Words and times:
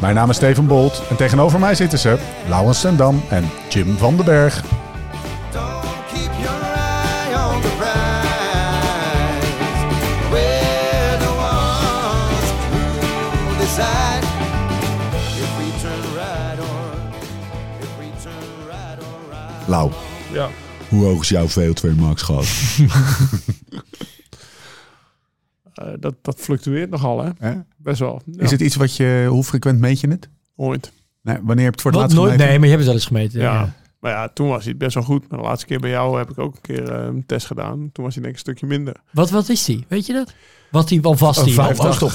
Mijn 0.00 0.14
naam 0.14 0.30
is 0.30 0.36
Steven 0.36 0.66
Bolt 0.66 1.02
en 1.10 1.16
tegenover 1.16 1.58
mij 1.58 1.74
zitten 1.74 1.98
ze 1.98 2.18
Laurens 2.48 2.80
Sendam 2.80 3.22
en 3.28 3.50
Jim 3.68 3.96
van 3.98 4.16
den 4.16 4.24
Berg. 4.24 4.62
Lau, 19.66 19.90
Ja. 20.32 20.48
hoe 20.88 21.04
hoog 21.04 21.22
is 21.22 21.28
jouw 21.28 21.46
VO2 21.48 21.94
max 21.96 22.22
gehad? 22.22 22.46
Eh, 25.80 25.86
dat, 26.00 26.14
dat 26.22 26.36
fluctueert 26.38 26.90
nogal, 26.90 27.24
hè? 27.24 27.52
Best 27.76 28.00
wel. 28.00 28.22
Ja, 28.32 28.42
Is 28.42 28.50
het 28.50 28.60
iets 28.60 28.76
wat 28.76 28.96
je, 28.96 29.26
hoe 29.28 29.44
frequent 29.44 29.78
meet 29.80 30.00
je 30.00 30.08
het? 30.08 30.28
ooit. 30.56 30.92
Nee, 31.22 31.36
wanneer 31.42 31.64
heb 31.64 31.64
je 31.64 31.70
het 31.70 31.80
voor 31.80 31.90
het 31.90 32.00
laatst 32.00 32.16
nooit, 32.16 32.30
gemeten? 32.30 32.48
nee, 32.48 32.58
maar 32.58 32.68
je 32.68 32.74
hebt 32.74 32.86
het 32.86 32.92
wel 32.92 33.00
eens 33.00 33.06
gemeten. 33.06 33.40
Ja. 33.40 33.52
Ja. 33.52 33.72
Maar 34.00 34.12
ja, 34.12 34.28
toen 34.28 34.48
was 34.48 34.64
hij 34.64 34.76
best 34.76 34.94
wel 34.94 35.02
goed. 35.04 35.28
Maar 35.28 35.38
de 35.38 35.44
laatste 35.44 35.66
keer 35.66 35.80
bij 35.80 35.90
jou 35.90 36.18
heb 36.18 36.30
ik 36.30 36.38
ook 36.38 36.54
een 36.54 36.60
keer 36.60 36.90
eh, 36.92 37.04
een 37.04 37.26
test 37.26 37.46
gedaan. 37.46 37.90
Toen 37.92 38.04
was 38.04 38.14
hij 38.14 38.22
denk 38.22 38.26
ik 38.26 38.32
een 38.32 38.38
stukje 38.38 38.66
minder. 38.66 38.94
Wat, 39.12 39.30
wat 39.30 39.48
is 39.48 39.64
die? 39.64 39.84
Weet 39.88 40.06
je 40.06 40.12
dat? 40.12 40.32
Wat 40.70 40.88
die 40.88 41.02
al 41.02 41.14
vast 41.16 41.38
Een 41.38 41.44
die? 41.44 41.54
vijf- 41.54 41.80
Oh, 41.80 41.92
stop. 41.92 42.10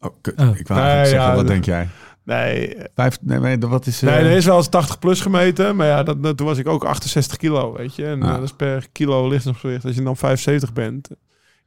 Oh, 0.00 0.10
kut. 0.20 0.40
Oh. 0.40 0.56
Ik 0.56 0.68
wou 0.68 0.80
Nee, 0.80 0.88
eigenlijk 0.88 1.06
zeggen, 1.08 1.28
ja, 1.28 1.34
wat 1.34 1.46
de- 1.46 1.52
denk 1.52 1.64
jij? 1.64 1.88
Nee, 2.24 2.74
eh, 2.74 2.84
Vijf, 2.94 3.18
nee, 3.20 3.38
nee, 3.38 3.58
wat 3.58 3.86
is... 3.86 4.02
eh, 4.02 4.08
nee, 4.10 4.18
er 4.24 4.36
is 4.36 4.44
wel 4.44 4.56
eens 4.56 4.68
80 4.68 4.98
plus 4.98 5.20
gemeten. 5.20 5.76
Maar 5.76 5.86
ja, 5.86 6.02
dat, 6.02 6.22
dat- 6.22 6.36
toen 6.36 6.46
was 6.46 6.58
ik 6.58 6.68
ook 6.68 6.84
68 6.84 7.36
kilo, 7.36 7.72
weet 7.76 7.94
je. 7.94 8.06
En 8.06 8.22
eh, 8.22 8.28
dat 8.32 8.42
is 8.42 8.52
per 8.52 8.86
kilo 8.92 9.28
lichaamsgewicht. 9.28 9.84
Als 9.84 9.94
je 9.94 10.02
dan 10.02 10.16
75 10.16 10.72
bent. 10.72 11.08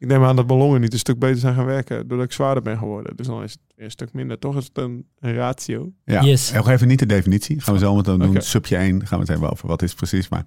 Ik 0.06 0.12
neem 0.12 0.24
aan 0.24 0.36
dat 0.36 0.48
ballongen 0.48 0.82
niet 0.82 0.94
een 0.94 1.00
stuk 1.00 1.20
beter 1.20 1.38
zijn 1.38 1.56
gaan 1.56 1.66
werken. 1.66 2.08
Doordat 2.08 2.26
ik 2.28 2.32
zwaarder 2.34 2.64
ben 2.64 2.78
geworden. 2.78 3.16
Dus 3.16 3.28
dan 3.28 3.44
is 3.44 3.52
het 3.52 3.60
weer 3.76 3.86
een 3.86 3.92
stuk 3.92 4.14
minder. 4.14 4.40
Toch 4.40 4.58
is 4.58 4.64
het 4.74 4.78
een, 4.78 5.06
ratio. 5.20 5.92
Ja, 6.06 6.24
Yes. 6.24 6.52
nog 6.52 6.70
even 6.70 6.88
niet 6.88 7.00
de 7.00 7.06
definitie. 7.06 7.62
Gaan 7.62 7.74
we 7.74 7.80
zo 7.80 7.96
meteen 7.96 8.20
doen. 8.20 8.30
Oké. 8.30 8.40
Subje 8.42 8.78
1 8.78 9.00
gaan 9.08 9.18
we 9.18 9.24
het 9.24 9.28
hebben 9.28 9.52
over 9.52 9.68
wat 9.68 9.82
is 9.82 9.90
het 9.90 9.98
precies. 9.98 10.30
Maar 10.30 10.46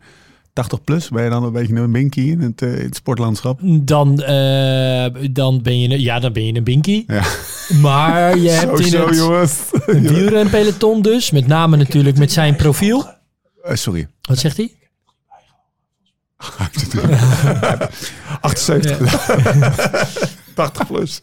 80 0.52 0.84
plus, 0.84 1.08
ben 1.08 1.24
je 1.24 1.30
dan 1.30 1.44
een 1.44 1.52
beetje 1.52 1.74
een 1.74 1.92
binky 1.92 2.20
in 2.20 2.40
het, 2.40 2.62
eh, 2.62 2.78
in 2.78 2.84
het 2.84 2.94
sportlandschap? 2.96 3.60
Dan, 3.62 4.20
eh, 4.22 5.06
dan 5.30 5.62
ben 5.62 5.80
je 5.80 5.88
een, 5.94 6.00
ja, 6.00 6.20
dan 6.20 6.32
ben 6.32 6.46
je 6.46 6.54
een 6.54 6.64
binky. 6.64 7.04
Ja. 7.06 7.22
Maar 7.80 8.38
je 8.38 8.48
hebt 8.60 8.78
Zo, 8.86 8.98
in 8.98 9.06
het 9.06 9.16
jongens. 9.16 9.60
een 9.86 10.08
wielrenpeloton 10.08 11.02
dus. 11.02 11.30
Met 11.30 11.46
name 11.46 11.76
natuurlijk 11.76 12.18
met 12.18 12.32
zijn 12.32 12.56
profiel. 12.56 13.04
Eh, 13.62 13.74
sorry. 13.74 14.08
Wat 14.20 14.38
zegt 14.38 14.56
hij? 14.56 14.72
78. 18.40 19.30
80 20.54 20.86
plus. 20.90 21.18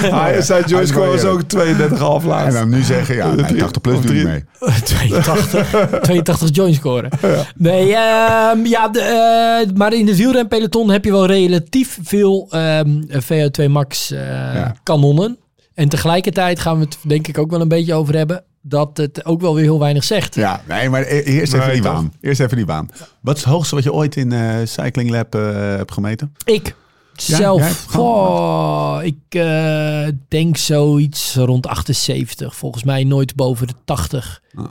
Hij 0.00 0.42
zei 0.42 0.64
Joyce 0.66 0.94
was 0.98 1.24
ook 1.24 1.42
32,5 1.42 2.22
En 2.22 2.26
laatst. 2.26 2.58
dan 2.58 2.68
nu 2.68 2.82
zeggen, 2.82 3.14
ja, 3.16 3.34
nee, 3.34 3.54
80 3.56 3.80
plus 3.80 3.94
doe 3.94 4.04
drie- 4.04 4.24
mee. 4.24 4.44
82, 4.84 6.00
82 6.00 6.48
joint 6.52 6.74
scoren. 6.74 7.10
Nee, 7.56 7.94
ehm, 7.94 8.64
ja, 8.66 8.88
de, 8.88 9.00
eh, 9.00 9.76
maar 9.76 9.92
in 9.92 10.06
de 10.06 10.16
wielrenpeloton 10.16 10.90
heb 10.90 11.04
je 11.04 11.10
wel 11.10 11.26
relatief 11.26 11.98
veel 12.02 12.46
ehm, 12.50 13.02
VO2 13.08 13.68
max 13.68 14.10
eh, 14.10 14.20
Ja. 14.54 14.74
kanonnen. 14.82 15.38
En 15.74 15.88
tegelijkertijd 15.88 16.60
gaan 16.60 16.78
we 16.78 16.84
het 16.84 16.96
denk 17.02 17.28
ik 17.28 17.38
ook 17.38 17.50
wel 17.50 17.60
een 17.60 17.68
beetje 17.68 17.94
over 17.94 18.16
hebben 18.16 18.44
dat 18.66 18.96
het 18.96 19.24
ook 19.24 19.40
wel 19.40 19.54
weer 19.54 19.62
heel 19.64 19.78
weinig 19.78 20.04
zegt. 20.04 20.34
Ja, 20.34 20.60
nee, 20.68 20.88
maar 20.90 21.00
e- 21.02 21.20
eerst 21.20 21.52
even 21.52 21.66
Nee, 21.66 21.74
die 21.76 21.84
toch? 21.84 21.92
baan. 21.92 22.12
Eerst 22.20 22.40
even 22.40 22.56
die 22.56 22.66
baan. 22.66 22.88
Wat 23.20 23.36
is 23.36 23.42
het 23.44 23.52
hoogste 23.52 23.74
wat 23.74 23.84
je 23.84 23.92
ooit 23.92 24.16
in 24.16 24.32
eh 24.32 24.56
Cycling 24.64 25.10
Lab 25.10 25.34
eh, 25.34 25.40
hebt 25.54 25.92
gemeten? 25.92 26.34
Ik 26.44 26.74
Ja, 27.14 27.36
zelf, 27.36 27.96
oh, 27.96 28.98
ik 29.02 29.16
eh, 29.28 30.06
denk 30.28 30.56
zoiets 30.56 31.34
rond 31.34 31.66
78. 31.66 32.56
Volgens 32.56 32.84
mij 32.84 33.04
nooit 33.04 33.34
boven 33.34 33.66
de 33.66 33.74
80. 33.84 34.40
Ah. 34.54 34.64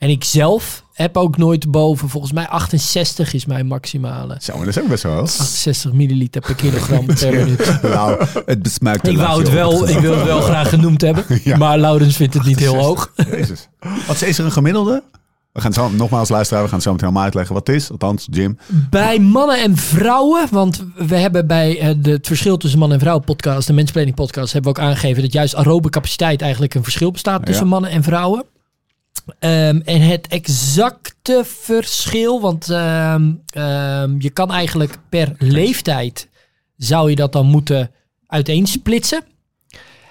En 0.00 0.08
ik 0.08 0.24
zelf 0.24 0.84
heb 0.92 1.16
ook 1.16 1.36
nooit 1.36 1.70
boven, 1.70 2.08
volgens 2.08 2.32
mij 2.32 2.48
68 2.48 3.32
is 3.34 3.46
mijn 3.46 3.66
maximale. 3.66 4.36
Zo, 4.40 4.56
maar 4.56 4.64
dat 4.66 4.76
is 4.76 4.82
ook 4.82 4.88
best 4.88 5.02
wel 5.02 5.12
hoog. 5.12 5.22
68 5.22 5.92
milliliter 5.92 6.40
per 6.40 6.54
kilogram 6.54 7.06
per 7.20 7.32
minuut. 7.32 7.78
Nou, 7.82 8.24
het 8.46 8.62
besmuikt 8.62 9.06
Ik 9.08 9.16
wou 9.16 9.38
het 9.42 9.50
wel, 9.50 9.88
ik 9.88 9.98
wil 9.98 10.14
het 10.14 10.24
wel 10.24 10.40
graag 10.40 10.68
genoemd 10.68 11.00
hebben. 11.00 11.24
Ja. 11.44 11.56
Maar 11.56 11.78
Laurens 11.78 12.16
vindt 12.16 12.34
het 12.34 12.44
niet 12.44 12.58
heel 12.58 12.76
hoog. 12.76 13.12
Jezus. 13.30 13.68
Wat 14.06 14.22
is 14.22 14.38
er 14.38 14.44
een 14.44 14.52
gemiddelde? 14.52 15.02
We 15.52 15.60
gaan 15.60 15.70
het 15.70 15.80
zo, 15.80 15.90
nogmaals 15.90 16.28
luisteren, 16.28 16.62
we 16.62 16.68
gaan 16.68 16.78
het 16.78 16.86
zo 16.86 16.92
meteen 16.92 17.06
helemaal 17.06 17.26
uitleggen 17.28 17.54
wat 17.54 17.66
het 17.66 17.76
is. 17.76 17.90
Althans, 17.90 18.26
Jim. 18.30 18.58
Bij 18.90 19.18
mannen 19.18 19.62
en 19.62 19.76
vrouwen, 19.76 20.46
want 20.50 20.84
we 20.96 21.16
hebben 21.16 21.46
bij 21.46 21.78
eh, 21.78 21.94
de, 21.98 22.10
het 22.10 22.26
verschil 22.26 22.56
tussen 22.56 22.78
man 22.78 22.92
en 22.92 23.00
vrouw 23.00 23.18
podcast, 23.18 23.66
de 23.66 23.72
mensplanning 23.72 24.16
podcast, 24.16 24.52
hebben 24.52 24.72
we 24.74 24.78
ook 24.80 24.84
aangegeven 24.86 25.22
dat 25.22 25.32
juist 25.32 25.54
aerobe 25.54 25.90
capaciteit 25.90 26.42
eigenlijk 26.42 26.74
een 26.74 26.82
verschil 26.82 27.10
bestaat 27.10 27.46
tussen 27.46 27.64
Ja. 27.64 27.70
mannen 27.70 27.90
en 27.90 28.02
vrouwen. 28.02 28.44
Ehm, 29.38 29.80
en 29.84 30.00
het 30.00 30.26
exacte 30.26 31.42
verschil, 31.44 32.40
want 32.40 32.70
ehm, 32.70 33.32
ehm, 33.46 34.14
je 34.18 34.30
kan 34.30 34.50
eigenlijk 34.50 34.98
per 35.08 35.34
leeftijd 35.38 36.28
zou 36.76 37.10
je 37.10 37.16
dat 37.16 37.32
dan 37.32 37.46
moeten 37.46 37.90
uiteensplitsen. 38.26 39.22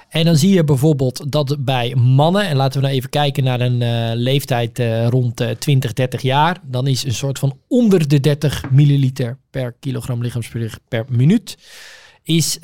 En 0.09 0.25
dan 0.25 0.35
zie 0.35 0.53
je 0.53 0.63
bijvoorbeeld 0.63 1.31
dat 1.31 1.56
bij 1.59 1.96
mannen, 1.96 2.47
en 2.47 2.56
laten 2.56 2.80
we 2.80 2.85
nou 2.85 2.97
even 2.97 3.09
kijken 3.09 3.44
naar 3.44 3.62
een 3.62 3.81
eh, 3.81 4.12
leeftijd 4.13 4.80
eh, 4.80 5.07
rond 5.07 5.41
eh 5.41 5.50
20, 5.50 5.94
30 5.94 6.22
jaar, 6.22 6.57
dan 6.63 6.88
is 6.88 7.03
een 7.03 7.13
soort 7.13 7.40
van 7.40 7.57
onder 7.68 8.07
de 8.07 8.19
30 8.19 8.72
milliliter 8.72 9.38
per 9.50 9.75
kilogram 9.80 10.22
lichaamsgewicht 10.22 10.80
per 10.88 11.06
minuut, 11.09 11.57
is, 12.24 12.57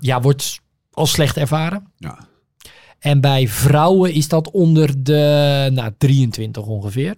ja, 0.00 0.20
wordt 0.20 0.60
als 0.90 1.10
slecht 1.10 1.36
ervaren. 1.36 1.86
Ja. 1.96 2.28
En 3.00 3.20
bij 3.20 3.48
vrouwen 3.48 4.12
is 4.12 4.28
dat 4.28 4.50
onder 4.50 5.04
de 5.04 5.68
nou, 5.72 5.92
23 5.98 6.66
ongeveer. 6.66 7.14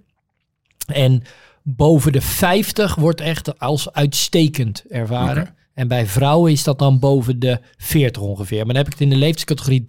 En 0.86 1.22
boven 1.62 2.12
de 2.12 2.20
50 2.20 2.94
wordt 2.94 3.20
echt 3.20 3.58
als 3.58 3.92
uitstekend 3.92 4.84
ervaren. 4.88 5.54
En 5.74 5.88
bij 5.88 6.06
vrouwen 6.06 6.52
is 6.52 6.62
dat 6.62 6.78
dan 6.78 6.98
boven 6.98 7.38
de 7.38 7.60
40 7.76 8.22
ongeveer. 8.22 8.56
Maar 8.56 8.74
dan 8.74 8.76
heb 8.76 8.86
ik 8.86 8.92
het 8.92 9.02
in 9.02 9.10
de 9.10 9.16
leeftijdscategorie 9.16 9.84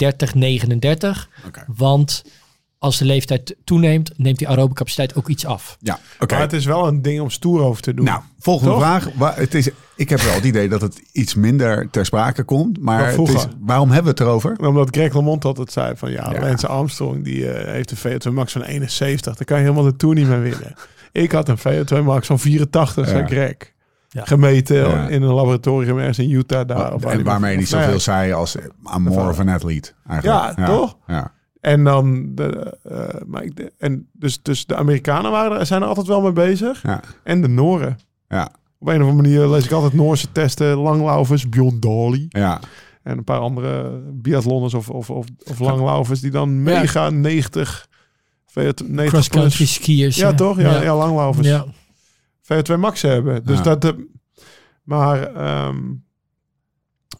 30-39. 1.15 1.45
Oké. 1.47 1.65
Want 1.67 2.23
als 2.83 2.97
de 2.97 3.05
leeftijd 3.05 3.55
toeneemt, 3.63 4.11
neemt 4.17 4.37
die 4.37 4.47
aerobe 4.49 4.73
capaciteit 4.73 5.15
ook 5.15 5.27
iets 5.29 5.45
af. 5.45 5.77
Ja, 5.79 5.99
oké. 6.19 6.33
Maar 6.33 6.43
het 6.43 6.53
is 6.53 6.65
wel 6.65 6.87
een 6.87 7.01
ding 7.01 7.21
om 7.21 7.29
stoer 7.29 7.61
over 7.61 7.81
te 7.81 7.93
doen. 7.93 8.05
Nou, 8.05 8.21
volgende 8.39 8.71
Toch? 8.71 8.81
vraag. 8.81 9.07
Wa- 9.15 9.33
Het 9.35 9.53
is, 9.53 9.69
ik 9.95 10.09
heb 10.09 10.19
wel 10.21 10.33
het 10.33 10.43
idee 10.43 10.69
dat 10.69 10.81
het 10.81 11.01
iets 11.11 11.35
minder 11.35 11.89
ter 11.89 12.05
sprake 12.05 12.43
komt. 12.43 12.79
Maar 12.79 13.07
het 13.11 13.27
is, 13.29 13.45
waarom 13.59 13.87
hebben 13.91 14.03
we 14.03 14.09
het 14.09 14.19
erover? 14.29 14.57
Omdat 14.67 14.87
Greg 14.95 15.13
LeMond 15.13 15.45
altijd 15.45 15.71
zei 15.71 15.93
van 15.95 16.11
ja, 16.11 16.31
Ja. 16.33 16.39
Lance 16.39 16.67
Armstrong 16.67 17.23
die 17.23 17.49
eh, 17.51 17.71
heeft 17.71 17.91
een 17.91 18.11
VO2 18.31 18.33
max 18.33 18.51
van 18.51 18.61
71. 18.61 19.35
Dan 19.35 19.45
kan 19.45 19.57
je 19.57 19.63
helemaal 19.63 19.83
de 19.83 19.95
Tour 19.95 20.15
niet 20.15 20.27
meer 20.27 20.41
winnen. 20.41 20.73
Ik 21.11 21.31
had 21.31 21.49
een 21.49 21.57
VO2 21.59 22.03
max 22.03 22.27
van 22.27 22.39
84, 22.39 23.07
zei. 23.07 23.25
Greg. 23.27 23.55
Ja. 24.09 24.25
Gemeten 24.25 24.75
Ja. 24.75 25.07
in 25.07 25.21
een 25.21 25.33
laboratorium 25.33 25.97
ergens 25.97 26.19
in 26.19 26.31
Utah. 26.31 26.67
Daar, 26.67 26.93
of 26.93 27.03
waar 27.03 27.13
en 27.13 27.23
waarmee 27.23 27.51
hij 27.51 27.59
niet 27.59 27.69
Nou 27.69 27.81
ja, 27.81 27.87
zoveel 27.87 28.01
zei 28.03 28.31
als 28.31 28.55
I'm 28.95 29.01
more 29.01 29.29
of 29.29 29.39
an 29.39 29.47
athlete. 29.49 29.91
Eigenlijk. 30.07 30.57
Ja, 30.57 30.65
toch? 30.65 30.97
Ja. 31.07 31.31
En 31.63 31.83
dan, 31.83 32.35
de, 32.35 32.77
eh, 32.83 33.21
maar 33.25 33.43
ik, 33.43 33.55
de- 33.55 33.71
en 33.77 34.07
dus, 34.11 34.41
dus 34.41 34.65
de 34.65 34.75
Amerikanen 34.75 35.31
waren 35.31 35.59
er, 35.59 35.65
zijn 35.65 35.81
er 35.81 35.87
altijd 35.87 36.07
wel 36.07 36.21
mee 36.21 36.31
bezig. 36.31 36.81
Ja. 36.81 37.01
En 37.23 37.41
de 37.41 37.47
Noren. 37.47 37.97
Ja. 38.27 38.51
Op 38.79 38.87
een 38.87 39.01
of 39.01 39.09
andere 39.09 39.21
manier 39.29 39.47
lees 39.47 39.65
ik 39.65 39.71
altijd 39.71 39.93
Noorse 39.93 40.31
testen, 40.31 40.77
langlaufers, 40.77 41.49
Bjorn 41.49 41.79
Dali. 41.79 42.25
Ja. 42.29 42.59
En 43.03 43.17
een 43.17 43.23
paar 43.23 43.39
andere 43.39 44.01
biathlonners 44.13 44.73
of, 44.73 44.89
of, 44.89 45.09
of, 45.09 45.25
of 45.45 45.59
langlaufers 45.59 46.19
die 46.19 46.31
dan 46.31 46.63
mega 46.63 47.09
90, 47.09 47.87
90 48.53 49.05
Cross-country 49.07 49.55
plus. 49.57 49.73
skiers. 49.73 50.15
Ja, 50.15 50.33
toch? 50.33 50.59
Ja, 50.59 50.81
ja. 50.81 50.95
langlaufers. 50.97 51.47
Ja. 51.47 51.65
VO2 52.53 52.77
max 52.79 53.01
hebben. 53.01 53.43
Dus 53.45 53.57
Ja. 53.57 53.63
dat... 53.63 53.81
De, 53.81 54.07
maar... 54.83 55.23
ehm, 55.35 55.77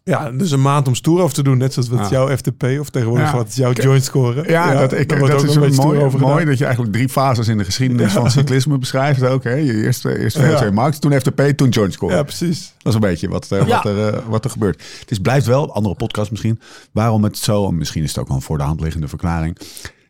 ja, 0.04 0.32
dus 0.32 0.52
een 0.52 0.62
maand 0.62 0.88
om 0.88 0.96
stoer 0.96 1.22
over 1.22 1.36
te 1.36 1.44
doen. 1.44 1.58
Net 1.58 1.74
zoals 1.74 1.90
wat 1.90 2.00
Ja. 2.00 2.10
jouw 2.10 2.38
FTP 2.38 2.64
of 2.80 2.90
tegenwoordig 2.90 3.32
Ja. 3.32 3.36
wat 3.36 3.48
is 3.48 3.56
jouw 3.56 3.72
joint 3.72 4.04
scoren. 4.04 4.50
Ja, 4.50 4.74
dat, 4.74 4.94
ik, 4.94 5.10
dat, 5.10 5.20
ook 5.22 5.28
is 5.30 5.42
een 5.42 5.50
een 5.50 5.60
beetje 5.60 5.74
stoer 5.74 5.86
mooi, 5.86 6.00
over 6.00 6.20
mooi 6.20 6.32
gedaan. 6.34 6.48
dat 6.48 6.58
je 6.58 6.64
eigenlijk 6.66 6.94
drie 6.96 7.10
fases 7.10 7.48
in 7.48 7.58
de 7.58 7.64
geschiedenis 7.64 8.12
van 8.14 8.32
cyclisme 8.32 8.78
beschrijft 8.78 9.24
ook. 9.24 9.44
Hè? 9.44 9.54
Je 9.54 9.74
eerst, 9.84 10.06
eerst 10.06 10.38
VO2 10.40 10.42
Ja. 10.66 10.72
Max, 10.72 11.00
toen 11.00 11.12
FTP, 11.20 11.42
toen 11.42 11.70
joint 11.70 11.94
score. 11.94 12.14
Ja, 12.16 12.24
precies. 12.24 12.74
Dat 12.78 12.88
is 12.88 12.94
een 12.94 13.00
beetje 13.10 13.30
wat, 13.30 13.52
eh, 13.52 13.60
Ja. 13.60 13.76
wat, 13.76 13.86
er, 13.86 14.14
eh, 14.14 14.20
wat 14.28 14.44
er 14.46 14.52
gebeurt. 14.52 14.84
Het 15.00 15.12
is, 15.12 15.20
blijft 15.20 15.46
wel, 15.46 15.74
andere 15.74 15.96
podcast 15.96 16.32
misschien, 16.32 16.60
waarom 16.92 17.24
het 17.24 17.38
zo, 17.38 17.68
en 17.68 17.78
misschien 17.78 18.04
is 18.04 18.10
het 18.10 18.20
ook 18.20 18.28
wel 18.28 18.36
een 18.38 18.44
voor 18.44 18.58
de 18.58 18.64
hand 18.64 18.82
liggende 18.82 19.08
verklaring. 19.08 19.58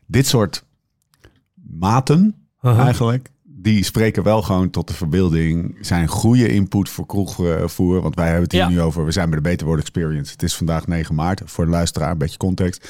Dit 0.05 0.27
soort 0.27 0.63
maten 1.69 2.35
eigenlijk, 2.61 3.29
die 3.63 3.83
spreken 3.83 4.23
wel 4.23 4.41
gewoon 4.41 4.69
tot 4.69 4.87
de 4.87 4.93
verbeelding. 4.93 5.77
Zijn 5.81 6.07
goede 6.07 6.47
input 6.47 6.89
voor 6.89 7.05
kroegvoer. 7.05 8.01
Want 8.01 8.15
wij 8.15 8.25
hebben 8.25 8.43
het 8.43 8.51
hier 8.51 8.61
Ja. 8.61 8.67
nu 8.69 8.81
over, 8.81 9.05
we 9.05 9.11
zijn 9.11 9.29
bij 9.29 9.35
de 9.37 9.49
Beter 9.49 9.65
World 9.65 9.81
Experience. 9.81 10.31
Het 10.31 10.43
is 10.43 10.55
vandaag 10.55 10.87
9 10.87 11.15
maart, 11.15 11.41
voor 11.45 11.65
de 11.65 11.71
luisteraar, 11.71 12.11
een 12.11 12.17
beetje 12.17 12.37
context. 12.37 12.89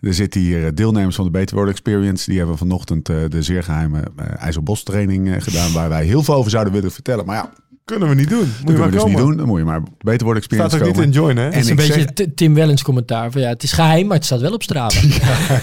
Er 0.00 0.14
zitten 0.14 0.40
hier 0.40 0.64
eh, 0.66 0.70
deelnemers 0.74 1.16
van 1.16 1.24
de 1.24 1.30
Beter 1.30 1.56
World 1.56 1.70
Experience. 1.70 2.30
Die 2.30 2.38
hebben 2.38 2.58
vanochtend 2.58 3.08
eh, 3.08 3.16
de 3.28 3.42
zeer 3.42 3.62
geheime 3.62 4.02
eh 4.16 4.42
IJzerbos 4.42 4.82
training 4.82 5.44
gedaan. 5.44 5.72
Waar 5.78 5.88
wij 5.88 6.04
heel 6.04 6.22
veel 6.22 6.34
over 6.34 6.50
zouden 6.50 6.72
willen 6.72 6.90
vertellen. 6.92 7.26
Maar 7.26 7.36
ja, 7.36 7.52
Kunnen 7.84 8.08
we 8.08 8.14
niet 8.14 8.28
doen. 8.28 8.38
Moet 8.38 8.48
dat 8.48 8.58
je 8.58 8.64
kunnen 8.64 8.80
maar 8.80 8.90
we 8.90 8.94
dus 8.94 9.02
komen. 9.02 9.18
niet 9.18 9.26
doen. 9.28 9.36
Dan 9.36 9.46
moet 9.46 9.58
je 9.58 9.64
maar 9.64 9.80
Beter 9.98 10.20
Staat 10.26 10.36
Experience 10.36 10.76
ook 10.76 10.82
niet 10.82 10.90
komen. 10.92 11.04
in 11.08 11.10
join, 11.14 11.36
hè? 11.36 11.48
En 11.48 11.58
is 11.58 11.68
een 11.68 11.76
beetje 11.76 12.06
zeg- 12.14 12.26
Tim 12.34 12.54
Wellens 12.54 12.82
commentaar. 12.82 13.30
Van, 13.30 13.40
ja, 13.40 13.48
het 13.48 13.62
is 13.62 13.72
geheim, 13.72 14.06
maar 14.06 14.16
het 14.16 14.26
staat 14.26 14.40
wel 14.40 14.52
op 14.52 14.62
Strava. 14.62 15.00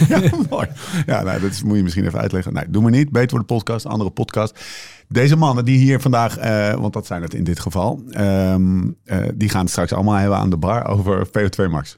Ja, 0.10 0.22
mooi. 0.50 0.68
Ja, 1.06 1.24
nou, 1.24 1.42
dat 1.42 1.52
is- 1.52 1.64
moet 1.64 1.78
je 1.78 1.84
misschien 1.84 2.06
even 2.06 2.20
uitleggen. 2.20 2.54
Nee, 2.54 2.64
doe 2.70 2.82
maar 2.82 2.92
niet. 2.92 3.12
Beter 3.12 3.30
voor 3.30 3.40
de 3.40 3.46
podcast, 3.46 3.86
andere 3.86 4.10
podcast. 4.10 4.60
Deze 5.08 5.36
mannen 5.36 5.66
die 5.66 5.78
hier 5.78 6.00
vandaag, 6.00 6.38
eh, 6.38 6.74
want 6.74 6.94
dat 6.94 7.06
zijn 7.06 7.22
het 7.22 7.34
in 7.34 7.44
dit 7.44 7.60
geval, 7.60 8.04
ehm, 8.10 8.82
eh, 9.06 9.18
die 9.34 9.50
gaan 9.50 9.62
het 9.62 9.70
straks 9.70 9.94
allemaal 9.94 10.16
hebben 10.16 10.38
aan 10.38 10.50
de 10.50 10.58
bar 10.58 10.88
over 10.88 11.28
VO2 11.28 11.68
Max. 11.70 11.98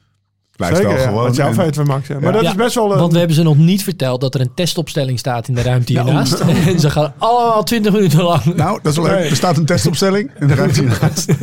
Blijft 0.56 0.76
Zeker, 0.76 0.90
wel 0.92 1.00
ja. 1.00 1.08
gewoon. 1.08 1.24
Wat 1.24 1.36
jouw 1.36 1.52
en- 1.52 1.54
VO2 1.74 1.82
max. 1.86 2.06
Ja. 2.08 2.14
Maar 2.14 2.24
Ja. 2.24 2.32
dat 2.32 2.42
Ja, 2.42 2.48
is 2.50 2.54
best 2.56 2.74
wel 2.74 2.92
een... 2.92 2.98
Want 2.98 3.12
we 3.12 3.18
hebben 3.18 3.36
ze 3.36 3.42
nog 3.42 3.56
niet 3.56 3.82
verteld 3.82 4.20
dat 4.20 4.34
er 4.34 4.40
een 4.40 4.54
testopstelling 4.54 5.18
staat 5.18 5.48
in 5.48 5.54
de 5.54 5.62
ruimte 5.62 5.92
hiernaast. 5.92 6.40
En 6.66 6.80
ze 6.80 6.90
gaan 6.90 7.14
allemaal 7.18 7.64
20 7.64 7.92
minuten 7.92 8.22
lang. 8.22 8.44
Nou, 8.44 8.78
dat 8.82 8.92
is 8.92 8.98
wel 8.98 9.06
leuk. 9.06 9.18
Nee. 9.18 9.28
Er 9.30 9.36
staat 9.36 9.56
een 9.56 9.64
testopstelling 9.66 10.30
en 10.34 10.46
de 10.48 10.54
ruimte 10.54 10.80
hiernaast. 10.80 11.32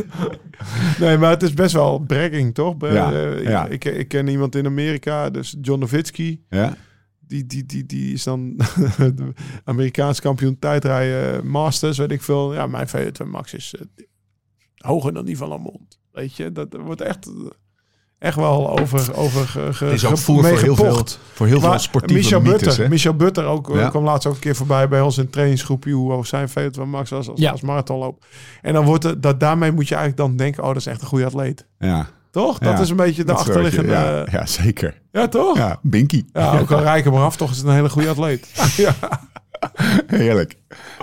Nee, 1.00 1.16
maar 1.18 1.30
het 1.30 1.42
is 1.42 1.54
best 1.54 1.72
wel 1.72 1.98
bragging, 1.98 2.54
toch? 2.54 2.74
Ja, 2.78 3.12
eh, 3.12 3.42
ja. 3.42 3.66
Ik, 3.66 3.84
ik 3.84 4.08
ken 4.08 4.28
iemand 4.28 4.54
in 4.54 4.66
Amerika, 4.66 5.30
dus 5.30 5.56
John 5.60 5.80
Nowitzki. 5.80 6.44
Ja, 6.48 6.76
Die, 7.20 7.46
die, 7.46 7.66
die, 7.66 7.86
die 7.86 8.12
is 8.12 8.22
dan 8.22 8.56
Amerikaans 9.64 10.20
kampioen 10.20 10.58
tijdrijden, 10.58 11.46
masters, 11.46 11.98
weet 11.98 12.10
ik 12.12 12.22
veel. 12.22 12.54
Ja, 12.54 12.66
mijn 12.66 12.88
VO2 12.88 13.26
max 13.26 13.54
is 13.54 13.74
eh, 13.78 14.04
hoger 14.76 15.12
dan 15.14 15.24
die 15.24 15.36
van 15.36 15.48
Lamont. 15.48 15.98
Weet 16.12 16.36
je, 16.36 16.52
dat 16.52 16.68
wordt 16.84 17.00
echt, 17.00 17.26
eh, 17.26 17.32
echt 18.22 18.36
wel 18.36 18.78
over, 18.78 19.16
over 19.16 19.46
ge, 19.48 19.84
het 19.84 19.92
is 19.94 20.04
ook 20.04 20.18
voer 20.18 20.44
voor 20.44 20.58
heel 20.58 20.76
veel, 20.76 21.04
voor 21.32 21.46
heel 21.46 21.60
veel 21.60 21.68
Maar 21.68 21.80
sportieve 21.80 22.22
Michel 22.22 22.40
mythes. 22.40 22.60
Butter, 22.62 22.82
hè? 22.82 22.88
Michel 22.88 23.14
Butter 23.14 23.44
ook, 23.44 23.70
eh, 23.70 23.76
Ja. 23.80 23.88
kwam 23.88 24.04
laatst 24.04 24.26
ook 24.26 24.34
een 24.34 24.40
keer 24.40 24.56
voorbij 24.56 24.88
bij 24.88 25.00
ons 25.00 25.16
in 25.18 25.24
een 25.24 25.30
trainingsgroepje 25.30 25.92
hoe 25.92 26.12
hoog 26.12 26.26
zijn 26.26 26.48
VO2 26.48 26.82
max 26.86 27.10
was 27.10 27.28
als, 27.28 27.40
Ja. 27.40 27.50
als 27.50 27.60
marathonloop. 27.60 28.24
En 28.62 28.72
dan 28.72 28.84
wordt 28.84 29.04
het, 29.04 29.22
dat 29.22 29.40
daarmee 29.40 29.72
moet 29.72 29.88
je 29.88 29.94
eigenlijk 29.94 30.26
dan 30.28 30.36
denken, 30.36 30.62
oh, 30.62 30.68
dat 30.68 30.76
is 30.76 30.86
echt 30.86 31.00
een 31.00 31.06
goede 31.06 31.24
atleet. 31.24 31.66
Ja, 31.78 32.08
Toch? 32.30 32.58
Dat 32.58 32.72
Ja, 32.72 32.80
is 32.80 32.90
een 32.90 32.96
beetje 32.96 33.24
de 33.24 33.32
achterliggende... 33.32 33.92
Ja, 33.92 34.16
Ja, 34.16 34.26
ja, 34.30 34.46
zeker. 34.46 35.00
toch? 35.30 35.56
Ja, 35.56 35.66
Ja, 35.66 35.78
Binky. 35.82 36.24
ook 36.60 36.70
al 36.70 36.80
rijk 36.80 37.04
hem 37.04 37.14
af, 37.14 37.36
toch 37.36 37.50
is 37.50 37.56
het 37.56 37.66
een 37.66 37.72
hele 37.74 37.88
goede 37.90 38.08
atleet. 38.08 38.48
ja. 38.76 38.94
Heerlijk. 40.06 40.56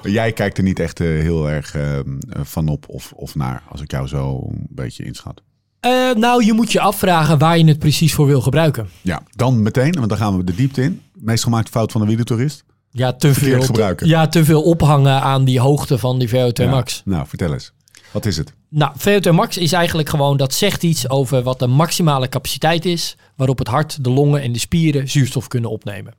Maar 0.03 0.11
Jij 0.11 0.31
kijkt 0.31 0.57
er 0.57 0.63
niet 0.63 0.79
echt 0.79 0.99
eh, 0.99 1.07
heel 1.07 1.49
erg 1.49 1.75
eh, 1.75 1.99
van 2.29 2.67
op 2.67 2.85
of, 2.89 3.11
of 3.15 3.35
naar, 3.35 3.63
als 3.69 3.81
ik 3.81 3.91
jou 3.91 4.07
zo 4.07 4.47
een 4.49 4.67
beetje 4.69 5.03
inschat. 5.03 5.41
Eh, 5.79 6.11
nou, 6.15 6.45
je 6.45 6.53
moet 6.53 6.71
je 6.71 6.79
afvragen 6.79 7.37
waar 7.37 7.57
je 7.57 7.65
het 7.65 7.79
precies 7.79 8.13
voor 8.13 8.25
wil 8.27 8.41
gebruiken. 8.41 8.89
Ja, 9.01 9.21
dan 9.35 9.61
meteen, 9.61 9.93
want 9.93 10.09
dan 10.09 10.17
gaan 10.17 10.37
we 10.37 10.43
de 10.43 10.55
diepte 10.55 10.81
in. 10.81 11.01
Meest 11.13 11.43
gemaakte 11.43 11.71
fout 11.71 11.91
van 11.91 12.01
de 12.01 12.07
wielertourist. 12.07 12.63
Ja, 12.91 13.13
te 13.13 13.33
veel, 13.33 13.61
gebruiken. 13.61 14.07
ja, 14.07 14.27
te 14.27 14.45
veel 14.45 14.61
ophangen 14.61 15.21
aan 15.21 15.43
die 15.45 15.59
hoogte 15.59 15.97
van 15.97 16.19
die 16.19 16.29
VO2 16.29 16.63
Ja. 16.63 16.69
max. 16.69 17.01
Nou, 17.05 17.27
vertel 17.27 17.53
eens. 17.53 17.71
Wat 18.11 18.25
is 18.25 18.37
het? 18.37 18.53
Nou, 18.69 18.91
VO2 18.97 19.31
max 19.33 19.57
is 19.57 19.71
eigenlijk 19.71 20.09
gewoon, 20.09 20.37
dat 20.37 20.53
zegt 20.53 20.83
iets 20.83 21.09
over 21.09 21.43
wat 21.43 21.59
de 21.59 21.67
maximale 21.67 22.29
capaciteit 22.29 22.85
is, 22.85 23.15
waarop 23.35 23.57
het 23.57 23.67
hart, 23.67 24.03
de 24.03 24.09
longen 24.09 24.41
en 24.41 24.51
de 24.51 24.59
spieren 24.59 25.09
zuurstof 25.09 25.47
kunnen 25.47 25.69
opnemen. 25.69 26.13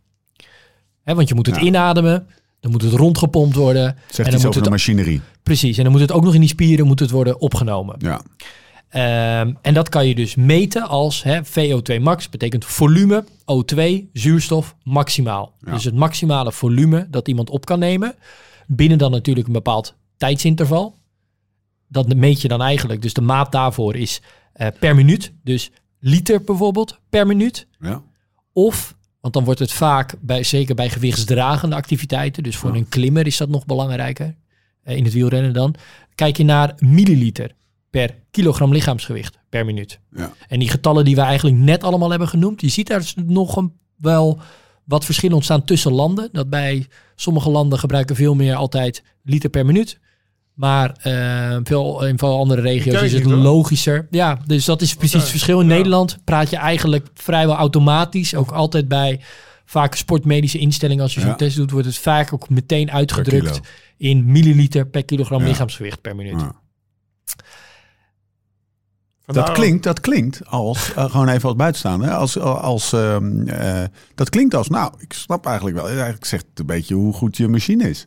Want 1.04 1.28
je 1.28 1.34
moet 1.34 1.46
het 1.46 1.56
Ja. 1.56 1.62
inademen, 1.62 2.26
dan 2.60 2.70
moet 2.70 2.82
het 2.82 2.92
rondgepompt 2.92 3.56
worden. 3.56 3.82
Zegt 3.84 3.98
en 4.00 4.06
iets 4.08 4.16
dan 4.24 4.34
over 4.34 4.44
moet 4.44 4.54
de 4.54 4.60
het, 4.60 4.68
machinerie. 4.70 5.20
precies, 5.42 5.76
en 5.76 5.82
dan 5.82 5.92
moet 5.92 6.00
het 6.00 6.12
ook 6.12 6.24
nog 6.24 6.34
in 6.34 6.40
die 6.40 6.48
spieren 6.48 6.86
moet 6.86 7.00
het 7.00 7.10
worden 7.10 7.40
opgenomen. 7.40 7.96
Ja. 7.98 8.20
Ehm, 8.90 9.52
en 9.62 9.74
dat 9.74 9.88
kan 9.88 10.06
je 10.06 10.14
dus 10.14 10.34
meten 10.34 10.88
als 10.88 11.22
hè, 11.22 11.40
VO2 11.44 12.00
max, 12.00 12.28
betekent 12.28 12.64
volume, 12.64 13.24
O2, 13.44 14.08
zuurstof, 14.12 14.76
maximaal. 14.82 15.52
Ja. 15.64 15.72
Dus 15.72 15.84
het 15.84 15.94
maximale 15.94 16.52
volume 16.52 17.06
dat 17.10 17.28
iemand 17.28 17.50
op 17.50 17.64
kan 17.66 17.78
nemen, 17.78 18.14
binnen 18.66 18.98
dan 18.98 19.10
natuurlijk 19.10 19.46
een 19.46 19.52
bepaald 19.52 19.94
tijdsinterval. 20.16 20.94
Dat 21.88 22.14
meet 22.14 22.40
je 22.42 22.48
dan 22.48 22.62
eigenlijk, 22.62 23.02
dus 23.02 23.14
de 23.14 23.20
maat 23.20 23.52
daarvoor 23.52 23.96
is 23.96 24.20
eh, 24.52 24.66
per 24.80 24.94
minuut, 24.94 25.32
dus 25.44 25.70
liter 25.98 26.42
bijvoorbeeld 26.42 26.98
per 27.10 27.26
minuut. 27.26 27.66
ja. 27.80 28.02
Of, 28.52 28.96
want 29.20 29.34
dan 29.34 29.44
wordt 29.44 29.60
het 29.60 29.72
vaak, 29.72 30.14
bij, 30.20 30.42
zeker 30.42 30.74
bij 30.74 30.90
gewichtsdragende 30.90 31.76
activiteiten, 31.76 32.42
dus 32.42 32.56
voor 32.56 32.70
Ja. 32.72 32.76
een 32.76 32.88
klimmer 32.88 33.26
is 33.26 33.36
dat 33.36 33.48
nog 33.48 33.66
belangrijker, 33.66 34.34
eh, 34.82 34.96
in 34.96 35.04
het 35.04 35.12
wielrennen 35.12 35.52
dan, 35.52 35.74
kijk 36.14 36.36
je 36.36 36.44
naar 36.44 36.74
milliliter 36.78 37.50
per 37.90 38.14
kilogram 38.30 38.72
lichaamsgewicht 38.72 39.38
per 39.48 39.64
minuut. 39.64 40.00
Ja. 40.10 40.32
En 40.48 40.58
die 40.58 40.68
getallen 40.68 41.04
die 41.04 41.14
we 41.14 41.20
eigenlijk 41.20 41.56
net 41.56 41.84
allemaal 41.84 42.10
hebben 42.10 42.28
genoemd, 42.28 42.60
je 42.60 42.68
ziet 42.68 42.86
daar 42.86 43.12
nog 43.26 43.56
een, 43.56 43.72
wel 43.96 44.40
wat 44.84 45.04
verschillen 45.04 45.34
ontstaan 45.34 45.64
tussen 45.64 45.92
landen. 45.92 46.28
Dat 46.32 46.50
bij 46.50 46.86
sommige 47.14 47.50
landen 47.50 47.78
gebruiken 47.78 48.16
veel 48.16 48.34
meer 48.34 48.54
altijd 48.54 49.02
liter 49.22 49.50
per 49.50 49.66
minuut. 49.66 49.98
Maar 50.54 50.96
eh, 51.02 51.56
veel, 51.62 52.04
in 52.04 52.18
veel 52.18 52.38
andere 52.38 52.60
regio's 52.60 53.02
is 53.02 53.12
het 53.12 53.24
logischer. 53.24 54.06
Ja, 54.10 54.38
dus 54.46 54.64
dat 54.64 54.82
is 54.82 54.94
precies 54.94 55.20
het 55.20 55.30
verschil. 55.30 55.60
In 55.60 55.68
ja. 55.68 55.74
Nederland 55.74 56.18
praat 56.24 56.50
je 56.50 56.56
eigenlijk 56.56 57.08
vrijwel 57.14 57.54
automatisch. 57.56 58.34
Ook 58.34 58.50
altijd 58.50 58.88
bij 58.88 59.20
vaak 59.64 59.94
sportmedische 59.94 60.58
instellingen. 60.58 61.02
Als 61.02 61.14
je 61.14 61.20
Ja. 61.20 61.26
zo'n 61.26 61.36
test 61.36 61.56
doet, 61.56 61.70
wordt 61.70 61.86
het 61.86 61.98
vaak 61.98 62.32
ook 62.32 62.48
meteen 62.48 62.90
uitgedrukt 62.90 63.60
in 63.96 64.32
milliliter 64.32 64.86
per 64.86 65.04
kilogram 65.04 65.40
Ja. 65.40 65.46
lichaamsgewicht 65.46 66.00
per 66.00 66.16
minuut. 66.16 66.42
Dat 69.32 69.52
klinkt, 69.52 69.82
dat 69.82 70.00
klinkt 70.00 70.46
als, 70.46 70.92
eh, 70.94 71.10
gewoon 71.10 71.28
even 71.28 71.48
als 71.48 71.56
buitenstaander, 71.56 72.10
als, 72.10 72.38
als, 72.38 72.92
ehm, 72.92 73.48
eh, 73.48 73.82
dat 74.14 74.28
klinkt 74.30 74.54
als, 74.54 74.68
nou, 74.68 74.92
ik 74.98 75.12
snap 75.12 75.46
eigenlijk 75.46 75.76
wel, 75.76 75.88
eigenlijk 75.88 76.24
zegt 76.24 76.46
het 76.50 76.58
een 76.58 76.66
beetje 76.66 76.94
hoe 76.94 77.12
goed 77.12 77.36
je 77.36 77.48
machine 77.48 77.88
is. 77.90 78.04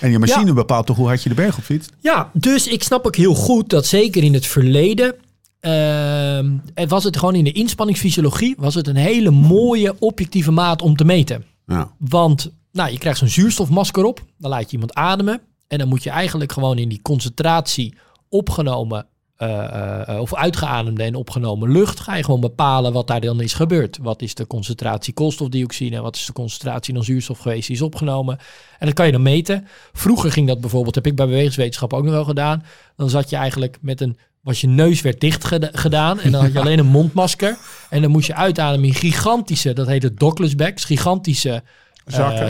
En 0.00 0.10
je 0.10 0.18
machine 0.18 0.46
Ja. 0.46 0.52
bepaalt 0.52 0.86
toch 0.86 0.96
hoe 0.96 1.06
hard 1.06 1.22
je 1.22 1.28
de 1.28 1.34
berg 1.34 1.58
op 1.58 1.64
fietst? 1.64 1.92
Ja, 2.00 2.30
dus 2.32 2.66
ik 2.66 2.82
snap 2.82 3.06
ook 3.06 3.16
heel 3.16 3.34
goed 3.34 3.70
dat 3.70 3.86
zeker 3.86 4.22
in 4.22 4.34
het 4.34 4.46
verleden. 4.46 5.14
ehm, 5.60 6.52
het 6.74 6.90
was 6.90 7.04
het 7.04 7.16
gewoon 7.16 7.34
in 7.34 7.44
de 7.44 7.52
inspanningsfysiologie. 7.52 8.54
Was 8.58 8.74
het 8.74 8.86
een 8.88 8.96
hele 8.96 9.30
mooie 9.30 9.94
objectieve 9.98 10.50
maat 10.50 10.82
om 10.82 10.96
te 10.96 11.04
meten. 11.04 11.44
Ja, 11.66 11.90
Want 11.98 12.50
nou, 12.72 12.90
je 12.90 12.98
krijgt 12.98 13.18
zo'n 13.18 13.28
zuurstofmasker 13.28 14.04
op. 14.04 14.20
Dan 14.38 14.50
laat 14.50 14.64
je 14.64 14.72
iemand 14.72 14.94
ademen. 14.94 15.40
En 15.68 15.78
dan 15.78 15.88
moet 15.88 16.02
je 16.02 16.10
eigenlijk 16.10 16.52
gewoon 16.52 16.78
in 16.78 16.88
die 16.88 17.02
concentratie 17.02 17.94
opgenomen. 18.28 19.06
Eh, 19.36 19.64
eh, 19.64 20.08
eh, 20.08 20.20
of 20.20 20.34
uitgeademde 20.34 21.02
en 21.02 21.14
opgenomen 21.14 21.72
lucht. 21.72 22.00
Ga 22.00 22.16
je 22.16 22.24
gewoon 22.24 22.40
bepalen 22.40 22.92
wat 22.92 23.06
daar 23.06 23.20
dan 23.20 23.40
is 23.40 23.52
gebeurd. 23.52 23.98
Wat 24.02 24.22
is 24.22 24.34
de 24.34 24.46
concentratie 24.46 25.14
koolstofdioxide 25.14 25.96
en 25.96 26.02
wat 26.02 26.16
is 26.16 26.26
de 26.26 26.32
concentratie 26.32 26.94
dan 26.94 27.04
zuurstof 27.04 27.38
geweest 27.38 27.66
die 27.66 27.76
is 27.76 27.82
opgenomen. 27.82 28.38
En 28.78 28.86
dat 28.86 28.94
kan 28.94 29.06
je 29.06 29.12
dan 29.12 29.22
meten. 29.22 29.66
Vroeger 29.92 30.32
ging 30.32 30.46
dat 30.46 30.60
bijvoorbeeld, 30.60 30.94
heb 30.94 31.06
ik 31.06 31.16
bij 31.16 31.26
bewegingswetenschap 31.26 31.92
ook 31.92 32.04
nog 32.04 32.12
wel 32.12 32.24
gedaan. 32.24 32.64
Dan 32.96 33.10
zat 33.10 33.30
je 33.30 33.36
eigenlijk 33.36 33.78
met 33.80 34.00
een, 34.00 34.16
was 34.40 34.60
je 34.60 34.66
neus 34.66 35.00
werd 35.00 35.20
dicht 35.20 35.44
geda- 35.44 35.70
gedaan 35.72 36.20
en 36.20 36.32
dan 36.32 36.42
had 36.42 36.52
je 36.52 36.60
alleen 36.64 36.78
een 36.78 36.86
mondmasker. 36.86 37.58
En 37.90 38.02
dan 38.02 38.10
moest 38.10 38.26
je 38.26 38.34
uitademen 38.34 38.88
in 38.88 38.94
gigantische, 38.94 39.72
dat 39.72 39.86
heette 39.86 40.14
Douglas 40.14 40.54
bags, 40.54 40.84
gigantische 40.84 41.62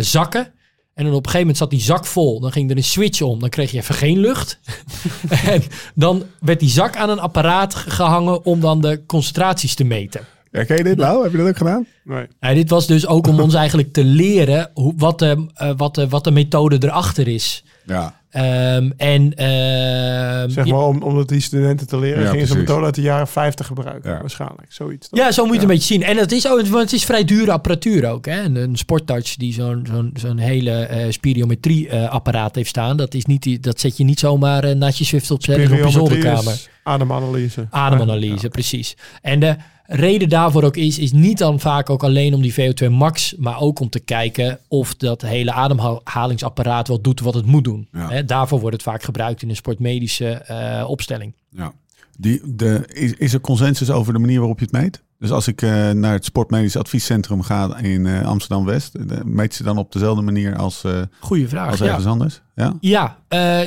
zakken. 0.00 0.52
En 0.96 1.04
dan 1.04 1.12
op 1.14 1.18
een 1.26 1.30
gegeven 1.30 1.38
moment 1.40 1.56
zat 1.56 1.70
die 1.70 1.80
zak 1.80 2.06
vol. 2.06 2.40
Dan 2.40 2.52
ging 2.52 2.70
er 2.70 2.76
een 2.76 2.84
switch 2.84 3.20
om. 3.20 3.40
Dan 3.40 3.48
kreeg 3.48 3.70
je 3.70 3.78
even 3.78 3.94
geen 3.94 4.18
lucht. 4.18 4.58
en 5.44 5.62
dan 5.94 6.22
werd 6.40 6.60
die 6.60 6.68
zak 6.68 6.96
aan 6.96 7.10
een 7.10 7.18
apparaat 7.18 7.74
ge- 7.74 7.90
gehangen 7.90 8.44
om 8.44 8.60
dan 8.60 8.80
de 8.80 9.02
concentraties 9.06 9.74
te 9.74 9.84
meten. 9.84 10.20
ja 10.50 10.64
ken 10.64 10.76
je 10.76 10.82
dit 10.84 10.96
nou? 10.96 11.22
Heb 11.22 11.32
je 11.32 11.38
dat 11.38 11.46
ook 11.48 11.56
gedaan? 11.56 11.86
Nee. 12.04 12.54
Dit 12.54 12.70
was 12.70 12.86
dus 12.86 13.06
ook 13.06 13.26
om 13.26 13.40
ons 13.40 13.54
eigenlijk 13.54 13.92
te 13.92 14.04
leren 14.04 14.70
hoe, 14.74 14.92
wat, 14.96 15.18
de, 15.18 15.46
eh, 15.54 15.70
wat, 15.76 15.94
de, 15.94 16.08
wat 16.08 16.24
de 16.24 16.30
methode 16.30 16.76
erachter 16.80 17.28
is. 17.28 17.64
Ja, 17.86 18.20
Ehm, 18.36 18.90
en 18.96 19.34
ehm, 19.34 20.48
Zeg 20.50 20.66
maar 20.66 20.78
om, 20.86 21.02
om 21.02 21.16
het 21.18 21.28
die 21.28 21.40
studenten 21.40 21.86
te 21.86 21.98
leren, 21.98 22.22
Ja, 22.22 22.30
gingen 22.30 22.46
ze 22.46 22.56
methode 22.56 22.84
uit 22.84 22.94
de 22.94 23.00
jaren 23.00 23.28
50 23.28 23.66
gebruiken. 23.66 24.10
Ja. 24.10 24.20
Waarschijnlijk, 24.20 24.66
zoiets. 24.72 25.08
toch? 25.08 25.18
Ja, 25.18 25.32
zo 25.32 25.44
moet 25.46 25.54
je 25.54 25.60
het 25.60 25.68
Ja. 25.68 25.72
een 25.72 25.78
beetje 25.78 25.94
zien. 25.94 26.02
En 26.02 26.16
het 26.16 26.32
is, 26.32 26.48
ook, 26.48 26.60
want 26.66 26.82
het 26.82 26.92
is 26.92 27.04
vrij 27.04 27.24
dure 27.24 27.52
apparatuur 27.52 28.10
ook. 28.10 28.26
Hè? 28.26 28.42
Een, 28.42 28.56
een 28.56 28.76
sportarts 28.76 29.36
die 29.36 29.52
zo'n 29.52 29.86
zo'n 29.92 30.10
zo'n 30.14 30.38
hele 30.38 30.70
eh 30.70 31.10
spiriometrie 31.12 31.88
eh, 31.88 32.08
apparaat 32.10 32.54
heeft 32.54 32.68
staan. 32.68 32.96
Dat, 32.96 33.14
is 33.14 33.24
niet, 33.26 33.42
die- 33.42 33.60
dat 33.60 33.80
zet 33.80 33.96
je 33.96 34.04
niet 34.04 34.18
zomaar 34.18 34.64
eh, 34.64 34.74
naast 34.74 34.98
je 34.98 35.04
Zwift 35.04 35.30
op, 35.30 35.38
op 35.38 35.44
je 35.46 35.86
zolderkamer. 35.90 36.60
Ademanalyse. 36.82 37.66
Ademanalyse, 37.70 38.48
precies. 38.48 38.96
En 39.22 39.40
de 39.40 39.56
reden 39.86 40.28
daarvoor 40.28 40.62
ook 40.62 40.76
is, 40.76 40.98
is 40.98 41.12
niet 41.12 41.38
dan 41.38 41.60
vaak 41.60 41.90
ook 41.90 42.04
alleen 42.04 42.34
om 42.34 42.42
die 42.42 42.54
VO2 42.54 42.90
max, 42.90 43.34
maar 43.38 43.60
ook 43.60 43.80
om 43.80 43.88
te 43.88 44.00
kijken 44.00 44.58
of 44.68 44.94
dat 44.94 45.22
hele 45.22 45.52
ademhalingsapparaat 45.52 46.88
wel 46.88 47.00
doet 47.00 47.20
wat 47.20 47.34
het 47.34 47.46
moet 47.46 47.64
doen. 47.64 47.88
Ja. 47.92 48.22
Daarvoor 48.22 48.60
wordt 48.60 48.76
het 48.76 48.84
vaak 48.84 49.02
gebruikt 49.02 49.42
in 49.42 49.48
een 49.48 49.56
sportmedische 49.56 50.28
eh, 50.28 50.88
opstelling. 50.88 51.34
Ja. 51.50 51.72
Die, 52.18 52.54
de, 52.54 52.84
is, 52.92 53.12
is 53.12 53.32
er 53.32 53.40
consensus 53.40 53.90
over 53.90 54.12
de 54.12 54.18
manier 54.18 54.38
waarop 54.38 54.58
je 54.58 54.64
het 54.64 54.74
meet? 54.74 55.02
Dus 55.18 55.30
als 55.30 55.48
ik 55.48 55.62
eh, 55.62 55.90
naar 55.90 56.12
het 56.12 56.24
Sportmedisch 56.24 56.76
Adviescentrum 56.76 57.42
ga 57.42 57.76
in 57.78 58.06
eh, 58.06 58.26
Amsterdam-West, 58.26 58.94
eh, 58.94 59.18
meet 59.24 59.54
ze 59.54 59.62
dan 59.62 59.78
op 59.78 59.92
dezelfde 59.92 60.22
manier 60.22 60.56
als, 60.56 60.84
Goeie 61.20 61.48
vraag. 61.48 61.70
als 61.70 61.78
ja. 61.78 61.86
ergens 61.86 62.06
anders? 62.06 62.40
Ja? 62.54 62.76
Ja, 62.80 63.18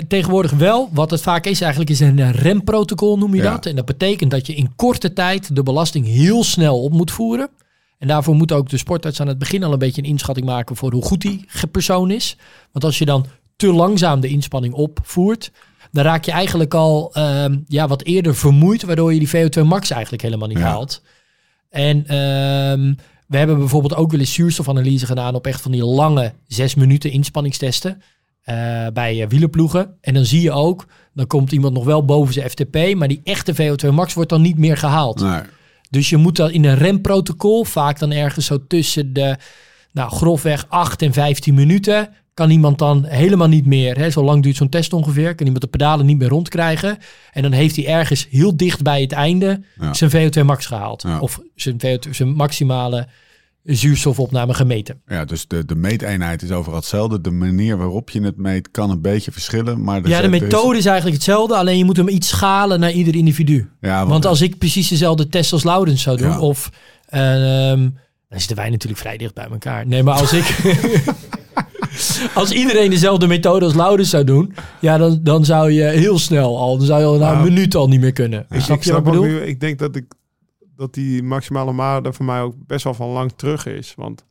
tegenwoordig 0.07 0.51
wel. 0.51 0.89
Wat 0.93 1.11
het 1.11 1.21
vaak 1.21 1.45
is 1.45 1.61
eigenlijk 1.61 1.91
is 1.91 1.99
een 1.99 2.31
remprotocol 2.31 3.17
noem 3.17 3.35
je 3.35 3.41
Ja. 3.41 3.51
dat. 3.51 3.65
En 3.65 3.75
dat 3.75 3.85
betekent 3.85 4.31
dat 4.31 4.47
je 4.47 4.55
in 4.55 4.75
korte 4.75 5.13
tijd 5.13 5.55
de 5.55 5.63
belasting 5.63 6.05
heel 6.05 6.43
snel 6.43 6.83
op 6.83 6.91
moet 6.91 7.11
voeren. 7.11 7.49
En 7.97 8.07
daarvoor 8.07 8.35
moet 8.35 8.51
ook 8.51 8.69
de 8.69 8.77
sportarts 8.77 9.21
aan 9.21 9.27
het 9.27 9.37
begin 9.39 9.63
al 9.63 9.73
een 9.73 9.79
beetje 9.79 10.01
een 10.01 10.07
inschatting 10.07 10.45
maken 10.45 10.75
voor 10.75 10.91
hoe 10.91 11.03
goed 11.03 11.21
die 11.21 11.45
persoon 11.71 12.11
is. 12.11 12.37
Want 12.71 12.85
als 12.85 12.97
je 12.97 13.05
dan 13.05 13.25
te 13.55 13.73
langzaam 13.73 14.19
de 14.19 14.27
inspanning 14.27 14.73
opvoert, 14.73 15.51
dan 15.91 16.03
raak 16.03 16.25
je 16.25 16.31
eigenlijk 16.31 16.73
al 16.73 17.09
ehm, 17.13 17.57
ja, 17.67 17.87
wat 17.87 18.03
eerder 18.03 18.35
vermoeid, 18.35 18.83
waardoor 18.83 19.13
je 19.13 19.19
die 19.19 19.29
VO2 19.29 19.61
max 19.65 19.89
eigenlijk 19.89 20.21
helemaal 20.23 20.47
niet 20.47 20.57
Ja. 20.57 20.63
haalt. 20.63 21.01
En 21.69 22.07
ehm, 22.07 22.93
we 23.27 23.37
hebben 23.37 23.57
bijvoorbeeld 23.57 23.95
ook 23.95 24.11
wel 24.11 24.19
eens 24.19 24.33
zuurstofanalyse 24.33 25.05
gedaan 25.05 25.35
op 25.35 25.47
echt 25.47 25.61
van 25.61 25.71
die 25.71 25.85
lange 25.85 26.33
zes 26.47 26.75
minuten 26.75 27.11
inspanningstesten 27.11 28.01
eh, 28.41 28.87
bij 28.93 29.21
eh, 29.21 29.27
wielerploegen. 29.27 29.97
En 30.01 30.13
dan 30.13 30.25
zie 30.25 30.41
je 30.41 30.51
ook, 30.51 30.85
dan 31.13 31.27
komt 31.27 31.51
iemand 31.51 31.73
nog 31.73 31.83
wel 31.85 32.05
boven 32.05 32.33
zijn 32.33 32.49
FTP, 32.49 32.93
maar 32.95 33.07
die 33.07 33.21
echte 33.23 33.55
VO2 33.55 33.89
max 33.93 34.13
wordt 34.13 34.29
dan 34.29 34.41
niet 34.41 34.57
meer 34.57 34.77
gehaald. 34.77 35.21
Nee. 35.21 35.41
Dus 35.89 36.09
je 36.09 36.17
moet 36.17 36.35
dan 36.35 36.51
in 36.51 36.65
een 36.65 36.77
remprotocol, 36.77 37.63
vaak 37.63 37.99
dan 37.99 38.11
ergens 38.11 38.45
zo 38.45 38.67
tussen 38.67 39.13
de, 39.13 39.37
nou 39.91 40.11
grofweg 40.11 40.65
8 40.69 41.01
en 41.01 41.13
15 41.13 41.53
minuten, 41.53 42.09
kan 42.33 42.49
iemand 42.49 42.77
dan 42.77 43.05
helemaal 43.05 43.47
niet 43.47 43.65
meer, 43.65 43.97
hè, 43.97 44.09
zo 44.09 44.23
lang 44.23 44.43
duurt 44.43 44.55
zo'n 44.55 44.69
test 44.69 44.93
ongeveer, 44.93 45.35
kan 45.35 45.45
iemand 45.45 45.63
de 45.63 45.69
pedalen 45.69 46.05
niet 46.05 46.17
meer 46.17 46.27
rondkrijgen. 46.29 46.97
En 47.31 47.41
dan 47.41 47.51
heeft 47.51 47.75
hij 47.75 47.87
ergens 47.87 48.27
heel 48.29 48.57
dicht 48.57 48.81
bij 48.81 49.01
het 49.01 49.11
einde 49.11 49.61
Ja. 49.79 49.93
zijn 49.93 50.09
VO2 50.11 50.43
max 50.45 50.65
gehaald. 50.65 51.01
Ja. 51.01 51.19
Of 51.19 51.39
zijn, 51.55 51.75
VO2, 51.77 52.09
zijn 52.11 52.29
maximale 52.29 53.07
zuurstofopname 53.63 54.53
gemeten. 54.53 55.01
Ja, 55.07 55.25
dus 55.25 55.47
de, 55.47 55.65
de 55.65 55.75
meeteenheid 55.75 56.41
is 56.41 56.51
overal 56.51 56.77
hetzelfde. 56.79 57.21
De 57.21 57.31
manier 57.31 57.77
waarop 57.77 58.09
je 58.09 58.21
het 58.21 58.37
meet 58.37 58.71
kan 58.71 58.89
een 58.89 59.01
beetje 59.01 59.31
verschillen. 59.31 59.83
Maar 59.83 60.07
Ja, 60.07 60.21
de 60.21 60.29
is- 60.29 60.39
methode 60.41 60.77
is 60.77 60.85
eigenlijk 60.85 61.15
hetzelfde, 61.15 61.55
alleen 61.55 61.77
je 61.77 61.85
moet 61.85 61.97
hem 61.97 62.07
iets 62.07 62.27
schalen 62.27 62.79
naar 62.79 62.91
ieder 62.91 63.15
individu. 63.15 63.69
Ja, 63.81 64.07
Want 64.07 64.25
als 64.25 64.41
ik 64.41 64.57
precies 64.57 64.87
dezelfde 64.87 65.27
test 65.29 65.53
als 65.53 65.63
Laurens 65.63 66.01
zou 66.01 66.17
doen, 66.17 66.39
of 66.39 66.69
ehm, 67.05 67.89
dan 68.29 68.39
zitten 68.39 68.55
wij 68.57 68.69
natuurlijk 68.69 68.99
vrij 69.01 69.17
dicht 69.17 69.33
bij 69.33 69.47
elkaar. 69.51 69.87
Nee, 69.87 70.03
maar 70.03 70.13
als 70.19 70.33
ik. 70.33 70.45
als 72.33 72.51
iedereen 72.51 72.89
dezelfde 72.89 73.27
methode 73.27 73.65
als 73.65 73.73
Laurens 73.75 74.09
zou 74.09 74.23
doen, 74.23 74.53
ja, 74.79 74.97
dan, 74.97 75.19
dan 75.21 75.45
zou 75.45 75.71
je 75.71 75.83
heel 75.83 76.19
snel 76.19 76.57
al, 76.57 76.77
dan 76.77 76.85
zou 76.85 76.99
je 76.99 77.05
al 77.05 77.17
na 77.17 77.27
een 77.31 77.37
Nou, 77.37 77.49
minuut 77.49 77.75
al 77.75 77.87
niet 77.87 77.99
meer 78.01 78.13
kunnen. 78.13 78.45
Ik, 78.49 78.61
Snap 78.61 78.77
ik 78.77 78.83
je 78.83 78.91
wat 78.91 78.99
ik 79.01 79.05
snap 79.05 79.15
ook 79.15 79.21
bedoel? 79.29 79.41
ik 79.47 79.59
denk 79.59 79.79
dat, 79.79 79.95
ik, 79.95 80.05
dat 80.75 80.93
die 80.93 81.23
maximale 81.23 81.73
waarde 81.75 82.13
voor 82.13 82.25
mij 82.25 82.41
ook 82.41 82.53
best 82.67 82.83
wel 82.83 82.93
van 82.93 83.09
lang 83.09 83.31
terug 83.35 83.65
is. 83.65 83.93
Want 83.97 84.25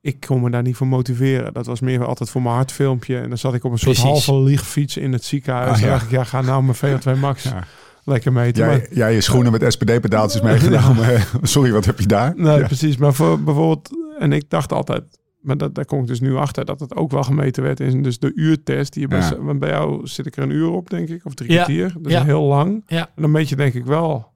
ik 0.00 0.20
kon 0.26 0.40
me 0.42 0.50
daar 0.50 0.62
niet 0.62 0.76
voor 0.76 0.86
motiveren. 0.86 1.52
Dat 1.52 1.66
was 1.66 1.80
meer 1.80 2.04
altijd 2.04 2.30
voor 2.30 2.42
mijn 2.42 2.54
hartfilmpje. 2.54 3.18
En 3.18 3.28
dan 3.28 3.38
zat 3.38 3.54
ik 3.54 3.64
op 3.64 3.72
een 3.72 3.78
soort 3.78 4.00
Precies. 4.00 4.26
halve 4.26 4.42
liegfiets 4.42 4.96
in 4.96 5.12
het 5.12 5.24
ziekenhuis. 5.24 5.70
Ah, 5.70 5.80
en 5.80 5.84
ja. 5.86 5.90
dacht 5.92 6.04
ik, 6.04 6.10
ja, 6.10 6.24
ga 6.24 6.40
nou 6.40 6.62
mijn 6.62 6.76
VO2 6.76 7.18
max 7.20 7.42
Ja. 7.42 7.64
lekker 8.04 8.32
meten. 8.32 8.64
Jij, 8.66 8.76
Maar- 8.76 8.86
jij 8.94 9.14
je 9.14 9.20
schoenen 9.20 9.52
met 9.52 9.64
SPD-pedaaltjes 9.72 10.42
meegenomen. 10.50 11.20
Sorry, 11.42 11.72
wat 11.72 11.84
heb 11.84 12.00
je 12.00 12.06
daar? 12.06 12.32
Nee, 12.36 12.58
Ja. 12.58 12.66
precies. 12.66 12.96
Maar 12.96 13.14
voor 13.14 13.42
bijvoorbeeld, 13.42 13.90
en 14.18 14.32
ik 14.32 14.50
dacht 14.50 14.72
altijd, 14.72 15.02
maar 15.40 15.56
dat, 15.56 15.74
daar 15.74 15.84
kom 15.84 16.00
ik 16.00 16.06
dus 16.06 16.20
nu 16.20 16.36
achter, 16.36 16.64
dat 16.64 16.80
het 16.80 16.96
ook 16.96 17.10
wel 17.10 17.22
gemeten 17.22 17.62
werd. 17.62 17.80
In 17.80 18.02
dus 18.02 18.18
de 18.18 18.32
uurtest. 18.34 18.92
Die 18.92 19.02
je 19.02 19.08
bij, 19.08 19.18
Ja. 19.44 19.54
bij 19.54 19.68
jou 19.70 20.06
zit 20.06 20.26
ik 20.26 20.36
er 20.36 20.42
een 20.42 20.50
uur 20.50 20.70
op, 20.70 20.90
denk 20.90 21.08
ik, 21.08 21.24
of 21.24 21.34
drie 21.34 21.50
Ja. 21.50 21.56
kwartier. 21.56 21.92
Dat 21.96 22.06
is 22.06 22.12
Ja. 22.12 22.24
heel 22.24 22.42
lang. 22.42 22.82
Ja. 22.86 23.00
En 23.14 23.22
dan 23.22 23.30
meet 23.30 23.48
je 23.48 23.56
denk 23.56 23.74
ik 23.74 23.84
wel. 23.84 24.26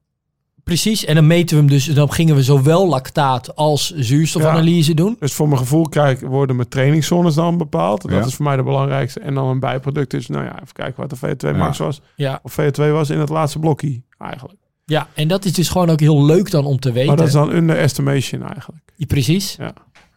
Precies. 0.65 1.05
En 1.05 1.15
dan 1.15 1.27
meten 1.27 1.57
we 1.57 1.63
hem 1.63 1.71
dus, 1.71 1.85
dan 1.85 2.13
gingen 2.13 2.35
we 2.35 2.43
zowel 2.43 2.89
lactaat 2.89 3.57
als 3.57 3.91
zuurstofanalyse 3.95 4.95
doen. 4.95 5.17
Dus 5.19 5.33
voor 5.33 5.47
mijn 5.49 5.59
gevoel 5.61 5.89
kijk, 5.89 6.21
worden 6.21 6.57
mijn 6.57 6.69
trainingszones 6.69 7.35
dan 7.35 7.59
bepaald. 7.59 8.03
Dat 8.03 8.11
Ja. 8.11 8.25
is 8.25 8.35
voor 8.35 8.45
mij 8.45 8.57
de 8.57 8.63
belangrijkste. 8.63 9.21
En 9.21 9.35
dan 9.35 9.49
een 9.49 9.61
bijproduct 9.61 10.15
is, 10.15 10.27
nou 10.27 10.45
ja, 10.45 10.55
even 10.55 10.73
kijken 10.73 11.01
wat 11.01 11.11
de 11.11 11.17
VO2 11.17 11.57
max 11.57 11.79
was. 11.79 12.01
Ja, 12.17 12.41
Of 12.43 12.53
VO2 12.61 12.91
was 12.93 13.11
in 13.11 13.19
het 13.19 13.29
laatste 13.29 13.59
blokje 13.59 14.03
eigenlijk. 14.19 14.59
ja, 14.85 15.09
en 15.15 15.29
dat 15.29 15.45
is 15.45 15.53
dus 15.53 15.69
gewoon 15.69 15.91
ook 15.91 16.01
heel 16.01 16.25
leuk 16.25 16.51
dan 16.51 16.65
om 16.65 16.79
te 16.79 16.93
weten. 16.93 17.09
Maar 17.09 17.17
dat 17.17 17.27
is 17.27 17.33
dan 17.33 17.53
underestimation 17.55 18.43
eigenlijk. 18.43 18.83
Precies. 19.07 19.57
Ja. 19.59 19.73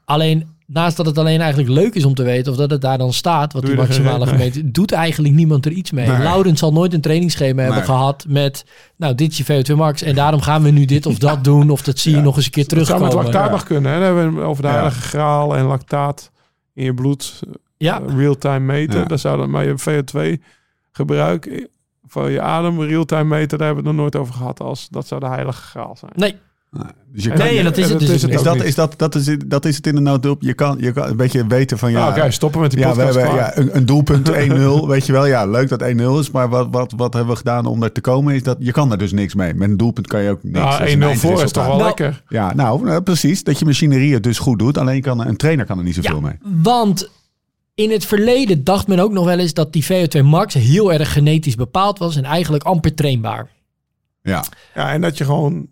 Alleen, 0.05 0.54
naast 0.67 0.97
dat 0.97 1.05
het 1.05 1.17
alleen 1.17 1.39
eigenlijk 1.41 1.69
leuk 1.71 1.93
is 1.95 2.05
om 2.05 2.13
te 2.13 2.23
weten 2.23 2.51
of 2.51 2.57
dat 2.57 2.69
het 2.71 2.81
daar 2.81 2.97
dan 2.97 3.13
staat, 3.13 3.53
wat 3.53 3.61
Doe 3.61 3.71
die 3.71 3.79
maximale 3.81 4.25
mee? 4.25 4.33
gemeten, 4.33 4.71
doet 4.71 4.91
eigenlijk 4.91 5.33
niemand 5.33 5.65
er 5.65 5.71
iets 5.71 5.91
mee. 5.91 6.07
Nee. 6.07 6.17
Laurens 6.17 6.59
zal 6.59 6.73
nooit 6.73 6.93
een 6.93 7.01
trainingsschema 7.01 7.63
hebben 7.63 7.83
gehad 7.83 8.25
met, 8.27 8.65
nou, 8.95 9.15
dit 9.15 9.31
is 9.31 9.37
je 9.37 9.43
VO2 9.73 9.75
max 9.75 10.01
en 10.01 10.15
daarom 10.15 10.41
gaan 10.41 10.63
we 10.63 10.69
nu 10.71 10.85
dit 10.85 11.05
of 11.05 11.17
dat 11.17 11.43
doen, 11.51 11.69
of 11.69 11.81
dat 11.81 11.99
zie 11.99 12.11
je 12.11 12.17
Ja. 12.17 12.23
nog 12.23 12.35
eens 12.35 12.45
een 12.45 12.51
keer 12.51 12.67
Dat 12.67 12.87
zou 12.87 13.01
met 13.01 13.13
lactaat 13.13 13.45
Ja. 13.45 13.51
nog 13.51 13.63
kunnen. 13.63 13.91
Hè? 13.91 13.99
Dan 13.99 14.17
hebben 14.17 14.35
we 14.35 14.41
over 14.41 14.61
de 14.63 14.67
Ja. 14.69 14.73
heilige 14.73 15.01
graal 15.01 15.55
en 15.55 15.65
lactaat 15.65 16.31
in 16.73 16.83
je 16.83 16.93
bloed. 16.93 17.39
Ja, 17.77 18.01
eh, 18.01 18.15
real-time 18.17 18.59
meten. 18.65 18.99
Ja. 18.99 19.05
Dat 19.05 19.19
zou 19.19 19.37
dan 19.37 19.49
maar 19.49 19.65
je 19.65 19.77
VO2 19.77 20.41
gebruik 20.91 21.45
eh, 21.45 21.65
voor 22.07 22.29
je 22.29 22.41
adem, 22.41 22.81
real-time 22.81 23.23
meten, 23.23 23.57
daar 23.57 23.67
hebben 23.67 23.83
we 23.83 23.89
het 23.89 23.97
nog 23.99 24.07
nooit 24.11 24.15
over 24.23 24.33
gehad. 24.33 24.59
Als 24.59 24.87
dat 24.89 25.07
zou 25.07 25.19
de 25.19 25.27
heilige 25.27 25.61
graal 25.61 25.95
zijn. 25.99 26.11
nee, 26.15 26.35
Dus 27.13 27.23
je 27.23 27.29
kan, 27.29 27.37
nee, 27.39 27.63
dat 27.63 27.77
is 27.77 27.89
het 27.89 27.99
dus 27.99 28.09
is 28.09 28.21
het 28.21 28.43
dat, 28.43 28.63
is, 28.63 28.75
dat, 28.75 28.93
dat, 28.97 29.15
is, 29.15 29.27
het- 29.27 29.49
dat 29.49 29.65
is 29.65 29.75
het 29.75 29.87
in 29.87 29.95
de 29.95 30.01
notendop. 30.01 30.41
Je 30.41 30.53
kan, 30.53 30.77
je 30.79 30.91
kan 30.91 31.09
een 31.09 31.17
beetje 31.17 31.47
weten 31.47 31.77
van 31.77 31.91
ja... 31.91 31.99
Ja, 31.99 32.21
Oké, 32.21 32.31
stoppen 32.31 32.61
met 32.61 32.71
die 32.71 32.79
Ja, 32.79 32.95
we 32.95 33.01
hebben 33.01 33.35
ja, 33.35 33.57
een, 33.57 33.75
een 33.75 33.85
doelpunt 33.85 34.29
1-0. 34.83 34.87
weet 34.87 35.05
je 35.05 35.11
wel, 35.11 35.25
ja, 35.25 35.45
leuk 35.45 35.69
dat 35.69 35.81
1-0 35.83 35.85
is. 36.19 36.31
Maar 36.31 36.49
wat, 36.49 36.67
wat, 36.71 36.93
wat 36.95 37.13
hebben 37.13 37.31
we 37.31 37.37
gedaan 37.37 37.65
om 37.65 37.83
er 37.83 37.91
te 37.91 38.01
komen? 38.01 38.33
Is 38.35 38.43
dat 38.43 38.57
je 38.59 38.71
kan 38.71 38.91
er 38.91 38.97
dus 38.97 39.11
niks 39.11 39.35
mee. 39.35 39.53
Met 39.53 39.69
een 39.69 39.77
doelpunt 39.77 40.07
kan 40.07 40.21
je 40.21 40.29
ook 40.29 40.43
niks. 40.43 40.57
Nou, 40.59 40.83
is 40.83 40.93
een 40.93 41.01
1-0 41.01 41.19
voor 41.19 41.43
is 41.43 41.51
toch 41.51 41.65
wel 41.65 41.73
Nou, 41.75 41.85
lekker. 41.85 42.23
Ja, 42.29 42.53
nou, 42.53 42.83
nou, 42.83 43.01
precies. 43.01 43.43
Dat 43.43 43.59
je 43.59 43.65
machinerie 43.65 44.13
het 44.13 44.23
dus 44.23 44.39
goed 44.39 44.59
doet. 44.59 44.77
Alleen 44.77 45.01
kan, 45.01 45.25
een 45.27 45.37
trainer 45.37 45.65
kan 45.65 45.77
er 45.77 45.83
niet 45.83 45.95
zoveel 45.95 46.15
Ja. 46.15 46.21
mee. 46.21 46.37
want 46.63 47.09
in 47.75 47.91
het 47.91 48.05
verleden 48.05 48.63
dacht 48.63 48.87
men 48.87 48.99
ook 48.99 49.11
nog 49.11 49.25
wel 49.25 49.39
eens 49.39 49.53
dat 49.53 49.73
die 49.73 49.85
VO2 49.85 50.21
max 50.23 50.53
heel 50.53 50.93
erg 50.93 51.13
genetisch 51.13 51.55
bepaald 51.55 51.99
was 51.99 52.15
en 52.15 52.23
eigenlijk 52.23 52.63
amper 52.63 52.93
trainbaar. 52.93 53.53
Ja, 54.21 54.43
Ja, 54.75 54.91
en 54.91 55.01
dat 55.01 55.17
je 55.17 55.25
gewoon 55.25 55.67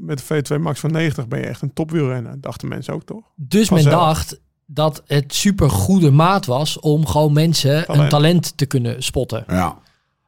met 0.00 0.22
V2 0.22 0.60
max 0.60 0.80
van 0.80 0.90
90 0.92 1.28
ben 1.28 1.38
je 1.38 1.46
echt 1.46 1.62
een 1.62 1.72
topwielrenner. 1.72 2.40
Dachten 2.40 2.68
mensen 2.68 2.94
ook 2.94 3.04
toch? 3.04 3.22
Dus 3.36 3.70
men 3.70 3.84
dacht 3.84 4.40
dat 4.66 5.02
het 5.06 5.34
super 5.34 5.70
goede 5.70 6.10
maat 6.10 6.46
was 6.46 6.80
om 6.80 7.06
gewoon 7.06 7.32
mensen 7.32 7.76
een 7.76 7.84
Talent. 7.84 8.10
talent 8.10 8.56
te 8.56 8.66
kunnen 8.66 9.02
spotten. 9.02 9.44
ja. 9.48 9.82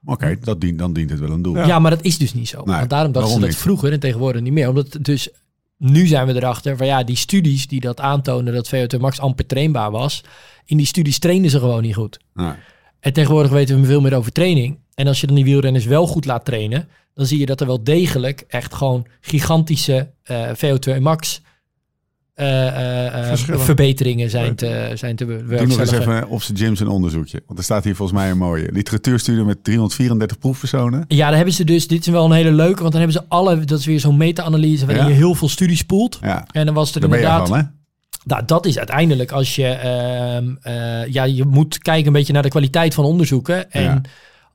Oké, 0.08 0.36
dat 0.40 0.60
dient, 0.60 0.78
dan 0.78 0.92
dient 0.92 1.10
het 1.10 1.20
wel 1.20 1.30
een 1.30 1.42
doel. 1.42 1.56
Ja. 1.56 1.66
Ja, 1.66 1.78
maar 1.78 1.90
dat 1.90 2.02
is 2.02 2.18
dus 2.18 2.34
niet 2.34 2.48
zo. 2.48 2.62
Nee, 2.64 2.76
Want 2.76 2.90
daarom 2.90 3.12
dachten 3.12 3.32
ze 3.32 3.38
dat 3.40 3.48
niet? 3.48 3.58
vroeger 3.58 3.92
en 3.92 4.00
tegenwoordig 4.00 4.42
niet 4.42 4.52
meer. 4.52 4.68
Omdat 4.68 4.98
dus 5.00 5.28
nu 5.76 6.06
zijn 6.06 6.26
we 6.26 6.34
erachter 6.34 6.76
van 6.76 6.86
ja, 6.86 7.02
die 7.04 7.16
studies 7.16 7.66
die 7.68 7.80
dat 7.80 8.00
aantonen 8.00 8.54
dat 8.54 8.70
VO2 8.74 9.00
max 9.00 9.20
amper 9.20 9.46
trainbaar 9.46 9.90
was. 9.90 10.24
In 10.64 10.76
die 10.76 10.86
studies 10.86 11.18
trainden 11.18 11.50
ze 11.50 11.58
gewoon 11.58 11.82
niet 11.82 11.94
goed. 11.94 12.18
Nee. 12.34 12.52
En 13.00 13.12
tegenwoordig 13.12 13.50
weten 13.50 13.80
we 13.80 13.86
veel 13.86 14.00
meer 14.00 14.14
over 14.16 14.32
training. 14.32 14.78
En 14.94 15.06
als 15.06 15.20
je 15.20 15.26
dan 15.26 15.36
die 15.36 15.44
wielrenners 15.44 15.84
wel 15.84 16.06
goed 16.06 16.24
laat 16.24 16.44
trainen, 16.44 16.88
dan 17.16 17.26
zie 17.26 17.38
je 17.38 17.46
dat 17.46 17.60
er 17.60 17.66
wel 17.66 17.84
degelijk 17.84 18.44
echt 18.48 18.74
gewoon 18.74 19.06
gigantische 19.20 20.10
eh, 20.22 20.48
VO2 20.54 21.00
max 21.00 21.40
eh, 22.34 22.66
eh, 22.66 23.32
eh, 23.32 23.58
verbeteringen 23.58 24.30
zijn 24.30 24.54
te, 24.54 24.90
zijn 24.94 25.16
te 25.16 25.24
Doe 25.26 25.66
nog 25.66 25.78
eens 25.78 25.90
even 25.92 26.28
op 26.28 26.42
zijn 26.42 26.58
gyms 26.58 26.80
een 26.80 26.88
onderzoekje. 26.88 27.42
Want 27.46 27.58
er 27.58 27.64
staat 27.64 27.84
hier 27.84 27.96
volgens 27.96 28.18
mij 28.18 28.30
een 28.30 28.38
mooie 28.38 28.68
literatuurstudie 28.72 29.44
met 29.44 29.64
334 29.64 30.38
proefpersonen. 30.38 31.04
Ja, 31.08 31.26
daar 31.26 31.36
hebben 31.36 31.54
ze 31.54 31.64
dus, 31.64 31.88
dit 31.88 32.00
is 32.00 32.12
wel 32.12 32.24
een 32.24 32.32
hele 32.32 32.52
leuke, 32.52 32.80
want 32.80 32.92
dan 32.92 33.00
hebben 33.02 33.22
ze 33.22 33.28
alle, 33.28 33.64
dat 33.64 33.78
is 33.78 33.86
weer 33.86 34.00
zo'n 34.00 34.16
meta-analyse 34.16 34.86
waarin 34.86 35.04
Ja. 35.04 35.10
je 35.10 35.16
heel 35.16 35.34
veel 35.34 35.48
studies 35.48 35.78
spoelt. 35.78 36.18
Ja, 36.22 36.46
En 36.50 36.66
dan 36.66 36.74
was 36.74 36.94
er 36.94 37.00
daar 37.00 37.10
ben 37.10 37.18
je 37.18 37.24
inderdaad, 37.24 37.48
van, 37.48 37.58
hè? 37.58 37.64
nou, 38.24 38.42
dat 38.46 38.66
is 38.66 38.78
uiteindelijk 38.78 39.32
als 39.32 39.54
je, 39.54 39.66
ehm, 39.66 40.54
eh, 40.62 41.12
ja, 41.12 41.24
je 41.24 41.44
moet 41.44 41.78
kijken 41.78 42.06
een 42.06 42.12
beetje 42.12 42.32
naar 42.32 42.42
de 42.42 42.48
kwaliteit 42.48 42.94
van 42.94 43.04
onderzoeken. 43.04 43.70
En 43.70 43.82
Ja. 43.82 44.00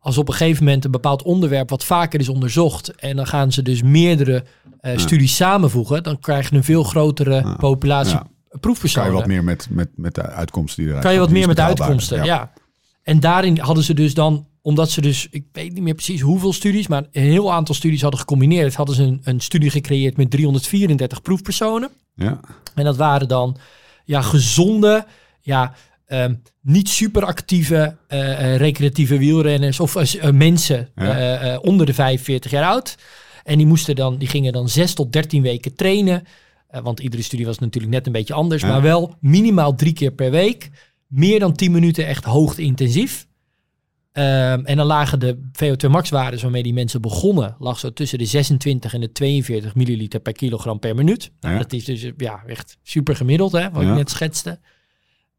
Als 0.03 0.17
op 0.17 0.27
een 0.27 0.33
gegeven 0.33 0.63
moment 0.63 0.85
een 0.85 0.91
bepaald 0.91 1.23
onderwerp 1.23 1.69
wat 1.69 1.83
vaker 1.83 2.19
is 2.19 2.29
onderzocht 2.29 2.95
en 2.95 3.15
dan 3.15 3.27
gaan 3.27 3.51
ze 3.51 3.61
dus 3.61 3.81
meerdere 3.81 4.43
eh, 4.79 4.97
studies 4.97 5.35
samenvoegen, 5.35 6.03
dan 6.03 6.19
krijg 6.19 6.49
je 6.49 6.55
een 6.55 6.63
veel 6.63 6.83
grotere 6.83 7.33
Ja. 7.35 7.55
populatie 7.55 8.13
Ja. 8.13 8.27
Kan 8.49 8.59
proefpersonen. 8.59 9.09
je 9.11 9.15
wat 9.17 9.27
meer 9.27 9.43
met, 9.43 9.67
met, 9.69 9.89
met 9.95 10.15
de 10.15 10.21
uitkomsten 10.21 10.77
die 10.81 10.87
eruit 10.89 11.03
Kan 11.05 11.13
je 11.13 11.19
wat 11.19 11.29
meer 11.29 11.47
met 11.47 11.55
betaalbaar. 11.55 11.81
uitkomsten, 11.81 12.23
ja. 12.23 12.51
En 13.03 13.19
daarin 13.19 13.59
hadden 13.59 13.83
ze 13.83 13.93
dus 13.93 14.13
dan, 14.13 14.47
omdat 14.61 14.89
ze 14.91 15.01
dus, 15.01 15.27
ik 15.31 15.45
weet 15.51 15.73
niet 15.73 15.83
meer 15.83 15.93
precies 15.93 16.21
hoeveel 16.21 16.53
studies, 16.53 16.87
maar 16.87 17.03
een 17.11 17.23
heel 17.23 17.53
aantal 17.53 17.75
studies 17.75 18.01
hadden 18.01 18.19
gecombineerd, 18.19 18.75
hadden 18.75 18.95
ze 18.95 19.03
een, 19.03 19.21
een 19.23 19.39
studie 19.39 19.69
gecreëerd 19.69 20.17
met 20.17 20.31
334 20.31 21.21
proefpersonen. 21.21 21.89
Ja. 22.15 22.39
En 22.75 22.83
dat 22.83 22.97
waren 22.97 23.27
dan 23.27 23.57
ja, 24.05 24.21
gezonde, 24.21 25.05
ja, 25.41 25.73
ehm, 26.11 26.33
niet 26.61 26.89
superactieve 26.89 27.97
eh, 28.07 28.53
eh, 28.53 28.57
recreatieve 28.57 29.17
wielrenners 29.17 29.79
of 29.79 29.95
eh, 29.95 30.31
mensen 30.31 30.89
Ja. 30.95 31.57
onder 31.57 31.85
de 31.85 31.93
45 31.93 32.51
jaar 32.51 32.65
oud. 32.65 32.95
En 33.43 33.57
die, 33.57 33.67
moesten 33.67 33.95
dan, 33.95 34.17
die 34.17 34.27
gingen 34.27 34.53
dan 34.53 34.69
6 34.69 34.93
tot 34.93 35.13
13 35.13 35.41
weken 35.41 35.75
trainen. 35.75 36.23
Want 36.83 36.99
iedere 36.99 37.23
studie 37.23 37.45
was 37.45 37.59
natuurlijk 37.59 37.93
net 37.93 38.05
een 38.05 38.11
beetje 38.11 38.33
anders. 38.33 38.61
Ja. 38.61 38.67
Maar 38.67 38.81
wel 38.81 39.15
minimaal 39.19 39.75
drie 39.75 39.93
keer 39.93 40.11
per 40.11 40.31
week. 40.31 40.69
Meer 41.07 41.39
dan 41.39 41.53
10 41.53 41.71
minuten 41.71 42.07
echt 42.07 42.23
hoogte-intensief. 42.23 43.27
Ehm, 44.11 44.65
en 44.65 44.77
dan 44.77 44.85
lagen 44.85 45.19
de 45.19 45.49
VO2 45.51 45.89
max 45.89 46.09
waarden 46.09 46.41
waarmee 46.41 46.63
die 46.63 46.73
mensen 46.73 47.01
begonnen, 47.01 47.55
lag 47.59 47.79
zo 47.79 47.93
tussen 47.93 48.17
de 48.17 48.25
26 48.25 48.93
en 48.93 49.01
de 49.01 49.11
42 49.11 49.75
milliliter 49.75 50.19
per 50.19 50.33
kilogram 50.33 50.79
per 50.79 50.95
minuut. 50.95 51.31
Nou. 51.39 51.57
Dat 51.57 51.73
is 51.73 51.85
dus 51.85 52.11
ja, 52.17 52.43
echt 52.47 52.77
super 52.83 53.15
gemiddeld, 53.15 53.51
hè, 53.51 53.71
wat 53.71 53.81
ik 53.81 53.87
net 53.87 54.09
schetste. 54.09 54.59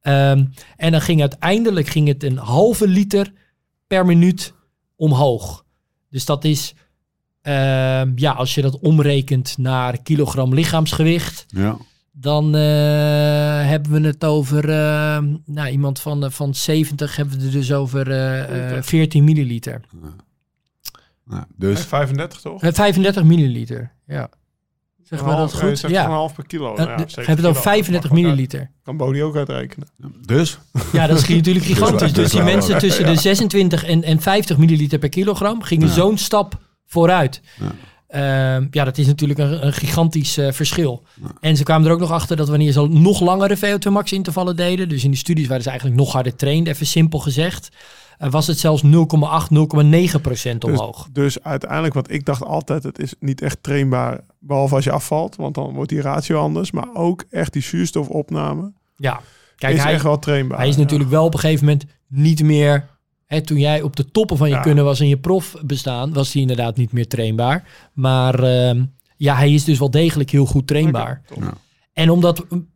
Ehm, 0.03 0.45
en 0.77 0.93
dan 0.93 1.01
ging 1.01 1.21
uiteindelijk 1.21 1.87
ging 1.87 2.09
het 2.09 2.23
een 2.23 2.37
halve 2.39 2.89
liter 2.89 3.33
per 3.87 4.07
minuut 4.07 4.55
omhoog. 4.97 5.65
Dus 6.11 6.25
dat 6.25 6.45
is, 6.45 6.75
ehm, 7.43 8.13
ja, 8.15 8.33
als 8.33 8.55
je 8.55 8.63
dat 8.63 8.79
omrekent 8.79 9.59
naar 9.59 10.03
kilogram 10.03 10.55
lichaamsgewicht, 10.55 11.45
Ja. 11.49 11.77
dan 12.13 12.55
eh, 12.55 12.61
hebben 13.69 13.93
we 14.03 14.07
het 14.07 14.25
over 14.25 14.71
ehm, 14.71 15.37
nou, 15.45 15.69
iemand 15.69 16.01
van, 16.01 16.25
eh, 16.25 16.31
van 16.31 16.55
70 16.55 17.17
hebben 17.17 17.39
we 17.39 17.43
het 17.45 17.53
dus 17.53 17.73
over 17.73 18.11
eh, 18.11 18.77
eh, 18.77 18.83
14 18.83 19.25
milliliter. 19.25 19.81
Nou, 21.25 21.43
En 21.43 21.47
dus 21.57 21.81
35 21.85 22.41
toch? 22.41 22.63
Eh, 22.63 22.73
35 22.73 23.25
milliliter, 23.25 23.93
ja. 24.07 24.29
Zeg 25.19 25.21
maar 25.27 25.37
dat 25.37 25.51
Half- 25.51 25.61
goed? 25.63 25.71
je 25.71 25.77
zegt 25.77 25.93
Ja. 25.95 26.05
Een 26.05 26.11
half 26.11 26.35
per 26.35 26.47
kilo. 26.47 26.71
Eh, 26.71 26.77
Nou 26.77 26.89
ja, 26.91 26.95
het 26.97 27.19
over 27.19 27.35
kilo. 27.37 27.53
35 27.53 27.91
Mag 27.93 28.05
ook 28.05 28.05
uit- 28.05 28.13
milliliter. 28.13 28.71
Kan 28.85 28.97
Bodie 28.97 29.23
ook 29.25 29.37
uitrekenen. 29.37 29.89
dus 30.27 30.59
Ja, 30.93 31.07
dat 31.07 31.21
schiet 31.21 31.37
natuurlijk 31.47 31.65
gigantisch. 31.67 32.01
Dus- 32.01 32.13
Dus 32.13 32.31
die 32.31 32.43
dus- 32.43 32.53
mensen 32.55 32.79
tussen 32.79 33.07
de 33.07 33.17
26 33.17 33.85
en, 33.85 34.03
en 34.03 34.21
50 34.21 34.57
milliliter 34.57 34.99
per 34.99 35.09
kilogram 35.09 35.63
gingen 35.63 35.87
Ja. 35.89 35.93
zo'n 35.95 36.19
stap 36.19 36.59
vooruit. 36.87 37.41
Ja. 37.61 37.73
Ehm, 38.07 38.67
ja, 38.71 38.85
dat 38.85 38.99
is 38.99 39.07
natuurlijk 39.07 39.39
een, 39.39 39.67
een 39.67 39.73
gigantisch 39.73 40.37
eh, 40.37 40.53
verschil. 40.53 41.03
En 41.41 41.57
ze 41.57 41.63
kwamen 41.63 41.87
er 41.87 41.93
ook 41.93 42.01
nog 42.01 42.11
achter 42.11 42.37
dat 42.37 42.49
wanneer 42.49 42.73
ze 42.73 42.87
nog 42.89 43.21
langere 43.21 43.57
VO2 43.57 43.91
max 43.93 44.13
intervallen 44.13 44.57
deden, 44.57 44.89
dus 44.89 45.05
in 45.05 45.11
die 45.11 45.19
studies 45.19 45.47
waren 45.47 45.63
ze 45.63 45.69
eigenlijk 45.69 45.99
nog 46.01 46.13
harder 46.13 46.37
trained, 46.37 46.67
even 46.69 46.87
simpel 46.87 47.19
gezegd, 47.19 47.69
eh, 47.69 48.12
was 48.31 48.47
het 48.47 48.59
zelfs 48.59 48.83
0,8, 48.83 48.89
0,9 48.91 50.21
procent 50.23 50.61
Dus, 50.61 50.71
omhoog. 50.71 51.09
dus 51.13 51.43
uiteindelijk, 51.43 51.95
wat 51.95 52.11
ik 52.11 52.25
dacht 52.25 52.45
altijd, 52.45 52.83
het 52.83 52.99
is 52.99 53.15
niet 53.21 53.43
echt 53.43 53.63
trainbaar, 53.63 54.21
behalve 54.39 54.75
als 54.75 54.85
je 54.85 54.91
afvalt, 54.91 55.37
want 55.37 55.55
dan 55.55 55.73
wordt 55.75 55.91
die 55.91 56.01
ratio 56.01 56.39
anders. 56.41 56.71
Maar 56.71 56.89
ook 56.95 57.25
echt 57.31 57.53
die 57.53 57.63
zuurstofopname 57.63 58.73
ja, 58.97 59.21
kijk, 59.57 59.75
is 59.75 59.83
hij, 59.83 59.93
echt 59.93 60.03
wel 60.03 60.19
trainbaar. 60.19 60.59
hij 60.59 60.69
is 60.69 60.77
natuurlijk 60.77 61.11
wel 61.11 61.25
op 61.25 61.35
een 61.35 61.41
gegeven 61.41 61.65
moment 61.65 61.85
niet 62.09 62.43
meer. 62.43 62.91
Hè, 63.27 63.41
toen 63.41 63.59
jij 63.59 63.83
op 63.83 63.97
de 63.97 64.11
toppen 64.11 64.37
van 64.37 64.49
je 64.49 64.55
Ja. 64.55 64.61
kunnen 64.61 64.85
was 64.85 65.01
in 65.01 65.09
je 65.09 65.19
prof 65.19 65.55
bestaan, 65.65 66.13
was 66.13 66.33
hij 66.33 66.43
inderdaad 66.43 66.77
niet 66.77 66.93
meer 66.93 67.09
trainbaar. 67.09 67.69
Maar 67.93 68.43
ehm, 68.43 68.85
ja, 69.17 69.35
hij 69.37 69.53
is 69.53 69.65
dus 69.65 69.79
wel 69.79 69.91
degelijk 69.91 70.31
heel 70.31 70.47
goed 70.47 70.67
trainbaar. 70.67 71.23
En 71.93 72.11
om 72.11 72.21
dat 72.21 72.45
mm, 72.49 72.69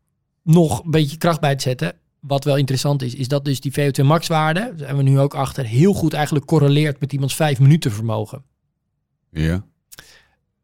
nog 0.43 0.85
een 0.85 0.91
beetje 0.91 1.17
kracht 1.17 1.41
bij 1.41 1.57
te 1.57 1.63
zetten, 1.63 1.93
wat 2.21 2.45
wel 2.45 2.57
interessant 2.57 3.03
is, 3.03 3.15
is 3.15 3.29
dat 3.29 3.45
dus 3.45 3.61
die 3.61 3.73
VO2 3.73 4.05
max 4.05 4.27
waarde, 4.27 4.61
daar 4.61 4.73
zijn 4.77 4.97
we 4.97 5.03
nu 5.03 5.21
ook 5.21 5.35
achter, 5.35 5.65
heel 5.65 5.93
goed 5.93 6.13
eigenlijk 6.13 6.47
correleert 6.47 7.01
met 7.01 7.13
iemands 7.13 7.35
vijf 7.35 7.61
minuten 7.61 7.93
vermogen. 7.93 8.43
ja. 9.31 9.65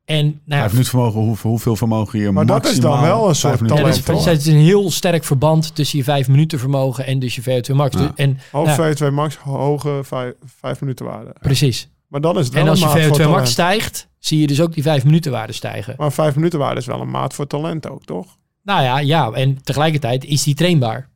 En 0.04 0.24
nou 0.24 0.40
ja, 0.44 0.58
Vijf 0.58 0.70
minuten 0.70 0.90
vermogen, 0.90 1.20
hoeveel, 1.20 1.50
hoeveel 1.50 1.76
vermogen 1.76 2.18
je 2.18 2.30
Maar 2.30 2.46
dat 2.46 2.66
is 2.66 2.80
dan 2.80 2.90
maximaal 2.90 3.18
wel 3.18 3.28
een 3.28 3.34
soort 3.34 3.60
minuten 3.60 3.76
ja, 3.76 3.82
dat 3.82 4.04
talent, 4.04 4.18
is, 4.18 4.24
toch? 4.24 4.34
het 4.34 4.46
is 4.46 4.52
een 4.52 4.60
heel 4.60 4.90
sterk 4.90 5.24
verband 5.24 5.74
tussen 5.74 5.98
je 5.98 6.04
vijf 6.04 6.28
minuten 6.28 6.58
vermogen 6.58 7.06
en 7.06 7.18
dus 7.18 7.34
je 7.34 7.42
VO2 7.42 7.74
max. 7.74 7.96
Ja. 7.96 8.12
En 8.16 8.38
Half 8.50 8.76
Ja. 8.76 8.94
VO2 8.94 9.12
max, 9.12 9.36
hoge 9.36 10.00
vijf, 10.02 10.34
vijf 10.60 10.80
minuten 10.80 11.06
waarde. 11.06 11.34
precies. 11.40 11.88
Maar 12.08 12.20
dan 12.20 12.38
is 12.38 12.44
het 12.44 12.54
wel 12.54 12.62
En 12.62 12.68
als 12.68 12.80
een 12.80 12.88
je 12.88 12.94
maat 12.94 13.16
voor 13.16 13.26
VO2 13.26 13.30
max 13.30 13.50
stijgt, 13.50 14.08
zie 14.18 14.40
je 14.40 14.46
dus 14.46 14.60
ook 14.60 14.74
die 14.74 14.82
vijf 14.82 15.04
minuten 15.04 15.32
waarde 15.32 15.52
stijgen. 15.52 15.94
Maar 15.98 16.12
vijf 16.12 16.34
minuten 16.34 16.58
waarde 16.58 16.80
is 16.80 16.86
wel 16.86 17.00
een 17.00 17.10
maat 17.10 17.34
voor 17.34 17.46
talent 17.46 17.88
ook, 17.88 18.04
toch? 18.04 18.36
Nou 18.62 18.82
ja, 18.82 18.98
ja, 18.98 19.30
en 19.30 19.62
tegelijkertijd 19.62 20.24
is 20.24 20.42
die 20.42 20.54
trainbaar. 20.54 21.08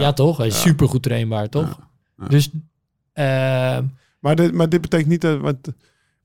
Ja, 0.00 0.12
toch? 0.12 0.36
Hij 0.36 0.46
is 0.46 0.54
Ja. 0.54 0.60
supergoed 0.60 1.02
trainbaar, 1.02 1.48
toch? 1.48 1.78
Ja. 1.78 1.88
Ja. 2.18 2.26
Dus 2.28 2.50
ehm, 3.12 3.84
Maar 4.20 4.36
dit, 4.36 4.52
maar 4.52 4.68
dit 4.68 4.80
betekent 4.80 5.08
niet 5.08 5.20
dat... 5.20 5.40
Want, 5.40 5.68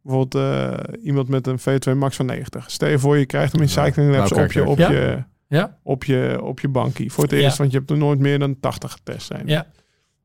bijvoorbeeld 0.01 0.43
eh, 0.43 1.05
iemand 1.05 1.27
met 1.27 1.47
een 1.47 1.60
VO2 1.60 1.97
max 1.97 2.15
van 2.15 2.25
90. 2.25 2.71
Stel 2.71 2.89
je 2.89 2.99
voor, 2.99 3.17
je 3.17 3.25
krijgt 3.25 3.51
hem 3.51 3.62
in 3.62 3.69
cycling 3.69 4.12
labs 4.15 4.32
Nou, 4.32 4.43
op, 4.43 4.51
je, 4.51 4.65
op, 4.65 4.77
ja. 4.77 4.91
je, 4.91 5.23
ja, 5.47 5.77
op, 5.84 6.03
je, 6.03 6.39
op 6.43 6.60
je 6.60 6.67
bankie. 6.67 7.12
Voor 7.12 7.23
het 7.23 7.34
Ja. 7.34 7.39
eerst, 7.39 7.58
want 7.58 7.71
je 7.71 7.77
hebt 7.77 7.89
er 7.89 7.97
nooit 7.97 8.19
meer 8.19 8.39
dan 8.39 8.60
80 8.60 8.91
getest 8.91 9.25
zijn. 9.25 9.47
ja. 9.47 9.65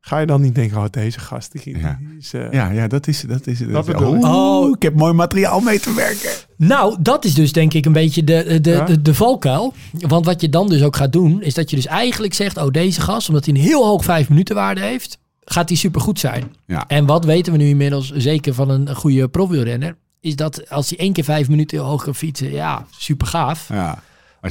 Ga 0.07 0.19
je 0.19 0.27
dan 0.27 0.41
niet 0.41 0.55
denken, 0.55 0.77
oh, 0.79 0.85
deze 0.91 1.21
gast, 1.21 1.53
die, 1.65 1.79
Ja. 1.79 1.99
die 2.01 2.17
is... 2.19 2.33
eh, 2.35 2.51
Ja, 2.53 2.71
ja, 2.71 2.89
dat 2.89 3.07
is 3.07 3.21
dat 3.21 3.47
is 3.47 3.59
Dat 3.59 3.95
Oh. 4.25 4.69
ik 4.77 4.83
heb 4.83 4.95
mooi 4.95 5.13
materiaal 5.13 5.61
mee 5.61 5.81
te 5.81 5.95
werken. 5.95 6.31
Nou, 6.57 6.97
dat 7.01 7.25
is 7.25 7.35
dus 7.35 7.53
denk 7.53 7.75
ik 7.75 7.85
een 7.87 7.93
beetje 7.93 8.25
de, 8.25 8.59
de, 8.61 8.71
Ja? 8.71 8.85
de, 8.85 9.03
de 9.03 9.15
valkuil. 9.15 9.75
Want 9.93 10.27
wat 10.27 10.41
je 10.41 10.49
dan 10.49 10.69
dus 10.69 10.83
ook 10.83 10.97
gaat 10.97 11.13
doen, 11.13 11.43
is 11.43 11.55
dat 11.55 11.71
je 11.71 11.77
dus 11.77 11.87
eigenlijk 11.87 12.35
zegt... 12.35 12.57
oh, 12.57 12.71
deze 12.71 13.01
gast, 13.01 13.29
omdat 13.29 13.45
hij 13.45 13.55
een 13.55 13.61
heel 13.61 13.85
hoog 13.87 14.05
vijf 14.05 14.29
minuten 14.29 14.55
waarde 14.55 14.81
heeft... 14.81 15.19
gaat 15.45 15.69
hij 15.69 15.79
supergoed 15.79 16.19
zijn. 16.21 16.45
Ja. 16.67 16.85
En 16.87 17.07
wat 17.07 17.25
weten 17.25 17.53
we 17.53 17.59
nu 17.59 17.67
inmiddels 17.69 18.11
zeker 18.11 18.55
van 18.55 18.69
een, 18.71 18.95
goede 18.95 19.29
profwielrenner... 19.29 19.97
is 20.21 20.37
dat 20.37 20.71
als 20.71 20.89
hij 20.89 20.99
één 20.99 21.13
keer 21.13 21.25
vijf 21.25 21.49
minuten 21.49 21.79
heel 21.79 21.87
hoog 21.87 22.05
kan 22.05 22.15
fietsen... 22.15 22.51
ja, 22.53 22.87
super 22.99 23.27
gaaf. 23.27 23.69
Ja. 23.69 24.03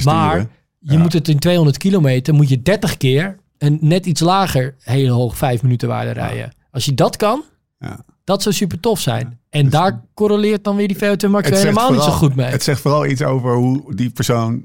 Maar, 0.04 0.38
je 0.78 0.92
Ja. 0.92 0.98
moet 0.98 1.12
het 1.12 1.28
in 1.28 1.38
200 1.38 1.78
kilometer... 1.78 2.34
moet 2.34 2.48
je 2.48 2.62
30 2.62 2.96
keer 2.96 3.38
een 3.64 3.78
net 3.80 4.06
iets 4.06 4.20
lager 4.20 4.74
hele 4.78 5.10
hoog 5.10 5.36
vijf 5.36 5.62
minuten 5.62 5.88
waarde 5.88 6.10
rijden. 6.10 6.52
Als 6.70 6.84
je 6.84 6.94
dat 6.94 7.16
kan, 7.16 7.42
Ja. 7.78 8.04
dat 8.24 8.42
zou 8.42 8.54
super 8.54 8.80
tof 8.80 9.00
zijn. 9.00 9.38
En 9.50 9.68
daar 9.68 10.04
correleert 10.14 10.64
dan 10.64 10.76
weer 10.76 10.88
die 10.88 10.96
VO2 10.96 11.28
max 11.30 11.48
helemaal 11.50 11.92
niet 11.92 12.02
zo 12.02 12.10
goed 12.10 12.34
mee. 12.34 12.46
Het 12.50 12.62
zegt 12.62 12.80
vooral 12.80 13.06
iets 13.06 13.22
over 13.22 13.54
hoe 13.54 13.94
die 13.94 14.10
persoon 14.10 14.64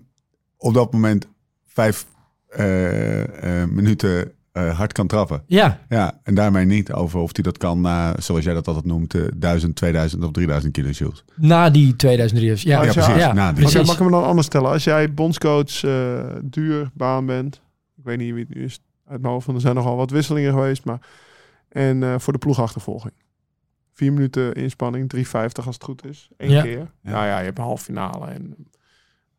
op 0.58 0.74
dat 0.74 0.94
moment 0.94 1.28
vijf 1.68 2.06
eh, 2.48 3.62
eh, 3.62 3.70
minuten 3.70 4.32
eh, 4.52 4.78
hard 4.78 4.92
kan 4.94 5.08
trappen. 5.08 5.44
Ja, 5.48 5.80
Ja, 5.90 6.20
en 6.24 6.36
daarmee 6.36 6.66
niet 6.66 6.92
over 6.92 7.20
of 7.20 7.30
hij 7.34 7.44
dat 7.44 7.58
kan 7.58 7.82
na, 7.82 8.16
zoals 8.20 8.44
jij 8.44 8.54
dat 8.54 8.68
altijd 8.68 8.86
noemt, 8.86 9.14
eh, 9.14 9.22
1000, 9.36 9.76
2000 9.76 10.24
of 10.24 10.32
3000 10.32 10.74
kilojoules. 10.74 11.24
Na 11.36 11.70
die 11.70 11.96
2003. 11.96 12.50
Ja, 12.50 12.56
Ja, 12.64 12.84
Ja, 12.84 12.92
precies. 12.92 13.16
Ja, 13.16 13.34
na 13.34 13.54
die. 13.54 13.64
Oké, 13.64 13.72
precies. 13.72 13.88
mag 13.88 14.00
ik 14.00 14.06
me 14.06 14.12
dan 14.12 14.24
anders 14.26 14.48
stellen? 14.48 14.70
Als 14.70 14.84
jij 14.84 15.14
bondscoach 15.14 15.84
eh, 15.84 16.20
duur 16.44 16.90
baan 16.94 17.26
bent, 17.26 17.62
ik 17.98 18.04
weet 18.04 18.18
niet 18.18 18.34
wie 18.34 18.46
het 18.50 18.56
nu 18.56 18.64
is 18.64 18.80
uit 19.10 19.22
mijn 19.22 19.34
hoofd, 19.34 19.46
want 19.46 19.58
er 19.58 19.64
zijn 19.64 19.76
nogal 19.76 19.96
wat 19.96 20.12
wisselingen 20.12 20.54
geweest, 20.54 20.86
maar 20.86 21.00
en 21.70 22.04
eh, 22.04 22.16
voor 22.18 22.34
de 22.34 22.40
ploegachtervolging. 22.40 23.14
Vier 23.94 24.14
minuten 24.14 24.54
inspanning, 24.54 25.10
3,50 25.16 25.66
als 25.66 25.76
het 25.76 25.84
goed 25.84 26.06
is. 26.06 26.30
Eén 26.38 26.50
Ja. 26.50 26.62
keer. 26.62 26.78
Ja. 27.04 27.12
Nou 27.12 27.26
ja, 27.26 27.38
je 27.40 27.46
hebt 27.46 27.58
een 27.58 27.64
halve 27.64 27.84
finale. 27.84 28.26
En 28.28 28.56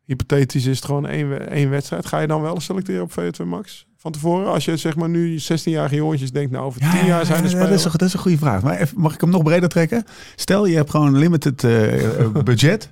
hypothetisch 0.05 0.65
is 0.65 0.75
het 0.75 0.85
gewoon 0.85 1.07
één, 1.07 1.49
één 1.49 1.69
wedstrijd. 1.69 2.05
Ga 2.05 2.19
je 2.19 2.27
dan 2.27 2.41
wel 2.41 2.59
selecteren 2.59 3.01
op 3.03 3.11
VO2 3.11 3.45
Max? 3.45 3.85
Van 3.97 4.11
tevoren, 4.11 4.47
als 4.47 4.65
je 4.65 4.77
zeg 4.77 4.95
maar 4.95 5.09
nu 5.09 5.39
16-jarige 5.39 5.95
jongetjes 5.95 6.31
denkt, 6.31 6.51
nou 6.51 6.65
over 6.65 6.81
10 6.91 7.05
jaar 7.05 7.25
zijn 7.25 7.37
er 7.37 7.43
ja, 7.43 7.49
spelers. 7.49 7.69
dat, 7.69 7.77
is 7.79 7.85
een, 7.85 7.91
dat 7.91 8.07
is 8.07 8.13
een 8.13 8.19
goede 8.19 8.37
vraag. 8.37 8.61
Maar 8.61 8.77
even, 8.77 8.99
mag 8.99 9.13
ik 9.13 9.21
hem 9.21 9.29
nog 9.29 9.43
breder 9.43 9.69
trekken? 9.69 10.03
Stel, 10.35 10.65
je 10.65 10.75
hebt 10.75 10.89
gewoon 10.89 11.07
een 11.07 11.17
limited 11.17 11.63
eh, 11.63 12.19
eh, 12.19 12.31
budget. 12.31 12.89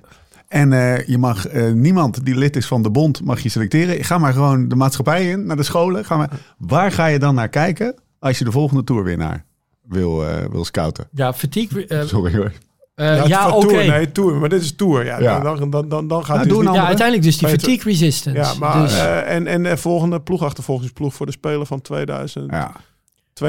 En 0.50 0.72
eh, 0.72 1.06
je 1.06 1.18
mag 1.18 1.46
eh, 1.46 1.72
niemand 1.72 2.24
die 2.24 2.34
lid 2.36 2.56
is 2.56 2.66
van 2.66 2.82
de 2.82 2.90
bond 2.90 3.24
mag 3.24 3.40
je 3.40 3.48
selecteren. 3.48 4.04
Ga 4.04 4.18
maar 4.18 4.32
gewoon 4.32 4.68
de 4.68 4.74
maatschappij 4.76 5.30
in, 5.30 5.46
naar 5.46 5.56
de 5.56 5.62
scholen. 5.62 6.04
Ga 6.04 6.16
maar, 6.16 6.30
waar 6.58 6.92
ga 6.92 7.06
je 7.06 7.18
dan 7.18 7.34
naar 7.34 7.48
kijken 7.48 7.94
als 8.18 8.38
je 8.38 8.44
de 8.44 8.50
volgende 8.50 8.84
tourwinnaar 8.84 9.44
wil, 9.82 10.26
eh, 10.28 10.44
wil 10.50 10.64
scouten? 10.64 11.08
Ja, 11.12 11.32
fatigue. 11.32 12.04
Sorry 12.06 12.36
hoor. 12.36 12.52
eh, 12.94 13.26
ja, 13.26 13.46
is 13.46 13.52
oké. 13.52 13.66
Tour, 13.66 13.86
nee, 13.86 14.12
tour. 14.12 14.34
Maar 14.36 14.48
dit 14.48 14.62
is 14.62 14.76
tour. 14.76 15.04
Ja, 15.04 15.20
Ja. 15.20 15.40
Dan, 15.40 15.70
dan, 15.70 15.88
dan, 15.88 16.08
dan 16.08 16.18
gaat 16.24 16.36
Nou, 16.36 16.38
het 16.48 16.48
dus 16.48 16.66
niet- 16.66 16.74
Ja, 16.74 16.86
uiteindelijk 16.86 17.26
dus 17.26 17.38
die 17.38 17.48
fatigue 17.48 17.82
resistance. 17.84 18.38
Ja, 18.40 18.54
maar 18.58 18.82
dus, 18.82 18.98
en, 19.24 19.46
en 19.46 19.62
de 19.62 19.76
volgende 19.76 20.20
ploegachtervolgingsploeg 20.20 21.14
voor 21.14 21.26
de 21.26 21.32
Spelen 21.32 21.66
van 21.66 21.80
2032. 21.80 22.60
Ja, 22.60 22.80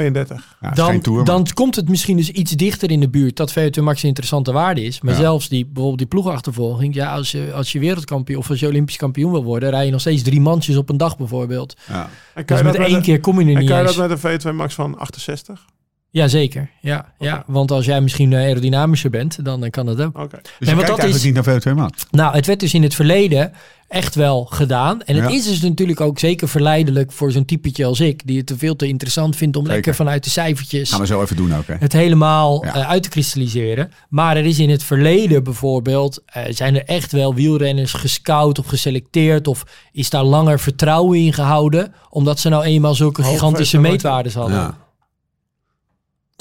ja 0.00 0.70
is 0.70 0.76
dan, 0.76 1.00
tour. 1.00 1.24
dan 1.24 1.46
komt 1.54 1.76
het 1.76 1.88
misschien 1.88 2.16
dus 2.16 2.30
iets 2.30 2.50
dichter 2.52 2.90
in 2.90 3.00
de 3.00 3.08
buurt 3.08 3.36
dat 3.36 3.52
VO2 3.58 3.82
max 3.82 4.02
een 4.02 4.08
interessante 4.08 4.52
waarde 4.52 4.82
is. 4.84 5.00
Maar 5.00 5.12
Ja. 5.14 5.20
zelfs 5.20 5.48
die, 5.48 5.64
bijvoorbeeld 5.64 5.98
die 5.98 6.06
ploegachtervolging. 6.06 6.94
Ja, 6.94 7.12
als 7.14 7.30
je, 7.30 7.52
als 7.54 7.72
je 7.72 7.78
wereldkampioen 7.78 8.38
of 8.38 8.50
als 8.50 8.60
je 8.60 8.66
olympisch 8.66 8.96
kampioen 8.96 9.30
wil 9.32 9.44
worden, 9.44 9.70
rij 9.70 9.84
je 9.84 9.90
nog 9.90 10.00
steeds 10.00 10.22
drie 10.22 10.40
mandjes 10.40 10.76
op 10.76 10.88
een 10.88 10.96
dag 10.96 11.16
bijvoorbeeld. 11.16 11.76
ja. 11.88 12.08
En 12.34 12.44
kan 12.44 12.56
Dus 12.56 12.58
je 12.58 12.62
met 12.64 12.72
dat 12.72 12.76
met 12.82 12.86
één 12.90 12.96
een- 12.96 13.02
keer 13.02 13.20
kom 13.20 13.40
je 13.40 13.44
er 13.46 13.52
En 13.52 13.58
niet 13.58 13.68
kan 13.68 13.78
je 13.78 13.84
eens. 13.86 13.96
dat 13.96 14.08
met 14.08 14.24
een 14.24 14.40
V2 14.52 14.54
max 14.56 14.74
van 14.74 14.98
68? 14.98 15.64
Jazeker, 16.12 16.70
ja, 16.80 17.12
ja. 17.18 17.44
Want 17.46 17.70
als 17.70 17.84
jij 17.84 18.00
misschien 18.00 18.32
eh, 18.32 18.38
aerodynamischer 18.38 19.10
bent, 19.10 19.44
dan 19.44 19.70
kan 19.70 19.86
dat 19.86 20.00
ook. 20.00 20.18
Oké. 20.18 20.40
Dus 20.58 20.72
want 20.72 20.82
kijkt 20.84 21.00
dat 21.00 21.14
is- 21.14 21.22
niet 21.24 21.34
naar 21.34 21.44
VO2 21.44 21.74
Max. 21.74 22.06
Nou, 22.10 22.34
het 22.34 22.46
werd 22.46 22.60
dus 22.60 22.74
in 22.74 22.82
het 22.82 22.94
verleden 22.94 23.52
echt 23.88 24.14
wel 24.14 24.44
gedaan. 24.44 25.02
En 25.02 25.16
het 25.16 25.30
Ja. 25.30 25.36
is 25.36 25.44
dus 25.44 25.60
natuurlijk 25.60 26.00
ook 26.00 26.18
zeker 26.18 26.48
verleidelijk 26.48 27.12
voor 27.12 27.32
zo'n 27.32 27.44
typetje 27.44 27.84
als 27.84 28.00
ik, 28.00 28.26
die 28.26 28.36
het 28.36 28.46
te 28.46 28.58
veel 28.58 28.76
te 28.76 28.86
interessant 28.86 29.36
vindt 29.36 29.56
om 29.56 29.62
Zeker. 29.62 29.76
lekker 29.76 29.94
vanuit 29.94 30.24
de 30.24 30.30
cijfertjes 30.30 30.90
Gaan 30.90 31.00
we 31.00 31.06
zo 31.06 31.22
even 31.22 31.36
doen 31.36 31.54
ook, 31.56 31.66
hè? 31.66 31.74
het 31.78 31.92
helemaal 31.92 32.64
Ja. 32.64 32.74
eh, 32.74 32.88
uit 32.88 33.02
te 33.02 33.08
kristalliseren. 33.08 33.90
Maar 34.08 34.36
er 34.36 34.44
is 34.44 34.58
in 34.58 34.70
het 34.70 34.82
verleden 34.82 35.44
bijvoorbeeld, 35.44 36.22
eh, 36.26 36.42
zijn 36.48 36.74
er 36.76 36.84
echt 36.84 37.12
wel 37.12 37.34
wielrenners 37.34 37.92
gescout 37.92 38.58
of 38.58 38.66
geselecteerd 38.66 39.46
of 39.46 39.64
is 39.92 40.10
daar 40.10 40.24
langer 40.24 40.60
vertrouwen 40.60 41.18
in 41.18 41.32
gehouden, 41.32 41.94
omdat 42.10 42.40
ze 42.40 42.48
nou 42.48 42.64
eenmaal 42.64 42.94
zulke 42.94 43.22
gigantische 43.22 43.78
meetwaardes 43.78 44.34
hadden. 44.34 44.56
Ja. 44.56 44.80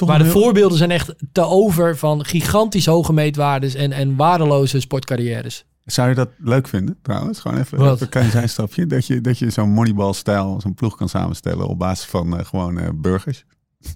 Toch 0.01 0.09
Maar 0.09 0.19
de 0.19 0.23
heel- 0.23 0.41
voorbeelden 0.41 0.77
zijn 0.77 0.91
echt 0.91 1.13
te 1.31 1.45
over 1.45 1.97
van 1.97 2.25
gigantisch 2.25 2.85
hoge 2.85 3.13
meetwaardes 3.13 3.73
en, 3.73 3.91
en 3.91 4.15
waardeloze 4.15 4.79
sportcarrières. 4.79 5.65
Zou 5.85 6.09
je 6.09 6.15
dat 6.15 6.29
leuk 6.37 6.67
vinden, 6.67 6.97
trouwens? 7.01 7.39
Gewoon 7.39 7.57
even, 7.57 7.79
even 7.79 8.01
een 8.01 8.09
klein 8.09 8.31
zijstapje. 8.31 8.85
Dat 8.87 9.07
je, 9.07 9.21
dat 9.21 9.37
je 9.39 9.49
zo'n 9.49 9.69
moneyball-stijl, 9.69 10.61
zo'n 10.61 10.73
ploeg 10.73 10.95
kan 10.97 11.09
samenstellen 11.09 11.67
op 11.67 11.79
basis 11.79 12.05
van 12.05 12.37
eh, 12.37 12.45
gewoon 12.45 12.79
eh, 12.79 12.89
burgers. 12.95 13.45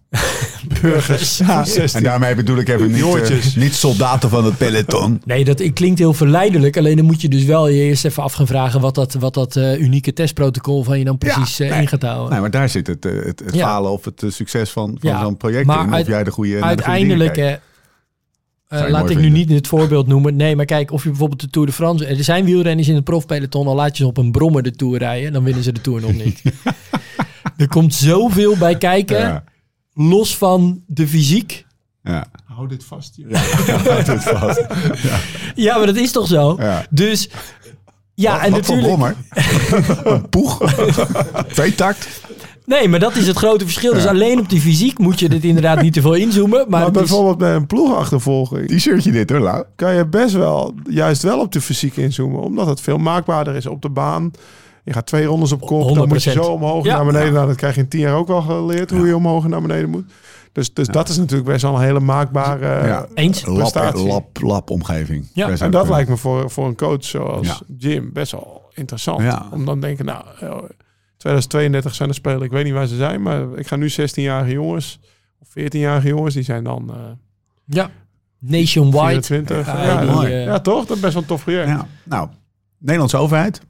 Burgers. 0.81 1.39
En 1.93 2.03
daarmee 2.03 2.35
bedoel 2.35 2.57
ik 2.57 2.69
even 2.69 2.91
niet, 2.91 3.03
eh, 3.03 3.55
niet 3.55 3.73
soldaten 3.73 4.29
van 4.29 4.45
het 4.45 4.57
peloton. 4.57 5.21
Nee, 5.25 5.45
dat 5.45 5.73
klinkt 5.73 5.99
heel 5.99 6.13
verleidelijk. 6.13 6.77
Alleen 6.77 6.95
dan 6.95 7.05
moet 7.05 7.21
je 7.21 7.29
dus 7.29 7.43
wel 7.43 7.67
je 7.67 7.81
eerst 7.81 8.05
even 8.05 8.23
af 8.23 8.33
gaan 8.33 8.47
vragen 8.47 8.81
wat 8.81 8.95
dat, 8.95 9.13
wat 9.13 9.33
dat 9.33 9.55
eh, 9.55 9.79
unieke 9.79 10.13
testprotocol 10.13 10.83
van 10.83 10.99
je 10.99 11.05
dan 11.05 11.17
precies 11.17 11.59
eh, 11.59 11.69
nee. 11.69 11.81
in 11.81 11.87
gaat 11.87 12.01
houden. 12.01 12.29
Nee, 12.31 12.39
maar 12.39 12.51
daar 12.51 12.69
zit 12.69 12.87
het, 12.87 13.03
het, 13.03 13.39
het 13.45 13.53
Ja. 13.55 13.65
falen 13.65 13.91
of 13.91 14.05
het 14.05 14.23
succes 14.27 14.69
van, 14.69 14.97
van 14.99 15.09
Ja, 15.11 15.21
zo'n 15.21 15.37
project 15.37 15.65
maar 15.65 15.79
in. 15.83 15.87
Of 15.87 15.93
uit- 15.93 16.07
jij 16.07 16.23
de 16.23 16.31
goede 16.31 16.51
naar 16.51 16.61
de 16.61 16.83
goede 16.83 16.83
Uiteindelijk, 16.83 17.61
laat 18.69 19.09
ik 19.09 19.19
nu 19.19 19.29
niet 19.29 19.49
het 19.49 19.67
voorbeeld 19.67 20.07
noemen. 20.07 20.35
Nee, 20.35 20.55
maar 20.55 20.65
kijk, 20.65 20.91
of 20.91 21.03
je 21.03 21.09
bijvoorbeeld 21.09 21.41
de 21.41 21.49
Tour 21.49 21.67
de 21.67 21.73
France... 21.73 22.05
Er 22.05 22.23
zijn 22.23 22.45
wielrenners 22.45 22.87
in 22.87 22.95
het 22.95 23.03
profpeloton, 23.03 23.67
al 23.67 23.75
laat 23.75 23.97
je 23.97 24.03
ze 24.03 24.09
op 24.09 24.17
een 24.17 24.31
brommer 24.31 24.63
de 24.63 24.71
Tour 24.71 24.97
rijden. 24.97 25.33
Dan 25.33 25.43
winnen 25.43 25.63
ze 25.63 25.71
de 25.71 25.81
Tour 25.81 26.01
nog 26.01 26.13
niet. 26.13 26.41
er 27.57 27.67
komt 27.67 27.93
zoveel 27.93 28.57
bij 28.57 28.77
kijken, 28.77 29.19
Ja, 29.19 29.43
los 29.95 30.37
van 30.37 30.81
de 30.87 31.07
fysiek. 31.07 31.65
ja. 32.03 32.25
Hou 32.45 32.67
dit 32.67 32.83
vast 32.83 33.15
hier. 33.15 33.37
Houdt 33.37 34.07
het 34.07 34.23
vast. 34.23 34.65
Ja, 35.55 35.77
maar 35.77 35.85
dat 35.85 35.95
is 35.95 36.11
toch 36.11 36.27
zo? 36.27 36.55
Ja. 36.59 36.85
Dus 36.89 37.29
ja, 38.13 38.31
Wat- 38.35 38.41
en 38.45 38.51
wat 38.51 38.65
voor 38.65 38.75
natuurlijk... 38.75 39.15
een 40.03 40.29
poeg? 40.29 40.73
Tweetakt? 41.47 42.21
Nee, 42.65 42.87
maar 42.87 42.99
dat 42.99 43.15
is 43.15 43.27
het 43.27 43.37
grote 43.37 43.63
verschil. 43.65 43.93
Dus 43.93 44.03
Ja. 44.03 44.09
alleen 44.09 44.39
op 44.39 44.49
die 44.49 44.61
fysiek 44.61 44.97
moet 44.99 45.19
je 45.19 45.29
dit 45.29 45.43
inderdaad 45.43 45.81
niet 45.81 45.93
te 45.93 46.01
veel 46.01 46.13
inzoomen. 46.13 46.65
Maar, 46.69 46.91
bijvoorbeeld 46.91 47.37
bij 47.37 47.55
een 47.55 47.67
ploegachtervolging 47.67 48.67
T-shirtje 48.67 49.11
dit 49.11 49.29
hoor, 49.29 49.39
Lau. 49.39 49.63
kan 49.75 49.93
je 49.95 50.05
best 50.07 50.33
wel 50.33 50.73
juist 50.89 51.21
wel 51.23 51.39
op 51.39 51.51
de 51.51 51.61
fysiek 51.61 51.95
inzoomen. 51.97 52.41
Omdat 52.41 52.67
het 52.67 52.81
veel 52.81 52.97
maakbaarder 52.97 53.55
is 53.55 53.65
op 53.65 53.81
de 53.81 53.89
baan. 53.89 54.31
Je 54.85 54.93
gaat 54.93 55.05
twee 55.05 55.25
rondes 55.25 55.51
op 55.51 55.61
kop. 55.61 55.95
Dan 55.95 56.07
moet 56.07 56.23
je 56.23 56.29
100%. 56.29 56.33
zo 56.33 56.51
omhoog 56.51 56.85
Ja. 56.85 56.95
naar 56.95 57.05
beneden. 57.05 57.33
Nou, 57.33 57.47
dat 57.47 57.55
krijg 57.55 57.75
je 57.75 57.81
in 57.81 57.87
tien 57.87 57.99
jaar 57.99 58.15
ook 58.15 58.27
wel 58.27 58.41
geleerd. 58.41 58.91
Hoe 58.91 59.07
je 59.07 59.15
omhoog 59.15 59.43
en 59.43 59.49
naar 59.49 59.61
beneden 59.61 59.89
moet. 59.89 60.11
Dus, 60.51 60.73
dus 60.73 60.87
dat 60.87 61.09
is 61.09 61.17
natuurlijk 61.17 61.49
best 61.49 61.61
wel 61.61 61.75
een 61.75 61.81
hele 61.81 61.99
maakbare... 61.99 62.87
Ja. 62.87 63.05
Eens. 63.13 63.45
Lab, 63.45 63.55
Prestatie. 63.57 64.07
lab, 64.07 64.41
lab 64.41 64.69
omgeving. 64.69 65.29
Ja, 65.33 65.49
En 65.49 65.71
dat 65.71 65.83
eh, 65.83 65.89
lijkt 65.89 66.09
me 66.09 66.17
voor, 66.17 66.49
voor 66.49 66.67
een 66.67 66.75
coach 66.75 67.03
zoals 67.03 67.47
Ja. 67.47 67.57
Jim 67.77 68.09
best 68.13 68.31
wel 68.31 68.61
interessant. 68.73 69.21
Ja. 69.21 69.47
Om 69.51 69.65
dan 69.65 69.79
te 69.79 69.85
denken, 69.85 70.05
nou, 70.05 70.23
eh, 70.39 70.51
2032 71.17 71.95
zijn 71.95 72.09
er 72.09 72.15
spelen. 72.15 72.41
Ik 72.41 72.51
weet 72.51 72.63
niet 72.63 72.73
waar 72.73 72.87
ze 72.87 72.95
zijn, 72.95 73.21
maar 73.21 73.45
ik 73.55 73.67
ga 73.67 73.75
nu 73.75 73.89
16-jarige 73.89 74.51
jongens 74.51 74.99
of 75.41 75.47
14-jarige 75.49 76.07
jongens, 76.07 76.33
die 76.33 76.43
zijn 76.43 76.63
dan 76.63 76.89
eh 76.89 76.95
Ja. 77.65 77.89
Nationwide. 78.39 79.21
24. 79.23 79.65
Ja, 79.65 79.83
Ja, 79.83 80.01
die, 80.01 80.09
ja, 80.09 80.23
eh, 80.23 80.43
ja, 80.45 80.59
toch? 80.59 80.85
Dat 80.85 80.95
is 80.95 81.01
best 81.01 81.13
wel 81.13 81.21
een 81.21 81.27
tof 81.27 81.43
project. 81.43 81.81
Nou, 82.03 82.29
Nederlandse 82.79 83.17
overheid. 83.17 83.61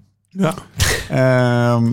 Ehm, 1.10 1.92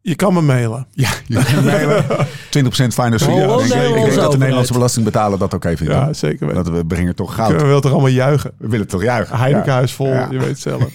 Je 0.00 0.14
kan 0.14 0.34
me 0.34 0.40
mailen. 0.40 0.86
ja, 0.90 1.10
je 1.26 1.42
kan 1.54 1.64
mailen. 1.64 2.04
20% 2.50 2.94
finance 2.94 3.24
fee. 3.24 3.40
Hallo, 3.40 3.58
ik, 3.60 3.68
denk, 3.68 3.70
ik 3.70 3.70
denk 3.70 3.84
Nederlandse 3.88 4.20
dat 4.20 4.30
de. 4.32 4.38
Nederlandse 4.38 4.72
belastingbetaler 4.72 5.38
dat 5.38 5.54
ook 5.54 5.64
even 5.64 5.86
Ja, 5.86 6.12
zeker 6.12 6.46
weten. 6.46 6.64
Dat 6.64 6.74
we 6.74 6.86
brengen 6.86 7.14
toch 7.14 7.34
goud. 7.34 7.46
Kunnen 7.48 7.64
we 7.64 7.70
wel 7.70 7.80
toch 7.80 7.92
allemaal 7.92 8.10
juichen? 8.10 8.52
We 8.58 8.68
willen 8.68 8.86
toch 8.88 9.02
juichen. 9.02 9.38
Heinekenhuis 9.38 9.92
vol, 9.92 10.06
Ja. 10.12 10.28
je 10.30 10.38
weet 10.38 10.58
zelf. 10.58 10.84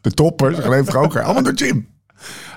De 0.00 0.10
toppers, 0.10 0.58
geleefd 0.58 0.88
hoger. 0.92 1.22
Allemaal 1.22 1.42
door 1.42 1.52
Jim. 1.54 1.88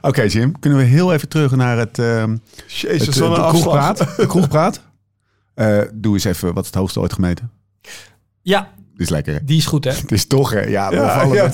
Oké 0.02 0.22
Jim, 0.22 0.60
kunnen 0.60 0.80
we 0.80 0.86
heel 0.86 1.14
even 1.14 1.28
terug 1.30 1.56
naar 1.56 1.78
het, 1.78 2.00
ehm 2.00 2.36
Jezus, 2.68 3.06
het, 3.06 3.20
eh, 3.22 3.36
de 3.36 3.48
kroegpraat. 3.50 3.98
De 4.18 4.28
kroegpraat. 4.28 4.82
Eh, 5.54 5.82
doe 5.94 6.14
eens 6.14 6.24
even, 6.24 6.54
wat 6.54 6.64
is 6.64 6.70
het 6.70 6.78
hoogste 6.80 7.00
ooit 7.00 7.14
gemeten? 7.14 7.52
Ja, 8.42 8.70
Dit 9.00 9.08
is 9.08 9.14
lekker 9.14 9.34
hè? 9.34 9.40
die 9.44 9.58
is 9.58 9.66
goed 9.66 9.84
hè. 9.84 9.92
Het 10.02 10.12
is 10.12 10.28
toch 10.28 10.52
hè? 10.52 10.60
Ja, 10.62 10.90
we 10.90 10.96
Ja, 10.96 11.20
vallen 11.20 11.36
ja, 11.36 11.50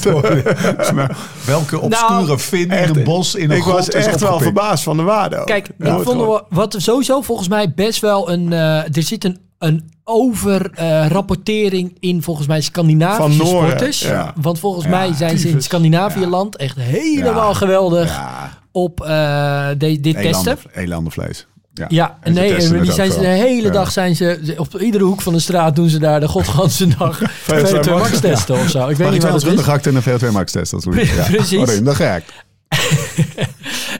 Maar 0.93 1.17
Welke 1.45 1.79
obscure 1.79 2.25
Nou, 2.25 2.39
vin 2.39 2.69
in 2.71 2.95
een 2.95 3.03
bos 3.03 3.36
in 3.36 3.51
een 3.51 3.58
Ik 3.58 3.63
was 3.63 3.89
echt 3.89 4.19
wel 4.21 4.39
verbaasd 4.39 4.84
van 4.84 4.97
de 4.97 5.03
waarde. 5.03 5.38
ook. 5.38 5.45
Kijk, 5.45 5.69
Ja, 5.77 5.95
ik 5.97 6.03
vond 6.03 6.41
wat 6.49 6.75
sowieso 6.77 7.21
volgens 7.21 7.47
mij 7.47 7.73
best 7.73 8.01
wel 8.01 8.29
een... 8.31 8.53
eh, 8.53 8.77
er 8.77 9.03
zit 9.03 9.23
een, 9.23 9.39
een 9.60 9.89
overrapportering 10.03 11.97
in 11.99 12.21
volgens 12.23 12.47
mij 12.47 12.62
Scandinavische 12.62 13.21
Van 13.21 13.38
Noorden, 13.53 13.69
sporters. 13.69 13.99
ja. 14.01 14.34
Want 14.41 14.60
volgens 14.60 14.84
Ja, 14.86 14.89
mij 14.91 15.13
zijn 15.13 15.38
ze 15.38 15.43
in 15.45 15.49
tyfus. 15.51 15.65
Scandinavië-land 15.65 16.55
echt 16.58 16.77
helemaal 16.79 17.49
Ja. 17.49 17.53
geweldig 17.55 18.10
Ja, 18.15 18.49
op 18.71 19.01
eh, 19.01 19.67
de- 19.77 19.99
dit 19.99 20.03
testen. 20.03 20.23
elanden, 20.23 20.58
elandenvlees. 20.73 21.47
Ja, 21.77 21.85
Ja, 21.89 22.17
En 22.21 22.33
nee, 22.33 22.53
en 22.55 22.81
die 22.81 22.91
zijn 22.91 23.11
ze 23.11 23.19
de 23.19 23.25
hele 23.27 23.67
Ja. 23.67 23.71
dag 23.73 23.91
zijn 23.91 24.15
ze 24.15 24.53
op 24.57 24.79
iedere 24.81 25.03
hoek 25.03 25.21
van 25.21 25.33
de 25.33 25.39
straat 25.39 25.75
doen 25.75 25.89
ze 25.89 25.99
daar 25.99 26.19
de 26.19 26.27
godganse 26.27 26.88
dag 26.97 27.19
VO2 27.51 27.89
max 27.89 28.19
testen 28.19 28.55
of 28.55 28.69
zo. 28.69 28.88
Ik 28.88 28.95
weet 28.97 29.07
niet 29.11 29.23
ik 29.23 29.29
wat 29.29 29.41
wel 29.41 29.51
het 29.51 29.59
is. 29.59 29.65
gehakt 29.65 29.88
en 29.88 29.95
een 29.95 30.03
VO2 30.03 30.31
max 30.31 30.51
test? 30.51 30.71
Dat 30.71 30.85
is 30.95 31.11
ja. 31.15 31.23
Precies. 31.23 31.59
Oh, 31.59 31.65
nee, 31.67 31.81
dat 31.81 31.95
ga 31.95 32.15
ik. 32.15 32.23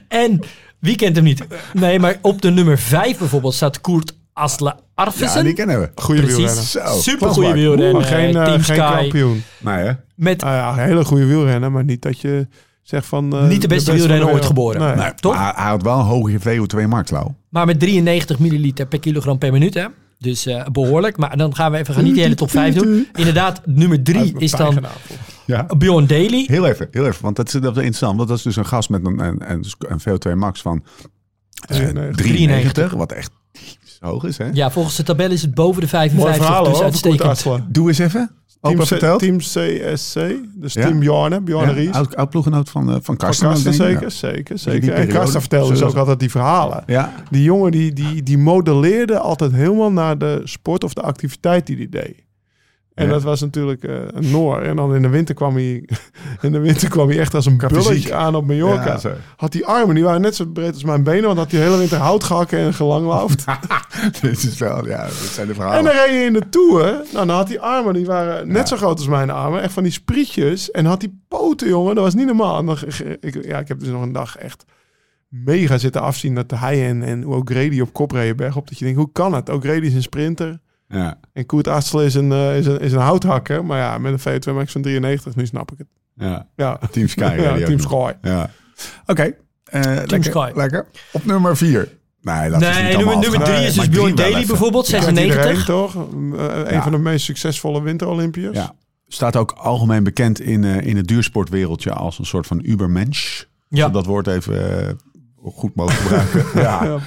En 0.08 0.40
wie 0.80 0.96
kent 0.96 1.16
hem 1.16 1.26
niet? 1.26 1.44
Nee, 1.74 2.00
maar 2.00 2.18
op 2.22 2.42
de 2.42 2.50
nummer 2.52 2.78
5 2.80 3.18
bijvoorbeeld 3.18 3.54
staat 3.54 3.82
Koert 3.82 4.14
Asle 4.34 4.66
Ja, 4.66 4.80
Arvesen. 4.96 5.44
die 5.44 5.54
kennen 5.54 5.80
we. 5.80 5.90
Goeie 5.96 6.22
Precies. 6.22 6.74
wielrenner. 6.74 7.02
Super 7.02 7.30
goede 7.30 7.54
wielrenner. 7.54 7.94
Maar 7.94 8.04
geen, 8.04 8.36
eh, 8.36 8.44
Team 8.44 8.62
geen 8.62 8.78
kampioen. 8.78 9.44
Nee, 9.60 9.76
hè? 9.86 9.92
Met 10.16 10.42
ja, 10.42 10.70
een 10.72 10.80
hele 10.80 11.06
goede 11.06 11.26
wielrenner, 11.26 11.72
maar 11.72 11.84
niet 11.84 12.02
dat 12.02 12.20
je 12.20 12.48
zegt 12.88 13.06
van... 13.06 13.36
eh, 13.36 13.48
Niet 13.48 13.62
de 13.62 13.68
beste 13.68 13.92
wielrenner 13.92 14.30
ooit 14.30 14.46
geboren. 14.46 14.82
Nee. 14.82 14.96
Nee, 14.96 15.14
Toch? 15.16 15.34
Maar 15.36 15.56
hij 15.56 15.70
had 15.70 15.82
wel 15.82 16.00
een 16.00 16.06
hoge 16.06 16.40
VO2 16.40 16.88
max, 16.88 17.12
Lau. 17.12 17.28
Maar 17.50 17.66
met 17.66 17.80
93 17.80 18.40
milliliter 18.40 18.86
per 18.86 19.00
kilogram 19.00 19.38
per 19.38 19.52
minuut, 19.52 19.74
hè? 19.74 19.86
Dus 20.20 20.46
eh, 20.46 20.66
behoorlijk. 20.72 21.18
Maar 21.18 21.38
dan 21.38 21.56
gaan 21.56 21.72
we 21.72 21.78
even, 21.78 21.94
gaan 21.94 22.04
niet 22.04 22.16
de 22.16 22.22
hele 22.22 22.36
top 22.36 22.50
5 22.52 22.76
doen. 22.76 23.08
Inderdaad, 23.16 23.62
nummer 23.66 23.96
Hij 23.96 24.06
3 24.06 24.20
heeft 24.20 24.34
me 24.34 24.40
is 24.40 24.52
dan 24.52 24.74
gedaan. 24.74 24.92
Ja. 25.46 25.66
Bjorn 25.78 26.08
Daly. 26.08 26.46
Heel 26.48 26.66
even, 26.68 26.88
heel 26.92 27.06
even, 27.06 27.24
want 27.24 27.36
dat 27.36 27.48
is, 27.48 27.54
dat 27.54 27.64
is 27.72 27.78
interessant. 27.78 28.18
Want 28.18 28.30
dat 28.30 28.38
is 28.38 28.44
dus 28.44 28.56
een 28.56 28.66
gast 28.66 28.90
met 28.90 29.06
een, 29.06 29.20
een, 29.20 29.52
een, 29.52 29.66
een 29.80 30.00
VO2 30.02 30.38
max 30.38 30.62
van 30.62 30.84
eh, 31.68 31.78
93. 31.78 32.26
93, 32.26 32.92
wat 32.94 33.12
echt 33.12 33.32
hoog 34.00 34.24
is, 34.24 34.38
hè? 34.38 34.50
Ja, 34.54 34.72
volgens 34.72 34.96
de 34.96 35.04
tabel 35.04 35.32
is 35.32 35.42
het 35.42 35.54
boven 35.54 35.82
de 35.82 35.88
Mooi 35.92 36.08
55, 36.10 36.46
verhaal 36.46 36.64
dus 36.64 36.82
uitstekend. 36.82 37.74
Doe 37.74 37.88
eens 37.88 37.98
even. 38.00 38.32
Team, 38.70 38.80
C- 38.84 38.88
vertelt. 38.88 39.20
team 39.20 39.38
CSC, 39.38 40.20
dus 40.56 40.74
Ja? 40.74 40.82
team 40.86 41.00
Bjarne, 41.00 41.42
Bjarne 41.42 41.68
Ja, 41.72 41.78
Ries. 41.78 41.92
oud, 41.92 42.16
oud 42.16 42.30
ploeggenoot 42.30 42.70
van, 42.70 42.88
eh, 42.88 42.94
van 42.94 43.02
Van 43.04 43.18
Karsten. 43.18 43.48
Karsten 43.48 43.74
zeker, 43.74 44.02
Ja. 44.02 44.10
zeker, 44.10 44.60
zeker. 44.60 44.94
En. 44.94 45.08
Karsten 45.08 45.40
vertelde 45.40 45.72
dus 45.74 45.82
ook 45.84 45.96
altijd 45.96 46.20
die 46.20 46.32
verhalen. 46.32 46.84
Ja, 46.88 47.14
Die 47.32 47.44
jongen 47.44 47.72
die, 47.72 47.94
die, 47.94 48.24
die 48.24 48.38
modelleerde 48.38 49.20
altijd 49.20 49.52
helemaal 49.52 49.92
naar 49.92 50.18
de 50.18 50.42
sport 50.44 50.84
of 50.84 50.94
de 50.94 51.02
activiteit 51.02 51.68
die 51.68 51.76
hij 51.78 51.88
deed. 51.90 52.24
En 52.96 53.06
Ja. 53.06 53.12
dat 53.12 53.24
was 53.24 53.42
natuurlijk 53.42 53.84
eh, 53.84 53.96
een 54.08 54.32
Noor. 54.32 54.62
En 54.62 54.76
dan 54.76 54.96
in 54.96 55.02
de 55.02 55.10
winter 55.10 55.36
kwam 55.36 55.54
hij, 55.56 55.90
in 56.42 56.52
de 56.52 56.60
winter 56.60 56.90
kwam 56.90 57.08
hij 57.10 57.20
echt 57.20 57.34
als 57.34 57.46
een 57.46 57.58
bulletje 57.58 58.14
aan 58.14 58.36
op 58.36 58.46
Mallorca. 58.48 59.00
Ja, 59.04 59.16
had 59.36 59.52
die 59.52 59.66
armen, 59.66 59.96
die 59.96 60.04
waren 60.04 60.22
net 60.22 60.36
zo 60.36 60.46
breed 60.46 60.74
als 60.74 60.84
mijn 60.84 61.04
benen. 61.04 61.24
Want 61.24 61.38
had 61.38 61.52
hij 61.52 61.60
de 61.60 61.66
hele 61.66 61.78
winter 61.78 61.98
hout 61.98 62.24
gehakken 62.24 62.60
en 62.60 62.74
gelanglaufd. 62.74 63.46
dit 64.22 64.44
is 64.44 64.58
wel, 64.58 64.88
ja, 64.88 65.06
dit 65.06 65.14
zijn 65.14 65.48
de 65.48 65.54
en 65.54 65.84
dan 65.84 65.94
reed 65.94 66.10
je 66.10 66.24
in 66.26 66.34
de 66.34 66.50
Tour. 66.50 66.84
Nou, 67.14 67.26
dan 67.26 67.30
had 67.30 67.48
die 67.48 67.60
armen, 67.60 67.94
die 67.94 68.06
waren 68.06 68.48
net 68.48 68.68
zo 68.68 68.76
groot 68.78 68.98
als 68.98 69.08
mijn 69.08 69.30
armen. 69.30 69.62
Echt 69.62 69.74
van 69.74 69.84
die 69.84 69.92
sprietjes. 69.92 70.72
En 70.72 70.86
had 70.86 71.00
die 71.00 71.22
poten, 71.28 71.68
jongen. 71.68 71.96
Dat 71.96 72.04
was 72.04 72.14
niet 72.16 72.26
normaal. 72.26 72.58
En 72.60 72.66
dan, 72.66 72.78
ge- 72.78 73.18
ik, 73.20 73.46
ja, 73.46 73.60
ik 73.60 73.68
heb 73.68 73.80
dus 73.80 73.90
nog 73.90 74.02
een 74.02 74.12
dag 74.12 74.38
echt 74.38 74.66
mega 75.28 75.78
zitten 75.78 76.02
afzien 76.02 76.36
dat 76.36 76.52
hij 76.52 76.88
en, 76.88 77.04
en 77.04 77.28
O'Grady 77.28 77.80
op 77.82 77.94
kop 77.94 78.12
reden 78.12 78.36
bergop. 78.38 78.68
Dat 78.68 78.78
je 78.80 78.86
denkt, 78.86 79.00
hoe 79.00 79.12
kan 79.12 79.34
het? 79.34 79.50
O'Grady 79.50 79.86
is 79.86 79.94
een 79.94 80.02
sprinter. 80.02 80.60
Ja, 80.88 81.20
En 81.34 81.46
Koert 81.46 81.68
Astel 81.68 82.02
is 82.02 82.14
een, 82.14 82.32
eh, 82.32 82.58
is, 82.58 82.66
een, 82.66 82.80
is 82.80 82.92
een 82.92 83.00
houthakker. 83.00 83.66
Maar 83.66 83.78
ja, 83.80 83.98
met 83.98 84.26
een 84.26 84.40
V2 84.42 84.54
Max 84.54 84.72
van 84.72 84.82
93, 84.82 85.36
nu 85.36 85.46
snap 85.46 85.72
ik 85.72 85.78
het. 85.78 85.88
ja. 86.16 86.48
Ja, 86.56 86.80
Team 86.92 87.08
Sky. 87.08 87.36
ja, 87.42 87.56
Team. 87.66 87.80
Sky. 87.80 88.12
Ja. 88.22 88.50
Oké. 89.06 89.34
eh, 89.64 89.82
lekker, 89.84 90.24
Sky. 90.24 90.52
Lekker. 90.56 90.86
Op 91.12 91.26
nummer 91.26 91.58
vier. 91.58 91.90
Nee, 92.22 92.50
dat 92.50 92.62
is 92.62 92.68
niet 92.68 92.78
Nee, 92.78 92.96
allemaal 92.96 93.20
nummer, 93.20 93.30
nummer 93.30 93.40
3 93.40 93.42
afgegaan. 93.42 93.64
is 93.64 93.74
dus 93.76 93.90
Bjorn 93.90 94.16
drie 94.16 94.32
Daly 94.32 94.46
bijvoorbeeld, 94.46 94.88
Kent 94.88 95.08
iedereen 95.08 95.32
96. 95.32 95.66
toch? 95.66 95.96
Eh, 95.96 96.02
een 96.66 96.74
Ja. 96.74 96.82
van 96.84 96.92
de 96.92 96.98
meest 96.98 97.26
succesvolle 97.26 97.82
winter-Olympiërs. 97.82 98.58
Ja. 98.58 98.74
Staat 99.08 99.36
ook 99.36 99.52
algemeen 99.52 100.04
bekend 100.04 100.40
in, 100.40 100.64
eh, 100.64 100.82
in 100.82 100.98
het 100.98 101.08
duursportwereldje 101.08 101.94
als 101.94 102.20
een 102.20 102.26
soort 102.26 102.48
van 102.48 102.60
ubermensch. 102.64 103.44
Ja. 103.70 103.84
Als 103.84 103.92
we 103.92 103.98
dat 103.98 104.06
woord 104.06 104.28
even 104.28 105.00
goed 105.44 105.76
mogen 105.76 105.96
gebruiken. 105.96 106.46
ja. 106.62 106.84
Ja. 106.84 106.98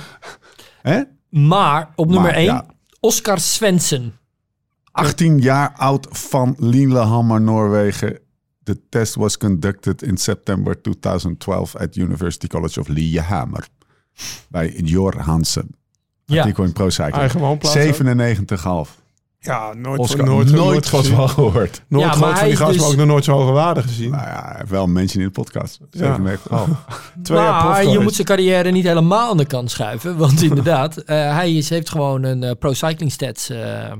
Hè? 0.82 1.02
Maar 1.30 1.88
op 1.94 2.06
nummer 2.06 2.22
Maar, 2.24 2.34
1, 2.38 2.44
ja. 2.44 2.66
Oscar 3.00 3.40
Svensson. 3.40 4.12
18 4.92 5.38
jaar 5.38 5.72
oud 5.76 6.06
van 6.10 6.54
Lillehammer, 6.58 7.40
Noorwegen. 7.40 8.18
The 8.62 8.80
test 8.88 9.14
was 9.14 9.36
conducted 9.36 10.02
in 10.02 10.16
September 10.16 10.80
2012 10.80 11.76
at 11.76 11.96
University 11.96 12.46
College 12.46 12.80
of 12.80 12.88
Lillehammer. 12.88 13.66
Bij 14.48 14.70
Jor 14.70 15.20
Hansen. 15.20 15.76
Ja. 16.24 16.40
Artikel 16.40 16.64
in 16.64 16.72
Pro 16.72 16.90
Cycling. 16.90 17.14
Eigen 17.14 17.40
woonplaats. 17.40 17.76
97,5. 17.76 19.06
Ja, 19.40 19.74
nooit, 19.74 19.98
Oscar, 20.00 20.24
nooit, 20.24 20.50
nooit, 20.50 20.90
nooit, 20.92 21.06
van 21.06 21.28
gehoord. 21.28 21.82
Nooit 21.88 22.04
Ja, 22.04 22.12
gehoord 22.12 22.38
van 22.38 22.46
die 22.48 22.56
gast, 22.56 22.72
dus- 22.72 22.80
maar 22.80 22.90
ook 22.90 22.96
nog 22.96 23.06
nooit 23.06 23.24
zo 23.24 23.32
hoge 23.32 23.52
waarde 23.52 23.82
gezien. 23.82 24.10
Nou 24.10 24.22
ja, 24.22 24.62
wel 24.68 24.82
een 24.84 24.92
mensen 24.92 25.20
in 25.20 25.26
de 25.26 25.32
podcast. 25.32 25.78
97,5. 25.90 25.98
Twee 27.22 27.38
jaar 27.38 27.60
prof 27.60 27.70
maar 27.72 27.84
je 27.86 27.98
moet 27.98 28.14
zijn 28.14 28.26
carrière 28.26 28.70
niet 28.70 28.84
helemaal 28.84 29.30
aan 29.30 29.36
de 29.36 29.44
kant 29.46 29.70
schuiven. 29.70 30.16
Want 30.16 30.42
inderdaad, 30.42 30.96
eh, 30.96 31.34
hij 31.34 31.54
is, 31.54 31.68
heeft 31.68 31.90
gewoon 31.90 32.22
een 32.22 32.42
eh, 32.42 32.50
Pro 32.58 32.72
Cycling 32.72 33.12
Stats 33.12 33.50
eh, 33.50 33.92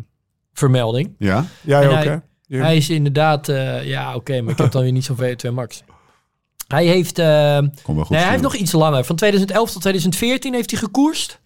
vermelding. 0.53 1.15
Ja? 1.19 1.45
Jij 1.61 1.83
En 1.83 1.89
ook, 1.89 1.95
hij- 1.95 2.05
hè? 2.07 2.17
Jim? 2.47 2.61
Hij 2.61 2.77
is 2.77 2.91
inderdaad, 2.91 3.49
eh, 3.49 3.85
ja 3.87 4.15
oké, 4.15 4.41
maar 4.41 4.53
ik 4.53 4.59
heb 4.59 4.73
dan 4.73 4.83
weer 4.83 4.93
niet 4.93 5.05
zo'n 5.05 5.17
VO2 5.17 5.51
Max. 5.53 5.83
Hij 6.69 6.87
heeft, 6.87 7.19
eh, 7.19 7.27
nee, 7.27 7.71
hij 8.09 8.29
heeft 8.31 8.43
nog 8.43 8.55
iets 8.55 8.73
langer. 8.73 9.05
Van 9.05 9.17
2011 9.17 9.71
tot 9.73 9.81
2014 9.81 10.55
heeft 10.55 10.71
hij 10.71 10.81
gekoerst. 10.81 11.41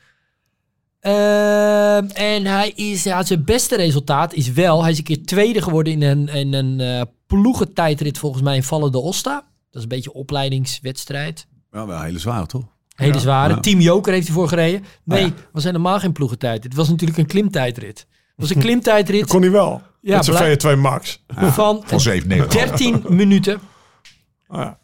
Ehm, 1.03 2.07
en 2.07 2.45
hij 2.47 2.69
is, 2.75 3.03
ja, 3.03 3.23
zijn 3.23 3.45
beste 3.45 3.77
resultaat 3.77 4.35
is 4.35 4.53
wel, 4.53 4.83
hij 4.83 4.91
is 4.91 4.99
een 4.99 5.05
keer 5.05 5.25
tweede 5.25 5.63
geworden 5.63 5.93
in 5.93 6.03
een, 6.03 6.29
in 6.29 6.53
een 6.55 6.81
eh 6.81 7.01
ploegentijdrit 7.27 8.19
volgens 8.19 8.43
mij 8.43 8.57
in 8.57 8.63
Valle 8.63 8.91
de 8.91 8.99
Osta. 8.99 9.33
Dat 9.35 9.45
is 9.77 9.83
een 9.83 9.89
beetje 9.89 10.11
een 10.11 10.17
opleidingswedstrijd. 10.21 11.47
Wel, 11.71 11.87
wel 11.87 12.01
hele 12.03 12.19
zwaar, 12.19 12.47
toch? 12.47 12.63
Hele 12.95 13.19
zware. 13.19 13.55
Ja. 13.55 13.61
Team 13.61 13.81
Joker 13.81 14.13
heeft 14.13 14.27
hij 14.27 14.35
voor 14.37 14.49
gereden. 14.49 14.85
Nee, 15.05 15.23
Ah, 15.25 15.29
ja. 15.29 15.35
was 15.53 15.65
helemaal 15.65 15.99
geen 15.99 16.13
ploegentijdrit. 16.13 16.65
Het 16.65 16.75
was 16.75 16.89
natuurlijk 16.89 17.19
een 17.19 17.27
klimtijdrit. 17.27 17.99
Het 17.99 18.35
was 18.37 18.51
een 18.51 18.61
klimtijdrit 18.61 19.27
Kon 19.27 19.43
hij 19.43 19.51
wel. 19.51 19.83
Ja, 20.01 20.17
met 20.17 20.25
zijn 20.25 20.37
blij- 20.37 20.77
VO2 20.77 20.79
Max. 20.81 21.23
van 21.37 21.83
Van 21.85 22.01
97. 22.01 22.67
13 22.67 23.05
minuten. 23.09 23.61
Ah, 24.47 24.61
ja. 24.61 24.79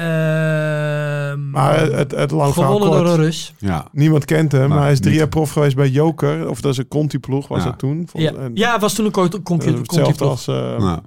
Ehm, 0.00 1.50
Maar 1.50 1.80
het, 1.80 2.10
het 2.10 2.30
lang 2.30 2.52
gewonnen 2.52 2.90
door 2.90 3.06
een 3.06 3.16
Rus. 3.16 3.54
Ja. 3.58 3.86
Niemand 3.92 4.24
kent 4.24 4.52
hem, 4.52 4.60
Maar 4.60 4.68
maar 4.68 4.82
hij 4.82 4.92
is 4.92 4.98
drie 4.98 5.10
niet- 5.10 5.18
jaar 5.20 5.28
prof 5.28 5.50
geweest 5.50 5.76
bij 5.76 5.88
Joker. 5.88 6.48
Of 6.48 6.60
dat 6.60 6.72
is 6.72 6.78
een 6.78 6.88
Conti-ploeg, 6.88 7.48
was 7.48 7.58
Ja. 7.58 7.64
dat 7.70 7.78
toen. 7.78 8.08
Ja, 8.12 8.32
en- 8.34 8.50
ja, 8.54 8.78
was 8.78 8.94
toen 8.94 9.04
een 9.04 9.42
conti-ploeg. 9.42 10.20
als... 10.20 10.46
eh, 10.48 10.54
Nou. 10.54 10.82
ja, 10.82 11.02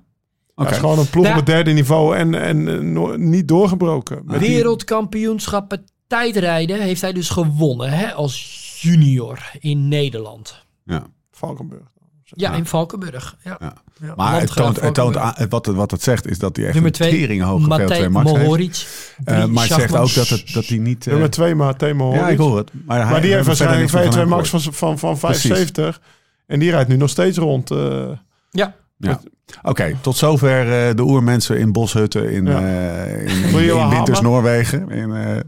het 0.56 0.72
is 0.72 0.78
gewoon 0.78 1.00
een 1.00 1.10
ploeg 1.10 1.24
Ja. 1.26 1.30
op 1.32 1.36
het 1.36 1.46
derde 1.46 1.72
niveau 1.72 2.16
en, 2.16 2.34
en 2.36 2.68
eh, 2.68 2.80
no- 2.80 3.16
niet 3.16 3.48
doorgebroken. 3.48 4.22
Met 4.26 4.40
Wereldkampioenschappen 4.40 5.84
tijdrijden 6.08 6.82
heeft 6.82 7.02
hij 7.02 7.14
dus 7.14 7.30
gewonnen 7.30 7.90
hè, 7.92 8.14
als 8.14 8.62
junior 8.82 9.40
in 9.60 9.88
Nederland. 9.88 10.66
Ja. 10.86 11.04
Valkenburg. 11.32 11.92
Ja, 12.36 12.52
Ja. 12.52 12.58
in 12.58 12.66
Valkenburg. 12.66 13.36
Ja. 13.44 13.58
Ja. 13.60 14.14
Maar 14.16 14.40
het 14.40 14.56
toont, 14.56 14.82
het 14.82 14.94
toont 14.94 15.18
aan, 15.18 15.34
wat, 15.50 15.66
het- 15.66 15.76
wat 15.76 15.92
het 15.92 16.02
zegt 16.04 16.28
is 16.28 16.40
dat 16.40 16.56
hij 16.56 16.66
echt 16.66 16.74
Nummer 16.74 16.92
een 16.92 16.98
twee, 16.98 17.20
teringhoge 17.20 17.68
Matej 17.68 18.04
VO2 18.06 18.10
max 18.10 18.30
heeft. 18.32 18.42
Mohoric. 18.44 18.88
Eh, 19.26 19.36
Drie, 19.38 19.48
maar 19.48 19.64
het 19.68 19.74
zegt 19.74 19.96
ook 19.96 20.14
dat, 20.14 20.28
het, 20.28 20.54
dat 20.54 20.66
hij 20.66 20.78
niet... 20.78 21.06
eh, 21.06 21.12
Nummer 21.12 21.30
twee, 21.30 21.56
maar 21.56 21.76
Timo 21.76 22.14
ja, 22.14 22.28
ik 22.30 22.38
hoor 22.38 22.58
het. 22.58 22.72
Maar, 22.86 23.02
hij, 23.02 23.12
Maar 23.12 23.22
die 23.22 23.34
heeft 23.34 23.46
waarschijnlijk 23.46 23.82
niks 23.82 23.94
meer 23.94 24.04
VO2 24.12 24.16
van 24.16 24.28
Max 24.28 24.52
hem 24.52 24.62
van, 24.62 25.00
van, 25.00 25.18
van 25.20 25.30
Precies. 25.30 25.50
75. 25.52 26.02
En 26.48 26.60
die 26.60 26.72
rijdt 26.72 26.90
nu 26.90 26.96
nog 26.98 27.10
steeds 27.10 27.38
rond. 27.38 27.72
eh, 27.72 28.10
Ja. 28.52 28.76
Ja. 28.98 29.20
Oké, 29.62 29.96
tot 30.02 30.16
zover 30.18 30.88
eh, 30.88 30.96
de 30.96 31.02
oermensen 31.04 31.58
in 31.60 31.72
boshutten 31.72 32.32
in, 32.32 32.46
Ja. 32.46 32.62
eh, 32.62 33.22
in, 33.46 33.90
Winters? 33.90 34.22
Noorwegen. 34.22 34.90
In, 34.90 35.16
eh, 35.16 35.40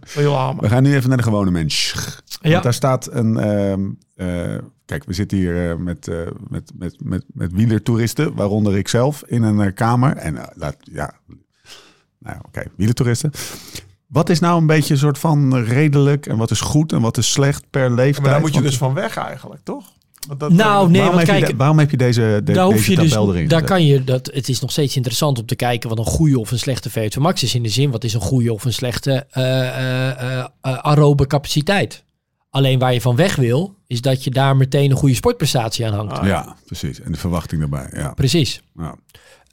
we 0.60 0.70
gaan 0.70 0.84
nu 0.84 0.96
even 0.96 1.08
naar 1.10 1.18
de 1.18 1.24
gewone 1.24 1.52
mens. 1.52 1.94
ja. 2.42 2.52
Want 2.52 2.64
daar 2.64 2.74
staat 2.74 3.10
een... 3.12 3.98
kijk, 4.86 5.04
we 5.04 5.14
zitten 5.14 5.38
hier 5.38 5.70
eh, 5.70 5.78
met, 5.78 6.08
eh, 6.08 6.18
met, 6.48 6.72
met, 6.76 6.96
met, 7.04 7.24
met 7.34 7.52
wielertoeristen, 7.52 8.36
waaronder 8.36 8.78
ik 8.78 8.88
zelf, 8.88 9.24
in 9.26 9.44
een 9.44 9.60
eh, 9.62 9.74
kamer. 9.74 10.16
En 10.16 10.38
laat, 10.54 10.76
ja, 10.82 11.14
nou 12.20 12.36
ja, 12.36 12.42
oké, 12.48 12.64
wielertoeristen. 12.76 13.32
Wat 14.08 14.30
is 14.30 14.40
nou 14.40 14.60
een 14.60 14.68
beetje 14.68 14.94
een 14.94 15.00
soort 15.00 15.18
van 15.18 15.56
redelijk 15.56 16.26
en 16.26 16.38
wat 16.38 16.52
is 16.52 16.62
goed 16.62 16.92
en 16.92 17.02
wat 17.02 17.18
is 17.18 17.32
slecht 17.32 17.64
per 17.70 17.92
leeftijd? 17.94 18.22
Maar 18.22 18.32
daar 18.32 18.42
moet 18.42 18.50
je 18.50 18.56
Want 18.56 18.70
dus 18.70 18.78
van 18.78 18.94
weg 18.94 19.18
eigenlijk, 19.18 19.62
toch? 19.64 19.94
Want 20.28 20.40
dat, 20.40 20.52
Nou, 20.52 20.90
nee, 20.90 21.02
waarom, 21.02 21.16
want 21.16 21.28
heb 21.28 21.36
je 21.36 21.42
kijk, 21.42 21.52
de- 21.52 21.58
waarom 21.58 21.80
heb 21.80 21.92
je 21.92 21.98
deze, 21.98 22.42
de, 22.44 22.54
daar 22.54 22.66
hoef 22.66 22.76
deze 22.76 22.92
je 22.92 22.98
dus, 22.98 23.12
tabel 23.12 23.36
erin 23.36 23.48
daar 23.48 23.64
kan 23.64 23.86
je 23.86 24.04
dat. 24.04 24.30
Het 24.34 24.50
is 24.50 24.60
nog 24.60 24.72
steeds 24.72 24.96
interessant 24.96 25.40
om 25.40 25.46
te 25.46 25.56
kijken 25.56 25.90
wat 25.90 25.98
een 25.98 26.06
goede 26.06 26.40
of 26.40 26.52
een 26.52 26.60
slechte 26.60 26.90
VO2 26.90 27.22
max 27.22 27.44
is 27.44 27.56
in 27.56 27.64
de 27.64 27.70
zin 27.70 27.92
wat 27.92 28.04
is 28.04 28.14
een 28.14 28.22
goede 28.22 28.54
of 28.54 28.66
een 28.66 28.74
slechte 28.74 29.26
eh 29.30 29.68
eh, 29.68 30.10
eh, 30.10 30.46
eh, 30.62 30.78
aerobe 30.78 31.28
capaciteit. 31.28 32.04
Alleen 32.56 32.80
waar 32.80 32.94
je 32.94 33.02
van 33.02 33.16
weg 33.16 33.36
wil, 33.36 33.76
is 33.88 34.02
dat 34.02 34.24
je 34.24 34.30
daar 34.32 34.56
meteen 34.58 34.92
een 34.92 34.98
goede 34.98 35.16
sportprestatie 35.16 35.86
aan 35.86 35.94
hangt. 35.94 36.20
Ah, 36.20 36.28
Ja, 36.28 36.56
precies. 36.66 37.02
En 37.02 37.12
de 37.12 37.18
verwachting 37.18 37.60
daarbij. 37.62 38.00
Ja. 38.02 38.14
Precies. 38.14 38.62
Ja. 38.78 38.96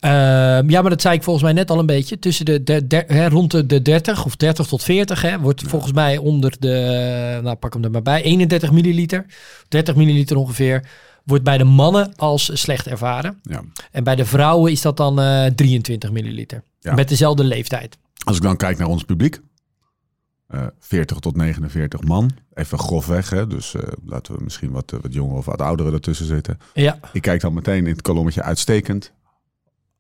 Ehm, 0.01 0.71
ja, 0.71 0.81
maar 0.81 0.91
dat 0.91 1.01
zei 1.01 1.15
ik 1.15 1.23
volgens 1.23 1.45
mij 1.45 1.53
net 1.53 1.71
al 1.71 1.79
een 1.79 1.87
beetje. 1.87 2.19
Tussen 2.19 2.45
de, 2.45 2.63
de, 2.63 2.87
de- 2.87 3.05
hè, 3.07 3.29
rond 3.29 3.51
de, 3.51 3.67
de 3.67 3.83
30 3.83 4.25
of 4.25 4.37
30 4.37 4.67
tot 4.67 4.83
40 4.83 5.23
hè, 5.23 5.39
wordt 5.41 5.63
volgens 5.67 5.93
mij 5.93 6.17
onder 6.17 6.55
de, 6.59 7.41
nou 7.43 7.57
pak 7.57 7.73
hem 7.75 7.85
er 7.85 7.91
maar 7.91 8.03
bij, 8.03 8.23
31 8.23 8.73
milliliter, 8.73 9.27
30 9.69 9.95
milliliter 9.95 10.37
ongeveer, 10.37 10.85
wordt 11.25 11.45
bij 11.45 11.59
de 11.59 11.65
mannen 11.65 12.13
als 12.17 12.51
slecht 12.61 12.87
ervaren. 12.87 13.39
Ja. 13.43 13.63
En 13.91 14.05
bij 14.05 14.17
de 14.17 14.25
vrouwen 14.25 14.73
is 14.73 14.81
dat 14.83 14.97
dan 14.97 15.21
eh 15.21 15.47
23 15.47 16.11
milliliter. 16.11 16.63
Ja. 16.81 16.95
Met 16.95 17.09
dezelfde 17.09 17.45
leeftijd. 17.45 17.99
Als 18.25 18.37
ik 18.37 18.43
dan 18.43 18.57
kijk 18.57 18.79
naar 18.79 18.89
ons 18.89 19.05
publiek. 19.05 19.41
Eh 20.53 20.67
40 20.79 21.19
tot 21.19 21.37
49 21.37 22.03
man. 22.03 22.31
Even 22.55 22.79
grofweg. 22.79 23.31
Hè? 23.31 23.47
Dus 23.47 23.75
eh, 23.75 23.83
laten 24.07 24.35
we 24.37 24.45
misschien 24.45 24.71
wat, 24.71 24.93
eh, 24.93 24.99
wat 25.03 25.13
jonger 25.15 25.37
of 25.37 25.45
wat 25.45 25.61
ouderen 25.61 25.93
ertussen 25.93 26.27
zitten. 26.27 26.59
Ja, 26.75 26.99
Ik 27.13 27.23
kijk 27.23 27.41
dan 27.41 27.55
meteen 27.55 27.87
in 27.87 27.93
het 27.93 28.03
kolommetje 28.03 28.43
uitstekend. 28.43 29.13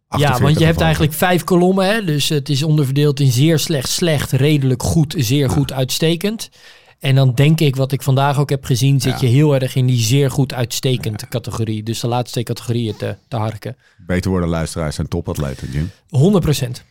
ja 0.08 0.18
want 0.18 0.22
48 0.32 0.58
je 0.58 0.64
hebt 0.64 0.80
eigenlijk 0.80 1.12
vijf 1.12 1.44
kolommen. 1.44 1.86
Hè? 1.86 2.04
Dus 2.04 2.28
het 2.28 2.48
is 2.48 2.62
onderverdeeld 2.62 3.20
in 3.20 3.32
zeer 3.32 3.58
slecht, 3.58 3.88
slecht, 3.88 4.30
redelijk 4.32 4.82
goed, 4.82 5.14
zeer 5.18 5.50
goed, 5.50 5.72
uitstekend. 5.72 6.50
En 6.98 7.14
dan 7.14 7.34
denk 7.34 7.60
ik, 7.60 7.76
wat 7.76 7.92
ik 7.92 8.02
vandaag 8.02 8.38
ook 8.38 8.50
heb 8.50 8.64
gezien, 8.64 9.00
zit 9.00 9.20
Ja. 9.20 9.26
je 9.28 9.34
heel 9.34 9.54
erg 9.54 9.74
in 9.74 9.86
die 9.86 10.00
zeer 10.00 10.30
goed 10.30 10.54
uitstekend 10.54 11.28
categorie. 11.28 11.82
Dus 11.82 12.00
de 12.00 12.08
laatste 12.08 12.30
twee 12.32 12.44
categorieën 12.44 12.96
te, 12.96 13.16
te 13.28 13.36
harken. 13.36 13.76
Beter 14.06 14.30
worden 14.30 14.48
luisteraars 14.48 14.94
zijn 14.94 15.08
topatleten, 15.08 15.70
Jim. 15.70 15.90
100 16.08 16.44
procent. 16.44 16.84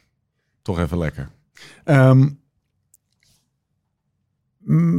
Toch 0.62 0.80
even 0.80 0.98
lekker. 0.98 1.30
Ehm, 1.84 2.30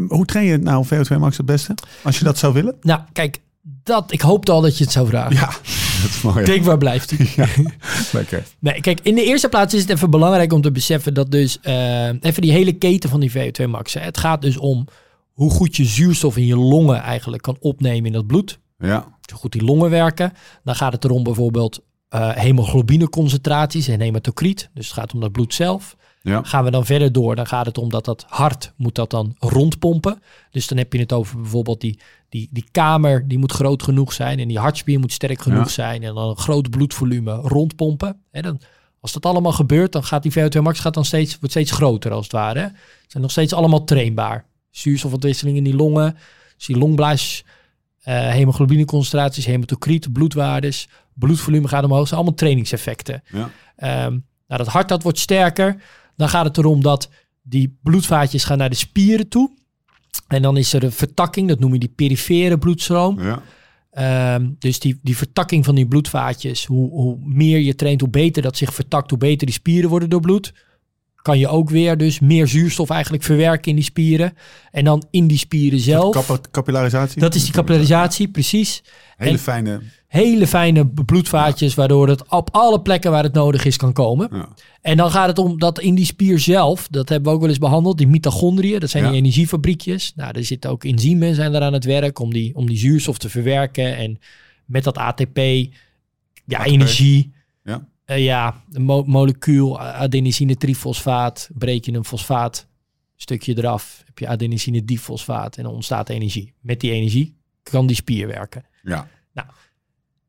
hoe 0.09 0.25
train 0.25 0.47
je 0.47 0.59
nou 0.59 0.87
VO2 0.87 1.19
Max 1.19 1.37
het 1.37 1.47
beste? 1.47 1.75
Als 2.03 2.19
je 2.19 2.25
dat 2.25 2.39
zou 2.39 2.53
willen? 2.53 2.77
Nou, 2.81 3.01
kijk, 3.13 3.41
dat, 3.63 4.13
ik 4.13 4.21
hoopte 4.21 4.53
al 4.53 4.61
dat 4.61 4.79
je 4.79 4.85
het 4.85 4.93
zou 4.93 5.07
vragen. 5.07 5.35
Ja, 5.35 5.47
dat 6.03 6.11
is 6.11 6.23
mooi. 6.23 6.45
Denk, 6.45 6.65
waar 6.65 6.79
blijft 6.79 7.11
hij? 7.11 7.29
Ja, 7.37 7.71
lekker. 8.19 8.45
Nee, 8.59 8.81
kijk, 8.81 9.01
in 9.03 9.15
de 9.15 9.25
eerste 9.25 9.49
plaats 9.49 9.75
is 9.75 9.81
het 9.81 9.91
even 9.91 10.11
belangrijk 10.11 10.53
om 10.53 10.61
te 10.61 10.73
beseffen 10.73 11.15
dat 11.15 11.31
dus 11.31 11.61
eh, 11.61 12.07
even 12.07 12.43
die 12.43 12.53
hele 12.53 12.73
keten 12.73 13.11
van 13.11 13.21
die 13.21 13.33
VO2 13.33 13.65
max. 13.69 13.95
Hè, 13.95 14.01
het 14.01 14.19
gaat 14.19 14.43
dus 14.43 14.57
om 14.57 14.87
hoe 15.33 15.51
goed 15.51 15.77
je 15.77 15.85
zuurstof 15.85 16.37
in 16.37 16.47
je 16.47 16.57
longen 16.57 17.01
eigenlijk 17.01 17.43
kan 17.43 17.57
opnemen 17.61 18.07
in 18.07 18.13
dat 18.13 18.27
bloed. 18.27 18.59
Ja, 18.79 19.07
Hoe 19.31 19.39
goed 19.39 19.53
die 19.53 19.65
longen 19.65 19.91
werken. 19.91 20.33
Dan 20.65 20.75
gaat 20.75 20.93
het 20.93 21.05
erom 21.05 21.23
bijvoorbeeld 21.23 21.81
eh 22.09 22.31
hemoglobineconcentraties 22.31 23.89
en 23.89 24.01
hematocriet. 24.01 24.71
Dus 24.75 24.87
het 24.87 24.95
gaat 24.95 25.15
om 25.15 25.21
dat 25.21 25.33
bloed 25.33 25.55
zelf. 25.55 25.97
Ja. 26.23 26.43
Gaan 26.43 26.65
we 26.65 26.71
dan 26.71 26.85
verder 26.87 27.13
door, 27.13 27.37
dan 27.37 27.47
gaat 27.47 27.67
het 27.67 27.79
om 27.79 27.89
dat 27.91 28.05
dat 28.05 28.25
hart 28.29 28.73
moet 28.77 28.95
dat 28.95 29.11
dan 29.11 29.37
rondpompen. 29.39 30.23
Dus 30.51 30.67
dan 30.67 30.79
heb 30.79 30.93
je 30.93 30.99
het 30.99 31.13
over 31.13 31.41
bijvoorbeeld 31.41 31.81
die, 31.81 31.99
die, 32.29 32.49
die 32.53 32.65
kamer, 32.71 33.29
die 33.29 33.39
moet 33.39 33.53
groot 33.53 33.83
genoeg 33.83 34.13
zijn. 34.13 34.39
En 34.39 34.49
die 34.49 34.59
hartspier 34.59 34.99
moet 34.99 35.13
sterk 35.13 35.43
genoeg 35.43 35.65
Ja. 35.65 35.69
zijn. 35.71 36.03
En 36.03 36.15
dan 36.15 36.29
een 36.29 36.37
groot 36.37 36.71
bloedvolume 36.71 37.33
rondpompen. 37.35 38.21
Hè, 38.31 38.43
dan, 38.43 38.61
als 39.01 39.13
dat 39.13 39.27
allemaal 39.27 39.53
gebeurt, 39.53 39.93
dan 39.93 40.05
gaat 40.05 40.23
die 40.23 40.33
VO2 40.33 40.61
max 40.63 40.81
gaat 40.81 40.95
dan 40.95 41.05
steeds, 41.05 41.33
wordt 41.39 41.51
steeds 41.51 41.71
groter 41.71 42.13
als 42.13 42.23
het 42.25 42.33
ware. 42.33 42.73
zijn 43.07 43.23
nog 43.23 43.31
steeds 43.33 43.53
allemaal 43.53 43.85
trainbaar. 43.85 44.45
Zuurstofontwisseling 44.71 45.57
in 45.57 45.65
die 45.65 45.77
longen, 45.77 46.17
dus 46.57 46.67
die 46.67 46.77
longblaas, 46.79 47.45
eh 48.03 48.29
hemoglobineconcentraties, 48.31 49.47
hematocriet, 49.47 50.13
bloedwaardes, 50.13 50.89
bloedvolume 51.15 51.69
gaat 51.69 51.83
omhoog. 51.85 51.99
Dat 51.99 52.09
zijn 52.09 52.21
allemaal 52.21 52.39
trainingseffecten. 52.39 53.23
ja. 53.33 53.51
Ehm, 53.77 54.19
nou, 54.47 54.65
dat 54.65 54.67
hart 54.67 54.89
dat 54.89 55.03
wordt 55.03 55.19
sterker. 55.19 55.83
Dan 56.17 56.29
gaat 56.29 56.45
het 56.45 56.59
erom 56.59 56.83
dat 56.83 57.11
die 57.43 57.79
bloedvaatjes 57.83 58.45
gaan 58.45 58.59
naar 58.59 58.71
de 58.71 58.77
spieren 58.77 59.29
toe. 59.29 59.51
En 60.29 60.43
dan 60.43 60.57
is 60.57 60.73
er 60.73 60.85
een 60.85 60.93
vertakking, 60.93 61.49
dat 61.49 61.61
noem 61.61 61.73
je 61.73 61.79
die 61.79 61.93
perifere 61.97 62.59
bloedstroom. 62.59 63.21
ja. 63.21 63.43
Ehm, 63.93 64.51
dus 64.59 64.79
die, 64.79 64.99
die 65.03 65.17
vertakking 65.17 65.65
van 65.65 65.75
die 65.75 65.87
bloedvaatjes, 65.87 66.67
hoe, 66.67 66.91
hoe 66.91 67.19
meer 67.25 67.59
je 67.59 67.75
traint, 67.75 68.01
hoe 68.01 68.11
beter 68.11 68.43
dat 68.43 68.57
zich 68.57 68.75
vertakt, 68.75 69.11
hoe 69.11 69.19
beter 69.19 69.47
die 69.47 69.55
spieren 69.55 69.91
worden 69.91 70.11
doorbloed. 70.11 70.53
Kan 71.23 71.39
je 71.39 71.49
ook 71.49 71.71
weer 71.71 71.97
dus 71.97 72.21
meer 72.21 72.47
zuurstof 72.47 72.91
eigenlijk 72.91 73.23
verwerken 73.23 73.71
in 73.71 73.75
die 73.77 73.85
spieren. 73.85 74.33
En 74.71 74.85
dan 74.85 75.05
in 75.11 75.27
die 75.27 75.39
spieren 75.39 75.79
zelf. 75.79 76.27
Kap- 76.27 76.51
capillarisatie? 76.51 77.21
Dat 77.21 77.35
is 77.35 77.43
die 77.45 77.53
capillarisatie, 77.53 78.29
precies. 78.29 78.83
Hele 79.17 79.31
en- 79.31 79.39
fijne... 79.39 79.81
Hele 80.07 80.47
fijne 80.47 80.87
bloedvaatjes, 80.87 81.75
waardoor 81.75 82.09
het 82.09 82.29
op 82.31 82.49
alle 82.53 82.83
plekken 82.83 83.11
waar 83.11 83.23
het 83.23 83.33
nodig 83.33 83.65
is 83.65 83.77
kan 83.77 83.93
komen. 83.93 84.29
Ja. 84.33 84.49
En 84.81 84.97
dan 84.97 85.11
gaat 85.11 85.27
het 85.29 85.39
om 85.39 85.59
dat 85.59 85.81
in 85.81 85.95
die 85.95 86.05
spier 86.05 86.39
zelf, 86.39 86.89
dat 86.91 87.09
hebben 87.09 87.29
we 87.29 87.35
ook 87.35 87.41
wel 87.41 87.51
eens 87.51 87.59
behandeld, 87.59 87.99
die 87.99 88.07
mitochondriën, 88.07 88.81
dat 88.81 88.91
zijn 88.91 89.05
Ja. 89.05 89.09
die 89.11 89.19
energiefabriekjes. 89.19 90.13
Nou, 90.17 90.37
er 90.39 90.45
zitten 90.45 90.71
ook 90.71 90.85
enzymen 90.85 91.35
zijn 91.35 91.55
er 91.55 91.63
aan 91.63 91.73
het 91.73 91.85
werk 91.85 92.19
om 92.19 92.33
die, 92.33 92.55
om 92.55 92.67
die 92.67 92.77
zuurstof 92.77 93.19
te 93.19 93.29
verwerken. 93.29 93.97
En 93.97 94.19
met 94.65 94.85
dat 94.85 94.99
ATP, 94.99 95.37
ja, 95.37 96.59
ATP. 96.59 96.67
energie. 96.67 97.33
Ja. 97.65 97.87
Eh, 98.13 98.25
ja, 98.25 98.63
een 98.73 98.83
mo- 98.83 99.05
molecuul, 99.07 99.81
adenosine 99.81 100.57
trifosfaat, 100.57 101.51
breek 101.55 101.85
je 101.85 101.93
een 101.93 102.05
fosfaat 102.05 102.67
stukje 103.17 103.59
eraf, 103.59 104.03
heb 104.05 104.19
je 104.19 104.27
adenosine 104.29 104.85
difosfaat 104.85 105.57
en 105.57 105.63
dan 105.63 105.73
ontstaat 105.73 106.09
energie. 106.09 106.53
Met 106.61 106.81
die 106.81 106.91
energie 106.93 107.37
kan 107.63 107.87
die 107.87 107.97
spier 107.97 108.27
werken. 108.27 108.65
Ja. 108.83 109.09
Nou, 109.33 109.47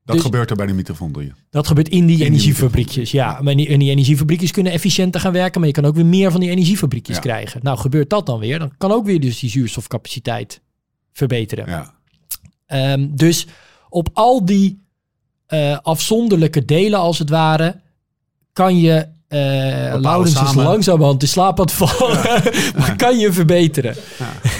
dat 0.06 0.16
dus- 0.16 0.26
gebeurt 0.26 0.50
er 0.50 0.56
bij 0.56 0.66
de 0.66 0.74
mitochondriën. 0.74 1.34
Dat 1.50 1.68
gebeurt 1.68 1.90
in 1.90 2.06
die 2.06 2.26
energiefabriekjes. 2.26 3.12
Ja, 3.12 3.42
maar 3.42 3.56
die, 3.56 3.78
die 3.78 3.90
energiefabriekjes 3.90 4.52
kunnen 4.52 4.72
efficiënter 4.72 5.22
gaan 5.22 5.32
werken, 5.34 5.60
maar 5.60 5.70
je 5.70 5.76
kan 5.76 5.86
ook 5.86 5.96
weer 5.96 6.06
meer 6.06 6.32
van 6.32 6.40
die 6.40 6.50
energiefabriekjes 6.50 7.16
Ja. 7.16 7.22
krijgen. 7.22 7.60
Nou, 7.64 7.78
gebeurt 7.78 8.10
dat 8.10 8.26
dan 8.26 8.40
weer, 8.40 8.60
dan 8.60 8.78
kan 8.78 8.92
ook 8.92 9.06
weer 9.06 9.20
dus 9.20 9.40
die 9.40 9.50
zuurstofcapaciteit 9.50 10.62
verbeteren. 11.12 11.68
Ja. 11.70 11.94
Ehm, 12.66 13.08
dus 13.16 13.48
op 13.90 14.10
al 14.14 14.46
die 14.46 14.83
eh, 15.48 15.78
afzonderlijke 15.82 16.66
delen, 16.66 17.00
als 17.00 17.20
het 17.20 17.30
ware, 17.30 17.76
kan 18.54 18.80
je. 18.80 19.06
eh 19.28 19.40
Laurens 20.00 20.42
is 20.42 20.54
langzamerhand 20.54 21.20
de 21.20 21.26
slaap 21.28 21.60
aan 21.60 21.66
het 21.66 21.74
vallen, 21.74 22.22
maar 22.78 22.96
kan 22.96 23.18
je 23.20 23.32
verbeteren. 23.34 23.96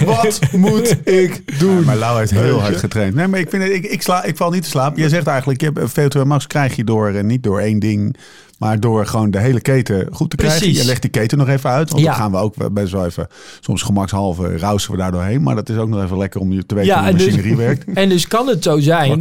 Wat 0.04 0.40
moet 0.52 0.96
ik 1.08 1.58
doen? 1.58 1.78
Ja, 1.78 1.84
maar 1.84 1.96
Lau 1.96 2.18
heeft 2.18 2.30
heel 2.30 2.60
hard 2.60 2.76
getraind. 2.76 3.14
Nee, 3.14 3.26
maar 3.26 3.40
ik, 3.40 3.50
vind 3.50 3.62
het, 3.62 3.72
ik, 3.72 3.84
ik, 3.84 4.02
sla, 4.02 4.22
ik 4.24 4.36
val 4.36 4.50
niet 4.50 4.62
te 4.62 4.68
slapen. 4.68 5.02
Je 5.02 5.08
zegt 5.08 5.26
eigenlijk, 5.26 5.60
je 5.60 5.70
hebt 5.74 6.16
VO2 6.18 6.20
max 6.26 6.46
krijg 6.46 6.76
je 6.76 6.84
door, 6.84 7.08
eh, 7.08 7.22
niet 7.24 7.42
door 7.42 7.60
één 7.60 7.78
ding, 7.78 8.16
maar 8.58 8.80
door 8.80 9.06
gewoon 9.06 9.30
de 9.30 9.38
hele 9.38 9.60
keten 9.60 10.08
goed 10.12 10.30
te 10.30 10.36
krijgen. 10.36 10.72
Je 10.72 10.84
legt 10.84 11.02
die 11.02 11.10
keten 11.10 11.38
nog 11.38 11.48
even 11.48 11.70
uit, 11.70 11.90
want 11.90 12.02
Ja. 12.02 12.08
dan 12.08 12.16
gaan 12.20 12.30
we 12.30 12.36
ook 12.36 12.72
best 12.72 12.92
wel 12.92 13.04
even, 13.04 13.26
soms 13.60 13.82
gemakshalve 13.82 14.56
rausen 14.56 14.90
we 14.90 14.96
daar 14.96 15.12
doorheen. 15.12 15.42
Maar 15.42 15.54
dat 15.54 15.68
is 15.68 15.76
ook 15.76 15.88
nog 15.88 16.02
even 16.02 16.18
lekker 16.18 16.40
om 16.40 16.52
je 16.52 16.66
te 16.66 16.74
weten 16.74 16.90
Ja, 16.90 16.96
hoe 16.96 17.04
de 17.04 17.10
en 17.10 17.16
dus- 17.18 17.26
machinerie 17.26 17.56
werkt. 17.56 17.84
En 17.94 18.08
dus 18.08 18.26
kan 18.28 18.48
het 18.48 18.62
zo 18.62 18.78
zijn 18.78 19.20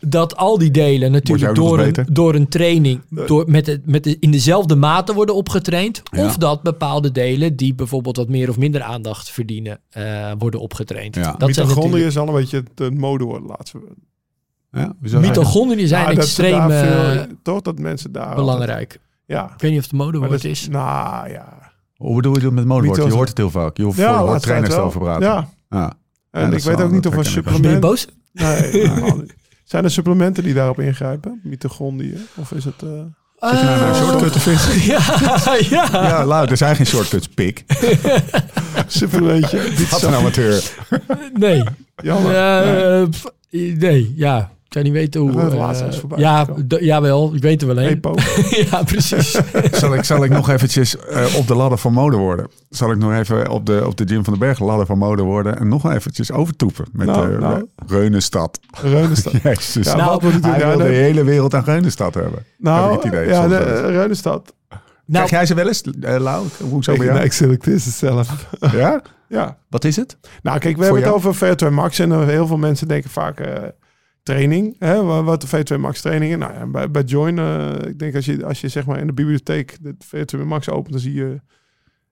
dat 0.00 0.36
al 0.36 0.58
die 0.58 0.70
delen 0.70 1.12
natuurlijk 1.12 1.54
door 1.54 1.78
een, 1.80 1.94
door 2.12 2.34
een 2.34 2.48
training 2.48 3.00
door, 3.08 3.44
met 3.48 3.80
met 3.84 4.04
de, 4.04 4.16
in 4.20 4.30
dezelfde 4.30 4.76
mate 4.76 5.14
worden 5.14 5.34
opgetraind. 5.34 6.02
Ja. 6.10 6.24
Of 6.24 6.36
dat 6.36 6.62
bepaalde 6.62 7.12
delen 7.12 7.56
die 7.56 7.74
bijvoorbeeld 7.74 8.16
wat 8.16 8.28
meer 8.28 8.48
of 8.48 8.58
minder 8.58 8.82
aandacht 8.82 9.30
verdienen, 9.30 9.80
eh, 9.90 10.32
worden 10.38 10.60
opgetraind. 10.60 11.14
Ja. 11.14 11.22
Dat 11.22 11.54
zijn 11.54 11.66
Mitochondriën 11.66 11.82
natuurlijk, 11.84 12.10
is 12.10 12.18
al 12.18 12.28
een 12.28 12.34
beetje 12.34 12.56
het 12.56 12.92
eh, 12.92 12.98
mode 12.98 13.24
worden 13.24 13.48
laatste. 13.48 13.78
Ja, 14.74 14.92
mitochondriën 15.18 15.88
zijn 15.88 16.06
extreem 16.18 16.68
daar 16.68 16.70
eh, 16.70 17.10
veel- 17.12 17.26
toch 17.42 17.60
dat 17.62 17.78
mensen 17.78 18.12
daar 18.12 18.34
belangrijk. 18.34 18.70
altijd- 18.78 19.00
ja. 19.26 19.44
Ik 19.54 19.60
weet 19.60 19.70
niet 19.70 19.78
of 19.80 19.86
het 19.86 19.94
modewoord 19.94 20.30
dat 20.30 20.44
is. 20.44 20.68
Nou 20.68 21.30
ja. 21.30 21.72
Hoe 21.96 22.16
bedoel 22.16 22.34
je 22.34 22.40
dat 22.40 22.52
met 22.52 22.64
modewoord? 22.64 23.04
Je 23.04 23.10
hoort 23.12 23.28
het 23.28 23.38
heel 23.38 23.50
vaak. 23.50 23.76
Je 23.76 23.82
hoort 23.82 23.96
Ja, 23.96 24.18
hoort 24.18 24.42
trainers 24.42 24.74
erover 24.74 25.00
praten. 25.00 25.22
Ja. 25.26 25.48
Ja. 25.70 25.92
En 26.30 26.52
ik 26.52 26.62
weet 26.62 26.80
ook 26.80 26.90
niet 26.90 27.06
of 27.06 27.12
er 27.16 27.18
ik 27.18 27.44
wel. 27.44 27.52
Ben 27.52 27.62
je 27.72 27.78
supplementen... 27.78 27.80
boos? 27.80 28.06
Nee. 28.32 29.26
Zijn 29.64 29.84
er 29.84 29.90
supplementen 29.90 30.42
die 30.44 30.54
daarop 30.54 30.80
ingrijpen? 30.80 31.40
Mitochondriën? 31.42 32.26
Of 32.34 32.52
is 32.52 32.64
het... 32.64 32.82
eh, 32.82 32.88
Zit 33.50 33.58
je 33.60 33.64
nou 33.64 33.78
naar 33.78 33.88
een 33.88 33.94
Eh, 33.94 34.02
shortcut 34.08 34.32
te 34.32 34.40
vissen? 34.40 34.82
ja, 34.92 35.56
ja. 35.70 36.24
Ja, 36.26 36.46
er 36.48 36.56
zijn 36.56 36.76
geen 36.76 36.86
shortcuts, 36.86 37.28
pik. 37.28 37.64
supplementje? 38.86 39.72
Wat 39.90 40.02
een 40.02 40.14
amateur. 40.14 40.70
Nee. 41.34 41.62
Jammer. 42.02 43.08
Pff, 43.08 43.24
nee, 43.50 44.12
ja. 44.16 44.50
Ik 44.74 44.80
zou 44.80 44.92
niet 44.92 45.02
weten 45.02 45.20
hoe... 45.20 45.40
Het 45.40 45.52
eh, 45.52 45.58
laatste 45.58 45.84
is 45.86 45.98
voorbij 45.98 46.18
ja, 46.18 46.46
jawel. 46.66 47.34
Ik 47.34 47.42
weet 47.42 47.60
er 47.60 47.66
wel 47.66 47.78
een. 47.78 47.88
Epo. 47.88 48.14
ja, 48.70 48.82
precies. 48.82 49.30
Zal 49.80 49.94
ik, 49.94 50.04
zal 50.04 50.24
ik 50.24 50.30
nog 50.30 50.48
eventjes 50.48 50.98
eh, 50.98 51.36
op 51.36 51.46
de 51.46 51.54
ladder 51.54 51.78
van 51.78 51.92
mode 51.92 52.16
worden? 52.16 52.46
Zal 52.70 52.90
ik 52.90 52.98
nog 52.98 53.12
even 53.12 53.48
op 53.50 53.66
de, 53.66 53.82
op 53.86 53.96
de 53.96 54.04
Jim 54.04 54.24
van 54.24 54.32
den 54.32 54.42
Berg 54.48 54.58
ladder 54.58 54.86
van 54.86 54.98
mode 54.98 55.22
worden 55.22 55.58
en 55.58 55.68
nog 55.68 55.92
eventjes 55.92 56.32
overtoepen 56.32 56.84
met 56.92 57.06
Nou, 57.06 57.34
eh, 57.34 57.40
nou. 57.40 57.66
Reunenstad. 57.86 58.60
Reunenstad. 58.82 59.32
Jezus. 59.42 59.86
Ja, 59.86 59.96
Nou, 59.96 60.20
wat? 60.22 60.32
Hij 60.42 60.66
wil 60.66 60.76
de 60.78 60.84
de- 60.84 60.90
hele 60.90 61.24
wereld 61.24 61.54
aan 61.54 61.64
Reunenstad 61.64 62.14
hebben. 62.14 62.34
Heb 62.34 62.46
Nou, 62.58 62.94
ik 62.94 63.02
het 63.02 63.12
idee, 63.12 63.26
ja, 63.28 63.48
de 63.48 63.56
eh, 63.56 63.90
Reunenstad. 63.90 64.54
Krijg 65.12 65.30
jij 65.30 65.46
ze 65.46 65.54
wel 65.54 65.66
eens, 65.66 65.82
eh, 65.82 66.16
Lau? 66.18 66.46
Hoe 66.60 66.80
Ik, 66.92 67.12
nee, 67.12 67.24
ik 67.24 67.32
selecteer 67.32 67.78
ze 67.78 67.90
zelf. 67.90 68.46
Ja? 68.72 69.02
Ja. 69.28 69.56
Wat 69.68 69.84
is 69.84 69.96
het? 69.96 70.16
Nou, 70.42 70.58
kijk, 70.58 70.76
we 70.76 70.84
Voor 70.84 70.98
hebben 70.98 71.14
het 71.14 71.24
over 71.24 71.34
VO2 71.34 71.72
Max. 71.72 71.98
En 71.98 72.28
heel 72.28 72.46
veel 72.46 72.56
mensen 72.56 72.88
denken 72.88 73.10
vaak 73.10 73.40
eh, 73.40 73.62
training. 74.24 74.76
Hè? 74.78 75.02
Wa- 75.02 75.22
Wat 75.22 75.40
de 75.40 75.46
VO2 75.48 75.78
Max 75.80 76.00
trainingen. 76.00 76.38
Nou, 76.38 76.52
ja, 76.52 76.66
bij, 76.66 76.90
bij 76.90 77.02
Join, 77.02 77.38
eh, 77.38 77.72
ik 77.88 77.98
denk 77.98 78.14
als 78.14 78.24
je, 78.24 78.44
als 78.46 78.60
je 78.60 78.68
zeg 78.68 78.86
maar 78.86 78.98
in 79.00 79.06
de 79.06 79.12
bibliotheek 79.12 79.76
de 79.80 79.94
VO2 80.16 80.44
Max 80.46 80.68
opent, 80.68 80.90
dan 80.92 81.00
zie 81.00 81.14
je 81.14 81.40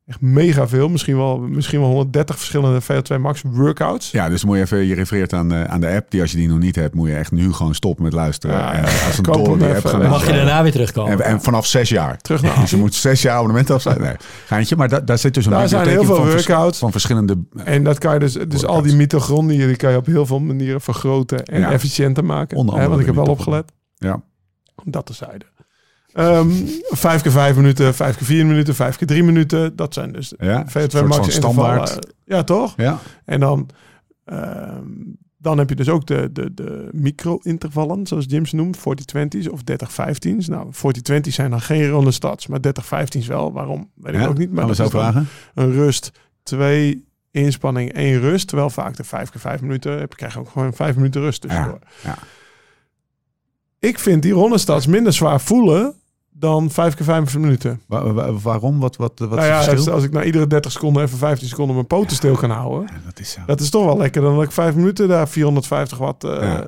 echt 0.06 0.20
mega 0.20 0.68
veel. 0.68 0.88
Misschien 0.88 1.16
wel, 1.16 1.38
misschien 1.38 1.80
wel 1.80 1.88
130 1.88 2.36
verschillende 2.36 2.82
VO2 2.82 3.20
Max 3.20 3.42
workouts. 3.46 4.10
Ja, 4.10 4.28
dus 4.28 4.44
moet 4.44 4.56
je 4.56 4.62
even, 4.62 4.78
je 4.86 4.94
refereert 4.94 5.32
aan, 5.32 5.52
eh, 5.52 5.64
aan 5.64 5.80
de 5.80 5.88
app. 5.88 6.10
Die 6.10 6.20
als 6.20 6.30
je 6.30 6.36
die 6.36 6.48
nog 6.48 6.58
niet 6.58 6.76
hebt, 6.76 6.94
moet 6.94 7.08
je 7.08 7.14
echt 7.16 7.32
nu 7.32 7.52
gewoon 7.52 7.74
stoppen 7.74 8.04
met 8.04 8.12
luisteren. 8.12 8.56
Ja, 8.56 8.72
en 8.72 8.82
ja, 8.82 9.06
als 9.06 9.18
een 9.18 9.22
die 9.58 9.74
app 9.74 9.84
gaan 9.86 10.08
Mag 10.08 10.26
je 10.26 10.32
daarna 10.32 10.62
weer 10.62 10.72
terugkomen? 10.72 11.12
En, 11.12 11.20
en 11.20 11.40
vanaf 11.42 11.66
zes 11.66 11.88
jaar. 11.88 12.16
Terug 12.18 12.42
naar 12.42 12.58
Dus 12.60 12.70
je 12.70 12.76
moet 12.76 12.94
zes 12.94 13.22
jaar 13.22 13.34
abonnement 13.36 13.70
afsluiten. 13.70 14.06
Nee, 14.06 14.16
geintje. 14.46 14.76
Maar 14.76 14.88
da- 14.88 15.00
daar 15.00 15.18
zit 15.18 15.34
dus 15.34 15.44
een 15.44 15.50
Daar 15.50 15.68
zijn 15.68 15.88
heel 15.88 16.00
in 16.00 16.06
veel 16.06 16.16
van, 16.16 16.24
vers- 16.30 16.46
workouts. 16.46 16.78
van 16.78 16.90
verschillende... 16.90 17.38
En 17.64 17.84
dat 17.84 17.98
kan 17.98 18.12
je 18.14 18.18
dus, 18.20 18.32
dus 18.32 18.64
al 18.66 18.82
die 18.82 18.96
mitochondriën, 18.96 19.66
die 19.66 19.76
kan 19.76 19.90
je 19.90 19.96
op 19.96 20.06
heel 20.06 20.26
veel 20.26 20.40
manieren 20.40 20.80
vergroten 20.80 21.44
en 21.44 21.60
Ja. 21.60 21.70
efficiënter 21.72 22.24
maken. 22.24 22.56
Onder 22.56 22.74
Hè, 22.74 22.80
andere 22.80 22.88
want 22.88 23.00
ik 23.00 23.06
heb 23.16 23.24
wel 23.26 23.34
opgelet. 23.34 23.72
Ja. 23.94 24.22
Dat 24.84 25.06
terzijde. 25.06 25.44
Ehm 26.12 26.50
vijf 26.88 27.22
keer 27.22 27.32
vijf 27.32 27.56
minuten, 27.56 27.94
vijf 27.94 28.16
keer 28.16 28.26
vier 28.26 28.46
minuten, 28.46 28.74
vijf 28.74 28.96
keer 28.96 29.06
drie 29.06 29.22
minuten. 29.22 29.76
Dat 29.76 29.94
zijn 29.94 30.12
dus 30.12 30.34
Ja, 30.38 30.66
VO2 30.68 30.72
een 30.72 30.90
soort 30.90 31.06
max 31.06 31.34
standaard. 31.34 32.12
Ja, 32.24 32.42
toch? 32.42 32.74
Ja. 32.76 32.98
En 33.24 33.40
dan, 33.40 33.68
ehm, 34.24 34.86
dan 35.38 35.58
heb 35.58 35.68
je 35.68 35.74
dus 35.74 35.88
ook 35.88 36.06
de, 36.06 36.28
de, 36.32 36.54
de 36.54 36.88
micro-intervallen, 36.92 38.06
zoals 38.06 38.24
Jim 38.28 38.46
ze 38.46 38.56
noemt, 38.56 38.78
40-20's 38.78 39.48
of 39.48 39.60
30-15's. 39.60 40.48
Nou, 40.48 40.70
40-20's 40.72 41.34
zijn 41.34 41.50
dan 41.50 41.60
geen 41.60 41.88
ronde 41.88 42.10
stats, 42.10 42.46
maar 42.46 42.60
30-15's 42.60 43.26
wel. 43.26 43.52
Waarom? 43.52 43.90
Weet 43.94 44.14
ik 44.14 44.20
ja. 44.20 44.26
ook 44.26 44.38
niet. 44.38 44.52
Maar 44.52 44.66
dat 44.66 44.76
zo 44.76 44.84
is 44.84 44.90
dan 44.90 45.00
vragen? 45.00 45.28
een 45.54 45.72
rust, 45.72 46.10
twee 46.42 47.04
inspanning, 47.30 47.92
één 47.92 48.20
rust. 48.20 48.48
Terwijl 48.48 48.70
vaak 48.70 48.96
de 48.96 49.04
vijf 49.04 49.30
keer 49.30 49.40
vijf 49.40 49.60
minuten 49.60 49.98
heb 49.98 50.16
krijg 50.16 50.32
je 50.32 50.38
ook 50.38 50.48
gewoon 50.48 50.74
vijf 50.74 50.96
minuten 50.96 51.20
rust 51.20 51.40
tussendoor. 51.40 51.78
ja. 52.02 52.18
Ik 53.78 53.98
vind 53.98 54.22
die 54.22 54.32
rondestads 54.32 54.86
minder 54.86 55.12
zwaar 55.12 55.40
voelen 55.40 55.94
dan 56.32 56.70
vijf 56.70 56.94
keer 56.94 57.04
vijf 57.04 57.38
minuten. 57.38 57.80
Wa- 57.86 58.12
wa- 58.12 58.32
waarom? 58.32 58.78
Wat, 58.80 58.96
wat, 58.96 59.18
wat 59.18 59.30
nou 59.30 59.42
ja, 59.44 59.90
als, 59.92 60.04
ik 60.04 60.12
na 60.12 60.24
iedere 60.24 60.46
30 60.46 60.72
seconden 60.72 61.02
even 61.02 61.18
15 61.18 61.48
seconden 61.48 61.74
mijn 61.74 61.86
poten 61.86 62.16
stil 62.16 62.34
kan 62.36 62.50
houden. 62.50 62.88
Ja, 62.92 63.00
dat 63.04 63.18
is 63.20 63.30
zo. 63.30 63.40
Dat 63.46 63.60
is 63.60 63.70
toch 63.70 63.84
wel 63.84 63.96
lekker 63.96 64.22
dan 64.22 64.34
dat 64.34 64.44
ik 64.44 64.52
vijf 64.52 64.74
minuten 64.74 65.08
daar 65.08 65.28
450 65.28 65.98
watt 65.98 66.22
Ja. 66.22 66.66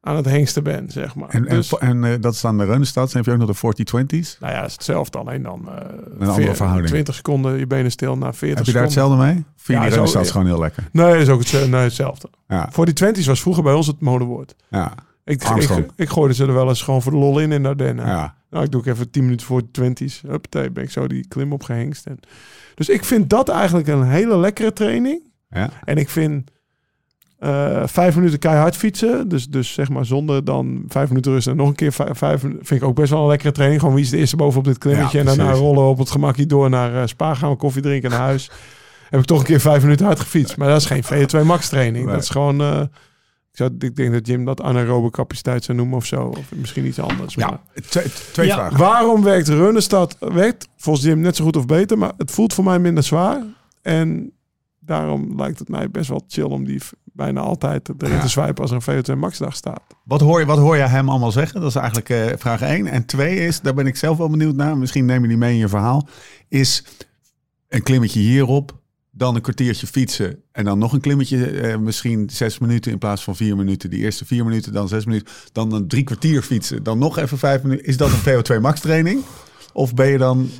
aan 0.00 0.16
het 0.16 0.24
hengsten 0.24 0.62
ben, 0.62 0.90
zeg 0.90 1.14
maar. 1.14 1.28
En, 1.28 1.46
en, 1.46 1.56
dus, 1.56 1.78
en 1.78 2.04
eh, 2.04 2.12
dat 2.20 2.34
is 2.34 2.40
dan 2.40 2.58
de 2.58 2.64
Reunenstad. 2.64 3.12
Dan 3.12 3.16
heb 3.16 3.24
je 3.24 3.40
ook 3.42 3.46
nog 3.48 3.74
de 3.74 3.84
40-20's. 4.16 4.36
nou 4.40 4.52
ja, 4.52 4.64
is 4.64 4.72
hetzelfde, 4.72 5.18
alleen 5.18 5.42
dan 5.42 5.68
eh 5.68 5.74
Een 6.18 6.28
andere 6.28 6.54
verhouding. 6.54 6.88
20 6.88 7.14
seconden 7.14 7.58
je 7.58 7.66
benen 7.66 7.90
stil 7.90 8.16
na 8.16 8.32
40 8.32 8.38
Heb 8.40 8.66
je 8.66 8.72
daar 8.72 8.90
seconden. 8.90 9.16
hetzelfde 9.16 9.16
mee? 9.16 9.54
Vind 9.56 9.66
je 9.66 9.72
Ja, 9.72 10.04
die 10.22 10.24
gewoon 10.30 10.46
heel 10.46 10.58
lekker? 10.58 10.88
Nee, 10.92 11.18
is 11.20 11.28
ook 11.28 11.44
het, 11.44 11.70
nee, 11.70 11.80
hetzelfde. 11.80 12.28
Ja. 12.48 12.68
Voor 12.72 12.86
die 12.86 12.94
20's 13.04 13.26
was 13.26 13.40
vroeger 13.40 13.62
bij 13.62 13.72
ons 13.74 13.86
het 13.86 14.00
modewoord. 14.00 14.54
Ja. 14.68 14.92
Ik, 15.26 15.44
Armstrong. 15.44 15.84
ik, 15.84 15.90
ik 15.96 16.08
gooide 16.08 16.34
ze 16.34 16.46
er 16.46 16.54
wel 16.54 16.68
eens 16.68 16.82
gewoon 16.82 17.02
voor 17.02 17.12
de 17.12 17.18
lol 17.18 17.38
in 17.38 17.52
in 17.52 17.62
de 17.62 17.68
Ardennen. 17.68 18.06
ja. 18.06 18.34
Nou, 18.50 18.64
ik 18.64 18.70
doe 18.70 18.80
ik 18.80 18.86
even 18.86 19.10
10 19.10 19.22
minuten 19.24 19.46
voor 19.46 19.62
de 19.70 19.92
20's. 19.92 20.20
Huppatee, 20.26 20.70
ben 20.70 20.82
ik 20.84 20.90
zo 20.90 21.06
die 21.06 21.28
klim 21.28 21.52
opgehengst. 21.52 22.06
En, 22.06 22.18
dus 22.74 22.88
ik 22.88 23.04
vind 23.04 23.30
dat 23.30 23.48
eigenlijk 23.48 23.88
een 23.88 24.02
hele 24.02 24.36
lekkere 24.38 24.72
training. 24.72 25.30
Ja. 25.50 25.70
En 25.84 25.96
ik 25.96 26.08
vind 26.08 26.50
eh, 27.38 27.82
vijf 27.86 28.16
minuten 28.16 28.38
keihard 28.38 28.76
fietsen. 28.76 29.28
Dus, 29.28 29.48
dus 29.48 29.72
zeg 29.72 29.88
maar 29.88 30.04
zonder 30.04 30.44
dan 30.44 30.84
vijf 30.88 31.08
minuten 31.08 31.32
rust 31.32 31.46
en 31.46 31.56
nog 31.56 31.68
een 31.68 31.74
keer 31.74 31.92
vijf, 31.92 32.18
vijf 32.18 32.40
vind 32.40 32.70
ik 32.70 32.82
ook 32.82 32.94
best 32.94 33.10
wel 33.10 33.20
een 33.22 33.28
lekkere 33.28 33.52
training. 33.52 33.80
Gewoon 33.80 33.94
wie 33.94 34.04
is 34.04 34.10
de 34.10 34.16
eerste 34.16 34.36
boven 34.36 34.58
op 34.58 34.64
dit 34.64 34.78
klimmetje. 34.78 35.18
Ja, 35.22 35.24
en 35.30 35.36
daarna 35.36 35.52
rollen 35.52 35.84
op 35.88 35.98
het 35.98 36.10
gemakje 36.10 36.46
door 36.46 36.70
naar 36.70 36.96
eh, 37.00 37.06
Spa 37.06 37.34
gaan, 37.34 37.50
we 37.50 37.56
koffie 37.56 37.82
drinken 37.82 38.10
naar 38.10 38.18
huis. 38.20 38.50
Heb 39.10 39.20
ik 39.20 39.26
toch 39.26 39.38
een 39.38 39.44
keer 39.44 39.60
vijf 39.60 39.82
minuten 39.82 40.06
hard 40.06 40.20
gefietst. 40.20 40.56
Maar 40.56 40.68
dat 40.68 40.80
is 40.80 40.86
geen 40.86 41.04
VO2 41.04 41.46
max 41.46 41.68
training. 41.68 42.04
Nee. 42.04 42.14
Dat 42.14 42.22
is 42.22 42.30
gewoon... 42.30 42.60
eh, 42.60 42.80
zou, 43.56 43.74
ik 43.78 43.96
denk 43.96 44.12
dat 44.12 44.26
Jim 44.26 44.44
dat 44.44 44.60
anaerobe 44.62 45.10
capaciteit 45.10 45.64
zou 45.64 45.78
noemen 45.78 45.96
of 45.96 46.06
zo. 46.06 46.22
Of 46.22 46.52
misschien 46.54 46.86
iets 46.86 46.98
anders. 46.98 47.36
maar- 47.36 47.48
Ja, 47.50 47.80
twee, 47.88 48.04
twee 48.32 48.46
Ja. 48.46 48.54
vragen. 48.54 48.78
Waarom 48.78 49.22
werkt 49.22 49.48
Runnenstad? 49.48 50.16
Werkt 50.20 50.68
volgens 50.76 51.04
Jim 51.06 51.20
net 51.20 51.36
zo 51.36 51.44
goed 51.44 51.56
of 51.56 51.66
beter, 51.66 51.98
maar 51.98 52.12
het 52.16 52.30
voelt 52.30 52.54
voor 52.54 52.64
mij 52.64 52.78
minder 52.78 53.02
zwaar. 53.04 53.42
En 53.82 54.32
daarom 54.80 55.32
lijkt 55.36 55.58
het 55.58 55.68
mij 55.68 55.90
best 55.90 56.08
wel 56.08 56.24
chill 56.28 56.44
om 56.44 56.64
die 56.64 56.80
bijna 57.12 57.40
altijd 57.40 57.88
erin 57.98 58.14
Ja. 58.14 58.20
te 58.20 58.28
swipen 58.28 58.62
als 58.62 58.70
er 58.70 58.76
een 58.76 58.82
VO2 58.82 59.16
Max 59.18 59.38
dag 59.38 59.56
staat. 59.56 59.80
Wat 60.04 60.20
hoor, 60.20 60.40
je, 60.40 60.46
wat 60.46 60.58
hoor 60.58 60.76
je 60.76 60.82
hem 60.82 61.08
allemaal 61.08 61.32
zeggen? 61.32 61.60
Dat 61.60 61.68
is 61.68 61.76
eigenlijk 61.76 62.08
eh, 62.10 62.24
vraag 62.38 62.60
1. 62.62 62.86
En 62.86 63.04
twee 63.06 63.36
is, 63.46 63.60
daar 63.60 63.74
ben 63.74 63.86
ik 63.86 63.96
zelf 63.96 64.16
wel 64.18 64.28
benieuwd 64.30 64.54
naar. 64.56 64.78
Misschien 64.78 65.04
neem 65.04 65.22
je 65.22 65.28
die 65.28 65.36
mee 65.36 65.52
in 65.52 65.58
je 65.58 65.68
verhaal. 65.68 66.08
Is 66.48 66.84
een 67.68 67.82
klimmetje 67.82 68.20
hierop, 68.20 68.72
dan 69.16 69.34
een 69.34 69.40
kwartiertje 69.40 69.86
fietsen. 69.86 70.42
En 70.52 70.64
dan 70.64 70.78
nog 70.78 70.92
een 70.92 71.00
klimmetje, 71.00 71.46
eh, 71.50 71.76
misschien 71.76 72.30
zes 72.32 72.58
minuten 72.58 72.92
in 72.92 72.98
plaats 72.98 73.22
van 73.22 73.36
vier 73.36 73.56
minuten. 73.56 73.90
Die 73.90 74.00
eerste 74.00 74.24
vier 74.24 74.44
minuten, 74.44 74.72
dan 74.72 74.88
zes 74.88 75.04
minuten. 75.04 75.32
Dan 75.52 75.72
een 75.72 75.88
drie 75.88 76.02
kwartier 76.04 76.42
fietsen, 76.42 76.82
dan 76.82 76.98
nog 76.98 77.18
even 77.18 77.38
vijf 77.38 77.62
minuten. 77.62 77.86
Is 77.86 77.96
dat 77.96 78.10
een 78.10 78.20
VO2 78.56 78.60
max 78.60 78.80
training? 78.80 79.20
Of 79.72 79.94
ben 79.94 80.06
je 80.08 80.18
dan, 80.18 80.50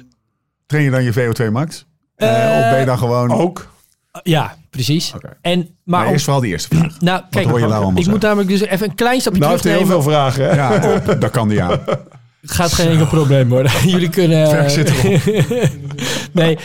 train 0.66 0.84
je 0.84 0.90
dan 0.90 1.02
je 1.04 1.12
VO2 1.12 1.50
max? 1.52 1.86
Eh, 2.16 2.28
Eh, 2.59 2.64
of 2.64 2.70
ben 2.70 2.78
je 2.80 2.86
dan 2.86 2.98
gewoon... 2.98 3.30
Ook. 3.32 3.74
Ja, 4.22 4.57
precies. 4.70 5.12
En, 5.40 5.59
maar 5.59 5.68
Maar 5.84 6.07
om- 6.07 6.12
eerst 6.12 6.24
vooral 6.24 6.42
die 6.42 6.50
eerste 6.52 6.76
vraag. 6.76 7.00
nou, 7.00 7.22
kijk, 7.30 7.46
hoor 7.46 7.61
je 7.61 7.66
daar 7.66 7.76
allemaal 7.82 8.00
ik 8.02 8.07
moet 8.09 8.20
namelijk 8.22 8.48
dus 8.48 8.61
even 8.61 8.88
een 8.88 8.94
klein 8.94 9.20
stapje 9.20 9.38
Nou 9.40 9.52
heeft 9.52 9.64
hij 9.64 9.72
heel 9.72 9.82
terugnemen. 9.86 10.12
veel 10.12 10.34
vragen. 10.34 10.44
Hè? 10.48 10.54
Ja, 11.11 11.14
daar 11.14 11.30
kan 11.30 11.48
die 11.48 11.62
aan. 11.62 11.80
Het 12.40 12.50
gaat 12.54 12.72
geen 12.72 12.88
enkel 12.88 13.07
probleem 13.07 13.48
worden. 13.48 13.72
Jullie 13.90 14.09
kunnen... 14.09 14.48
Ver 14.48 14.70
zit 14.70 14.92
nee. 16.32 16.59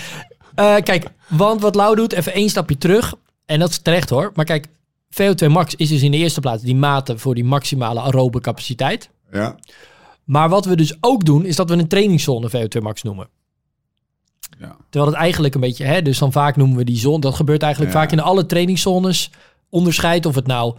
Eh, 0.56 0.76
kijk, 0.84 1.06
want 1.28 1.62
wat 1.62 1.76
Lau 1.76 1.96
doet, 1.96 2.14
even 2.14 2.34
één 2.34 2.50
stapje 2.50 2.78
terug. 2.78 3.14
En 3.46 3.60
dat 3.60 3.70
is 3.70 3.78
terecht 3.78 4.10
hoor. 4.10 4.32
Maar 4.36 4.46
kijk, 4.46 4.68
VO2 5.10 5.48
max 5.50 5.76
is 5.76 5.90
dus 5.90 6.02
in 6.02 6.12
de 6.12 6.18
eerste 6.18 6.40
plaats 6.40 6.64
die 6.64 6.76
mate 6.76 7.18
voor 7.18 7.36
die 7.36 7.44
maximale 7.44 8.00
aerobe 8.02 8.42
capaciteit. 8.42 9.10
Ja, 9.32 9.56
Maar 10.24 10.50
wat 10.50 10.66
we 10.66 10.76
dus 10.76 10.96
ook 11.00 11.26
doen, 11.26 11.46
is 11.46 11.56
dat 11.56 11.70
we 11.70 11.76
een 11.76 11.88
trainingszone 11.88 12.50
VO2 12.50 12.82
max 12.82 13.02
noemen. 13.04 13.28
ja. 14.60 14.76
Terwijl 14.90 15.12
het 15.12 15.22
eigenlijk 15.22 15.56
een 15.56 15.62
beetje, 15.62 15.84
hè, 15.84 16.02
dus 16.02 16.18
dan 16.18 16.32
vaak 16.32 16.56
noemen 16.56 16.78
we 16.78 16.84
die 16.84 16.98
zone. 16.98 17.20
Dat 17.20 17.36
gebeurt 17.36 17.62
eigenlijk 17.64 17.94
Ja. 17.94 18.00
vaak 18.00 18.12
in 18.12 18.20
alle 18.20 18.46
trainingszones. 18.46 19.32
Onderscheid 19.70 20.26
of 20.26 20.36
het 20.36 20.48
nou 20.48 20.76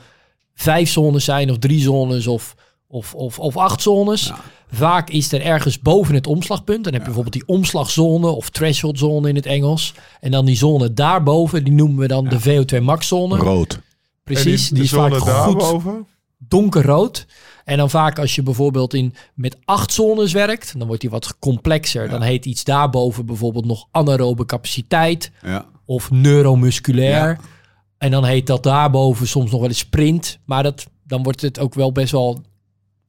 vijf 0.54 0.90
zones 0.90 1.24
zijn 1.24 1.50
of 1.50 1.58
drie 1.58 1.80
zones 1.80 2.26
of, 2.26 2.54
of, 2.92 3.14
of, 3.14 3.38
of 3.38 3.56
acht 3.56 3.82
zones. 3.82 4.26
Ja. 4.26 4.38
Vaak 4.70 5.10
is 5.10 5.32
er 5.32 5.40
ergens 5.42 5.78
boven 5.80 6.14
het 6.14 6.26
omslagpunt. 6.26 6.84
Dan 6.84 6.92
heb 6.92 7.02
je 7.02 7.06
bijvoorbeeld 7.12 7.34
die 7.46 7.56
omslagzone 7.56 8.26
of 8.26 8.50
thresholdzone 8.50 9.28
in 9.28 9.34
het 9.34 9.46
Engels. 9.46 9.94
En 10.20 10.30
dan 10.30 10.44
die 10.44 10.56
zone 10.56 10.92
daarboven, 10.92 11.64
die 11.64 11.72
noemen 11.72 11.98
we 11.98 12.06
dan 12.06 12.28
de 12.28 12.40
VO2 12.40 12.82
max 12.82 13.08
zone. 13.08 13.36
Rood. 13.36 13.78
Precies, 14.24 14.68
die, 14.68 14.82
is 14.82 14.90
vaak 14.90 15.14
goed 15.14 15.26
daarboven. 15.26 16.06
donkerrood. 16.38 17.26
En 17.64 17.76
dan 17.76 17.90
vaak 17.90 18.18
als 18.18 18.34
je 18.34 18.42
bijvoorbeeld 18.42 18.94
in, 18.94 19.14
met 19.34 19.56
acht 19.64 19.92
zones 19.92 20.32
werkt, 20.32 20.78
dan 20.78 20.86
wordt 20.86 21.00
die 21.00 21.10
wat 21.10 21.38
complexer. 21.38 22.08
Dan 22.08 22.22
heet 22.22 22.44
iets 22.44 22.64
daarboven 22.64 23.26
bijvoorbeeld 23.26 23.64
nog 23.64 23.86
anaerobe 23.90 24.44
capaciteit 24.44 25.30
Ja. 25.42 25.64
of 25.84 26.10
neuromusculair. 26.10 27.28
Ja. 27.28 27.38
En 27.98 28.10
dan 28.10 28.24
heet 28.24 28.46
dat 28.46 28.62
daarboven 28.62 29.26
soms 29.28 29.50
nog 29.50 29.60
wel 29.60 29.68
eens 29.68 29.78
sprint. 29.78 30.38
Maar 30.44 30.62
dat, 30.62 30.86
dan 31.06 31.22
wordt 31.22 31.40
het 31.40 31.58
ook 31.58 31.74
wel 31.74 31.92
best 31.92 32.12
wel 32.12 32.42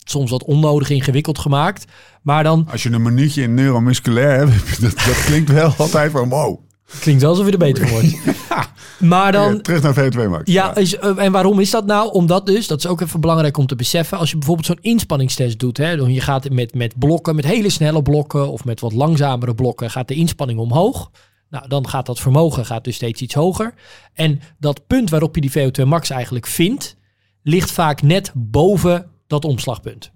soms 0.03 0.31
wat 0.31 0.43
onnodig 0.43 0.89
ingewikkeld 0.89 1.39
gemaakt. 1.39 1.85
Maar 2.21 2.43
dan 2.43 2.67
Als 2.71 2.83
je 2.83 2.91
een 2.91 3.01
minuutje 3.01 3.41
in 3.41 3.53
neuromusculair 3.53 4.47
hebt, 4.47 4.81
dat, 4.81 4.91
dat 4.91 5.23
klinkt 5.25 5.51
wel 5.51 5.73
altijd 5.77 6.11
van 6.11 6.29
wow. 6.29 6.59
klinkt 6.99 7.21
wel 7.21 7.29
alsof 7.31 7.45
je 7.45 7.51
er 7.51 7.57
beter 7.57 7.87
van 7.87 7.99
wordt. 7.99 8.15
maar 9.13 9.31
dan, 9.31 9.53
Ja, 9.53 9.59
terug 9.59 9.81
naar 9.81 9.95
V2 9.95 10.29
Max. 10.29 10.51
Ja, 10.51 10.75
Is, 10.75 10.97
eh, 10.97 11.17
en 11.17 11.31
waarom 11.31 11.59
is 11.59 11.69
dat 11.69 11.85
nou? 11.85 12.11
Omdat 12.11 12.45
dus, 12.45 12.67
dat 12.67 12.77
is 12.77 12.87
ook 12.87 13.01
even 13.01 13.19
belangrijk 13.19 13.57
om 13.57 13.65
te 13.65 13.75
beseffen, 13.75 14.17
als 14.17 14.29
je 14.29 14.37
bijvoorbeeld 14.37 14.67
zo'n 14.67 14.91
inspanningstest 14.91 15.59
doet, 15.59 15.77
hè, 15.77 15.97
dan 15.97 16.13
je 16.13 16.21
gaat 16.21 16.49
met, 16.49 16.73
met 16.73 16.99
blokken, 16.99 17.35
met 17.35 17.45
hele 17.45 17.69
snelle 17.69 18.01
blokken 18.01 18.51
of 18.51 18.65
met 18.65 18.79
wat 18.79 18.93
langzamere 18.93 19.55
blokken, 19.55 19.91
gaat 19.91 20.07
de 20.07 20.15
inspanning 20.15 20.59
omhoog. 20.59 21.11
Nou, 21.53 21.67
dan 21.67 21.87
gaat 21.87 22.05
dat 22.05 22.19
vermogen 22.19 22.65
gaat 22.65 22.83
dus 22.83 22.95
steeds 22.95 23.21
iets 23.21 23.33
hoger. 23.33 23.73
En 24.13 24.41
dat 24.59 24.87
punt 24.87 25.09
waarop 25.09 25.35
je 25.35 25.41
die 25.41 25.51
VO2 25.51 25.87
max 25.87 26.09
eigenlijk 26.09 26.47
vindt, 26.47 26.95
ligt 27.43 27.71
vaak 27.71 28.01
net 28.01 28.31
boven 28.35 29.11
dat 29.33 29.45
omslagpunt. 29.45 30.11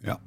Ja. 0.00 0.20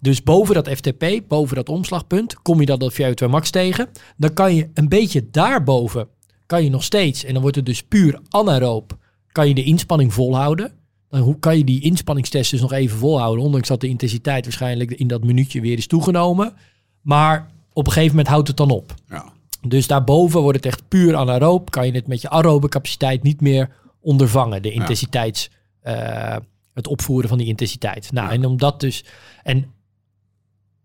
Dus 0.00 0.22
boven 0.22 0.54
dat 0.54 0.68
FTP, 0.68 1.04
boven 1.28 1.56
dat 1.56 1.68
omslagpunt, 1.68 2.42
kom 2.42 2.60
je 2.60 2.66
dan 2.66 2.78
dat 2.78 2.92
VO2 2.92 3.28
max 3.30 3.50
tegen. 3.50 3.88
Dan 4.16 4.32
kan 4.32 4.54
je 4.54 4.70
een 4.74 4.88
beetje 4.88 5.30
daarboven, 5.30 6.08
kan 6.46 6.64
je 6.64 6.70
nog 6.70 6.84
steeds, 6.84 7.24
en 7.24 7.32
dan 7.32 7.42
wordt 7.42 7.56
het 7.56 7.66
dus 7.66 7.82
puur 7.82 8.20
anaeroop, 8.28 8.96
kan 9.32 9.48
je 9.48 9.54
de 9.54 9.64
inspanning 9.64 10.14
volhouden. 10.14 10.72
Dan 11.08 11.20
hoe 11.20 11.38
kan 11.38 11.58
je 11.58 11.64
die 11.64 11.80
inspanningstest 11.80 12.50
dus 12.50 12.60
nog 12.60 12.72
even 12.72 12.98
volhouden, 12.98 13.44
ondanks 13.44 13.68
dat 13.68 13.80
de 13.80 13.88
intensiteit 13.88 14.44
waarschijnlijk 14.44 14.90
in 14.90 15.06
dat 15.06 15.24
minuutje 15.24 15.60
weer 15.60 15.78
is 15.78 15.86
toegenomen. 15.86 16.52
Maar 17.00 17.50
op 17.72 17.86
een 17.86 17.92
gegeven 17.92 18.16
moment 18.16 18.28
houdt 18.28 18.48
het 18.48 18.56
dan 18.56 18.70
op. 18.70 18.94
Ja. 19.08 19.32
Dus 19.68 19.86
daarboven 19.86 20.40
wordt 20.40 20.56
het 20.56 20.66
echt 20.66 20.88
puur 20.88 21.16
anaeroop. 21.16 21.70
Kan 21.70 21.86
je 21.86 21.92
het 21.92 22.06
met 22.06 22.20
je 22.20 22.30
aerobe 22.30 22.68
capaciteit 22.68 23.22
niet 23.22 23.40
meer 23.40 23.70
ondervangen. 24.00 24.62
De 24.62 24.72
intensiteits, 24.72 25.50
eh, 25.80 26.36
het 26.76 26.86
opvoeren 26.86 27.28
van 27.28 27.38
die 27.38 27.46
intensiteit. 27.46 28.12
Nou, 28.12 28.30
en 28.30 28.44
omdat 28.44 28.80
dus, 28.80 29.04
en 29.42 29.72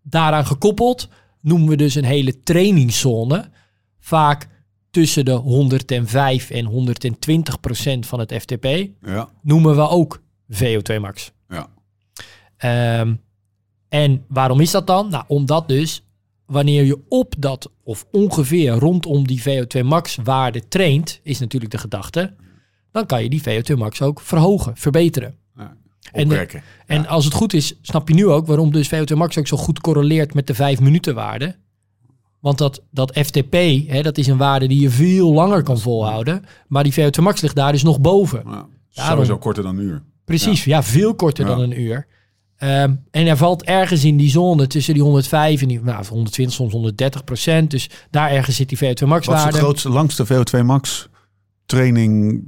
daaraan 0.02 0.46
gekoppeld 0.46 1.08
noemen 1.40 1.68
we 1.68 1.76
dus 1.76 1.94
een 1.94 2.04
hele 2.04 2.42
trainingszone. 2.42 3.50
Vaak 4.00 4.48
tussen 4.90 5.24
de 5.24 5.32
105 5.32 6.50
en 6.50 6.64
120 6.64 7.60
procent 7.60 8.06
van 8.06 8.18
het 8.18 8.32
FTP 8.32 8.64
Ja. 9.02 9.28
noemen 9.42 9.76
we 9.76 9.88
ook 9.88 10.22
VO2 10.48 11.00
max. 11.00 11.32
Ja. 11.48 11.68
Ehm, 12.56 13.14
en 13.88 14.24
waarom 14.28 14.60
is 14.60 14.70
dat 14.70 14.86
dan? 14.86 15.10
Nou, 15.10 15.24
omdat 15.26 15.68
dus 15.68 16.02
wanneer 16.46 16.84
je 16.84 17.00
op 17.08 17.34
dat 17.38 17.70
of 17.82 18.06
ongeveer 18.12 18.70
rondom 18.72 19.26
die 19.26 19.42
VO2 19.42 19.84
max 19.84 20.16
waarde 20.24 20.68
traint, 20.68 21.20
is 21.22 21.38
natuurlijk 21.38 21.72
de 21.72 21.78
gedachte, 21.78 22.34
dan 22.90 23.06
kan 23.06 23.22
je 23.22 23.28
die 23.28 23.42
VO2 23.42 23.76
max 23.76 24.02
ook 24.02 24.20
verhogen, 24.20 24.76
verbeteren. 24.76 25.36
Ja. 25.56 25.76
En 26.12 26.28
de- 26.28 26.34
Oprekken. 26.34 26.62
En 26.86 27.06
als 27.06 27.24
het 27.24 27.34
goed 27.34 27.52
is, 27.52 27.74
snap 27.82 28.08
je 28.08 28.14
nu 28.14 28.26
ook 28.26 28.46
waarom 28.46 28.72
dus 28.72 28.88
VO2 28.94 29.16
max 29.16 29.38
ook 29.38 29.46
zo 29.46 29.56
goed 29.56 29.80
correleert 29.80 30.34
met 30.34 30.46
de 30.46 30.54
5 30.54 30.80
minuten 30.80 31.14
waarde. 31.14 31.56
Want 32.40 32.58
dat, 32.58 32.82
dat 32.90 33.18
FTP, 33.18 33.52
hè, 33.86 34.02
dat 34.02 34.18
is 34.18 34.26
een 34.26 34.36
waarde 34.36 34.68
die 34.68 34.80
je 34.80 34.90
veel 34.90 35.32
langer 35.32 35.62
kan 35.62 35.78
volhouden. 35.78 36.44
Maar 36.68 36.82
die 36.84 36.92
VO2 36.92 37.22
max 37.22 37.40
ligt 37.40 37.54
daar 37.54 37.72
dus 37.72 37.82
nog 37.82 38.00
boven. 38.00 38.42
Ja. 38.44 38.66
Daarom- 38.94 39.14
Sowieso 39.14 39.38
korter 39.38 39.62
dan 39.62 39.76
een 39.78 39.84
uur. 39.84 40.02
Precies, 40.24 40.64
ja, 40.64 40.82
veel 40.82 41.14
korter 41.14 41.44
dan 41.46 41.60
een 41.60 41.80
uur. 41.80 42.06
Ehm, 42.56 42.94
en 43.10 43.26
er 43.26 43.36
valt 43.36 43.62
ergens 43.64 44.04
in 44.04 44.16
die 44.16 44.30
zone 44.30 44.66
tussen 44.66 44.94
die 44.94 45.02
105 45.02 45.62
en 45.62 45.68
die 45.68 45.80
nou, 45.82 46.06
120, 46.06 46.54
soms 46.54 46.72
130 46.72 47.24
procent. 47.24 47.70
Dus 47.70 47.90
daar 48.10 48.30
ergens 48.30 48.56
zit 48.56 48.68
die 48.68 48.78
VO2 48.78 49.06
max 49.06 49.26
Wat 49.26 49.36
is 49.36 49.40
de 49.42 49.48
waarde. 49.50 49.58
grootste, 49.58 49.88
langste 49.88 50.26
VO2 50.26 50.62
Max 50.64 51.08
training? 51.66 52.42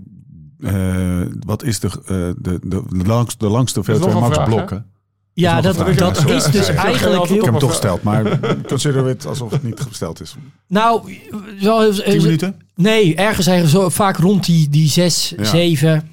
Eh, 0.64 1.20
wat 1.46 1.62
is 1.62 1.80
de, 1.80 1.86
eh, 1.88 2.06
de, 2.06 2.58
de, 2.62 2.82
de, 2.88 3.04
langste, 3.06 3.38
de 3.38 3.50
langste 3.50 3.80
is 3.80 3.86
nog 3.86 3.98
VO2 3.98 4.12
een 4.14 4.20
Max 4.20 4.34
vraag, 4.34 4.46
hè? 4.48 4.54
blokken? 4.54 4.86
Ja, 5.32 5.60
dat, 5.60 5.76
dat 5.96 6.28
is 6.28 6.44
dus 6.44 6.68
eigenlijk 6.68 7.00
Ja, 7.00 7.22
Ik 7.22 7.28
heel... 7.28 7.34
heb 7.34 7.42
hem 7.42 7.50
maar- 7.50 7.60
toch 7.60 7.70
gesteld, 7.70 8.02
maar 8.02 8.38
consider 8.68 9.04
het 9.06 9.26
alsof 9.26 9.50
het 9.50 9.62
niet 9.62 9.80
gesteld 9.80 10.20
is. 10.20 10.36
Nou, 10.66 11.18
zo, 11.60 11.90
10 11.92 12.22
minuten? 12.22 12.56
nee, 12.74 13.14
ergens 13.14 13.46
zijn 13.46 13.66
zo 13.66 13.88
vaak 13.88 14.16
rond 14.16 14.44
die, 14.46 14.68
die 14.68 14.88
6, 14.88 15.32
Ja. 15.36 15.44
7, 15.44 16.08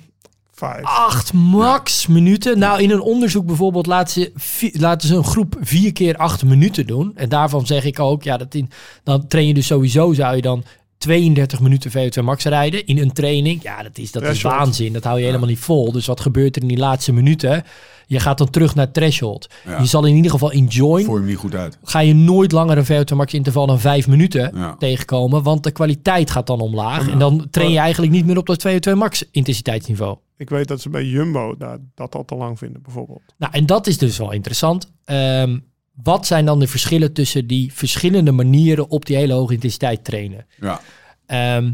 Vijf. 0.54 0.84
8 0.86 1.34
max 1.34 2.08
minuten. 2.08 2.60
Nou, 2.60 2.82
in 2.82 2.91
een 2.91 3.02
onderzoek 3.02 3.45
bijvoorbeeld 3.45 3.86
laten 3.86 4.14
ze, 4.22 4.32
vi- 4.36 4.72
laten 4.80 5.08
ze 5.08 5.16
een 5.16 5.24
groep 5.24 5.56
vier 5.62 5.91
keer 5.93 6.18
8 6.18 6.43
minuten 6.43 6.88
doen. 6.88 7.12
En 7.16 7.30
daarvan 7.30 7.66
zeg 7.66 7.84
ik 7.86 7.99
ook, 7.99 8.24
ja, 8.24 8.38
dat 8.38 8.54
in, 8.54 8.70
dan 9.04 9.28
train 9.28 9.47
je 9.47 9.54
dus 9.54 9.66
sowieso, 9.68 10.14
zou 10.14 10.36
je 10.36 10.41
dan 10.41 10.64
32 11.02 11.60
minuten 11.60 11.91
VO2 11.91 12.24
max 12.24 12.43
rijden 12.43 12.86
in 12.86 12.97
een 12.97 13.12
training. 13.12 13.64
Ja, 13.64 13.84
dat 13.84 13.97
is, 13.97 14.12
dat 14.12 14.24
is 14.24 14.41
waanzin. 14.41 14.93
Dat 14.93 15.04
hou 15.04 15.20
je 15.20 15.26
helemaal 15.26 15.47
niet 15.47 15.60
vol. 15.60 15.91
Dus 15.91 16.06
wat 16.06 16.20
gebeurt 16.20 16.56
er 16.56 16.62
in 16.62 16.68
die 16.68 16.78
laatste 16.78 17.14
minuten? 17.14 17.64
Je 18.08 18.20
gaat 18.20 18.38
dan 18.38 18.49
terug 18.49 18.76
naar 18.76 18.91
threshold. 18.91 19.49
Ja. 19.66 19.80
Je 19.80 19.86
zal 19.86 20.06
in 20.06 20.16
ieder 20.16 20.32
geval 20.32 20.52
je 20.52 21.14
hem 21.14 21.26
niet 21.26 21.38
goed 21.38 21.56
uit. 21.56 21.78
ga 21.84 21.99
je 21.99 22.14
nooit 22.14 22.52
langer 22.52 22.78
een 22.78 22.86
VO2 22.86 23.16
max 23.16 23.34
interval 23.34 23.66
dan 23.66 23.80
5 23.80 24.08
minuten 24.08 24.76
tegenkomen, 24.78 25.43
want 25.43 25.64
de 25.64 25.72
kwaliteit 25.72 26.32
gaat 26.32 26.47
dan 26.47 26.60
omlaag. 26.60 27.10
En 27.10 27.20
dan 27.20 27.47
train 27.52 27.72
je 27.72 27.80
eigenlijk 27.80 28.12
niet 28.12 28.26
meer 28.26 28.38
op 28.38 28.45
dat 28.45 28.68
VO2 28.68 28.93
max 28.93 29.26
intensiteitsniveau. 29.32 30.18
Ik 30.38 30.49
weet 30.49 30.68
dat 30.68 30.82
ze 30.82 30.89
bij 30.89 31.06
Jumbo 31.06 31.56
daar, 31.58 31.78
dat 31.95 32.16
al 32.16 32.26
te 32.26 32.36
lang 32.36 32.58
vinden, 32.58 32.82
bijvoorbeeld. 32.82 33.22
Nou, 33.38 33.54
en 33.54 33.66
dat 33.66 33.88
is 33.88 33.97
dus 33.97 34.18
wel 34.18 34.32
interessant. 34.32 34.91
Ehm, 35.06 35.58
wat 36.04 36.28
zijn 36.28 36.45
dan 36.45 36.60
de 36.60 36.68
verschillen 36.68 37.14
tussen 37.14 37.47
die 37.47 37.74
verschillende 37.74 38.32
manieren 38.32 38.89
op 38.89 39.06
die 39.06 39.16
hele 39.16 39.34
hoge 39.34 39.54
intensiteit 39.54 40.04
trainen? 40.04 40.45
Ja. 40.60 40.82
Ehm, 41.26 41.72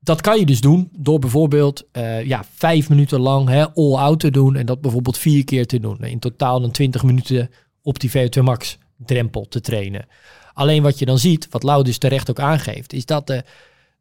dat 0.00 0.20
kan 0.20 0.38
je 0.38 0.46
dus 0.46 0.60
doen 0.60 0.88
door 0.96 1.18
bijvoorbeeld 1.18 1.86
eh, 1.92 2.24
ja, 2.24 2.44
vijf 2.54 2.88
minuten 2.88 3.20
lang 3.20 3.48
hè, 3.48 3.72
all-out 3.74 4.20
te 4.20 4.30
doen 4.30 4.56
en 4.56 4.66
dat 4.66 4.80
bijvoorbeeld 4.80 5.18
vier 5.18 5.44
keer 5.44 5.66
te 5.66 5.80
doen. 5.80 6.04
In 6.04 6.18
totaal 6.18 6.60
dan 6.60 6.70
20 6.70 7.02
minuten 7.02 7.50
op 7.82 8.00
die 8.00 8.10
VO2 8.10 8.42
max 8.42 8.78
drempel 8.96 9.48
te 9.48 9.60
trainen. 9.60 10.06
Alleen 10.54 10.82
wat 10.82 10.98
je 10.98 11.04
dan 11.04 11.18
ziet, 11.18 11.46
wat 11.50 11.62
Lau 11.62 11.84
dus 11.84 11.98
terecht 11.98 12.30
ook 12.30 12.40
aangeeft, 12.40 12.92
is 12.92 13.06
dat 13.06 13.26
de, 13.26 13.44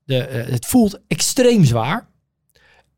de, 0.04 0.18
eh, 0.18 0.52
het 0.52 0.66
voelt 0.66 1.00
extreem 1.08 1.66
zwaar. 1.66 2.08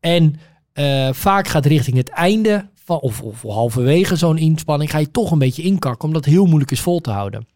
En 0.00 0.40
eh, 0.72 1.12
vaak 1.12 1.48
gaat 1.48 1.66
richting 1.66 1.96
het 1.96 2.08
einde 2.08 2.68
of, 2.86 3.22
of 3.22 3.42
halverwege 3.42 4.16
zo'n 4.16 4.38
inspanning, 4.38 4.90
ga 4.90 4.98
je 4.98 5.10
toch 5.10 5.30
een 5.30 5.38
beetje 5.38 5.62
inkakken, 5.62 6.06
omdat 6.08 6.24
het 6.24 6.34
heel 6.34 6.46
moeilijk 6.46 6.70
is 6.70 6.80
vol 6.80 7.00
te 7.00 7.10
houden. 7.10 7.46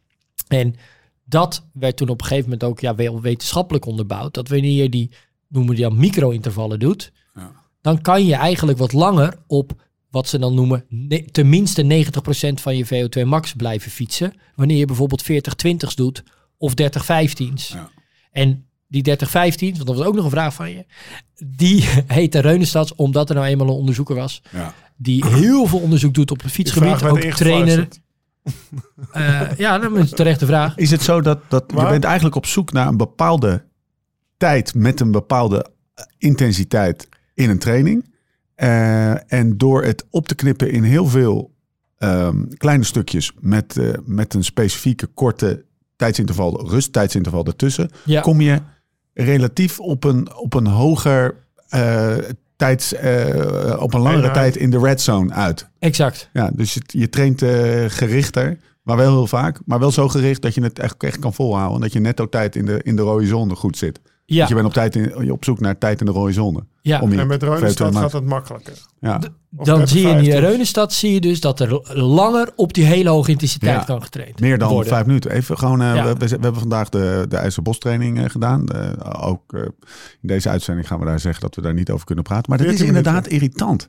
En 0.49 0.74
dat 1.24 1.66
werd 1.72 1.97
toen 1.97 2.09
op 2.09 2.20
een 2.20 2.26
gegeven 2.26 2.51
moment 2.51 2.68
ook 2.68 2.81
ja, 2.81 2.95
wel 2.95 3.20
wetenschappelijk 3.20 3.85
onderbouwd. 3.87 4.35
Dat 4.35 4.49
wanneer 4.49 4.83
je 4.83 4.89
die, 4.89 5.11
noemen 5.49 5.74
die 5.74 5.85
dan 5.85 5.97
micro-intervallen 5.99 6.79
doet, 6.79 7.12
Ja. 7.35 7.53
dan 7.81 8.01
kan 8.01 8.24
je 8.26 8.35
eigenlijk 8.35 8.79
wat 8.79 8.93
langer 8.93 9.39
op 9.47 9.87
wat 10.11 10.29
ze 10.29 10.39
dan 10.39 10.55
noemen 10.55 10.85
tenminste 11.31 11.83
90% 11.83 12.61
van 12.61 12.76
je 12.76 12.87
VO2 12.87 13.26
max 13.26 13.53
blijven 13.55 13.91
fietsen. 13.91 14.33
Wanneer 14.55 14.76
je 14.76 14.85
bijvoorbeeld 14.85 15.22
40-20's 15.22 15.95
doet 15.95 16.22
of 16.59 16.72
30-15's. 16.72 17.68
Ja. 17.68 17.91
En 18.31 18.66
die 18.87 19.03
30-15's, 19.11 19.59
want 19.61 19.87
dat 19.87 19.97
was 19.97 20.07
ook 20.07 20.14
nog 20.14 20.24
een 20.24 20.31
vraag 20.31 20.55
van 20.55 20.70
je, 20.70 20.87
die 21.47 21.85
heette 22.07 22.39
Reunestads 22.39 22.95
omdat 22.95 23.29
er 23.29 23.35
nou 23.35 23.47
eenmaal 23.47 23.66
een 23.66 23.72
onderzoeker 23.72 24.14
was 24.14 24.43
Ja. 24.53 24.74
Die 24.99 25.26
heel 25.26 25.66
veel 25.66 25.78
onderzoek 25.78 26.14
doet 26.14 26.30
op 26.30 26.42
het 26.42 26.53
fietsgebied, 26.53 27.03
ook 27.05 27.20
trainer. 27.20 27.88
Eh, 29.12 29.57
ja, 29.57 29.78
dat 29.78 29.92
is 29.92 30.11
een 30.11 30.16
terechte 30.16 30.46
vraag. 30.46 30.76
Is 30.76 30.90
het 30.90 31.03
zo 31.03 31.20
dat, 31.20 31.38
dat 31.49 31.64
je 31.76 31.86
bent 31.88 32.05
eigenlijk 32.05 32.36
op 32.36 32.46
zoek 32.46 32.72
naar 32.72 32.86
een 32.88 32.96
bepaalde 32.96 33.64
tijd 34.36 34.74
met 34.74 35.01
een 35.01 35.11
bepaalde 35.11 35.66
intensiteit 36.18 37.09
in 37.34 37.51
een 37.51 37.59
training. 37.59 38.12
Eh, 38.55 39.32
en 39.32 39.57
door 39.57 39.84
het 39.84 40.07
op 40.11 40.28
te 40.28 40.34
knippen 40.34 40.70
in 40.70 40.82
heel 40.82 41.07
veel 41.07 41.57
ehm, 41.99 42.44
kleine 42.57 42.84
stukjes 42.84 43.32
met, 43.40 43.76
eh, 43.76 43.88
met 44.05 44.34
een 44.34 44.44
specifieke 44.44 45.07
korte 45.07 45.64
tijdsinterval, 45.96 46.68
rusttijdsinterval 46.68 47.44
ertussen, 47.44 47.90
Ja. 48.05 48.20
kom 48.20 48.40
je 48.40 48.61
relatief 49.14 49.80
op 49.80 50.05
een, 50.05 50.36
op 50.36 50.55
een 50.55 50.66
hoger 50.66 51.34
eh, 51.68 52.16
tijds, 52.59 52.92
eh, 52.92 53.76
op 53.80 53.94
een 53.94 54.00
langere 54.00 54.30
tijd 54.30 54.56
in 54.56 54.70
de 54.70 54.78
red 54.78 55.00
zone 55.00 55.32
uit. 55.32 55.68
Exact. 55.78 56.28
Ja, 56.32 56.50
dus 56.54 56.74
je, 56.74 56.80
je 56.86 57.09
traint 57.09 57.42
eh, 57.42 57.84
gerichter, 57.86 58.59
maar 58.82 58.96
wel 58.96 59.11
heel 59.11 59.26
vaak. 59.26 59.61
Maar 59.64 59.78
wel 59.78 59.90
zo 59.90 60.09
gericht 60.09 60.42
dat 60.42 60.54
je 60.54 60.62
het 60.62 60.78
echt, 60.78 61.02
echt 61.02 61.18
kan 61.18 61.34
volhouden. 61.34 61.74
En 61.74 61.80
dat 61.80 61.92
je 61.92 62.00
netto 62.00 62.28
tijd 62.28 62.56
in 62.56 62.64
de, 62.64 62.80
in 62.82 62.96
de 62.96 63.02
rode 63.02 63.26
zone 63.26 63.54
goed 63.54 63.76
zit. 63.76 64.00
Ja, 64.31 64.37
Want 64.37 64.49
je 64.49 64.55
bent 64.55 64.66
op, 64.66 64.72
tijd 64.72 64.97
in, 64.97 65.31
op 65.31 65.45
zoek 65.45 65.61
naar 65.61 65.79
tijd 65.79 66.01
in 66.01 66.07
de 66.07 66.12
rode 66.12 66.33
zone. 66.33 66.64
ja. 66.83 67.01
Om 67.01 67.12
En 67.12 67.26
met 67.26 67.45
VO2 67.45 67.47
Reunestad 67.49 67.93
max- 67.93 68.03
gaat 68.03 68.12
het 68.12 68.24
makkelijker. 68.24 68.72
Ja, 69.01 69.18
dan 69.51 69.64
30, 69.64 69.89
zie 69.89 70.01
je 70.03 70.09
in 70.09 70.16
die 70.18 70.24
50. 70.31 70.49
Reunenstad 70.49 70.93
zie 70.93 71.12
je 71.12 71.20
dus 71.20 71.41
dat 71.41 71.61
er 71.61 71.81
langer 71.99 72.53
op 72.57 72.72
die 72.74 72.85
hele 72.85 73.09
hoge 73.09 73.31
intensiteit 73.31 73.79
Ja. 73.79 73.85
kan 73.85 74.03
getraind 74.03 74.41
meer 74.41 74.59
dan 74.59 74.68
worden. 74.72 74.93
vijf 74.93 75.07
minuten. 75.07 75.31
Even 75.31 75.59
gewoon, 75.59 75.81
eh, 75.83 75.95
Ja. 75.95 76.05
we, 76.05 76.12
we, 76.12 76.26
we 76.26 76.39
hebben 76.41 76.55
vandaag 76.61 76.89
de, 76.89 77.26
de 77.29 77.37
IJzerbos 77.37 77.79
training 77.79 78.18
eh, 78.18 78.31
gedaan. 78.31 78.66
Eh, 78.68 79.26
ook 79.29 79.53
eh, 79.53 79.61
in 80.20 80.29
deze 80.29 80.49
uitzending 80.49 80.87
gaan 80.87 80.99
we 80.99 81.05
daar 81.05 81.20
zeggen 81.20 81.41
dat 81.43 81.55
we 81.55 81.62
daar 81.62 81.74
niet 81.74 81.91
over 81.91 82.07
kunnen 82.07 82.24
praten. 82.24 82.45
Maar 82.51 82.59
dat 82.59 82.66
is 82.66 82.76
14 82.76 82.97
inderdaad 82.97 83.26
irritant. 83.26 83.89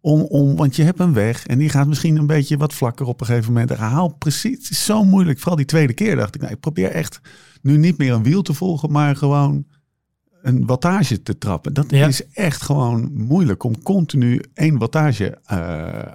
Om, 0.00 0.20
om, 0.20 0.56
want 0.56 0.76
je 0.76 0.82
hebt 0.82 1.00
een 1.00 1.12
weg 1.14 1.46
en 1.46 1.58
die 1.58 1.68
gaat 1.68 1.86
misschien 1.86 2.16
een 2.16 2.26
beetje 2.26 2.56
wat 2.56 2.74
vlakker 2.74 3.06
op 3.06 3.20
een 3.20 3.26
gegeven 3.26 3.52
moment. 3.52 3.70
Haal 3.76 4.08
precies, 4.08 4.56
het 4.58 4.70
is 4.70 4.84
zo 4.84 5.04
moeilijk. 5.04 5.38
Vooral 5.38 5.56
die 5.56 5.64
tweede 5.66 5.92
keer 5.92 6.16
dacht 6.16 6.34
ik, 6.34 6.40
nou, 6.40 6.52
ik 6.52 6.60
probeer 6.60 6.90
echt 6.90 7.20
nu 7.62 7.76
niet 7.76 7.98
meer 7.98 8.12
een 8.12 8.22
wiel 8.22 8.42
te 8.42 8.54
volgen, 8.54 8.90
maar 8.92 9.16
gewoon 9.16 9.64
een 10.42 10.66
wattage 10.66 11.22
te 11.22 11.38
trappen. 11.38 11.74
Dat 11.74 11.84
Ja. 11.88 12.06
is 12.06 12.26
echt 12.32 12.62
gewoon 12.62 13.10
moeilijk 13.14 13.62
om 13.64 13.82
continu 13.82 14.42
één 14.54 14.78
wattage 14.78 15.38
eh, 15.44 15.58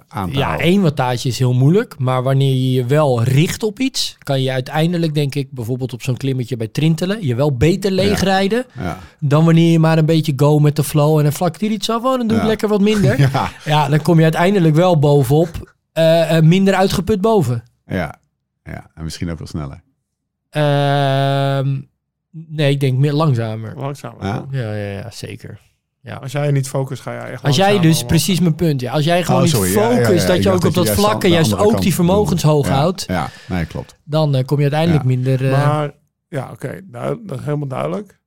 aan 0.08 0.30
te 0.30 0.36
Ja, 0.38 0.44
houden. 0.46 0.66
één 0.66 0.82
wattage 0.82 1.28
is 1.28 1.38
heel 1.38 1.52
moeilijk. 1.54 1.98
Maar 1.98 2.22
wanneer 2.22 2.50
je 2.54 2.72
je 2.72 2.84
wel 2.84 3.22
richt 3.22 3.62
op 3.62 3.78
iets, 3.80 4.16
kan 4.18 4.42
je 4.42 4.50
uiteindelijk, 4.52 5.14
denk 5.14 5.34
ik, 5.34 5.50
bijvoorbeeld 5.50 5.92
op 5.92 6.02
zo'n 6.02 6.16
klimmetje 6.16 6.56
bij 6.56 6.68
Trintelen, 6.68 7.26
je 7.26 7.34
wel 7.34 7.56
beter 7.56 7.90
leegrijden 7.90 8.64
Ja. 8.78 8.98
dan 9.20 9.44
wanneer 9.44 9.70
je 9.72 9.78
maar 9.78 9.98
een 9.98 10.06
beetje 10.06 10.32
go 10.36 10.58
met 10.58 10.76
de 10.76 10.84
flow 10.84 11.16
en 11.18 11.22
dan 11.22 11.32
vlakt 11.32 11.60
hier 11.60 11.70
iets 11.70 11.90
af, 11.90 12.04
oh, 12.04 12.16
dan 12.18 12.26
doe 12.26 12.38
ik 12.38 12.44
lekker 12.44 12.68
wat 12.68 12.80
minder. 12.80 13.20
ja. 13.32 13.50
Ja, 13.64 13.88
dan 13.88 14.02
kom 14.02 14.16
je 14.16 14.22
uiteindelijk 14.22 14.74
wel 14.74 14.98
bovenop, 14.98 15.74
eh, 15.92 16.36
eh, 16.36 16.44
minder 16.44 16.74
uitgeput 16.74 17.20
boven. 17.20 17.62
ja, 17.86 18.18
ja, 18.62 18.90
en 18.94 19.04
misschien 19.04 19.30
ook 19.30 19.38
wel 19.38 19.46
sneller. 19.46 19.82
Ehm, 20.54 21.80
nee, 22.30 22.70
ik 22.70 22.80
denk 22.80 22.98
meer 22.98 23.12
langzamer. 23.12 23.72
Langzamer. 23.76 24.26
Ja. 24.26 24.44
Ja, 24.50 24.74
ja, 24.74 24.90
ja, 24.98 25.10
zeker. 25.10 25.60
Ja. 26.00 26.14
Als 26.14 26.32
jij 26.32 26.50
niet 26.50 26.68
focust, 26.68 27.02
ga 27.02 27.12
jij 27.12 27.30
echt 27.30 27.42
Als 27.42 27.56
jij 27.56 27.78
dus, 27.78 27.90
allemaal. 27.90 28.06
precies 28.06 28.40
mijn 28.40 28.54
punt, 28.54 28.80
ja. 28.80 28.92
Als 28.92 29.04
jij 29.04 29.24
gewoon 29.24 29.40
Oh, 29.40 29.46
niet 29.46 29.54
sorry. 29.54 29.72
Ja, 29.72 29.90
ja, 29.90 30.04
focust, 30.04 30.26
ja, 30.26 30.34
dat 30.34 30.42
je 30.42 30.48
ook 30.50 30.64
op 30.64 30.74
dat 30.74 31.20
de 31.20 31.28
juist 31.28 31.56
ook 31.56 31.80
die 31.80 31.94
vermogens 31.94 32.42
hoog 32.42 32.66
Ja, 32.66 32.74
houdt, 32.74 33.04
Ja, 33.08 33.30
nee, 33.48 33.64
klopt. 33.64 33.94
dan 34.04 34.34
eh, 34.34 34.44
kom 34.44 34.56
je 34.56 34.62
uiteindelijk 34.62 35.02
Ja. 35.02 35.08
minder... 35.08 35.44
eh, 35.52 35.66
Maar, 35.66 35.90
ja, 36.28 36.50
oké. 36.52 36.80
nou, 36.90 37.18
dat 37.26 37.38
is 37.38 37.44
helemaal 37.44 37.68
duidelijk. 37.68 38.18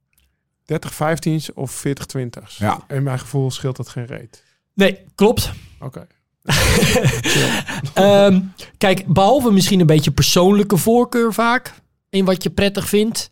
30 0.66 0.94
15's 0.94 1.50
of 1.54 1.72
40 1.72 2.06
20's. 2.18 2.58
Ja. 2.58 2.80
In 2.88 3.04
mijn 3.04 3.20
gevoel 3.20 3.52
scheelt 3.52 3.78
dat 3.78 3.90
geen 3.90 4.06
reet. 4.06 4.44
Nee, 4.74 5.00
klopt. 5.16 5.52
Oké. 5.80 6.08
Ehm, 7.94 8.40
kijk, 8.78 9.06
behalve 9.06 9.52
misschien 9.52 9.80
een 9.80 9.86
beetje 9.86 10.12
persoonlijke 10.12 10.78
voorkeur 10.78 11.34
vaak 11.34 11.74
in 12.10 12.26
wat 12.26 12.44
je 12.44 12.50
prettig 12.50 12.88
vindt. 12.90 13.30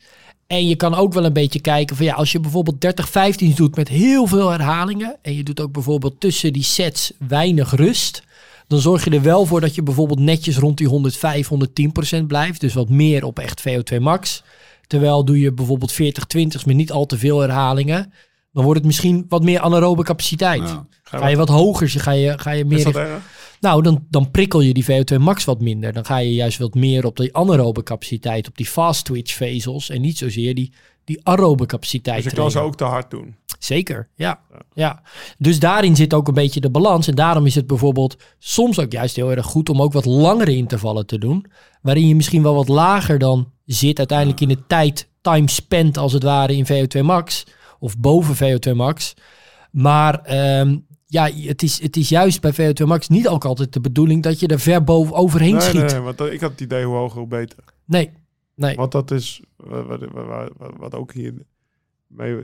En 0.47 0.67
je 0.67 0.75
kan 0.75 0.95
ook 0.95 1.13
wel 1.13 1.25
een 1.25 1.33
beetje 1.33 1.59
kijken 1.61 1.95
van 1.95 2.05
ja, 2.05 2.13
als 2.13 2.31
je 2.31 2.39
bijvoorbeeld 2.39 2.81
30, 2.81 3.09
15 3.09 3.53
doet 3.55 3.75
met 3.75 3.87
heel 3.87 4.27
veel 4.27 4.49
herhalingen. 4.49 5.15
En 5.21 5.35
je 5.35 5.43
doet 5.43 5.59
ook 5.61 5.71
bijvoorbeeld 5.71 6.19
tussen 6.19 6.53
die 6.53 6.63
sets 6.63 7.11
weinig 7.27 7.71
rust. 7.75 8.23
Dan 8.67 8.79
zorg 8.79 9.03
je 9.03 9.09
er 9.09 9.21
wel 9.21 9.45
voor 9.45 9.61
dat 9.61 9.75
je 9.75 9.83
bijvoorbeeld 9.83 10.19
netjes 10.19 10.57
rond 10.57 10.77
die 10.77 10.87
105, 10.87 11.47
110 11.47 11.91
procent 11.91 12.27
blijft. 12.27 12.61
Dus 12.61 12.73
wat 12.73 12.89
meer 12.89 13.23
op 13.25 13.39
echt 13.39 13.63
VO2 13.69 13.97
max. 13.99 14.43
Terwijl 14.87 15.25
doe 15.25 15.39
je 15.39 15.53
bijvoorbeeld 15.53 15.91
40, 15.91 16.25
20 16.25 16.65
met 16.65 16.75
niet 16.75 16.91
al 16.91 17.05
te 17.05 17.17
veel 17.17 17.39
herhalingen. 17.39 18.13
Dan 18.51 18.63
wordt 18.63 18.79
het 18.79 18.87
misschien 18.87 19.25
wat 19.29 19.43
meer 19.43 19.59
anaerobe 19.59 20.03
capaciteit. 20.03 20.61
Ja. 20.61 20.85
Ga 21.03 21.27
je 21.27 21.35
wat 21.35 21.49
hoger, 21.49 21.89
ga 21.89 22.11
je, 22.11 22.37
ga 22.39 22.51
je 22.51 22.65
meer 22.65 22.77
Is 22.77 22.83
dat 22.83 22.95
richting- 22.95 23.13
erg? 23.15 23.23
Nou, 23.59 23.81
dan, 23.81 24.05
dan 24.09 24.31
prikkel 24.31 24.61
je 24.61 24.73
die 24.73 24.85
VO2 24.85 25.17
max 25.19 25.43
wat 25.43 25.61
minder. 25.61 25.93
Dan 25.93 26.05
ga 26.05 26.17
je 26.17 26.33
juist 26.33 26.57
wat 26.57 26.75
meer 26.75 27.05
op 27.05 27.17
die 27.17 27.35
anaerobe 27.35 27.83
capaciteit, 27.83 28.47
op 28.47 28.57
die 28.57 28.65
fast 28.65 29.05
twitch 29.05 29.33
vezels 29.33 29.89
en 29.89 30.01
niet 30.01 30.17
zozeer 30.17 30.55
die, 30.55 30.71
die 31.03 31.19
aerobe 31.23 31.65
capaciteit. 31.65 32.23
Dus 32.23 32.31
ik 32.31 32.37
kan 32.37 32.51
ze 32.51 32.59
ook 32.59 32.75
te 32.75 32.83
hard 32.83 33.11
doen. 33.11 33.35
Zeker, 33.59 34.09
ja. 34.15 34.39
ja. 34.73 35.01
Dus 35.37 35.59
daarin 35.59 35.95
zit 35.95 36.13
ook 36.13 36.27
een 36.27 36.33
beetje 36.33 36.59
de 36.59 36.69
balans. 36.69 37.07
En 37.07 37.15
daarom 37.15 37.45
is 37.45 37.55
het 37.55 37.67
bijvoorbeeld 37.67 38.17
soms 38.39 38.79
ook 38.79 38.91
juist 38.91 39.15
heel 39.15 39.31
erg 39.31 39.45
goed 39.45 39.69
om 39.69 39.81
ook 39.81 39.93
wat 39.93 40.05
langere 40.05 40.55
intervallen 40.55 41.05
te 41.05 41.17
doen. 41.17 41.45
Waarin 41.81 42.07
je 42.07 42.15
misschien 42.15 42.43
wel 42.43 42.55
wat 42.55 42.67
lager 42.67 43.19
dan 43.19 43.51
zit 43.65 43.97
uiteindelijk 43.97 44.41
in 44.41 44.47
de 44.47 44.67
tijd, 44.67 45.07
time 45.21 45.49
spent 45.49 45.97
als 45.97 46.13
het 46.13 46.23
ware 46.23 46.55
in 46.55 46.65
VO2 46.65 47.01
max. 47.01 47.43
Of 47.79 47.97
boven 47.97 48.35
VO2 48.35 48.75
max. 48.75 49.13
Maar 49.71 50.21
ehm, 50.21 50.77
ja, 51.15 51.29
het 51.47 51.63
is, 51.63 51.81
het 51.81 51.97
is 51.97 52.09
juist 52.09 52.41
bij 52.41 52.53
VO2 52.53 52.85
max 52.85 53.07
niet 53.07 53.27
ook 53.27 53.45
altijd 53.45 53.73
de 53.73 53.79
bedoeling 53.81 54.23
dat 54.23 54.39
je 54.39 54.47
er 54.47 54.59
ver 54.59 54.83
boven 54.83 55.13
overheen 55.15 55.51
Nee, 55.53 55.61
schiet. 55.61 55.91
nee, 55.91 55.99
want 55.99 56.19
ik 56.19 56.41
had 56.41 56.51
het 56.51 56.61
idee 56.61 56.85
hoe 56.85 56.95
hoger 56.95 57.19
hoe 57.19 57.27
beter. 57.27 57.57
Nee, 57.85 58.09
nee. 58.55 58.75
Want 58.75 58.91
dat 58.91 59.11
is 59.11 59.41
wat, 59.55 59.85
wat, 59.87 59.99
wat, 60.57 60.73
wat- 60.77 60.95
ook 60.95 61.13
hier 61.13 61.33
mee, 62.07 62.35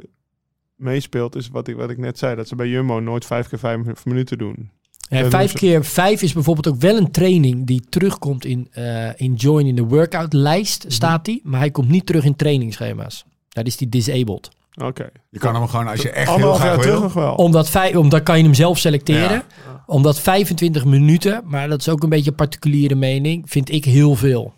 meespeelt, 0.76 1.36
is 1.36 1.48
wat 1.50 1.68
ik, 1.68 1.76
wat 1.76 1.90
ik 1.90 1.98
net 1.98 2.18
zei. 2.18 2.36
Dat 2.36 2.48
ze 2.48 2.56
bij 2.56 2.68
Jumbo 2.68 3.00
nooit 3.00 3.26
vijf 3.26 3.48
keer 3.48 3.60
vijf 3.60 4.06
minuten 4.06 4.38
doen. 4.38 4.70
Ja, 5.10 5.30
vijf 5.30 5.54
keer 5.54 5.86
vijf 5.86 6.22
is 6.22 6.34
bijvoorbeeld 6.34 6.68
ook 6.68 6.82
wel 6.82 6.98
een 6.98 7.12
training 7.12 7.66
die 7.68 7.82
terugkomt 7.90 8.46
in, 8.46 8.68
eh 8.72 9.10
in 9.16 9.34
Join 9.34 9.66
in 9.68 9.76
de 9.76 9.84
Workout 9.84 10.34
lijst, 10.34 10.84
Mhm. 10.84 10.92
staat 10.94 11.26
die. 11.26 11.42
Maar 11.44 11.60
hij 11.60 11.72
komt 11.72 11.90
niet 11.90 12.06
terug 12.06 12.24
in 12.24 12.36
trainingsschema's. 12.36 13.26
Daar 13.50 13.66
is 13.66 13.78
die 13.78 13.90
disabled. 13.90 14.50
Oké. 14.76 15.10
Je 15.30 15.40
kan 15.40 15.56
hem 15.56 15.68
gewoon, 15.68 15.88
als 15.88 16.02
je 16.02 16.10
echt 16.10 16.36
heel 16.36 16.54
graag 16.54 16.72
terug 16.80 16.86
wil... 16.86 17.02
nog 17.02 17.14
wel. 17.14 17.34
Omdat, 17.36 17.70
vijf, 17.70 17.96
omdat 17.96 18.24
kan 18.24 18.38
je 18.38 18.44
hem 18.44 18.54
zelf 18.54 18.78
selecteren. 18.78 19.44
Ja. 19.66 19.84
Omdat 19.86 20.20
25 20.20 20.86
minuten, 20.86 21.42
maar 21.46 21.70
dat 21.70 21.80
is 21.80 21.90
ook 21.90 22.04
een 22.04 22.10
beetje 22.10 22.30
een 22.30 22.36
particuliere 22.36 22.96
mening, 22.96 23.44
vind 23.50 23.72
ik 23.72 23.86
heel 23.86 24.16
veel. 24.16 24.54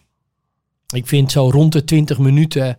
Ik 0.93 1.07
vind 1.07 1.31
zo 1.31 1.49
rond 1.49 1.71
de 1.73 1.83
20 1.83 2.19
minuten 2.19 2.77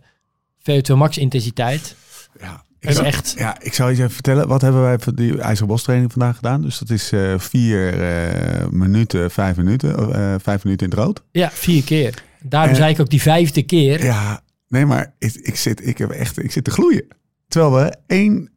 VO2 0.59 0.93
max 0.95 1.17
intensiteit. 1.17 1.95
Ja, 2.39 2.63
ik 2.79 2.89
is 2.89 2.95
zou- 2.95 3.07
echt... 3.07 3.33
Ja, 3.37 3.61
ik 3.61 3.73
zou 3.73 3.89
je 3.91 3.97
even 3.97 4.09
vertellen. 4.11 4.47
Wat 4.47 4.61
hebben 4.61 4.81
wij 4.81 4.99
voor 4.99 5.15
die 5.15 5.39
IJzerbos 5.41 5.83
training 5.83 6.11
vandaag 6.11 6.35
gedaan? 6.35 6.61
Dus 6.61 6.77
dat 6.79 6.89
is 6.89 7.11
eh, 7.11 7.39
vier 7.39 8.01
eh, 8.01 8.67
minuten, 8.69 9.31
vijf 9.31 9.57
minuten. 9.57 10.13
eh, 10.13 10.35
vijf 10.41 10.63
minuten 10.63 10.87
in 10.87 10.93
het 10.97 11.03
rood. 11.05 11.23
Ja, 11.31 11.49
vier 11.51 11.83
keer. 11.83 12.23
Daarom 12.41 12.75
zei 12.75 12.91
ik 12.93 12.99
ook 12.99 13.09
die 13.09 13.21
vijfde 13.21 13.63
keer. 13.63 14.03
Ja, 14.03 14.41
nee, 14.67 14.85
maar 14.85 15.13
ik, 15.19 15.33
ik, 15.33 15.55
zit, 15.55 15.87
ik, 15.87 15.97
heb 15.97 16.09
echt, 16.09 16.43
ik 16.43 16.51
zit 16.51 16.63
te 16.63 16.71
gloeien. 16.71 17.05
Terwijl 17.47 17.73
we 17.73 17.95
één 18.07 18.49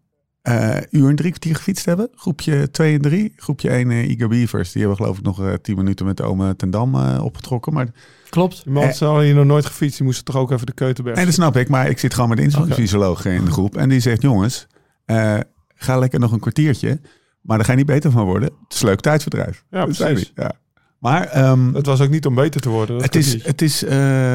eh, 0.43 0.77
uur 0.91 1.09
en 1.09 1.17
drie 1.17 1.31
kwartier 1.31 1.55
gefietst 1.57 1.85
hebben. 1.85 2.09
Groepje 2.15 2.71
2 2.71 2.95
en 2.95 3.01
3. 3.01 3.33
Groepje 3.37 3.71
1, 3.71 3.91
eh 3.91 4.09
Iga 4.11 4.29
Beavers. 4.29 4.73
Die 4.73 4.81
hebben 4.81 4.99
geloof 5.01 5.19
ik 5.19 5.25
nog 5.25 5.43
eh, 5.43 5.53
tien 5.55 5.77
minuten 5.77 6.07
met 6.07 6.23
Ome 6.23 6.57
ten 6.57 6.71
Dam 6.71 6.95
eh, 6.95 7.25
opgetrokken. 7.25 7.73
Maar, 7.73 7.89
Klopt. 8.31 8.65
Die 8.65 8.73
man 8.73 8.85
hadden 8.99 9.25
hier 9.25 9.35
nog 9.35 9.45
nooit 9.45 9.67
gefietst. 9.67 9.97
Die 9.97 10.07
moesten 10.07 10.25
toch 10.25 10.37
ook 10.37 10.51
even 10.51 10.67
de 10.67 10.73
Keutenberg. 10.73 11.17
nee, 11.17 11.25
dat 11.25 11.35
snap 11.35 11.57
ik. 11.57 11.69
Maar 11.69 11.89
ik 11.89 11.99
zit 11.99 12.15
gewoon 12.15 12.29
met 12.29 12.39
de 12.39 12.45
instructiefysioloog 12.45 13.25
in 13.25 13.45
de 13.45 13.51
groep. 13.51 13.77
En 13.77 13.89
die 13.89 14.01
zegt, 14.01 14.23
jongens, 14.23 14.67
eh, 15.05 15.39
ga 15.75 15.99
lekker 15.99 16.21
nog 16.21 16.33
een 16.33 16.41
kwartiertje. 16.41 17.01
Maar 17.43 17.57
daar 17.57 17.67
ga 17.67 17.73
je 17.73 17.79
niet 17.79 17.87
beter 17.87 18.11
van 18.11 18.25
worden. 18.25 18.51
Het 18.65 18.75
is 18.75 18.83
leuk 18.83 19.01
tijdsverdrijf. 19.01 19.65
Ja, 19.71 19.87
Dat 19.87 19.95
zei 19.97 20.13
precies. 20.13 20.33
Ja. 20.35 20.53
Maar 20.99 21.27
ehm, 21.27 21.75
Het 21.75 21.87
was 21.87 22.01
ook 22.01 22.09
niet 22.11 22.27
om 22.27 22.35
beter 22.35 22.61
te 22.61 22.69
worden. 22.69 23.03
het 23.03 23.15
is, 23.15 23.45
het 23.45 23.63
is, 23.63 23.85
eh, 23.85 23.91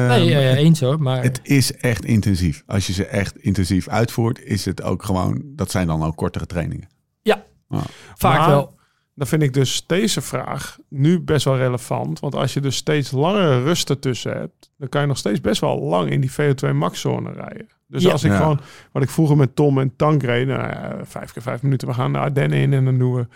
Nee, 0.08 0.24
ja, 0.24 0.38
ja, 0.38 0.54
eens 0.54 0.80
hoor. 0.80 1.02
Maar 1.02 1.22
het 1.22 1.40
is 1.42 1.74
echt 1.76 2.04
intensief. 2.04 2.62
Als 2.66 2.86
je 2.86 2.92
ze 2.92 3.06
echt 3.06 3.36
intensief 3.38 3.88
uitvoert, 3.88 4.42
is 4.42 4.64
het 4.64 4.82
ook 4.82 5.02
gewoon, 5.02 5.42
dat 5.44 5.70
zijn 5.70 5.86
dan 5.86 6.02
ook 6.02 6.16
kortere 6.16 6.46
trainingen. 6.46 6.88
ja, 7.22 7.44
Ja. 7.68 7.82
vaak 8.14 8.38
Maar- 8.38 8.48
wel. 8.48 8.74
dan 9.14 9.26
vind 9.26 9.42
ik 9.42 9.52
dus 9.52 9.84
deze 9.86 10.20
vraag 10.20 10.78
nu 10.88 11.20
best 11.20 11.44
wel 11.44 11.56
relevant. 11.56 12.20
Want 12.20 12.34
als 12.34 12.54
je 12.54 12.60
dus 12.60 12.76
steeds 12.76 13.10
langere 13.10 13.62
rust 13.62 13.90
ertussen 13.90 14.32
hebt, 14.32 14.70
dan 14.78 14.88
kan 14.88 15.00
je 15.00 15.06
nog 15.06 15.18
steeds 15.18 15.40
best 15.40 15.60
wel 15.60 15.80
lang 15.80 16.10
in 16.10 16.20
die 16.20 16.30
VO2 16.32 16.72
max 16.74 17.00
zone 17.00 17.32
rijden. 17.32 17.66
Dus 17.86 18.02
Ja. 18.02 18.10
als 18.12 18.24
ik 18.24 18.30
Ja. 18.30 18.36
gewoon, 18.36 18.60
wat 18.92 19.02
ik 19.02 19.10
vroeger 19.10 19.36
met 19.36 19.56
Tom 19.56 19.78
en 19.80 19.96
Tank 19.96 20.22
reed, 20.22 20.46
nou 20.46 20.60
ja, 20.60 20.96
vijf 21.02 21.32
keer 21.32 21.42
vijf 21.42 21.62
minuten, 21.62 21.88
we 21.88 21.94
gaan 21.94 22.12
de 22.12 22.18
Ardennen 22.18 22.58
in 22.58 22.72
en 22.72 22.84
dan 22.84 22.98
doen 22.98 23.14
we, 23.14 23.26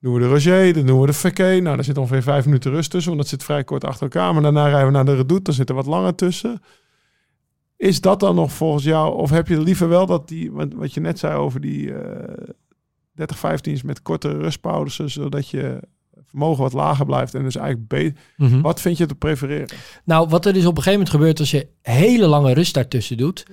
doen 0.00 0.14
we 0.14 0.20
de 0.20 0.28
Roger, 0.28 0.72
dan 0.72 0.86
doen 0.86 1.00
we 1.00 1.06
de 1.06 1.12
Verkee. 1.12 1.62
Nou, 1.62 1.74
daar 1.76 1.84
zit 1.84 1.98
ongeveer 1.98 2.22
vijf 2.22 2.44
minuten 2.44 2.70
rust 2.70 2.90
tussen, 2.90 3.10
want 3.10 3.22
dat 3.22 3.30
zit 3.30 3.44
vrij 3.44 3.64
kort 3.64 3.84
achter 3.84 4.02
elkaar. 4.02 4.32
Maar 4.32 4.42
daarna 4.42 4.68
rijden 4.68 4.86
we 4.86 4.92
naar 4.92 5.04
de 5.04 5.14
Redoute, 5.14 5.42
dan 5.42 5.54
zit 5.54 5.68
er 5.68 5.74
wat 5.74 5.86
langer 5.86 6.14
tussen. 6.14 6.62
Is 7.76 8.00
dat 8.00 8.20
dan 8.20 8.34
nog 8.34 8.52
volgens 8.52 8.84
jou, 8.84 9.14
of 9.14 9.30
heb 9.30 9.48
je 9.48 9.60
liever 9.60 9.88
wel 9.88 10.06
dat 10.06 10.28
die, 10.28 10.52
wat, 10.52 10.94
je 10.94 11.00
net 11.00 11.18
zei 11.18 11.36
over 11.36 11.60
die 11.60 11.94
eh 11.94 12.48
30, 13.14 13.38
15 13.38 13.72
is 13.72 13.82
met 13.82 14.02
kortere 14.02 14.38
rustpauzes, 14.38 15.12
zodat 15.12 15.48
je 15.48 15.80
vermogen 16.26 16.62
wat 16.62 16.72
lager 16.72 17.06
blijft 17.06 17.34
en 17.34 17.42
dus 17.42 17.56
eigenlijk 17.56 17.88
beter. 17.88 18.22
Mhm. 18.36 18.60
Wat 18.60 18.80
vind 18.80 18.96
je 18.96 19.06
te 19.06 19.14
prefereren? 19.14 19.68
Nou, 20.04 20.28
wat 20.28 20.46
er 20.46 20.52
dus 20.52 20.66
op 20.66 20.76
een 20.76 20.82
gegeven 20.82 20.98
moment 20.98 21.10
gebeurt 21.10 21.38
als 21.38 21.50
je 21.50 21.68
hele 21.82 22.26
lange 22.26 22.52
rust 22.52 22.74
daartussen 22.74 23.16
doet, 23.16 23.46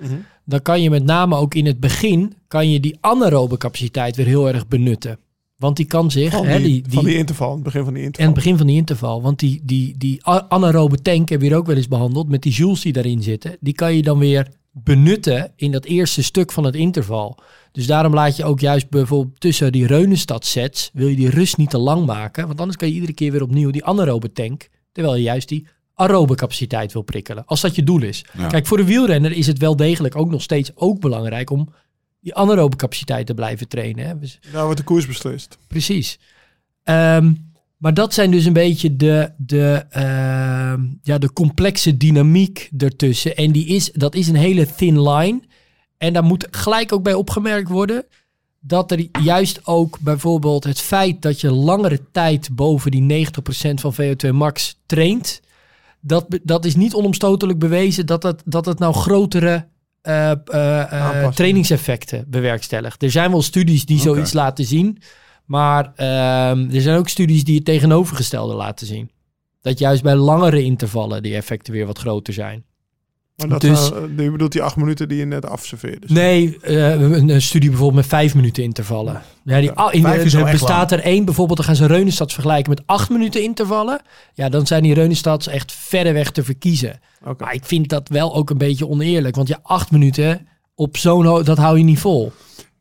dan 0.45 0.61
kan 0.61 0.81
je 0.81 0.89
met 0.89 1.03
name 1.03 1.35
ook 1.35 1.53
in 1.53 1.65
het 1.65 1.79
begin 1.79 2.33
kan 2.47 2.71
je 2.71 2.79
die 2.79 2.97
anaerobe 3.01 3.57
capaciteit 3.57 4.15
weer 4.15 4.25
heel 4.25 4.47
erg 4.47 4.67
benutten. 4.67 5.19
Want 5.57 5.77
die 5.77 5.85
kan 5.85 6.11
zich, 6.11 6.31
Van, 6.31 6.45
hè, 6.45 6.57
die, 6.57 6.67
die, 6.67 6.81
die, 6.81 6.93
van 6.93 7.05
die 7.05 7.15
interval, 7.17 7.53
het 7.53 7.63
begin 7.63 7.83
van 7.83 7.93
die 7.93 8.01
en 8.01 8.07
interval. 8.07 8.33
het 8.33 8.43
begin 8.43 8.57
van 8.57 8.67
die 8.67 8.75
interval, 8.75 9.21
want 9.21 9.39
die, 9.39 9.61
die, 9.63 9.97
die 9.97 10.25
anaerobe 10.25 11.01
tank 11.01 11.29
hebben 11.29 11.47
we 11.47 11.53
hier 11.53 11.61
ook 11.61 11.67
wel 11.67 11.75
eens 11.75 11.87
behandeld 11.87 12.29
met 12.29 12.41
die 12.41 12.51
joules 12.51 12.81
die 12.81 12.93
daarin 12.93 13.23
zitten, 13.23 13.57
die 13.59 13.73
kan 13.73 13.95
je 13.95 14.01
dan 14.01 14.19
weer 14.19 14.47
benutten 14.71 15.51
in 15.55 15.71
dat 15.71 15.85
eerste 15.85 16.23
stuk 16.23 16.51
van 16.51 16.63
het 16.63 16.75
interval. 16.75 17.37
Dus 17.71 17.87
daarom 17.87 18.13
laat 18.13 18.35
je 18.35 18.43
ook 18.43 18.59
juist 18.59 18.89
bijvoorbeeld 18.89 19.39
tussen 19.39 19.71
die 19.71 19.87
Reunenstad 19.87 20.45
sets, 20.45 20.89
wil 20.93 21.07
je 21.07 21.15
die 21.15 21.29
rust 21.29 21.57
niet 21.57 21.69
te 21.69 21.77
lang 21.77 22.05
maken, 22.05 22.47
want 22.47 22.59
anders 22.59 22.77
kan 22.77 22.87
je 22.87 22.93
iedere 22.93 23.13
keer 23.13 23.31
weer 23.31 23.43
opnieuw 23.43 23.71
die 23.71 23.85
anaerobe 23.85 24.31
tank, 24.31 24.69
terwijl 24.91 25.15
je 25.15 25.23
juist 25.23 25.47
die 25.49 25.67
aerobe 25.93 26.35
capaciteit 26.35 26.93
wil 26.93 27.01
prikkelen, 27.01 27.45
als 27.45 27.61
dat 27.61 27.75
je 27.75 27.83
doel 27.83 28.01
is. 28.01 28.25
Ja. 28.37 28.47
Kijk, 28.47 28.67
voor 28.67 28.77
de 28.77 28.85
wielrenner 28.85 29.31
is 29.31 29.47
het 29.47 29.57
wel 29.57 29.75
degelijk 29.75 30.15
ook 30.15 30.29
nog 30.29 30.41
steeds 30.41 30.71
ook 30.75 30.99
belangrijk 30.99 31.49
om 31.49 31.69
die 32.19 32.35
anaerobe 32.35 32.75
capaciteit 32.75 33.25
te 33.25 33.33
blijven 33.33 33.67
trainen. 33.67 34.05
Hè. 34.05 34.13
Daar 34.51 34.63
wordt 34.63 34.77
de 34.77 34.83
koers 34.85 35.07
beslist. 35.07 35.57
Precies. 35.67 36.19
Ehm, 36.83 37.33
maar 37.77 37.93
dat 37.93 38.13
zijn 38.13 38.31
dus 38.31 38.45
een 38.45 38.53
beetje 38.53 38.95
de, 38.95 39.31
de, 39.37 39.85
ehm, 39.89 40.81
ja, 41.01 41.17
de 41.17 41.33
complexe 41.33 41.97
dynamiek 41.97 42.69
ertussen. 42.77 43.35
En 43.35 43.51
die 43.51 43.65
is, 43.65 43.91
dat 43.91 44.15
is 44.15 44.27
een 44.27 44.35
hele 44.35 44.65
thin 44.65 45.09
line. 45.09 45.41
En 45.97 46.13
daar 46.13 46.23
moet 46.23 46.47
gelijk 46.51 46.91
ook 46.91 47.03
bij 47.03 47.13
opgemerkt 47.13 47.69
worden 47.69 48.05
dat 48.59 48.91
er 48.91 49.07
juist 49.23 49.59
ook 49.63 49.99
bijvoorbeeld 49.99 50.63
het 50.63 50.79
feit 50.79 51.21
dat 51.21 51.41
je 51.41 51.51
langere 51.51 52.01
tijd 52.11 52.49
boven 52.51 52.91
die 52.91 53.27
90% 53.27 53.73
van 53.73 53.93
VO2 53.93 54.29
max 54.31 54.79
traint, 54.85 55.41
dat, 55.99 56.39
dat 56.43 56.65
is 56.65 56.75
niet 56.75 56.93
onomstotelijk 56.93 57.59
bewezen 57.59 58.05
dat 58.05 58.23
het, 58.23 58.41
dat 58.45 58.65
het 58.65 58.79
nou 58.79 58.93
grotere 58.93 59.67
eh, 60.07 60.81
Aanpassingen. 60.81 61.33
trainingseffecten 61.33 62.25
bewerkstelligt. 62.27 63.03
Er 63.03 63.11
zijn 63.11 63.31
wel 63.31 63.41
studies 63.41 63.85
die 63.85 63.99
zoiets 63.99 64.33
laten 64.33 64.65
zien, 64.65 65.01
maar 65.45 65.93
ehm, 65.95 66.69
er 66.71 66.81
zijn 66.81 66.97
ook 66.97 67.09
studies 67.09 67.43
die 67.43 67.55
het 67.55 67.65
tegenovergestelde 67.65 68.53
laten 68.53 68.87
zien. 68.87 69.11
Dat 69.61 69.79
juist 69.79 70.03
bij 70.03 70.15
langere 70.15 70.63
intervallen 70.63 71.23
die 71.23 71.35
effecten 71.35 71.73
weer 71.73 71.85
wat 71.85 71.97
groter 71.97 72.33
zijn. 72.33 72.65
Maar 73.37 73.47
dat 73.47 73.61
Dus- 73.61 73.89
nou, 73.89 74.21
je 74.21 74.31
bedoelt 74.31 74.51
die 74.51 74.63
acht 74.63 74.75
minuten 74.75 75.07
die 75.07 75.17
je 75.17 75.25
net 75.25 75.45
afserveerde. 75.45 76.13
Nee, 76.13 76.57
eh, 76.61 77.01
een, 77.01 77.29
een 77.29 77.41
studie 77.41 77.69
bijvoorbeeld 77.69 78.01
met 78.01 78.09
vijf 78.09 78.35
minuten 78.35 78.63
intervallen. 78.63 79.21
Ja, 79.43 79.59
die, 79.59 79.71
ah, 79.71 79.93
in, 79.93 80.01
vijf 80.01 80.23
is 80.23 80.33
er 80.33 80.51
bestaat 80.51 80.91
er 80.91 80.99
één, 80.99 81.25
bijvoorbeeld, 81.25 81.57
dan 81.57 81.67
gaan 81.67 81.75
ze 81.75 81.85
Reunenstads 81.85 82.33
vergelijken 82.33 82.69
met 82.69 82.81
acht 82.85 83.09
minuten 83.09 83.43
intervallen. 83.43 84.01
Ja, 84.33 84.49
dan 84.49 84.67
zijn 84.67 84.83
die 84.83 84.93
Reunenstads 84.93 85.47
echt 85.47 85.71
verreweg 85.71 86.31
te 86.31 86.43
verkiezen. 86.43 86.99
Oké. 87.25 87.43
Maar 87.43 87.53
ik 87.53 87.65
vind 87.65 87.89
dat 87.89 88.09
wel 88.09 88.35
ook 88.35 88.49
een 88.49 88.57
beetje 88.57 88.87
oneerlijk. 88.87 89.35
Want 89.35 89.47
ja, 89.47 89.59
acht 89.61 89.91
minuten 89.91 90.47
op 90.75 90.97
zo'n, 90.97 91.43
dat 91.43 91.57
hou 91.57 91.77
je 91.77 91.83
niet 91.83 91.99
vol. 91.99 92.31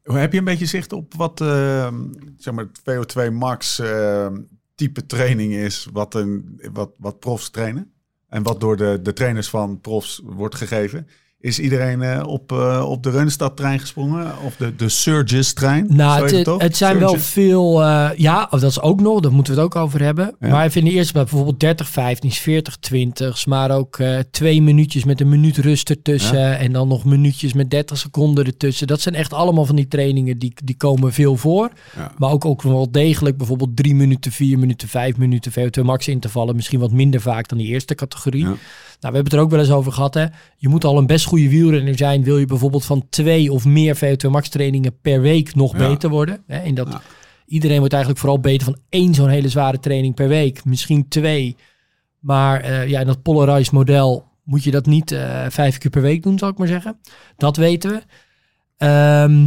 Heb 0.02 0.32
je 0.32 0.38
een 0.38 0.44
beetje 0.44 0.66
zicht 0.66 0.92
op 0.92 1.14
wat 1.16 1.40
eh, 1.40 1.88
zeg 2.36 2.54
maar, 2.54 2.66
het 2.84 3.16
VO2 3.18 3.32
max 3.32 3.78
eh, 3.78 4.26
type 4.74 5.07
training 5.07 5.52
is 5.52 5.88
wat, 5.92 6.14
een, 6.14 6.61
wat, 6.72 6.90
wat 6.98 7.18
profs 7.18 7.50
trainen? 7.50 7.90
En 8.28 8.42
wat 8.42 8.60
door 8.60 8.76
de, 8.76 8.98
de 9.02 9.12
trainers 9.12 9.48
van 9.50 9.80
profs 9.80 10.20
wordt 10.24 10.54
gegeven? 10.54 11.08
Is 11.41 11.59
iedereen 11.59 12.03
eh, 12.03 12.26
op, 12.26 12.53
eh, 12.53 12.87
op 12.89 13.03
de 13.03 13.11
Reunenstad-trein 13.11 13.80
gesprongen? 13.80 14.32
Of 14.45 14.57
de, 14.57 14.76
de 14.76 14.89
Surges-trein? 14.89 15.87
Nou, 15.89 16.37
het, 16.37 16.47
het 16.62 16.76
zijn 16.76 16.99
wel 16.99 17.18
veel. 17.18 17.82
eh, 17.82 18.11
ja, 18.16 18.47
dat 18.51 18.62
is 18.62 18.80
ook 18.80 19.01
nog. 19.01 19.20
Daar 19.20 19.32
moeten 19.32 19.55
we 19.55 19.61
het 19.61 19.74
ook 19.74 19.82
over 19.82 20.03
hebben. 20.03 20.37
Ja. 20.41 20.49
Maar 20.49 20.64
ik 20.64 20.70
vind 20.70 20.89
eerst 20.89 21.12
bij 21.12 21.22
bijvoorbeeld 21.22 21.61
30, 21.61 21.89
15, 21.89 22.30
40, 22.30 22.76
20. 22.76 23.47
Maar 23.47 23.70
ook 23.70 23.99
twee 24.30 24.62
minuutjes 24.62 25.05
met 25.05 25.20
een 25.20 25.28
minuut 25.28 25.57
rust 25.57 25.91
ertussen. 25.91 26.59
En 26.59 26.72
dan 26.72 26.89
nog 26.89 27.05
minuutjes 27.05 27.53
met 27.53 27.70
30 27.70 27.99
seconden 27.99 28.45
ertussen. 28.45 28.87
Dat 28.87 29.01
zijn 29.01 29.14
echt 29.14 29.32
allemaal 29.32 29.64
van 29.66 29.76
die 29.76 29.89
trainingen 29.89 30.39
die, 30.39 30.53
die 30.64 30.76
komen 30.76 31.12
veel 31.12 31.37
voor. 31.37 31.70
Ja. 31.97 32.12
Maar 32.18 32.30
ook, 32.30 32.45
ook 32.45 32.62
wel 32.62 32.91
degelijk 32.91 33.37
bijvoorbeeld 33.37 33.76
drie 33.76 33.95
minuten, 33.95 34.32
vier 34.32 34.59
minuten, 34.59 34.89
vijf 34.89 35.16
minuten 35.16 35.53
VO2 35.53 35.82
max 35.82 36.09
intervallen. 36.09 36.57
Misschien 36.57 36.80
wat 36.80 36.93
minder 36.93 37.20
vaak 37.20 37.49
dan 37.49 37.59
die 37.59 37.66
eerste 37.66 37.95
categorie. 37.95 38.47
Nou, 39.07 39.18
we 39.18 39.24
hebben 39.24 39.24
het 39.24 39.32
er 39.32 39.40
ook 39.40 39.50
wel 39.50 39.76
eens 39.76 39.78
over 39.78 39.92
gehad. 39.92 40.14
Hè? 40.14 40.26
Je 40.57 40.68
moet 40.68 40.84
al 40.84 40.98
een 40.98 41.07
best 41.07 41.26
goede 41.26 41.48
wielrenner 41.48 41.96
zijn. 41.98 42.24
Wil 42.24 42.38
je 42.38 42.46
bijvoorbeeld 42.46 42.84
van 42.84 43.07
twee 43.11 43.52
of 43.52 43.64
meer 43.64 43.96
VO2 43.96 44.30
max 44.30 44.48
trainingen 44.48 45.00
per 45.00 45.20
week 45.20 45.54
nog 45.54 45.72
Ja. 45.78 45.88
beter 45.88 46.11
worden. 46.11 46.42
Hè? 46.46 46.62
In 46.62 46.74
dat, 46.74 46.88
Ja. 46.90 47.00
Iedereen 47.46 47.78
wordt 47.78 47.92
eigenlijk 47.92 48.22
vooral 48.22 48.40
beter 48.40 48.64
van 48.64 48.76
één 48.88 49.14
zo'n 49.14 49.28
hele 49.28 49.48
zware 49.48 49.78
training 49.78 50.14
per 50.14 50.28
week. 50.28 50.64
Misschien 50.64 51.09
twee. 51.09 51.57
Maar 52.20 52.61
eh, 52.61 52.88
ja, 52.88 53.00
in 53.00 53.07
dat 53.07 53.22
polarized 53.22 53.72
model 53.72 54.24
moet 54.44 54.64
je 54.64 54.70
dat 54.70 54.86
niet 54.86 55.12
eh, 55.12 55.46
vijf 55.48 55.78
keer 55.78 55.90
per 55.90 56.02
week 56.02 56.22
doen, 56.22 56.38
zal 56.38 56.48
ik 56.48 56.59
maar 56.59 56.66
zeggen. 56.66 56.98
Dat 57.36 57.57
weten 57.57 57.90
we. 57.90 58.02
Ehm, 58.76 59.46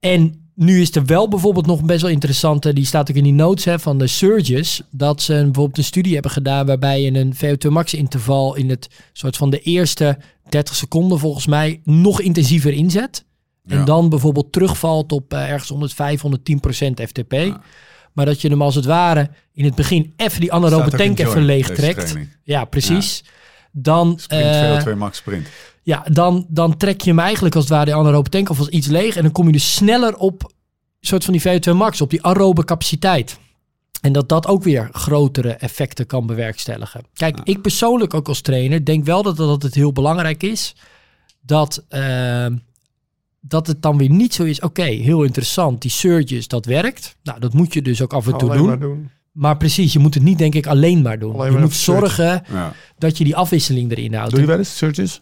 en 0.00 0.43
nu 0.54 0.80
is 0.80 0.94
er 0.94 1.04
wel 1.04 1.28
bijvoorbeeld 1.28 1.66
nog 1.66 1.82
best 1.84 2.02
wel 2.02 2.10
interessante, 2.10 2.72
die 2.72 2.84
staat 2.84 3.10
ook 3.10 3.16
in 3.16 3.22
die 3.22 3.32
notes 3.32 3.64
hè, 3.64 3.78
van 3.78 3.98
de 3.98 4.06
Surges, 4.06 4.82
dat 4.90 5.22
ze 5.22 5.32
bijvoorbeeld 5.32 5.78
een 5.78 5.84
studie 5.84 6.12
hebben 6.12 6.30
gedaan 6.30 6.66
waarbij 6.66 7.02
je 7.02 7.14
een 7.14 7.34
VO2 7.34 7.70
max 7.70 7.94
interval 7.94 8.54
in 8.56 8.70
het 8.70 8.88
soort 9.12 9.36
van 9.36 9.50
de 9.50 9.60
eerste 9.60 10.18
30 10.48 10.74
seconden 10.74 11.18
volgens 11.18 11.46
mij 11.46 11.80
nog 11.84 12.20
intensiever 12.20 12.72
inzet. 12.72 13.24
En 13.66 13.84
dan 13.84 14.08
bijvoorbeeld 14.08 14.52
terugvalt 14.52 15.12
op 15.12 15.32
eh, 15.32 15.50
ergens 15.50 15.68
105, 15.68 16.20
110 16.20 16.60
procent 16.60 17.00
FTP. 17.00 17.32
Maar 18.12 18.26
dat 18.26 18.40
je 18.40 18.48
hem 18.48 18.62
als 18.62 18.74
het 18.74 18.84
ware 18.84 19.30
in 19.52 19.64
het 19.64 19.74
begin 19.74 20.12
even 20.16 20.40
die 20.40 20.52
anaerobe 20.52 20.90
tank 20.90 21.18
even 21.18 21.44
leeg 21.44 21.70
trekt. 21.70 22.14
Ja, 22.42 22.64
precies. 22.64 23.24
Dan, 23.72 24.18
eh, 24.26 24.80
VO2 24.80 24.96
max 24.96 25.18
sprint. 25.18 25.48
Ja, 25.84 26.04
dan, 26.12 26.46
dan 26.48 26.76
trek 26.76 27.00
je 27.00 27.10
hem 27.10 27.18
eigenlijk 27.18 27.54
als 27.54 27.64
het 27.64 27.72
ware 27.72 27.84
de 27.90 27.94
anaerobe 27.96 28.28
tank 28.30 28.48
alvast 28.48 28.68
iets 28.68 28.86
leeg. 28.86 29.16
En 29.16 29.22
dan 29.22 29.32
kom 29.32 29.46
je 29.46 29.52
dus 29.52 29.74
sneller 29.74 30.16
op 30.16 30.42
een 30.42 30.50
soort 31.08 31.24
van 31.24 31.32
die 31.32 31.42
VO2 31.42 31.72
max, 31.76 32.00
op 32.00 32.10
die 32.10 32.22
aerobe 32.22 32.64
capaciteit. 32.64 33.38
En 34.00 34.12
dat 34.12 34.28
dat 34.28 34.46
ook 34.46 34.62
weer 34.62 34.88
grotere 34.92 35.52
effecten 35.52 36.06
kan 36.06 36.26
bewerkstelligen. 36.26 37.04
Kijk, 37.14 37.38
ik 37.44 37.60
persoonlijk 37.62 38.14
ook 38.14 38.28
als 38.28 38.40
trainer 38.40 38.84
denk 38.84 39.04
wel 39.04 39.22
dat, 39.22 39.36
dat 39.36 39.62
het 39.62 39.74
heel 39.74 39.92
belangrijk 39.92 40.42
is 40.42 40.74
dat, 41.40 41.84
ehm, 41.88 42.56
dat 43.40 43.66
het 43.66 43.82
dan 43.82 43.96
weer 43.98 44.10
niet 44.10 44.34
zo 44.34 44.44
is. 44.44 44.60
Oké, 44.60 44.82
heel 44.82 45.22
interessant, 45.22 45.82
die 45.82 45.90
surges, 45.90 46.48
dat 46.48 46.66
werkt. 46.66 47.16
Nou, 47.22 47.40
dat 47.40 47.52
moet 47.52 47.72
je 47.72 47.82
dus 47.82 48.02
ook 48.02 48.12
af 48.12 48.26
en 48.26 48.36
toe 48.38 48.52
doen. 48.56 49.10
maar 49.32 49.56
precies, 49.56 49.92
je 49.92 49.98
moet 49.98 50.14
het 50.14 50.22
niet 50.22 50.38
denk 50.38 50.54
ik 50.54 50.66
alleen 50.66 51.02
maar 51.02 51.18
doen. 51.18 51.34
Alleen 51.34 51.52
je 51.52 51.58
moet 51.58 51.74
zorgen 51.74 52.42
Ja. 52.52 52.72
dat 52.98 53.18
je 53.18 53.24
die 53.24 53.36
afwisseling 53.36 53.90
erin 53.90 54.14
houdt. 54.14 54.30
Doe 54.30 54.40
je 54.40 54.46
wel 54.46 54.58
eens 54.58 54.76
searches? 54.76 55.20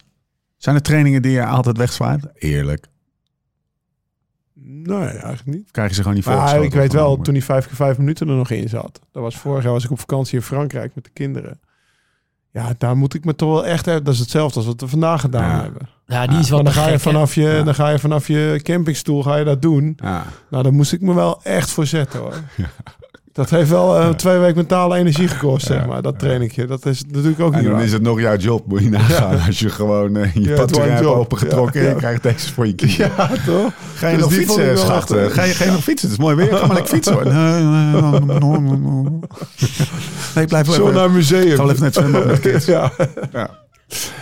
Zijn 0.63 0.75
er 0.75 0.81
trainingen 0.81 1.21
die 1.21 1.31
je 1.31 1.45
altijd 1.45 1.77
wegzwaait? 1.77 2.25
Eerlijk. 2.33 2.85
Nee, 4.53 4.97
eigenlijk 5.07 5.45
niet. 5.45 5.71
Krijg 5.71 5.89
je 5.89 5.95
ze 5.95 6.01
gewoon 6.01 6.15
niet 6.17 6.25
Maar 6.25 6.35
voorgeschoten 6.35 6.67
ik 6.67 6.73
weet 6.73 6.93
wel, 6.93 7.17
toen 7.17 7.33
die 7.33 7.43
vijf 7.43 7.65
keer 7.67 7.75
vijf 7.75 7.97
minuten 7.97 8.27
er 8.29 8.35
nog 8.35 8.49
in 8.49 8.69
zat. 8.69 8.99
Dat 9.11 9.23
was 9.23 9.37
vorig 9.37 9.63
jaar 9.63 9.71
was 9.73 9.83
ik 9.83 9.91
op 9.91 9.99
vakantie 9.99 10.35
in 10.37 10.43
Frankrijk 10.43 10.95
met 10.95 11.03
de 11.03 11.09
kinderen. 11.13 11.59
Ja, 12.51 12.73
daar 12.77 12.97
moet 12.97 13.13
ik 13.13 13.25
me 13.25 13.35
toch 13.35 13.49
wel 13.51 13.65
echt... 13.65 13.85
Dat 13.85 14.07
is 14.07 14.19
hetzelfde 14.19 14.57
als 14.57 14.65
wat 14.65 14.81
we 14.81 14.87
vandaag 14.87 15.21
gedaan 15.21 15.55
Ja. 15.57 15.61
hebben. 15.61 15.89
Ja, 16.05 16.27
die 16.27 16.39
is 16.39 16.49
wel 16.49 16.63
dan 16.63 16.73
ga, 16.73 16.85
je 16.85 16.91
gek, 16.91 16.99
vanaf 16.99 17.35
je, 17.35 17.41
Ja. 17.41 17.63
dan 17.63 17.75
ga 17.75 17.89
je 17.89 17.99
vanaf 17.99 18.27
je 18.27 18.59
campingstoel 18.63 19.23
ga 19.23 19.35
je 19.35 19.43
dat 19.45 19.61
doen. 19.61 19.97
Ja. 20.03 20.25
Nou, 20.49 20.63
daar 20.63 20.73
moest 20.73 20.91
ik 20.93 21.01
me 21.01 21.13
wel 21.13 21.43
echt 21.43 21.69
voor 21.71 21.85
zetten 21.85 22.19
hoor. 22.19 22.33
Dat 23.33 23.49
heeft 23.49 23.69
wel 23.69 23.97
eh, 23.99 24.09
twee 24.09 24.37
weken 24.37 24.55
mentale 24.55 24.95
energie 24.97 25.27
gekost, 25.27 25.65
zeg 25.65 25.85
maar. 25.85 26.01
Dat 26.01 26.19
trainingje. 26.19 26.65
Dat 26.65 26.85
is 26.85 27.03
natuurlijk 27.05 27.39
ook 27.39 27.51
En 27.51 27.57
niet 27.57 27.67
dan 27.67 27.75
waar. 27.75 27.83
is 27.85 27.91
het 27.91 28.01
nog 28.01 28.19
jouw 28.19 28.35
job, 28.35 28.67
moet 28.67 28.81
je 28.83 28.89
nagaan. 28.99 29.39
Als 29.45 29.59
je 29.59 29.69
gewoon 29.69 30.15
eh, 30.17 30.33
je 30.33 30.51
een 30.51 30.57
hebt 30.57 31.05
opengetrokken 31.05 31.81
en 31.81 31.87
je 31.89 31.95
krijgt 31.95 32.23
deze 32.23 32.53
voor 32.53 32.67
je 32.67 32.73
kiezen. 32.73 33.11
Ja, 33.17 33.29
toch? 33.45 33.73
Ga 33.95 34.07
je 34.07 34.17
Dus 34.17 34.25
nog 34.25 34.33
fietsen, 34.33 34.71
echt, 34.71 35.11
eh, 35.11 35.25
Ga 35.25 35.43
je, 35.43 35.53
ga 35.53 35.63
je 35.63 35.71
nog 35.71 35.83
fietsen? 35.83 36.09
Het 36.09 36.17
is 36.17 36.23
mooi 36.23 36.35
weer. 36.35 36.57
Ga 36.57 36.65
maar 36.65 36.75
lekker 36.75 36.93
fietsen 36.93 37.13
hoor. 37.13 37.25
Nee, 40.35 40.43
ik 40.43 40.47
blijf 40.49 40.65
wel 40.65 40.75
Zo 40.75 40.81
even... 40.81 40.93
naar 40.93 41.11
museum. 41.11 41.51
Ik 41.51 41.57
wel 41.57 41.69
even 41.69 41.75
naar 41.81 41.91
het 41.91 41.93
zwembad 41.95 42.25
met 42.25 42.39
kids. 42.39 42.65
Ja. 42.75 42.91
Ja. 43.31 43.49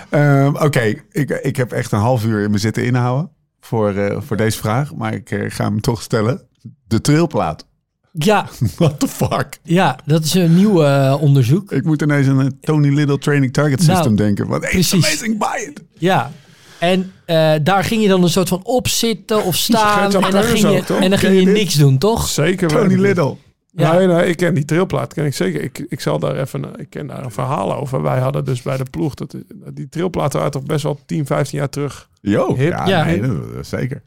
Ehm, 0.09 0.55
Oké, 0.55 0.93
ik, 1.11 1.29
ik 1.41 1.55
heb 1.55 1.71
echt 1.71 1.91
een 1.91 1.99
half 1.99 2.25
uur 2.25 2.43
in 2.43 2.51
me 2.51 2.57
zitten 2.57 2.83
inhouden 2.85 3.29
voor, 3.59 3.93
voor 4.27 4.37
deze 4.37 4.57
vraag. 4.57 4.95
Maar 4.95 5.13
ik 5.13 5.45
ga 5.47 5.63
hem 5.63 5.81
toch 5.81 6.01
stellen. 6.01 6.41
De 6.87 7.01
trailplaat. 7.01 7.69
Ja, 8.13 8.47
What 8.77 8.99
the 8.99 9.07
fuck? 9.07 9.59
ja, 9.63 9.99
dat 10.05 10.23
is 10.23 10.33
een 10.33 10.55
nieuw 10.55 10.83
eh, 10.83 11.17
onderzoek. 11.21 11.71
Ik 11.71 11.83
moet 11.83 12.01
ineens 12.01 12.27
aan 12.27 12.39
een 12.39 12.57
Tony 12.61 12.93
Little 12.93 13.17
Training 13.17 13.53
Target 13.53 13.79
Nou, 13.79 13.91
System 13.95 14.15
denken. 14.15 14.47
Wat 14.47 14.59
precies. 14.61 14.93
amazing, 15.05 15.37
buy 15.37 15.67
it. 15.69 15.83
Ja. 15.97 16.31
En 16.79 17.11
eh, 17.25 17.53
daar 17.63 17.83
ging 17.83 18.01
je 18.01 18.07
dan 18.07 18.23
een 18.23 18.29
soort 18.29 18.47
van 18.47 18.59
op 18.63 18.87
zitten 18.87 19.43
of 19.43 19.55
staan. 19.55 20.03
En 20.13 20.31
dan 20.31 20.43
ging 20.43 20.59
je, 20.87 20.93
en 20.99 21.09
dan 21.09 21.19
ging 21.19 21.39
je 21.39 21.45
niks 21.45 21.73
doen, 21.75 21.97
toch? 21.97 22.27
Zeker. 22.27 22.67
Tony. 22.67 22.95
Little. 22.95 23.35
Ja. 23.73 23.93
Nee, 23.93 24.07
nee, 24.07 24.27
ik 24.27 24.37
ken 24.37 24.53
die 24.53 24.65
trilplaat, 24.65 25.13
ken 25.13 25.25
ik 25.25 25.33
zeker. 25.35 25.61
Ik, 25.61 25.85
ik 25.89 25.99
zal 26.01 26.19
daar 26.19 26.35
even, 26.37 26.65
ik 26.75 26.89
ken 26.89 27.07
daar 27.07 27.23
een 27.23 27.31
verhaal 27.31 27.75
over. 27.75 28.01
Wij 28.01 28.19
hadden 28.19 28.45
dus 28.45 28.61
bij 28.61 28.77
de 28.77 28.85
ploeg, 28.91 29.13
dat, 29.13 29.35
die 29.73 29.89
trilplaten 29.89 30.37
waren 30.37 30.51
toch 30.53 30.63
best 30.63 30.83
wel 30.83 30.99
10, 31.05 31.25
15 31.25 31.57
jaar 31.57 31.69
terug. 31.69 32.09
Hip. 32.21 32.57
ja, 32.57 32.87
Ja. 32.87 33.03
nee, 33.03 33.21
dat- 33.21 33.53
dat- 33.53 33.65
zeker. 33.67 34.01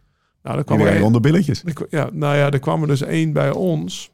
Nou, 0.44 0.58
er 0.58 0.64
kwam 0.64 0.76
er, 0.76 0.82
Iedereen 0.82 1.00
een- 1.00 1.06
onder 1.06 1.20
billetjes. 1.20 1.62
er 1.64 1.72
kwa- 1.72 1.86
ja, 1.90 2.08
nou 2.12 2.36
ja, 2.36 2.50
er 2.50 2.58
kwam 2.58 2.80
er 2.82 2.88
dus 2.88 3.00
één 3.02 3.32
bij 3.32 3.50
ons 3.50 4.10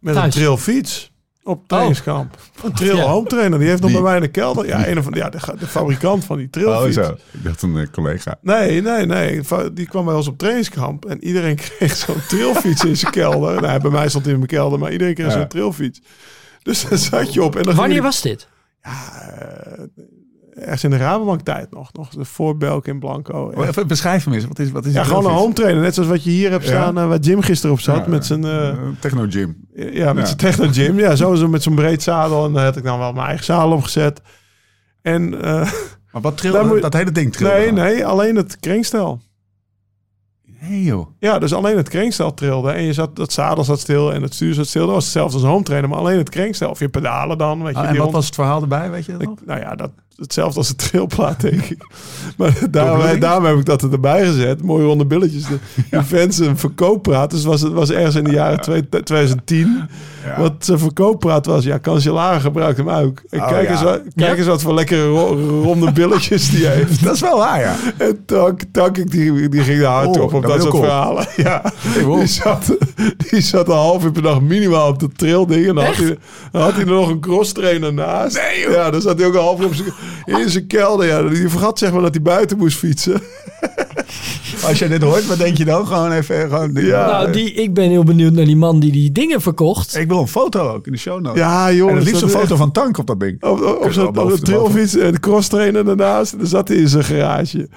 met 0.00 0.14
Thuis. 0.14 0.26
een 0.26 0.40
trilfiets 0.40 1.12
op 1.42 1.68
trainingskamp. 1.68 2.36
Een 2.64 2.72
trail 2.72 2.96
Ja. 2.96 3.02
home 3.02 3.28
trainer, 3.28 3.58
die 3.58 3.68
heeft 3.68 3.82
nog 3.82 3.92
bij 3.92 4.00
mij 4.00 4.14
in 4.16 4.20
de 4.22 4.28
kelder. 4.28 4.66
Ja, 4.66 4.88
een 4.88 5.02
van, 5.02 5.12
ja 5.14 5.28
de, 5.30 5.38
de 5.58 5.66
fabrikant 5.66 6.24
van 6.24 6.36
die 6.36 6.46
Oh, 6.46 6.52
trilfiets. 6.52 6.94
zo. 6.96 7.12
Ik 7.32 7.44
dacht 7.44 7.62
een 7.62 7.76
eh, 7.78 7.86
collega. 7.90 8.38
Nee, 8.42 8.82
nee, 8.82 9.06
nee. 9.06 9.40
Die 9.72 9.86
kwam 9.86 10.04
bij 10.04 10.14
ons 10.14 10.28
op 10.28 10.38
trainingskamp. 10.38 11.04
En 11.04 11.24
iedereen 11.24 11.56
kreeg 11.64 11.96
zo'n 11.96 12.26
trilfiets 12.28 12.84
in 12.84 12.96
zijn 12.96 13.12
kelder. 13.12 13.60
Nou, 13.62 13.80
bij 13.80 13.90
mij 13.90 14.08
stond 14.08 14.24
hij 14.24 14.32
in 14.32 14.38
mijn 14.38 14.50
kelder, 14.50 14.78
maar 14.78 14.92
iedereen 14.92 15.14
kreeg 15.14 15.26
Ja. 15.26 15.32
zo'n 15.32 15.48
trilfiets. 15.48 16.00
Dus 16.62 16.88
daar 16.88 16.98
zat 16.98 17.32
je 17.32 17.42
op. 17.42 17.56
En 17.56 17.62
dan 17.62 17.74
Wanneer 17.74 18.02
was 18.02 18.20
dit? 18.22 18.48
Ja, 18.82 19.20
eh, 19.38 19.82
ergens 20.54 20.84
in 20.84 20.90
de 20.90 20.96
Rabobank 20.96 21.40
tijd 21.40 21.70
nog. 21.70 21.92
Nog 21.92 22.08
de 22.08 22.24
voorbelk 22.24 22.86
in 22.86 22.98
Blanco. 22.98 23.52
Oh, 23.56 23.66
Even 23.66 23.86
beschrijf 23.86 24.24
hem 24.24 24.34
eens. 24.34 24.46
Wat 24.46 24.58
is, 24.58 24.70
wat 24.70 24.84
is 24.86 24.92
Ja, 24.92 25.04
gewoon 25.04 25.24
een 25.24 25.30
home 25.30 25.52
trainer. 25.52 25.82
Net 25.82 25.94
zoals 25.94 26.08
wat 26.08 26.24
je 26.24 26.30
hier 26.30 26.50
hebt 26.50 26.64
Ja. 26.64 26.68
staan. 26.70 26.98
eh, 26.98 27.08
waar 27.08 27.18
Jim 27.18 27.40
gisteren 27.42 27.74
op 27.74 27.80
zat. 27.80 27.96
Ja, 27.96 28.08
met 28.08 28.26
zijn, 28.26 28.44
eh, 28.44 28.68
eh, 28.68 28.78
Techno 29.00 29.26
Gym. 29.28 29.56
ja, 29.74 30.12
met 30.12 30.16
Ja. 30.18 30.24
zijn 30.24 30.36
techno 30.36 30.68
gym. 30.72 30.98
Ja, 30.98 31.16
zo, 31.16 31.48
met 31.48 31.62
zo'n 31.62 31.74
breed 31.74 32.02
zadel. 32.02 32.44
En 32.44 32.52
daar 32.52 32.64
had 32.64 32.76
ik 32.76 32.84
dan 32.84 32.98
wel 32.98 33.12
mijn 33.12 33.26
eigen 33.26 33.44
zadel 33.44 33.72
opgezet. 33.72 34.20
En 35.02 35.42
eh, 35.42 35.72
Maar 36.12 36.22
wat 36.22 36.42
moet 36.42 36.74
je- 36.74 36.80
dat 36.80 36.92
hele 36.92 37.12
ding 37.12 37.32
trilde? 37.32 37.54
nee, 37.56 37.72
nee, 37.72 38.06
alleen 38.06 38.36
het 38.36 38.56
krengstel. 38.60 39.20
Nee, 40.60 40.82
joh. 40.82 41.06
Ja, 41.18 41.38
dus 41.38 41.54
alleen 41.54 41.76
het 41.76 41.88
krengstel 41.88 42.34
trilde. 42.34 42.70
En 42.70 42.82
je 42.82 42.92
zat, 42.92 43.16
dat 43.16 43.32
zadel 43.32 43.64
zat 43.64 43.80
stil 43.80 44.12
en 44.12 44.22
het 44.22 44.34
stuur 44.34 44.54
zat 44.54 44.66
stil. 44.66 44.84
Dat 44.86 44.94
was 44.94 45.04
hetzelfde 45.04 45.34
als 45.34 45.42
een 45.42 45.48
home 45.50 45.62
trainer. 45.64 45.90
Maar 45.90 45.98
alleen 45.98 46.18
het 46.18 46.28
krengstel. 46.28 46.70
Of 46.70 46.78
je 46.78 46.88
pedalen 46.88 47.38
dan. 47.38 47.62
Weet 47.62 47.74
je, 47.74 47.80
Oh, 47.80 47.86
en 47.86 47.92
wat 47.92 48.00
rond- 48.02 48.12
was 48.12 48.26
het 48.26 48.34
verhaal 48.34 48.62
erbij, 48.62 48.90
weet 48.90 49.04
je 49.04 49.12
dat 49.12 49.22
Ik- 49.22 49.46
nou 49.46 49.60
ja, 49.60 49.74
dat, 49.74 49.90
hetzelfde 50.16 50.58
als 50.58 50.68
de 50.68 50.74
trilplaat, 50.74 51.40
denk 51.40 51.62
ik. 51.62 51.76
Maar 52.36 52.52
daarom, 53.18 53.44
heb 53.44 53.56
ik 53.56 53.64
dat 53.64 53.82
er 53.82 53.92
erbij 53.92 54.24
gezet. 54.26 54.62
Mooie 54.62 54.84
ronde 54.84 55.06
billetjes. 55.06 55.42
De, 55.46 55.58
de 55.90 56.02
fans 56.04 56.38
een 56.38 56.58
verkooppraat. 56.58 57.30
Dus 57.30 57.44
was, 57.44 57.60
het 57.60 57.72
was 57.72 57.90
ergens 57.90 58.14
in 58.14 58.24
de 58.24 58.30
jaren 58.30 58.60
twee- 58.60 58.88
2010. 59.04 59.88
Ja. 60.24 60.40
Wat 60.40 60.52
zijn 60.58 60.78
verkooppraat 60.78 61.46
was. 61.46 61.64
Ja, 61.64 61.78
Cancellara 61.78 62.38
gebruikt 62.38 62.76
hem 62.78 62.88
ook. 62.88 63.22
En 63.30 63.40
Oh, 63.40 63.48
kijk, 63.48 63.64
ja. 63.66 63.70
eens 63.72 63.82
wat, 63.82 64.00
kijk 64.14 64.38
eens 64.38 64.46
wat 64.46 64.62
voor 64.62 64.74
lekkere 64.74 65.08
ro- 65.08 65.60
ronde 65.62 65.92
billetjes 65.92 66.50
die 66.50 66.66
hij 66.66 66.74
heeft. 66.74 67.02
Dat 67.04 67.14
is 67.14 67.20
wel 67.20 67.38
waar, 67.38 67.60
ja. 67.60 67.74
En 67.98 68.22
Tank, 68.26 68.60
Tank 68.72 69.10
die, 69.10 69.48
die 69.48 69.62
ging 69.62 69.80
daar 69.80 69.92
hard 69.92 70.16
Oh, 70.16 70.22
op 70.22 70.34
op 70.34 70.42
dat 70.42 70.50
dat 70.50 70.62
soort 70.62 70.74
ik 70.74 70.80
verhalen. 70.80 71.26
Ja, 71.36 71.62
die 72.16 72.26
zat, 72.26 72.76
die 73.30 73.40
zat 73.40 73.68
een 73.68 73.74
half 73.74 74.04
uur 74.04 74.12
per 74.12 74.22
dag 74.22 74.40
minimaal 74.40 74.88
op 74.88 74.98
de 74.98 75.08
trail 75.16 75.46
ding. 75.46 75.68
En 75.68 75.74
dan 75.74 75.84
had, 75.84 75.96
hij, 75.96 76.18
dan 76.52 76.62
had 76.62 76.72
hij 76.72 76.80
er 76.80 76.86
nog 76.86 77.08
een 77.08 77.20
cross 77.20 77.52
trainer 77.52 77.92
naast. 77.94 78.40
Ja, 78.70 78.90
dan 78.90 79.00
zat 79.00 79.18
hij 79.18 79.26
ook 79.26 79.34
een 79.34 79.40
half 79.40 79.60
uur 79.60 79.66
op 79.66 79.74
zijn, 79.74 79.88
in 80.24 80.50
zijn 80.50 80.66
kelder. 80.66 81.06
Ja, 81.06 81.22
die 81.22 81.48
vergat 81.48 81.78
zeg 81.78 81.92
maar 81.92 82.02
dat 82.02 82.14
hij 82.14 82.22
buiten 82.22 82.58
moest 82.58 82.78
fietsen. 82.78 83.20
Als 84.68 84.78
je 84.78 84.88
dit 84.88 85.02
hoort, 85.02 85.26
wat 85.26 85.38
denk 85.38 85.56
je 85.56 85.64
dan? 85.64 85.86
Gewoon 85.86 86.12
even... 86.12 86.40
Gewoon, 86.40 86.70
Ja. 86.74 87.06
nou, 87.06 87.32
die, 87.32 87.52
ik 87.52 87.74
ben 87.74 87.90
heel 87.90 88.02
benieuwd 88.04 88.32
naar 88.32 88.44
die 88.44 88.56
man 88.56 88.80
die 88.80 88.92
die 88.92 89.12
dingen 89.12 89.40
verkocht. 89.40 89.96
Ik 89.96 90.08
wil 90.08 90.18
een 90.18 90.28
foto 90.28 90.68
ook 90.68 90.86
in 90.86 90.92
de 90.92 90.98
show 90.98 91.20
notes. 91.20 91.38
Ja, 91.40 91.68
en 91.68 91.74
jongens. 91.74 91.98
het 91.98 92.06
liefst 92.06 92.22
een 92.22 92.28
foto 92.28 92.42
echt- 92.48 92.56
van 92.56 92.72
Tank 92.72 92.98
op 92.98 93.06
dat 93.06 93.20
ding. 93.20 93.42
Op, 93.42 93.62
op, 93.62 93.84
op 93.84 93.92
zo'n 93.92 94.38
trailfiets 94.42 94.96
en 94.96 95.12
de 95.12 95.20
cross 95.20 95.48
trainer 95.48 95.84
daarnaast. 95.84 96.32
En 96.32 96.38
dan 96.38 96.46
zat 96.46 96.68
hij 96.68 96.76
in 96.76 96.88
zijn 96.88 97.04
garage. 97.04 97.68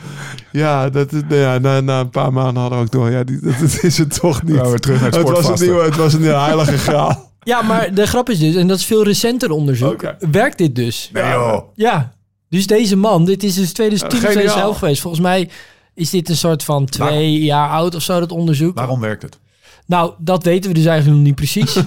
Ja, 0.51 0.89
dat 0.89 1.13
is, 1.13 1.21
nou 1.30 1.41
ja 1.41 1.57
na, 1.57 1.82
na 1.82 1.99
een 1.99 2.09
paar 2.09 2.34
maanden 2.34 2.61
hadden 2.61 2.80
we 2.80 2.86
ook 2.86 2.91
door. 2.91 3.09
Ja, 3.11 3.23
die, 3.23 3.39
dat, 3.41 3.53
dat 3.59 3.84
is 3.84 3.97
het 3.97 4.19
toch 4.19 4.43
niet. 4.43 4.55
Nou, 4.55 4.69
weer 4.69 4.80
terug 4.80 5.01
naar 5.01 5.09
het 5.11 5.28
het 5.28 5.30
was 5.30 5.59
een 5.59 5.65
nieuwe, 5.67 5.84
Het 5.84 5.95
was 5.95 6.13
een 6.13 6.21
heilige 6.23 6.78
graal. 6.78 7.32
Ja, 7.43 7.61
maar 7.61 7.93
de 7.93 8.05
grap 8.07 8.30
is 8.30 8.39
dus, 8.39 8.55
en 8.55 8.67
dat 8.67 8.78
is 8.78 8.86
veel 8.86 9.03
recenter 9.03 9.49
onderzoek, 9.51 10.13
werkt 10.32 10.57
dit 10.57 10.76
dus. 10.76 11.09
Nee, 11.13 11.23
joh. 11.32 11.59
Ja, 11.73 12.13
dus 12.49 12.67
deze 12.67 12.95
man, 12.95 13.25
dit 13.25 13.43
is 13.43 13.53
dus 13.55 13.73
2010 13.73 14.07
of 14.19 14.25
Geniaal. 14.25 14.41
2011 14.41 14.77
geweest. 14.79 15.01
Volgens 15.01 15.21
mij 15.23 15.49
is 15.93 16.09
dit 16.09 16.29
een 16.29 16.35
soort 16.37 16.63
van 16.63 16.85
twee 16.85 17.39
jaar 17.43 17.69
oud 17.69 17.95
of 17.95 18.01
zo, 18.01 18.19
dat 18.19 18.31
onderzoek. 18.31 18.77
Waarom 18.77 18.99
werkt 18.99 19.21
het? 19.21 19.39
Nou, 19.87 20.13
dat 20.19 20.43
weten 20.43 20.69
we 20.71 20.75
dus 20.75 20.85
eigenlijk 20.85 21.17
nog 21.17 21.25
niet 21.27 21.35
precies. 21.35 21.75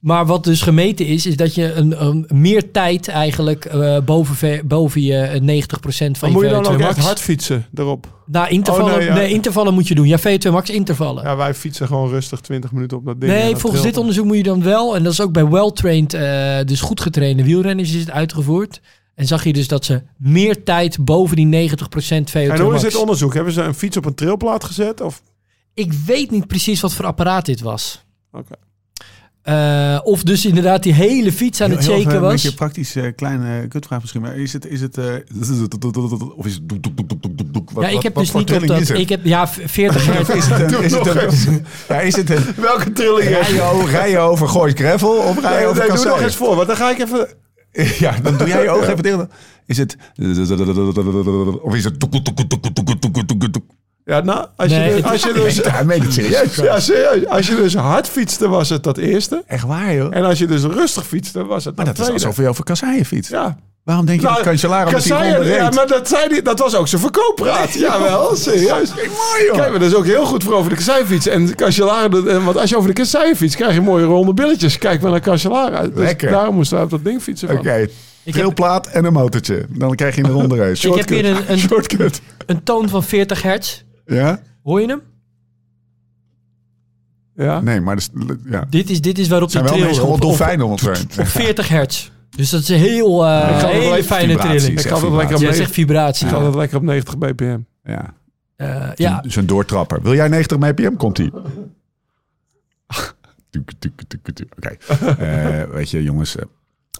maar 0.00 0.26
wat 0.26 0.44
dus 0.44 0.62
gemeten 0.62 1.06
is, 1.06 1.26
is 1.26 1.36
dat 1.36 1.54
je 1.54 1.72
een, 1.72 2.04
een 2.04 2.26
meer 2.34 2.70
tijd 2.70 3.08
eigenlijk 3.08 3.64
eh, 3.64 3.98
boven, 4.04 4.34
ve- 4.34 4.62
boven 4.64 5.02
je 5.02 5.16
eh, 5.16 5.40
90% 5.40 5.40
van 5.40 5.98
Maar 6.20 6.28
je 6.30 6.34
moet 6.34 6.44
je 6.44 6.50
dan 6.50 6.64
VO2 6.64 6.68
ook 6.68 6.78
max. 6.78 6.96
echt 6.96 7.06
hard 7.06 7.20
fietsen 7.20 7.66
erop? 7.74 8.18
Nou, 8.26 8.48
intervallen, 8.48 8.92
Oh, 8.92 8.98
nee, 8.98 9.10
nee, 9.10 9.28
ja. 9.28 9.34
intervallen 9.34 9.74
moet 9.74 9.88
je 9.88 9.94
doen. 9.94 10.06
Ja, 10.06 10.18
VO2 10.18 10.50
max 10.50 10.70
intervallen. 10.70 11.24
Ja, 11.24 11.36
wij 11.36 11.54
fietsen 11.54 11.86
gewoon 11.86 12.08
rustig 12.10 12.40
20 12.40 12.72
minuten 12.72 12.96
op 12.96 13.04
dat 13.06 13.20
ding. 13.20 13.32
Nee, 13.32 13.56
volgens 13.56 13.82
dit 13.82 13.96
onderzoek 13.96 14.24
moet 14.24 14.36
je 14.36 14.42
dan 14.42 14.62
wel, 14.62 14.96
en 14.96 15.02
dat 15.02 15.12
is 15.12 15.20
ook 15.20 15.32
bij 15.32 15.46
well-trained, 15.48 16.14
eh, 16.14 16.58
dus 16.66 16.80
goed 16.80 17.00
getrainde 17.00 17.44
wielrenners 17.44 17.92
is 17.94 18.00
het 18.00 18.10
uitgevoerd. 18.10 18.80
En 19.20 19.26
zag 19.26 19.44
je 19.44 19.52
dus 19.52 19.68
dat 19.68 19.84
ze 19.84 20.02
meer 20.16 20.62
tijd 20.64 21.04
boven 21.04 21.36
die 21.36 21.70
90% 21.70 21.74
VO2 22.28 22.32
En 22.32 22.60
hoe 22.60 22.74
is 22.74 22.80
dit 22.80 22.96
onderzoek? 22.96 23.34
Hebben 23.34 23.52
ze 23.52 23.62
een 23.62 23.74
fiets 23.74 23.96
op 23.96 24.04
een 24.04 24.14
trailplaat 24.14 24.64
gezet? 24.64 25.00
Of? 25.00 25.22
Ik 25.74 25.92
weet 25.92 26.30
niet 26.30 26.46
precies 26.46 26.80
wat 26.80 26.94
voor 26.94 27.04
apparaat 27.04 27.46
dit 27.46 27.60
was. 27.60 28.04
Oké. 28.32 28.54
Eh, 29.42 29.98
of 30.02 30.22
dus 30.22 30.46
inderdaad 30.46 30.82
die 30.82 30.92
hele 30.92 31.32
fiets 31.32 31.60
aan 31.60 31.70
het 31.70 31.78
Heel- 31.78 31.88
shaken 31.88 32.06
even 32.06 32.14
Een 32.14 32.20
was. 32.20 32.32
beetje 32.32 32.54
praktisch 32.54 32.96
eh, 32.96 33.04
kleine 33.16 33.68
kutvraag 33.68 34.00
misschien. 34.00 34.20
Maar 34.20 34.36
is 34.36 34.52
het... 34.52 34.66
Is 34.66 34.80
het 34.80 34.98
eh, 34.98 35.04
of 36.36 36.46
is 36.46 36.54
het... 36.54 36.68
doek, 36.68 36.82
doek, 36.82 36.96
doek, 36.96 37.08
doek, 37.08 37.22
doek, 37.22 37.36
doek, 37.38 37.52
doek? 37.52 37.70
Wat- 37.70 37.84
ja, 37.84 37.90
ik 37.90 38.02
heb 38.02 38.14
wat 38.14 38.24
dus 38.24 38.32
niet 38.34 38.52
op 38.52 38.66
dat. 38.66 38.88
Ik 38.88 39.08
heb 39.08 39.24
ja, 39.24 39.48
v- 39.48 39.70
40 39.70 40.06
hertz. 40.06 40.28
Is 40.30 40.46
het 40.46 40.72
een... 40.72 40.82
Is 40.82 40.92
het 40.92 41.46
een 41.46 41.66
ja, 41.88 42.00
is 42.00 42.16
het 42.16 42.30
een... 42.30 42.44
Welke 42.56 42.92
trilling 42.92 43.28
Rij 43.28 43.52
je 43.52 43.62
over, 43.62 43.90
rij 43.90 44.10
je 44.10 44.18
over 44.18 44.48
Gravel 44.48 45.10
of 45.16 45.40
rij 45.40 45.52
je 45.52 45.56
Nee, 45.58 45.66
over 45.66 45.88
nee, 45.88 45.96
doe 45.96 46.04
nog 46.04 46.20
eens 46.20 46.36
voor, 46.36 46.54
want 46.56 46.66
dan 46.66 46.76
ga 46.76 46.90
ik 46.90 46.98
even... 46.98 47.28
Ja, 47.98 48.16
dan 48.22 48.36
doe 48.36 48.48
jij 48.48 48.62
je 48.62 48.70
ogen 48.70 48.90
even 48.90 49.02
dicht. 49.02 49.26
Is 49.66 49.78
het... 49.78 49.96
Of 51.62 51.74
is 51.74 51.84
het... 51.84 51.98
Ja, 54.04 54.20
nou, 54.20 54.46
als 54.56 54.70
je, 54.70 54.92
dus- 54.94 55.02
als 55.02 55.22
je 55.22 55.32
dus... 55.32 55.56
Het 55.56 56.82
serieus. 56.82 57.26
Als 57.26 57.46
je 57.46 57.56
dus 57.56 57.74
hard 57.74 58.08
fietste, 58.08 58.48
was 58.48 58.68
het 58.68 58.82
dat 58.82 58.98
eerste. 58.98 59.42
Echt 59.46 59.64
waar, 59.64 59.94
joh. 59.94 60.16
En 60.16 60.24
als 60.24 60.38
je 60.38 60.46
dus 60.46 60.62
rustig 60.62 61.06
fietste, 61.06 61.44
was 61.44 61.64
het 61.64 61.76
dat 61.76 61.84
Maar 61.86 61.94
dat 61.94 62.06
is 62.06 62.12
alsof 62.12 62.36
je 62.36 62.48
over 62.48 62.64
kasseien 62.64 63.04
fiets 63.04 63.28
Ja, 63.28 63.58
Waarom 63.90 64.08
denk 64.08 64.20
je 64.20 64.26
Nou, 64.26 64.38
dat 64.38 64.46
Cancellara 64.46 64.90
met 64.90 65.02
die 65.02 65.12
ronde 65.12 65.26
ja, 65.28 65.62
reed? 65.64 65.74
maar 65.74 65.86
dat, 65.86 66.08
zei 66.08 66.28
die, 66.28 66.42
dat 66.42 66.58
was 66.58 66.74
ook 66.74 66.88
zijn 66.88 67.00
verkooppraat. 67.00 67.72
Jawel, 67.72 68.36
serieus. 68.36 68.94
mooi, 68.94 69.44
joh. 69.46 69.56
Kijk, 69.56 69.70
maar 69.70 69.78
dat 69.78 69.88
is 69.90 69.94
ook 69.94 70.04
heel 70.04 70.24
goed 70.24 70.44
voor 70.44 70.52
over 70.54 70.70
de 70.70 70.76
kasseifiets. 70.76 71.26
En 71.26 71.54
Cancellara, 71.54 72.08
want 72.44 72.56
als 72.56 72.70
je 72.70 72.76
over 72.76 72.88
de 72.88 72.94
kassei 72.94 73.34
fietst, 73.34 73.56
krijg 73.56 73.74
je 73.74 73.80
mooie 73.80 74.04
ronde 74.04 74.34
billetjes. 74.34 74.78
Kijk 74.78 75.00
maar 75.00 75.10
naar 75.10 75.20
Cancellara. 75.20 75.82
Dus 75.82 75.90
Lekker. 75.94 76.30
daarom 76.30 76.54
moesten 76.54 76.78
we 76.78 76.84
op 76.84 76.90
dat 76.90 77.04
ding 77.04 77.22
fietsen. 77.22 77.48
van. 77.48 77.58
Oké, 77.58 77.88
trailplaat 78.24 78.86
en 78.86 79.04
een 79.04 79.12
motortje. 79.12 79.66
Dan 79.68 79.94
krijg 79.94 80.16
je 80.16 80.24
een 80.24 80.30
ronde 80.30 80.56
race. 80.64 80.88
Ik 80.88 80.94
heb 80.94 81.08
hier 81.08 81.24
een, 81.24 81.50
een, 81.52 81.58
Shortcut. 81.58 82.20
een 82.46 82.62
toon 82.62 82.88
van 82.88 83.02
40 83.04 83.42
hertz. 83.42 83.82
Ja? 84.06 84.40
Hoor 84.62 84.80
je 84.80 84.86
hem? 84.86 85.00
Ja. 87.36 87.60
Nee, 87.60 87.80
maar 87.80 87.96
dus, 87.96 88.08
ja. 88.50 88.66
Dit 88.70 88.90
is, 88.90 89.00
dit 89.00 89.18
is 89.18 89.28
waarop 89.28 89.50
zijn 89.50 89.62
de 89.62 89.68
wel 89.68 89.78
trail 89.78 89.92
mensen 89.94 90.08
op, 90.08 90.14
op, 90.14 90.20
dolfijnen 90.20 90.64
om 90.64 90.70
ons 90.72 90.82
heen. 90.82 91.08
op 91.18 91.26
40 91.26 91.68
hertz. 91.68 92.10
Dus 92.36 92.50
dat 92.50 92.60
is 92.60 92.68
een 92.68 92.78
heel 92.78 93.26
eh, 93.26 93.60
kan 93.60 93.68
hele 93.70 93.90
wel- 93.90 94.02
fijne 94.02 94.36
trilling. 94.36 94.78
Ik 94.78 94.78
het 94.78 95.02
lekker 95.02 95.06
op 95.06 95.12
Jij 95.12 95.26
90, 95.26 95.54
zegt 95.56 95.70
vibratie. 95.72 96.26
ik 96.26 96.32
had 96.32 96.42
het 96.44 96.54
lekker 96.54 96.76
op 96.76 96.82
90 96.82 97.18
bpm. 97.18 97.58
Ja. 97.84 98.14
Eh, 98.56 98.88
ja, 98.94 99.20
Dus 99.20 99.36
een 99.36 99.46
doortrapper. 99.46 100.02
Wil 100.02 100.14
jij 100.14 100.28
90 100.28 100.58
mpm? 100.58 100.96
Komt 100.96 101.18
ie. 101.18 101.30
Tuk, 103.50 103.72
tuk, 103.78 104.02
tuk, 104.08 104.34
tuk. 104.34 104.52
Oké. 104.56 104.76
Eh, 105.24 105.62
weet 105.74 105.90
je, 105.90 106.02
jongens. 106.02 106.36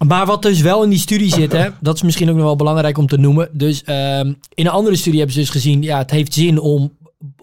Maar 0.07 0.26
wat 0.26 0.43
dus 0.43 0.61
wel 0.61 0.83
in 0.85 0.91
die 0.91 0.99
studie 0.99 1.31
zit, 1.31 1.53
hè, 1.53 1.68
dat 1.81 1.95
is 1.95 2.03
misschien 2.03 2.28
ook 2.31 2.35
nog 2.37 2.45
wel 2.45 2.57
belangrijk 2.57 2.99
om 2.99 3.07
te 3.07 3.16
noemen. 3.18 3.49
Dus 3.53 3.83
ehm, 3.85 4.26
in 4.55 4.66
een 4.66 4.72
andere 4.72 4.97
studie 4.97 5.18
hebben 5.18 5.35
ze 5.37 5.41
dus 5.43 5.51
gezien, 5.51 5.83
ja, 5.83 5.99
het 5.99 6.11
heeft 6.11 6.35
zin 6.35 6.59
om 6.59 6.93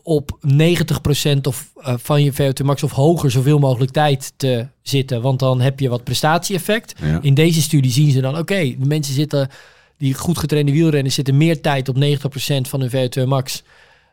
op 0.07 0.37
90% 0.41 1.47
of, 1.47 1.71
eh, 1.75 1.93
van 1.97 2.23
je 2.23 2.33
VO2 2.33 2.65
max 2.65 2.83
of 2.83 2.91
hoger 2.91 3.31
zoveel 3.31 3.59
mogelijk 3.59 3.91
tijd 3.91 4.33
te 4.37 4.67
zitten. 4.81 5.21
Want 5.21 5.39
dan 5.39 5.61
heb 5.61 5.79
je 5.79 5.89
wat 5.89 6.03
prestatie-effect. 6.03 6.93
Ja. 7.01 7.19
In 7.21 7.33
deze 7.33 7.61
studie 7.61 7.91
zien 7.91 8.11
ze 8.11 8.21
dan, 8.21 8.37
oké, 8.37 8.75
de 8.79 8.85
mensen 8.85 9.13
zitten, 9.13 9.49
die 9.97 10.13
goed 10.13 10.37
getrainde 10.37 10.71
wielrenners 10.71 11.15
zitten 11.15 11.37
meer 11.37 11.61
tijd 11.61 11.89
op 11.89 11.95
90% 11.95 12.67
van 12.67 12.79
hun 12.81 12.89
VO2 12.89 13.25
max. 13.25 13.63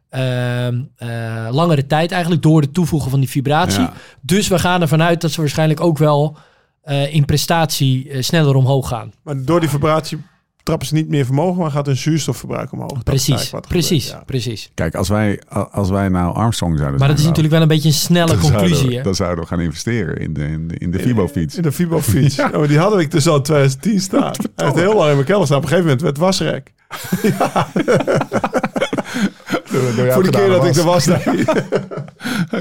Ehm, 0.09 0.81
eh, 0.97 1.49
langere 1.51 1.87
tijd 1.87 2.13
eigenlijk 2.13 2.43
door 2.43 2.61
het 2.61 2.75
toevoegen 2.75 3.11
van 3.11 3.21
die 3.21 3.29
vibratie. 3.29 3.81
Ja. 3.81 3.93
Dus 4.21 4.49
we 4.49 4.59
gaan 4.59 4.81
ervan 4.81 5.03
uit 5.03 5.21
dat 5.21 5.31
ze 5.31 5.41
waarschijnlijk 5.41 5.81
ook 5.81 5.99
wel 5.99 6.37
eh, 6.83 7.15
in 7.15 7.25
prestatie 7.25 8.23
sneller 8.23 8.55
omhoog 8.55 8.89
gaan. 8.89 9.13
Maar 9.23 9.45
door 9.45 9.61
die 9.61 9.69
vibratie 9.69 10.19
trappen 10.65 10.87
ze 10.87 10.95
niet 10.95 11.09
meer 11.09 11.25
vermogen, 11.25 11.61
maar 11.61 11.71
gaat 11.71 11.87
hun 11.87 11.97
zuurstofverbruik 11.97 12.73
omhoog. 12.73 13.03
Precies, 13.03 13.51
precies, 13.69 14.05
gebeurt, 14.05 14.19
ja. 14.19 14.23
precies. 14.27 14.71
Kijk, 14.75 14.95
als 14.95 15.09
wij, 15.09 15.41
als 15.71 15.91
wij 15.91 16.09
nou 16.09 16.35
Armstrong 16.35 16.77
zouden 16.79 16.99
Maar 16.99 17.09
dat 17.09 17.17
is 17.19 17.23
zijn, 17.25 17.35
natuurlijk 17.35 17.55
wel 17.55 17.63
een 17.63 17.69
beetje 17.75 17.89
een 17.89 17.95
snelle 17.95 18.27
dan 18.27 18.39
zouden 18.41 18.61
conclusie. 18.61 18.97
we-? 18.97 19.03
Dan 19.03 19.15
zouden 19.15 19.45
we 19.45 19.51
gaan 19.51 19.61
investeren 19.61 20.17
in 20.17 20.35
de, 20.35 20.45
in 20.45 20.69
de, 20.69 20.75
in 20.79 20.91
de 20.91 20.99
Fibo-fiets. 20.99 21.57
In 21.57 21.63
de 21.63 21.73
Fibo-fiets. 21.73 22.35
Ja. 22.45 22.49
maar 22.49 22.69
die 22.69 22.79
hadden 22.79 22.99
we 22.99 23.09
dus 23.09 23.29
al 23.29 23.37
in 23.37 23.43
2010 23.43 24.01
staan. 24.01 24.33
Hij 24.57 24.67
heeft 24.67 24.79
heel 24.79 24.95
lang 24.95 25.09
in 25.09 25.15
mijn 25.15 25.27
kelder 25.27 25.47
staan. 25.47 25.59
Op 25.59 25.63
een 25.63 25.69
gegeven 25.69 25.91
moment 25.91 26.03
werd 26.03 26.17
het 26.17 26.25
wasrek. 26.25 26.73
Voor 30.13 30.23
de 30.23 30.31
keer 30.31 30.49
dat 30.49 30.65
ik 30.65 30.75
er 30.75 30.85
was. 30.85 31.09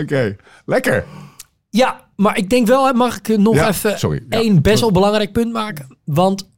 Oké, 0.01 0.35
lekker. 0.65 1.05
Ja, 1.69 2.01
maar 2.15 2.37
ik 2.37 2.49
denk 2.49 2.67
wel, 2.67 2.93
mag 2.93 3.17
ik 3.17 3.37
nog 3.37 3.55
Ja, 3.55 3.69
even 3.69 3.99
sorry, 3.99 4.23
ja. 4.29 4.39
één 4.39 4.61
best 4.61 4.79
wel 4.79 4.91
belangrijk 4.91 5.31
punt 5.31 5.53
maken? 5.53 5.97
Want 6.05 6.51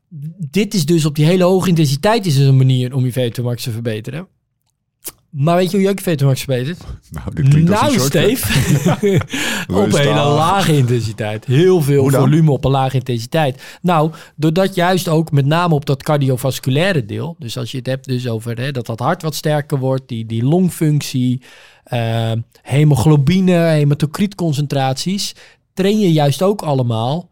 dit 0.50 0.74
is 0.74 0.86
dus 0.86 1.06
op 1.06 1.16
die 1.16 1.26
hele 1.26 1.44
hoge 1.44 1.70
intensiteit 1.70 2.26
is 2.26 2.36
dus 2.36 2.48
een 2.48 2.58
manier 2.58 2.94
om 2.96 3.06
je 3.06 3.14
VO2 3.14 3.44
max 3.44 3.64
te 3.64 3.72
verbeteren. 3.72 4.28
Maar 5.30 5.56
weet 5.56 5.72
je 5.72 5.78
hoe 5.78 5.86
je 5.86 5.92
ook 5.92 6.00
je 6.00 6.18
VO2 6.18 6.26
max 6.26 6.44
verbetert? 6.44 6.80
Nou, 7.10 7.36
dit 7.36 7.50
klinkt 7.50 7.70
als 7.72 7.80
Nou, 7.82 7.94
een. 7.94 8.00
Steve. 8.00 9.20
op 9.82 9.94
een 9.94 9.98
hele 9.98 10.14
lage 10.14 10.78
intensiteit. 10.78 11.46
Heel 11.46 11.82
veel 11.82 12.10
volume 12.10 12.52
op 12.52 12.66
een 12.66 12.72
lage 12.72 12.96
intensiteit. 12.96 13.78
Nou, 13.82 14.12
doordat 14.36 14.76
juist 14.76 15.08
ook 15.08 15.32
met 15.32 15.46
name 15.46 15.74
op 15.74 15.86
dat 15.86 16.04
cardiovasculaire 16.04 17.06
deel. 17.06 17.36
Dus 17.40 17.58
als 17.58 17.72
je 17.72 17.78
het 17.78 17.86
hebt 17.88 18.06
dus 18.08 18.28
over 18.28 18.60
hè, 18.60 18.72
dat 18.72 18.86
dat 18.86 19.00
hart 19.00 19.22
wat 19.22 19.36
sterker 19.36 19.80
wordt. 19.80 20.08
Die, 20.08 20.26
die 20.26 20.44
longfunctie. 20.44 21.42
eh, 21.84 22.32
hemoglobine, 22.62 23.52
hematocrietconcentraties. 23.54 25.36
Train 25.74 26.00
je 26.00 26.12
juist 26.12 26.42
ook 26.42 26.62
allemaal. 26.62 27.30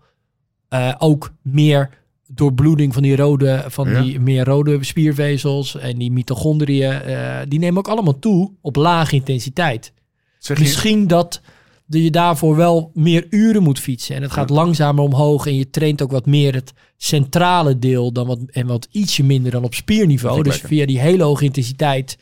eh, 0.70 0.94
ook 0.98 1.32
meer 1.42 1.90
doorbloeding 2.36 2.94
van 2.94 3.04
die 3.04 3.16
rode, 3.16 3.64
van 3.68 3.90
Ja. 3.90 4.02
die 4.02 4.20
meer 4.20 4.46
rode 4.46 4.84
spiervezels. 4.84 5.76
En 5.78 5.98
die 5.98 6.12
mitochondriën. 6.12 6.92
eh, 6.92 7.40
die 7.48 7.60
nemen 7.60 7.78
ook 7.78 7.88
allemaal 7.88 8.20
toe 8.20 8.52
op 8.62 8.76
lage 8.76 9.16
intensiteit. 9.16 9.94
Zeg 10.40 10.58
je, 10.58 10.64
Misschien 10.64 11.08
dat 11.08 11.42
je 11.88 12.12
daarvoor 12.12 12.56
wel 12.56 12.92
meer 12.94 13.26
uren 13.30 13.64
moet 13.64 13.80
fietsen. 13.80 14.16
En 14.16 14.22
het 14.22 14.32
gaat 14.32 14.50
langzamer 14.50 15.04
omhoog. 15.04 15.46
En 15.48 15.56
je 15.56 15.70
traint 15.70 16.02
ook 16.02 16.12
wat 16.12 16.26
meer 16.26 16.54
het 16.54 16.74
centrale 16.98 17.80
deel 17.80 18.12
dan 18.12 18.28
wat, 18.28 18.40
en 18.52 18.68
wat 18.68 18.88
ietsje 18.92 19.24
minder 19.24 19.52
dan 19.52 19.64
op 19.64 19.74
spierniveau. 19.74 20.44
Dus 20.44 20.58
via 20.62 20.86
die 20.86 21.00
hele 21.00 21.24
hoge 21.24 21.46
intensiteit 21.46 22.18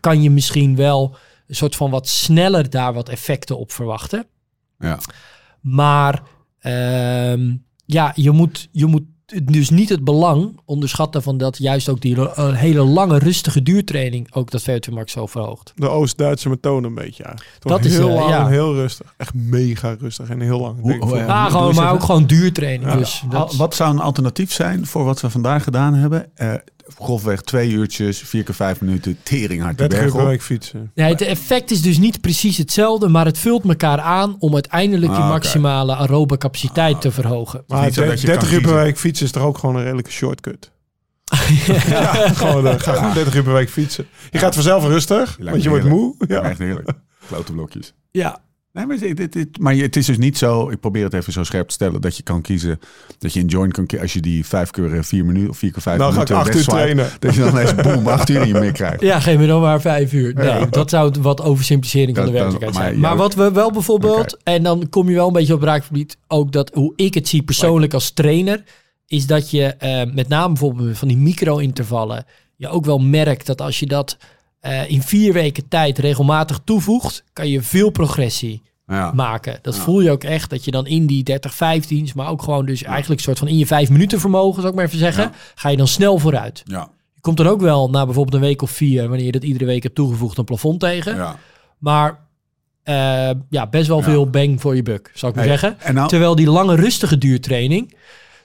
kan 0.00 0.22
je 0.22 0.30
misschien 0.30 0.76
wel 0.76 1.16
een 1.46 1.54
soort 1.54 1.76
van 1.76 1.90
wat 1.90 2.08
sneller 2.08 2.70
daar 2.70 2.92
wat 2.94 3.08
effecten 3.08 3.58
op 3.58 3.72
verwachten. 3.72 4.26
ja. 4.78 4.98
Maar 5.60 6.22
ehm, 6.60 7.54
ja, 7.86 8.12
je 8.14 8.30
moet, 8.30 8.68
je 8.72 8.86
moet 8.86 9.02
dus 9.42 9.70
niet 9.70 9.88
het 9.88 10.04
belang 10.04 10.60
onderschatten 10.64 11.22
van 11.22 11.38
dat 11.38 11.58
juist 11.58 11.88
ook 11.88 12.00
die 12.00 12.16
eh, 12.30 12.54
hele 12.54 12.82
lange 12.82 13.18
rustige 13.18 13.62
duurtraining 13.62 14.34
ook 14.34 14.50
dat 14.50 14.62
VO2 14.70 14.92
max 14.92 15.12
zo 15.12 15.26
verhoogt. 15.26 15.72
De 15.74 15.88
Oost-Duitse 15.88 16.48
methode 16.48 16.86
een 16.86 16.94
beetje. 16.94 17.22
Ja. 17.26 17.34
Toch 17.58 17.72
Dat 17.72 17.84
is, 17.84 17.92
heel 17.96 18.08
eh, 18.08 18.14
lang 18.14 18.28
ja. 18.28 18.40
en 18.44 18.50
heel 18.50 18.74
rustig. 18.74 19.14
Echt 19.16 19.34
mega 19.34 19.96
rustig 20.00 20.28
en 20.28 20.40
heel 20.40 20.60
lang. 20.60 20.80
Hoe- 20.80 20.96
van- 21.08 21.18
Ja, 21.18 21.48
gewoon, 21.48 21.74
maar 21.74 21.92
ook 21.92 22.02
gewoon 22.02 22.26
duurtraining. 22.26 22.90
Ja. 22.90 22.96
Dus 22.96 23.22
dat, 23.30 23.56
Wat 23.56 23.74
zou 23.74 23.90
een 23.90 24.00
alternatief 24.00 24.52
zijn 24.52 24.86
voor 24.86 25.04
wat 25.04 25.20
we 25.20 25.30
vandaag 25.30 25.64
gedaan 25.64 25.94
hebben? 25.94 26.36
Eh 26.36 26.52
grofweg 26.98 27.40
twee 27.40 27.70
uurtjes, 27.70 28.18
vier 28.18 28.42
keer 28.42 28.54
vijf 28.54 28.80
minuten, 28.80 29.16
tering 29.22 29.62
hard 29.62 29.78
de 29.78 29.88
30 29.88 29.98
uur 29.98 30.04
berg 30.04 30.14
per 30.14 30.22
op. 30.24 30.28
week 30.28 30.42
fietsen. 30.42 30.90
nee, 30.94 31.10
het 31.10 31.20
effect 31.20 31.70
is 31.70 31.82
dus 31.82 31.98
niet 31.98 32.20
precies 32.20 32.56
hetzelfde, 32.56 33.08
maar 33.08 33.24
het 33.24 33.38
vult 33.38 33.64
elkaar 33.68 34.00
aan 34.00 34.36
om 34.38 34.54
uiteindelijk 34.54 35.12
die 35.12 35.20
Ah, 35.22 35.28
maximale 35.28 35.94
aerobe 35.96 36.38
capaciteit 36.38 37.00
te 37.00 37.10
verhogen. 37.10 37.64
Maar 37.66 37.84
niet 37.84 37.94
zo 37.94 38.06
dat 38.06 38.20
je 38.20 38.26
30 38.26 38.48
kan 38.48 38.56
uur 38.58 38.62
per 38.64 38.74
week 38.74 38.98
fietsen 38.98 39.26
is 39.26 39.32
toch 39.32 39.42
ook 39.42 39.58
gewoon 39.58 39.76
een 39.76 39.82
redelijke 39.82 40.10
shortcut? 40.10 40.70
ja, 41.86 42.12
gewoon, 42.28 42.66
eh, 42.66 42.78
ga 42.78 42.92
gewoon 42.92 43.14
30 43.14 43.34
uur 43.34 43.42
per 43.42 43.52
week 43.52 43.70
fietsen. 43.70 44.06
Je 44.30 44.38
gaat 44.38 44.54
vanzelf 44.54 44.84
rustig, 44.84 45.36
want 45.40 45.62
je 45.62 45.68
wordt 45.68 45.84
moe. 45.84 46.14
Ja. 46.18 46.26
Ja. 46.36 46.42
Echt 46.42 46.58
heerlijk. 46.58 46.90
Klote 47.26 47.52
blokjes. 47.52 47.92
Ja, 48.10 48.38
Nee, 48.72 48.86
maar, 48.86 48.98
dit, 48.98 49.16
dit, 49.16 49.32
dit- 49.32 49.58
maar 49.58 49.74
het 49.74 49.96
is 49.96 50.06
dus 50.06 50.18
niet 50.18 50.38
zo, 50.38 50.70
ik 50.70 50.80
probeer 50.80 51.04
het 51.04 51.12
even 51.14 51.32
zo 51.32 51.44
scherp 51.44 51.68
te 51.68 51.74
stellen, 51.74 52.00
dat 52.00 52.16
je 52.16 52.22
kan 52.22 52.40
kiezen, 52.42 52.78
dat 53.18 53.32
je 53.32 53.40
een 53.40 53.46
joint 53.46 53.72
kan 53.72 53.86
kiezen 53.86 54.04
als 54.06 54.12
je 54.14 54.20
die 54.20 54.46
vijf 54.46 54.70
keer 54.70 54.94
eh, 54.94 55.02
vier 55.02 55.24
minuten 55.24 55.48
of 55.50 55.58
vier 55.58 55.72
keer 55.72 55.82
vijf 55.82 55.98
Dan 55.98 56.12
ga 56.12 56.20
ik 56.20 56.28
minuten 56.28 56.46
acht 56.52 56.58
uur 56.58 56.64
trainen. 56.74 57.08
Dat 57.18 57.34
je 57.34 57.40
dan 57.40 57.58
eens 57.58 57.74
boem, 57.74 58.06
acht 58.06 58.28
uur 58.28 58.40
in 58.40 58.46
je 58.48 58.54
meer 58.54 58.72
krijgt. 58.72 59.00
ja, 59.00 59.20
geef 59.20 59.38
me 59.38 59.46
dan 59.46 59.60
maar 59.60 59.80
vijf 59.80 60.12
uur. 60.12 60.34
Nee, 60.34 60.68
dat 60.68 60.90
zou 60.90 61.06
het 61.08 61.16
wat 61.16 61.42
oversimplificering 61.42 62.16
van 62.16 62.26
de 62.26 62.32
werkelijkheid 62.32 62.74
maar 62.74 62.82
zijn. 62.82 62.98
Maar 62.98 63.16
wat 63.16 63.34
we 63.34 63.50
wel 63.52 63.70
bijvoorbeeld, 63.72 64.36
en 64.42 64.62
dan 64.62 64.88
kom 64.88 65.08
je 65.08 65.14
wel 65.14 65.26
een 65.26 65.32
beetje 65.32 65.54
op 65.54 65.62
raakgebied, 65.62 66.16
ook 66.28 66.52
dat 66.52 66.70
hoe 66.74 66.92
ik 66.96 67.14
het 67.14 67.28
zie 67.28 67.42
persoonlijk 67.42 67.94
als 67.94 68.10
trainer, 68.10 68.62
is 69.06 69.26
dat 69.26 69.50
je 69.50 69.64
eh, 69.64 70.02
met 70.14 70.28
name 70.28 70.48
bijvoorbeeld 70.48 70.98
van 70.98 71.08
die 71.08 71.16
micro-intervallen, 71.16 72.24
je 72.56 72.68
ook 72.68 72.84
wel 72.84 72.98
merkt 72.98 73.46
dat 73.46 73.60
als 73.60 73.78
je 73.78 73.86
dat 73.86 74.16
eh, 74.60 74.90
in 74.90 75.02
vier 75.02 75.32
weken 75.32 75.68
tijd 75.68 75.98
regelmatig 75.98 76.60
toevoegt, 76.64 77.24
kan 77.32 77.48
je 77.48 77.62
veel 77.62 77.90
progressie 77.90 78.62
Ja. 78.86 79.12
maken. 79.12 79.58
Dat 79.62 79.76
voel 79.76 80.00
je 80.00 80.10
ook 80.10 80.24
echt, 80.24 80.50
dat 80.50 80.64
je 80.64 80.70
dan 80.70 80.86
in 80.86 81.06
die 81.06 81.22
30, 81.22 81.54
15's, 81.54 82.12
maar 82.12 82.28
ook 82.28 82.42
gewoon 82.42 82.66
dus 82.66 82.82
eigenlijk 82.82 83.20
een 83.20 83.24
soort 83.26 83.38
van 83.38 83.48
in 83.48 83.58
je 83.58 83.66
vijf 83.66 83.90
minuten 83.90 84.20
vermogen, 84.20 84.56
zou 84.56 84.68
ik 84.68 84.74
maar 84.74 84.84
even 84.84 84.98
zeggen, 84.98 85.32
ga 85.54 85.68
je 85.68 85.76
dan 85.76 85.86
snel 85.88 86.18
vooruit. 86.18 86.62
Ja. 86.64 86.88
Je 87.14 87.20
komt 87.20 87.36
dan 87.36 87.46
ook 87.46 87.60
wel 87.60 87.90
na 87.90 88.04
bijvoorbeeld 88.04 88.34
een 88.34 88.48
week 88.48 88.62
of 88.62 88.70
vier, 88.70 89.08
wanneer 89.08 89.26
je 89.26 89.32
dat 89.32 89.44
iedere 89.44 89.64
week 89.64 89.82
hebt 89.82 89.94
toegevoegd, 89.94 90.38
een 90.38 90.44
plafond 90.44 90.80
tegen. 90.80 91.14
ja. 91.16 91.36
Maar 91.78 92.18
eh, 92.82 93.30
ja, 93.50 93.66
best 93.70 93.88
wel 93.88 94.02
veel 94.02 94.30
bang 94.30 94.60
voor 94.60 94.76
je 94.76 94.82
buck, 94.82 95.10
zou 95.14 95.32
ik 95.32 95.38
maar 95.38 95.46
Hey, 95.48 95.58
zeggen. 95.58 95.80
En 95.80 95.94
nou, 95.94 96.08
Terwijl 96.08 96.34
die 96.36 96.50
lange 96.50 96.74
rustige 96.74 97.18
duurtraining, 97.18 97.94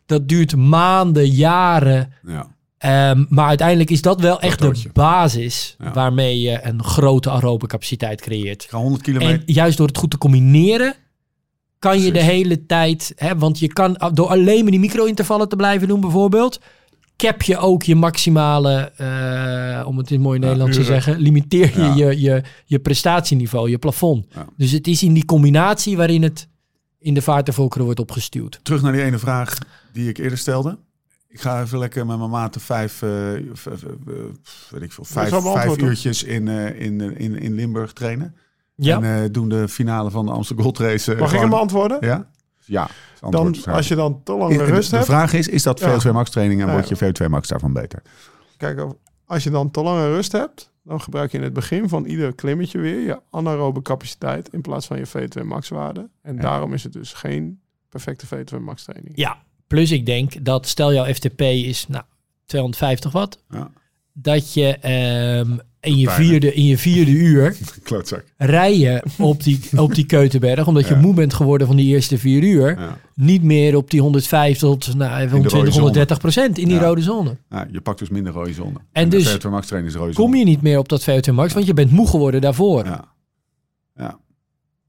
dat 0.05 0.27
duurt 0.27 0.55
maanden, 0.55 1.27
jaren. 1.29 2.13
ja. 2.27 2.47
Ehm, 2.85 3.25
maar 3.29 3.47
uiteindelijk 3.47 3.89
is 3.89 4.01
dat 4.01 4.21
wel 4.21 4.39
echt 4.41 4.59
de 4.59 4.89
basis 4.93 5.75
Ja. 5.79 5.93
waarmee 5.93 6.39
je 6.41 6.59
een 6.63 6.83
grote 6.83 7.29
aerobe 7.29 7.67
capaciteit 7.67 8.21
creëert. 8.21 8.63
Ik 8.63 8.69
ga 8.69 8.77
100 8.77 9.01
kilometer. 9.03 9.33
En 9.33 9.41
juist 9.45 9.77
door 9.77 9.87
het 9.87 9.97
goed 9.97 10.11
te 10.11 10.17
combineren, 10.17 10.93
kan 11.79 11.99
je 12.01 12.11
de 12.11 12.21
hele 12.23 12.65
tijd, 12.65 13.13
hè, 13.15 13.37
want 13.37 13.59
je 13.59 13.67
kan 13.67 14.11
door 14.13 14.27
alleen 14.27 14.61
maar 14.61 14.71
die 14.71 14.79
micro-intervallen 14.79 15.49
te 15.49 15.55
blijven 15.55 15.87
doen, 15.87 16.01
bijvoorbeeld, 16.01 16.59
cap 17.17 17.41
je 17.41 17.57
ook 17.57 17.83
je 17.83 17.95
maximale, 17.95 18.91
eh, 18.97 19.87
om 19.87 19.97
het 19.97 20.11
in 20.11 20.21
mooi 20.21 20.39
Nederlands 20.39 20.77
te 20.77 20.83
zeggen, 20.83 21.17
limiteer 21.19 21.71
je, 21.79 21.83
Ja. 21.83 21.93
je 22.09 22.21
je 22.21 22.41
je 22.65 22.79
prestatieniveau, 22.79 23.69
je 23.69 23.77
plafond. 23.77 24.25
Dus 24.57 24.71
het 24.71 24.87
is 24.87 25.03
in 25.03 25.13
die 25.13 25.25
combinatie 25.25 25.97
waarin 25.97 26.23
het 26.23 26.47
in 26.99 27.13
de 27.13 27.21
vaart 27.21 27.53
volkeren 27.53 27.85
wordt 27.85 27.99
opgestuwd. 27.99 28.59
Terug 28.63 28.81
naar 28.81 28.91
die 28.91 29.01
ene 29.03 29.17
vraag 29.19 29.57
die 29.93 30.09
ik 30.09 30.17
eerder 30.17 30.37
stelde. 30.37 30.77
Ik 31.35 31.41
ga 31.41 31.61
even 31.61 31.77
lekker 31.79 32.05
met 32.05 32.17
mijn 32.17 32.29
maten 32.29 32.61
vijf, 32.61 33.01
eh, 33.01 33.09
v- 33.53 33.65
weet 34.69 34.81
ik 34.81 34.91
veel, 34.91 35.03
vijf, 35.03 35.29
vijf 35.41 35.77
uurtjes 35.77 36.23
in, 36.23 36.47
eh, 36.47 36.79
in, 36.79 37.01
in, 37.01 37.39
in 37.39 37.53
Limburg 37.53 37.93
trainen. 37.93 38.35
Ja, 38.75 39.01
En 39.01 39.23
eh, 39.23 39.29
doen 39.31 39.49
de 39.49 39.67
finale 39.67 40.11
van 40.11 40.25
de 40.25 40.31
Amsterdam 40.31 40.63
Gold 40.65 40.79
Race. 40.79 41.13
eh, 41.13 41.19
Mag 41.19 41.33
ik 41.33 41.39
hem 41.39 41.49
beantwoorden? 41.49 41.97
Ja? 42.01 42.27
Ja. 42.65 42.87
Dan, 43.29 43.55
als 43.65 43.87
je 43.87 43.95
dan 43.95 44.23
te 44.23 44.33
lang 44.33 44.51
de, 44.51 44.57
de 44.57 44.63
rust 44.63 44.89
de 44.89 44.95
hebt. 44.95 45.07
vraag 45.07 45.33
is, 45.33 45.47
is 45.47 45.63
dat 45.63 45.79
Ja. 45.79 45.99
VO2 45.99 46.11
max 46.11 46.29
training 46.29 46.61
en 46.61 46.67
Ja. 46.67 46.73
wordt 46.73 46.87
je 46.87 46.95
VO2 46.95 47.29
max 47.29 47.47
daarvan 47.47 47.73
beter? 47.73 48.01
Kijk, 48.57 48.85
als 49.25 49.43
je 49.43 49.49
dan 49.49 49.71
te 49.71 49.81
lange 49.81 50.07
rust 50.07 50.31
hebt, 50.31 50.71
dan 50.83 51.01
gebruik 51.01 51.31
je 51.31 51.37
in 51.37 51.43
het 51.43 51.53
begin 51.53 51.89
van 51.89 52.05
ieder 52.05 52.35
klimmetje 52.35 52.79
weer 52.79 52.99
je 52.99 53.19
anaerobe 53.31 53.81
capaciteit 53.81 54.49
in 54.49 54.61
plaats 54.61 54.87
van 54.87 54.97
je 54.97 55.07
VO2 55.07 55.43
max 55.45 55.69
waarde. 55.69 56.09
En 56.21 56.35
Ja. 56.35 56.41
daarom 56.41 56.73
is 56.73 56.83
het 56.83 56.93
dus 56.93 57.13
geen 57.13 57.59
perfecte 57.89 58.25
VO2 58.27 58.59
max 58.59 58.83
training. 58.83 59.11
ja. 59.17 59.37
Plus 59.67 59.91
ik 59.91 60.05
denk 60.05 60.45
dat 60.45 60.67
stel 60.67 60.93
jouw 60.93 61.13
FTP 61.13 61.41
is 61.41 61.85
nou, 61.87 62.03
250 62.45 63.11
watt, 63.11 63.43
Ja. 63.49 63.71
dat 64.13 64.53
je 64.53 64.77
ehm, 64.77 65.51
in, 65.79 65.97
je 65.97 66.09
vierde, 66.09 66.53
in 66.53 66.65
je 66.65 66.77
vierde 66.77 67.11
uur 67.11 67.55
rijden 68.37 69.03
op 69.17 69.43
die, 69.43 69.59
op 69.75 69.95
die 69.95 70.05
Keutenberg, 70.05 70.67
omdat 70.67 70.87
je 70.87 70.95
moe 70.95 71.13
bent 71.13 71.33
geworden 71.33 71.67
van 71.67 71.75
die 71.75 71.85
eerste 71.85 72.17
vier 72.17 72.43
uur, 72.43 72.79
Ja. 72.79 72.97
niet 73.13 73.43
meer 73.43 73.75
op 73.75 73.91
die 73.91 74.01
105 74.01 74.57
tot 74.57 74.95
nou, 74.95 75.11
even 75.11 75.21
rode 75.21 75.31
120, 75.31 75.73
zone. 75.73 75.83
130 75.83 76.17
procent 76.17 76.57
in 76.57 76.67
die 76.67 76.79
rode 76.79 77.01
zone. 77.01 77.37
Ja, 77.49 77.67
je 77.71 77.81
pakt 77.81 77.99
dus 77.99 78.09
minder 78.09 78.33
rode 78.33 78.53
zone. 78.53 78.79
En 78.91 79.09
de 79.09 79.17
dus 79.17 79.37
VO2 79.37 79.49
max 79.49 79.67
training 79.67 79.93
is 79.93 79.99
rode 79.99 80.13
Kom 80.13 80.35
je 80.35 80.43
niet 80.43 80.61
meer 80.61 80.77
op 80.77 80.89
dat 80.89 81.01
VO2 81.09 81.33
max, 81.33 81.53
want 81.53 81.65
je 81.65 81.73
bent 81.73 81.91
moe 81.91 82.07
geworden 82.07 82.41
daarvoor. 82.41 82.85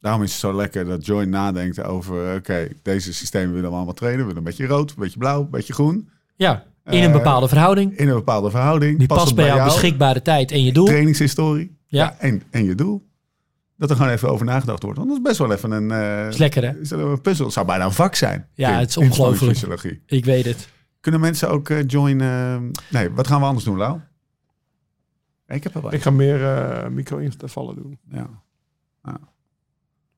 Daarom 0.00 0.22
is 0.22 0.30
het 0.30 0.40
zo 0.40 0.54
lekker 0.54 0.84
dat 0.84 1.06
Join 1.06 1.28
nadenkt 1.28 1.82
over... 1.82 2.34
oké, 2.36 2.68
deze 2.82 3.12
systemen 3.14 3.54
willen 3.54 3.70
we 3.70 3.76
allemaal 3.76 3.94
trainen. 3.94 4.20
We 4.20 4.26
willen 4.26 4.38
een 4.50 4.56
beetje 4.56 4.66
rood, 4.74 4.90
een 4.90 4.96
beetje 4.98 5.18
blauw, 5.18 5.40
een 5.40 5.50
beetje 5.50 5.72
groen. 5.72 6.08
Ja, 6.36 6.64
in 6.84 6.92
een 7.02 7.06
Eh, 7.06 7.12
bepaalde 7.12 7.48
verhouding. 7.48 7.96
In 7.96 8.08
een 8.08 8.14
bepaalde 8.14 8.50
verhouding. 8.50 8.98
Die 8.98 9.08
past 9.08 9.34
bij 9.34 9.46
jouw 9.46 9.64
beschikbare 9.64 10.22
tijd 10.22 10.50
en 10.50 10.62
je 10.64 10.72
doel. 10.72 10.84
Trainingshistorie. 10.86 11.76
Ja. 11.86 12.16
en, 12.18 12.42
en 12.50 12.64
je 12.64 12.74
doel. 12.74 13.04
Dat 13.76 13.90
er 13.90 13.96
gewoon 13.96 14.10
even 14.12 14.28
over 14.30 14.46
nagedacht 14.46 14.82
wordt. 14.82 14.96
Want 14.98 15.10
dat 15.10 15.18
is 15.18 15.24
best 15.24 15.38
wel 15.38 15.52
even 15.52 15.70
een... 15.70 15.90
eh, 15.90 16.28
Is 16.28 16.36
lekker 16.36 16.62
hè? 16.64 16.80
is 16.80 16.88
dat 16.88 16.98
een 17.00 17.20
puzzel. 17.20 17.44
Het 17.44 17.54
zou 17.54 17.66
bijna 17.66 17.84
een 17.84 17.92
vak 17.92 18.14
zijn. 18.14 18.48
Ja, 18.54 18.78
het 18.78 18.88
is 18.88 18.96
ongelooflijk. 18.96 20.00
Ik 20.06 20.24
weet 20.24 20.44
het. 20.44 20.68
Kunnen 21.00 21.20
mensen 21.20 21.48
ook 21.50 21.68
eh, 21.68 21.86
join... 21.86 22.20
eh, 22.20 22.56
nee, 22.90 23.10
wat 23.10 23.26
gaan 23.26 23.40
we 23.40 23.46
anders 23.46 23.64
doen, 23.64 23.76
Lau? 23.76 23.98
Ik 25.48 25.62
heb 25.62 25.74
er 25.74 25.82
wel. 25.82 25.92
Ik 25.92 26.02
ga 26.02 26.10
meer 26.10 26.44
eh 26.44 26.88
micro-intervallen 26.88 27.74
doen. 27.74 27.98
Ja. 28.10 28.28
Ja, 29.04 29.18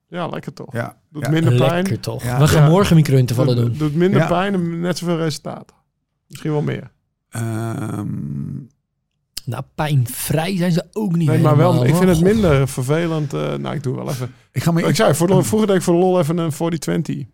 lekker 0.09 0.53
toch. 0.53 0.73
Ja. 0.73 0.97
Doet 1.11 1.25
ja. 1.25 1.31
minder 1.31 1.55
pijn. 1.57 1.71
Lekker 1.75 2.01
toch. 2.01 2.23
Ja. 2.23 2.39
We 2.39 2.49
gaan 2.49 2.63
Ja. 2.63 2.69
morgen 2.69 2.97
micro-intervallen 2.97 3.57
doen. 3.57 3.73
doet 3.73 3.95
minder 3.95 4.21
Ja. 4.21 4.27
pijn 4.27 4.55
en 4.55 4.81
net 4.81 4.99
zoveel 4.99 5.17
resultaten. 5.17 5.77
Misschien 6.27 6.51
wel 6.53 6.63
meer. 6.63 6.91
Ehm, 7.31 8.07
Nou, 9.45 9.63
pijnvrij 9.75 10.57
zijn 10.57 10.73
ze 10.73 10.85
ook 10.93 11.17
niet 11.17 11.29
Nee, 11.29 11.39
maar 11.39 11.57
wel, 11.57 11.73
helemaal, 11.73 11.89
ik 11.91 11.95
vind 11.97 12.09
het 12.19 12.21
minder 12.35 12.69
vervelend. 12.69 13.33
eh, 13.33 13.55
nou, 13.55 13.75
ik 13.75 13.83
doe 13.83 13.95
wel 13.97 14.09
even. 14.09 14.33
ik 14.53 14.63
ga 14.63 14.71
me, 14.73 14.83
Ik 14.83 14.95
zei, 14.97 15.15
voor 15.15 15.27
de, 15.27 15.43
vroeger 15.43 15.69
deed 15.69 15.77
ik 15.77 15.83
voor 15.83 15.95
de 15.95 16.01
lol 16.01 16.19
even 16.21 16.39
een 16.39 16.53
40-20. 16.53 17.27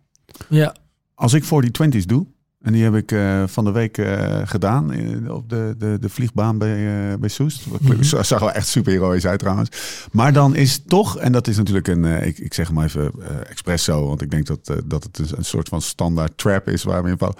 Ja. 0.49 0.75
als 1.15 1.33
ik 1.33 1.43
voor 1.43 1.61
die 1.61 1.71
20's 1.71 2.05
doe, 2.05 2.27
en 2.65 2.73
die 2.73 2.83
heb 2.83 2.95
ik 2.95 3.11
eh, 3.11 3.43
van 3.47 3.65
de 3.65 3.71
week 3.71 3.97
eh, 3.97 4.41
gedaan 4.45 4.91
eh, 4.91 5.33
op 5.33 5.49
de, 5.49 5.75
de, 5.77 5.97
de 5.99 6.09
vliegbaan 6.09 6.57
bij, 6.57 7.19
bij 7.19 7.29
Soest. 7.29 7.63
Dat 8.11 8.25
zag 8.25 8.39
er 8.39 8.45
wel 8.45 8.51
echt 8.51 8.67
super 8.67 8.91
heroïs 8.91 9.27
uit 9.27 9.39
trouwens. 9.39 9.69
Maar 10.11 10.33
dan 10.33 10.55
is 10.55 10.83
toch, 10.87 11.17
en 11.17 11.31
dat 11.31 11.47
is 11.47 11.57
natuurlijk 11.57 11.87
een, 11.87 12.05
ik, 12.05 12.37
ik 12.37 12.53
zeg 12.53 12.67
hem 12.67 12.81
even 12.81 13.11
expres 13.47 13.83
zo, 13.83 14.07
want 14.07 14.21
ik 14.21 14.31
denk 14.31 14.45
dat, 14.45 14.73
dat 14.85 15.03
het 15.03 15.19
een, 15.19 15.37
een 15.37 15.45
soort 15.45 15.67
van 15.67 15.81
standaard 15.81 16.37
trap 16.37 16.67
is 16.67 16.83
waar 16.83 17.03
we 17.03 17.09
in 17.09 17.17
vallen. 17.17 17.35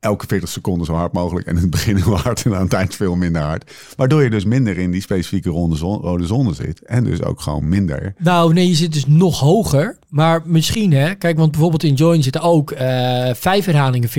Elke 0.00 0.26
40 0.26 0.48
seconden 0.48 0.86
zo 0.86 0.94
hard 0.94 1.12
mogelijk. 1.12 1.46
En 1.46 1.56
in 1.56 1.62
het 1.62 1.70
begin 1.70 1.96
heel 1.96 2.16
hard 2.18 2.44
en 2.44 2.54
aan 2.54 2.62
het 2.62 2.72
eind 2.72 2.94
veel 2.94 3.16
minder 3.16 3.42
hard. 3.42 3.72
Waardoor 3.96 4.22
je 4.22 4.30
dus 4.30 4.44
minder 4.44 4.78
in 4.78 4.90
die 4.90 5.00
specifieke 5.00 5.50
ronde 5.50 5.76
zon, 5.76 6.00
rode 6.00 6.26
zone 6.26 6.54
zit. 6.54 6.84
En 6.84 7.04
dus 7.04 7.22
ook 7.22 7.40
gewoon 7.40 7.68
minder. 7.68 8.14
Nou, 8.18 8.52
nee, 8.52 8.68
je 8.68 8.74
zit 8.74 8.92
dus 8.92 9.06
nog 9.06 9.40
hoger. 9.40 9.98
Maar 10.08 10.42
misschien, 10.44 10.92
hè. 10.92 11.14
Kijk, 11.14 11.36
want 11.36 11.50
bijvoorbeeld 11.50 11.82
in 11.82 11.94
Join 11.94 12.22
zitten 12.22 12.42
ook 12.42 12.70
eh, 12.70 13.34
vijf 13.34 13.64
herhalingen 13.64 14.08
40-20. 14.08 14.12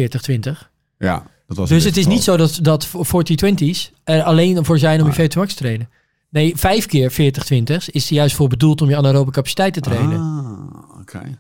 Ja, 0.98 1.24
dat 1.48 1.58
was 1.58 1.70
Dus 1.70 1.84
het 1.84 1.98
is 1.98 2.08
niet 2.08 2.24
zo 2.24 2.38
dat, 2.38 2.60
dat 2.62 2.86
voor 2.86 3.24
40-20's 3.32 3.92
er 4.04 4.24
alleen 4.24 4.66
voor 4.66 4.80
zijn 4.80 5.02
om 5.02 5.08
je 5.08 5.14
VT 5.14 5.36
Max 5.36 5.54
te 5.54 5.60
trainen. 5.60 5.90
Nee, 6.30 6.58
vijf 6.58 6.86
keer 6.86 7.12
40-20's 7.12 7.90
is 7.90 8.10
er 8.10 8.16
juist 8.16 8.36
voor 8.36 8.48
bedoeld 8.48 8.82
om 8.82 8.90
je 8.90 8.98
anaerobe 8.98 9.32
capaciteit 9.32 9.74
te 9.74 9.80
trainen. 9.80 10.20
Ah, 10.20 11.00
oké. 11.00 11.40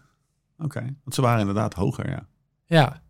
Oké. 0.57 0.79
Want 0.79 1.15
ze 1.15 1.21
waren 1.21 1.39
inderdaad 1.39 1.73
hoger, 1.73 2.09
ja. 2.09 2.27
Ja. 2.65 3.01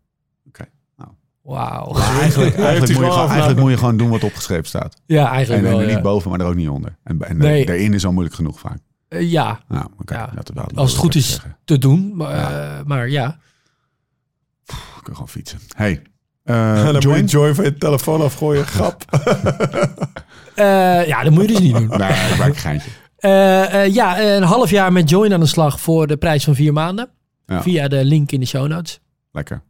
Wauw. 1.43 1.95
Eigenlijk, 2.21 2.57
moet 2.57 2.87
je, 2.87 2.93
gewoon 2.93 3.27
eigenlijk 3.29 3.59
moet 3.59 3.71
je 3.71 3.77
gewoon 3.77 3.97
doen 3.97 4.09
wat 4.09 4.23
opgeschreven 4.23 4.65
staat. 4.65 5.01
Ja, 5.05 5.25
En, 5.25 5.31
eigenlijk 5.31 5.65
en 5.65 5.69
wel, 5.71 5.81
ja. 5.81 5.87
niet 5.93 6.01
boven, 6.01 6.29
maar 6.29 6.39
er 6.39 6.45
ook 6.45 6.55
niet 6.55 6.69
onder. 6.69 6.97
En, 7.03 7.21
en 7.21 7.37
Nee. 7.37 7.65
daarin 7.65 7.93
is 7.93 8.05
al 8.05 8.11
moeilijk 8.11 8.35
genoeg 8.35 8.59
vaak. 8.59 8.77
Eh, 9.07 9.31
ja, 9.31 9.59
Nou. 9.67 9.85
Ja. 10.05 10.29
Dat 10.35 10.51
wel, 10.53 10.65
als 10.75 10.91
het 10.91 10.99
goed 10.99 11.15
is 11.15 11.31
zeggen. 11.31 11.57
te 11.65 11.77
doen. 11.77 12.15
Maar 12.15 12.35
Ja. 12.35 12.77
eh, 12.77 12.85
maar 12.85 13.09
ja. 13.09 13.37
Ik 14.65 15.03
kan 15.03 15.13
gewoon 15.13 15.29
fietsen. 15.29 15.59
Hey. 15.75 16.01
eh, 16.43 16.77
En 16.79 16.83
dan 16.85 16.93
moet 16.93 17.03
join? 17.03 17.17
je 17.21 17.25
Joy 17.25 17.55
van 17.55 17.63
je 17.63 17.77
telefoon 17.77 18.21
afgooien. 18.21 18.65
Grap. 18.75 19.05
Eh, 20.55 21.07
ja, 21.07 21.23
dat 21.23 21.31
moet 21.33 21.41
je 21.41 21.47
dus 21.47 21.59
niet 21.59 21.75
doen. 21.75 21.87
Nee, 21.87 22.09
ik 22.31 22.37
maak 22.37 22.47
een 22.47 22.55
geintje. 22.55 22.89
Eh, 23.17 23.83
eh, 23.83 23.93
ja, 23.93 24.21
een 24.35 24.43
half 24.43 24.69
jaar 24.69 24.91
met 24.91 25.09
Join 25.09 25.33
aan 25.33 25.39
de 25.39 25.45
slag 25.45 25.79
voor 25.79 26.07
de 26.07 26.17
prijs 26.17 26.43
van 26.43 26.55
vier 26.55 26.73
maanden. 26.73 27.09
Ja. 27.45 27.61
Via 27.61 27.87
de 27.87 28.05
link 28.05 28.31
in 28.31 28.39
de 28.39 28.45
show 28.45 28.67
notes. 28.67 28.99
Lekker. 29.31 29.61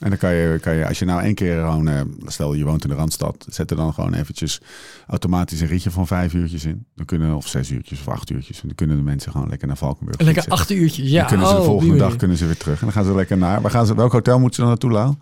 En 0.00 0.08
dan 0.08 0.18
kan 0.18 0.34
je, 0.34 0.58
kan 0.60 0.74
je, 0.74 0.86
als 0.86 0.98
je 0.98 1.04
nou 1.04 1.22
één 1.22 1.34
keer 1.34 1.60
gewoon, 1.60 1.88
eh, 1.88 2.00
stel 2.26 2.54
je 2.54 2.64
woont 2.64 2.82
in 2.82 2.90
de 2.90 2.96
Randstad, 2.96 3.46
zet 3.48 3.70
er 3.70 3.76
dan 3.76 3.94
gewoon 3.94 4.14
eventjes 4.14 4.60
automatisch 5.06 5.60
een 5.60 5.66
ritje 5.66 5.90
van 5.90 6.06
vijf 6.06 6.34
uurtjes 6.34 6.64
in. 6.64 6.86
Dan 6.94 7.06
kunnen, 7.06 7.36
of 7.36 7.48
zes 7.48 7.70
uurtjes 7.70 8.00
of 8.00 8.08
acht 8.08 8.30
uurtjes. 8.30 8.60
En 8.60 8.66
dan 8.66 8.76
kunnen 8.76 8.96
de 8.96 9.02
mensen 9.02 9.32
gewoon 9.32 9.48
lekker 9.48 9.66
naar 9.66 9.76
Valkenburg 9.76 10.20
Lekker 10.20 10.42
fietsen. 10.42 10.60
acht 10.60 10.70
uurtjes. 10.70 11.10
Ja, 11.10 11.18
dan 11.18 11.28
kunnen 11.28 11.46
ze 11.46 11.52
de 11.52 11.58
oh, 11.60 11.66
volgende 11.66 11.96
dag 11.96 12.16
kunnen 12.16 12.36
ze 12.36 12.46
weer 12.46 12.56
terug. 12.56 12.78
En 12.78 12.84
dan 12.84 12.92
gaan 12.92 13.04
ze 13.04 13.14
lekker 13.14 13.36
naar. 13.36 13.60
Waar 13.60 13.70
gaan 13.70 13.86
ze, 13.86 13.94
welk 13.94 14.12
hotel 14.12 14.38
moeten 14.38 14.54
ze 14.54 14.60
dan 14.60 14.70
naartoe, 14.70 14.90
Lau? 14.90 15.14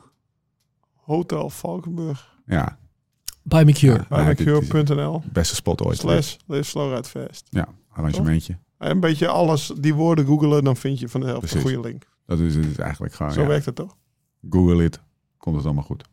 Hotel 0.92 1.50
Valkenburg. 1.50 2.36
Ja, 2.46 2.78
By 3.48 3.62
McCure. 3.66 3.98
Ja, 3.98 4.06
Barbecue.nl 4.08 5.22
beste 5.32 5.54
spot 5.54 5.82
ooit. 5.82 5.98
slash 5.98 6.36
live 6.46 6.62
slow 6.62 6.94
ride 6.94 7.08
fast. 7.08 7.46
Ja, 7.50 7.68
arrangementje. 7.88 8.58
En 8.78 8.90
een 8.90 9.00
beetje 9.00 9.28
alles, 9.28 9.72
die 9.78 9.94
woorden 9.94 10.26
googelen, 10.26 10.64
dan 10.64 10.76
vind 10.76 10.98
je 10.98 11.08
van 11.08 11.20
de 11.20 11.26
helft 11.26 11.54
een 11.54 11.60
goede 11.60 11.80
link. 11.80 12.06
Dat 12.26 12.38
is 12.38 12.54
het 12.54 12.78
eigenlijk 12.78 13.14
gewoon. 13.14 13.32
Zo 13.32 13.40
ja. 13.40 13.46
werkt 13.46 13.64
het 13.64 13.74
toch? 13.74 13.96
Google 14.50 14.84
it. 14.84 15.00
Komt 15.36 15.56
het 15.56 15.64
allemaal 15.64 15.84
goed. 15.84 16.04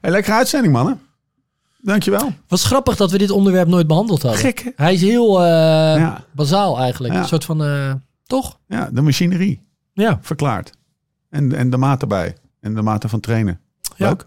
Hey, 0.00 0.10
lekkere 0.10 0.36
uitzending, 0.36 0.72
mannen. 0.72 1.00
Dankjewel. 1.82 2.32
Wat 2.48 2.60
grappig 2.62 2.96
dat 2.96 3.10
we 3.10 3.18
dit 3.18 3.30
onderwerp 3.30 3.68
nooit 3.68 3.86
behandeld 3.86 4.22
hadden. 4.22 4.40
Gek, 4.40 4.58
hè? 4.62 4.70
Hij 4.76 4.94
is 4.94 5.00
heel 5.00 5.38
eh, 5.40 5.46
Ja. 5.98 6.24
bazaal 6.32 6.78
eigenlijk. 6.78 7.14
Ja. 7.14 7.20
Een 7.20 7.26
soort 7.28 7.44
van... 7.44 7.64
eh, 7.64 7.94
toch? 8.26 8.58
Ja, 8.66 8.90
de 8.92 9.00
machinerie. 9.00 9.62
Ja. 9.92 10.18
Verklaard. 10.22 10.72
En, 11.28 11.52
en 11.52 11.70
de 11.70 11.76
maat 11.76 12.02
erbij. 12.02 12.36
En 12.60 12.74
de 12.74 12.82
mate 12.82 13.08
van 13.08 13.20
trainen. 13.20 13.60
Ja. 13.96 14.08
Leuk. 14.08 14.26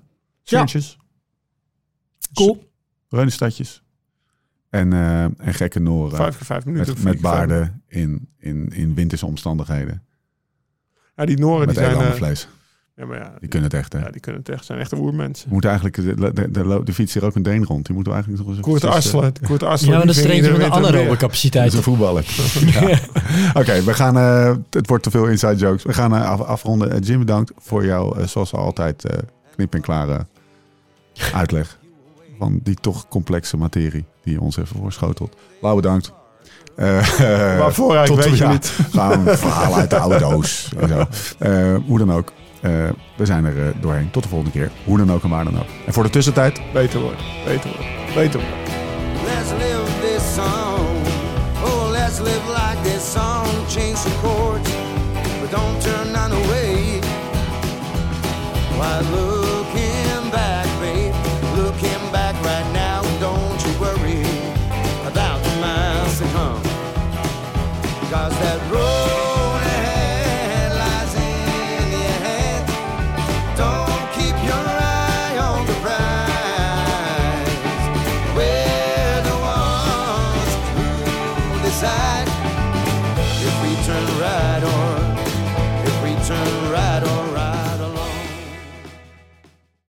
Cool. 2.34 2.72
Reunenstadjes. 3.10 3.84
En, 4.70 4.94
eh, 4.94 5.24
en 5.24 5.54
gekke 5.54 5.80
noren. 5.80 6.16
Vijf 6.18 6.38
keer 6.38 6.46
vijf 6.46 6.66
minuten. 6.66 6.96
met, 7.04 7.22
baarden 7.22 7.84
in, 7.88 8.30
in, 8.38 8.68
in 8.70 8.94
winterse 8.94 9.26
omstandigheden. 9.26 10.04
Ja, 11.16 11.26
die 11.26 11.38
Noren 11.38 11.66
met 11.66 11.76
die 11.76 11.84
zijn... 11.84 11.96
eh, 11.96 12.02
elandvlees. 12.02 12.48
Ja, 12.96 13.06
maar 13.06 13.18
ja, 13.18 13.34
Die 13.40 13.50
kunnen 13.50 13.70
het 13.70 13.80
echt, 13.80 13.94
hè? 13.94 14.00
ja, 14.00 14.10
die 14.10 14.22
kunnen 14.22 14.42
het 14.42 14.50
echt. 14.50 14.66
zijn 14.66 14.80
echte 14.80 14.96
oermensen. 14.98 15.46
We 15.48 15.52
moeten 15.54 15.70
eigenlijk, 15.70 16.18
de, 16.20 16.34
de, 16.34 16.52
de, 16.52 16.82
de 16.84 16.94
fiets 16.94 17.14
hier 17.14 17.26
ook 17.26 17.36
een 17.36 17.44
Deen 17.44 17.66
rond. 17.66 17.86
Die 17.86 17.96
moeten 17.96 18.14
we 18.14 18.18
eigenlijk 18.20 18.48
nog 18.48 18.56
eens 18.58 18.66
Koert 18.66 18.84
eh, 18.84 18.90
Arslan. 18.92 19.34
Koert 19.46 19.64
Arslan. 19.72 19.92
Ja, 19.92 19.98
maar 19.98 20.06
dat 20.08 20.16
is 20.16 20.24
er 20.24 20.32
een 20.34 20.42
winter 20.42 20.70
anaerobe 20.72 20.92
weer. 20.92 21.04
Dat 21.06 21.14
is 21.14 21.18
capaciteit. 21.20 21.74
een 21.74 21.84
voetballer. 21.84 22.26
Ja. 22.66 23.00
Oké, 23.54 23.84
we 23.84 23.94
gaan. 23.94 24.18
eh, 24.18 24.56
het 24.70 24.88
wordt 24.88 25.04
te 25.04 25.12
veel 25.12 25.26
inside 25.28 25.56
jokes. 25.56 25.84
We 25.84 25.94
gaan 25.94 26.16
eh, 26.16 26.30
af, 26.30 26.42
afronden. 26.42 26.92
Eh, 26.92 26.98
Jim, 27.02 27.20
bedankt 27.20 27.52
voor 27.60 27.86
jouw, 27.86 28.14
eh, 28.16 28.28
zoals 28.28 28.54
altijd, 28.54 29.06
eh, 29.06 29.18
knip 29.56 29.74
en 29.74 29.82
klare 29.82 30.26
uitleg 31.34 31.80
van 32.40 32.60
die 32.64 32.76
toch 32.76 33.08
complexe 33.08 33.58
materie 33.58 34.06
die 34.24 34.34
je 34.34 34.42
ons 34.42 34.58
even 34.58 34.76
voorschotelt. 34.78 35.36
Lau, 35.62 35.76
bedankt. 35.76 36.14
Eh, 36.76 36.88
Waarvoor 37.58 37.96
eigenlijk, 37.96 38.28
weet 38.30 38.38
je 38.38 38.44
ja, 38.44 38.52
niet. 38.52 38.66
Gaan 38.92 39.24
verhalen 39.38 39.78
uit 39.80 39.90
de 39.90 39.96
auto's 39.96 40.72
en 40.78 40.88
zo. 40.88 41.06
Eh, 41.40 41.76
hoe 41.86 41.98
dan 41.98 42.12
ook. 42.12 42.32
Eh, 42.64 42.72
we 43.16 43.26
zijn 43.26 43.46
er 43.46 43.68
eh, 43.68 43.74
doorheen. 43.82 44.12
Tot 44.12 44.24
de 44.24 44.30
volgende 44.30 44.54
keer. 44.54 44.72
Hoe 44.86 44.98
dan 44.98 45.12
ook 45.12 45.24
en 45.24 45.30
waar 45.30 45.44
dan 45.44 45.58
ook. 45.58 45.68
En 45.86 45.94
voor 45.94 46.04
de 46.04 46.10
tussentijd, 46.10 46.62
Beter 46.74 47.00
worden. 47.00 47.26
Beter 47.46 47.70
worden. 47.70 47.88
Beter 48.16 48.40
worden. 48.40 48.58
Let's 49.26 49.52
live 49.52 50.00
this 50.02 50.34
song. 50.34 50.88
Oh, 51.64 51.90
let's 51.92 52.20
live 52.20 52.48
like 52.48 52.82
this 52.84 53.12
song. 53.12 53.48
Change 53.68 54.02
the 54.04 54.12
chords, 54.22 54.70
but 55.42 55.52
don't 55.52 55.82
turn 55.82 56.12
none 56.12 56.34
away. 56.34 57.00
Why 58.78 59.10
love 59.12 59.33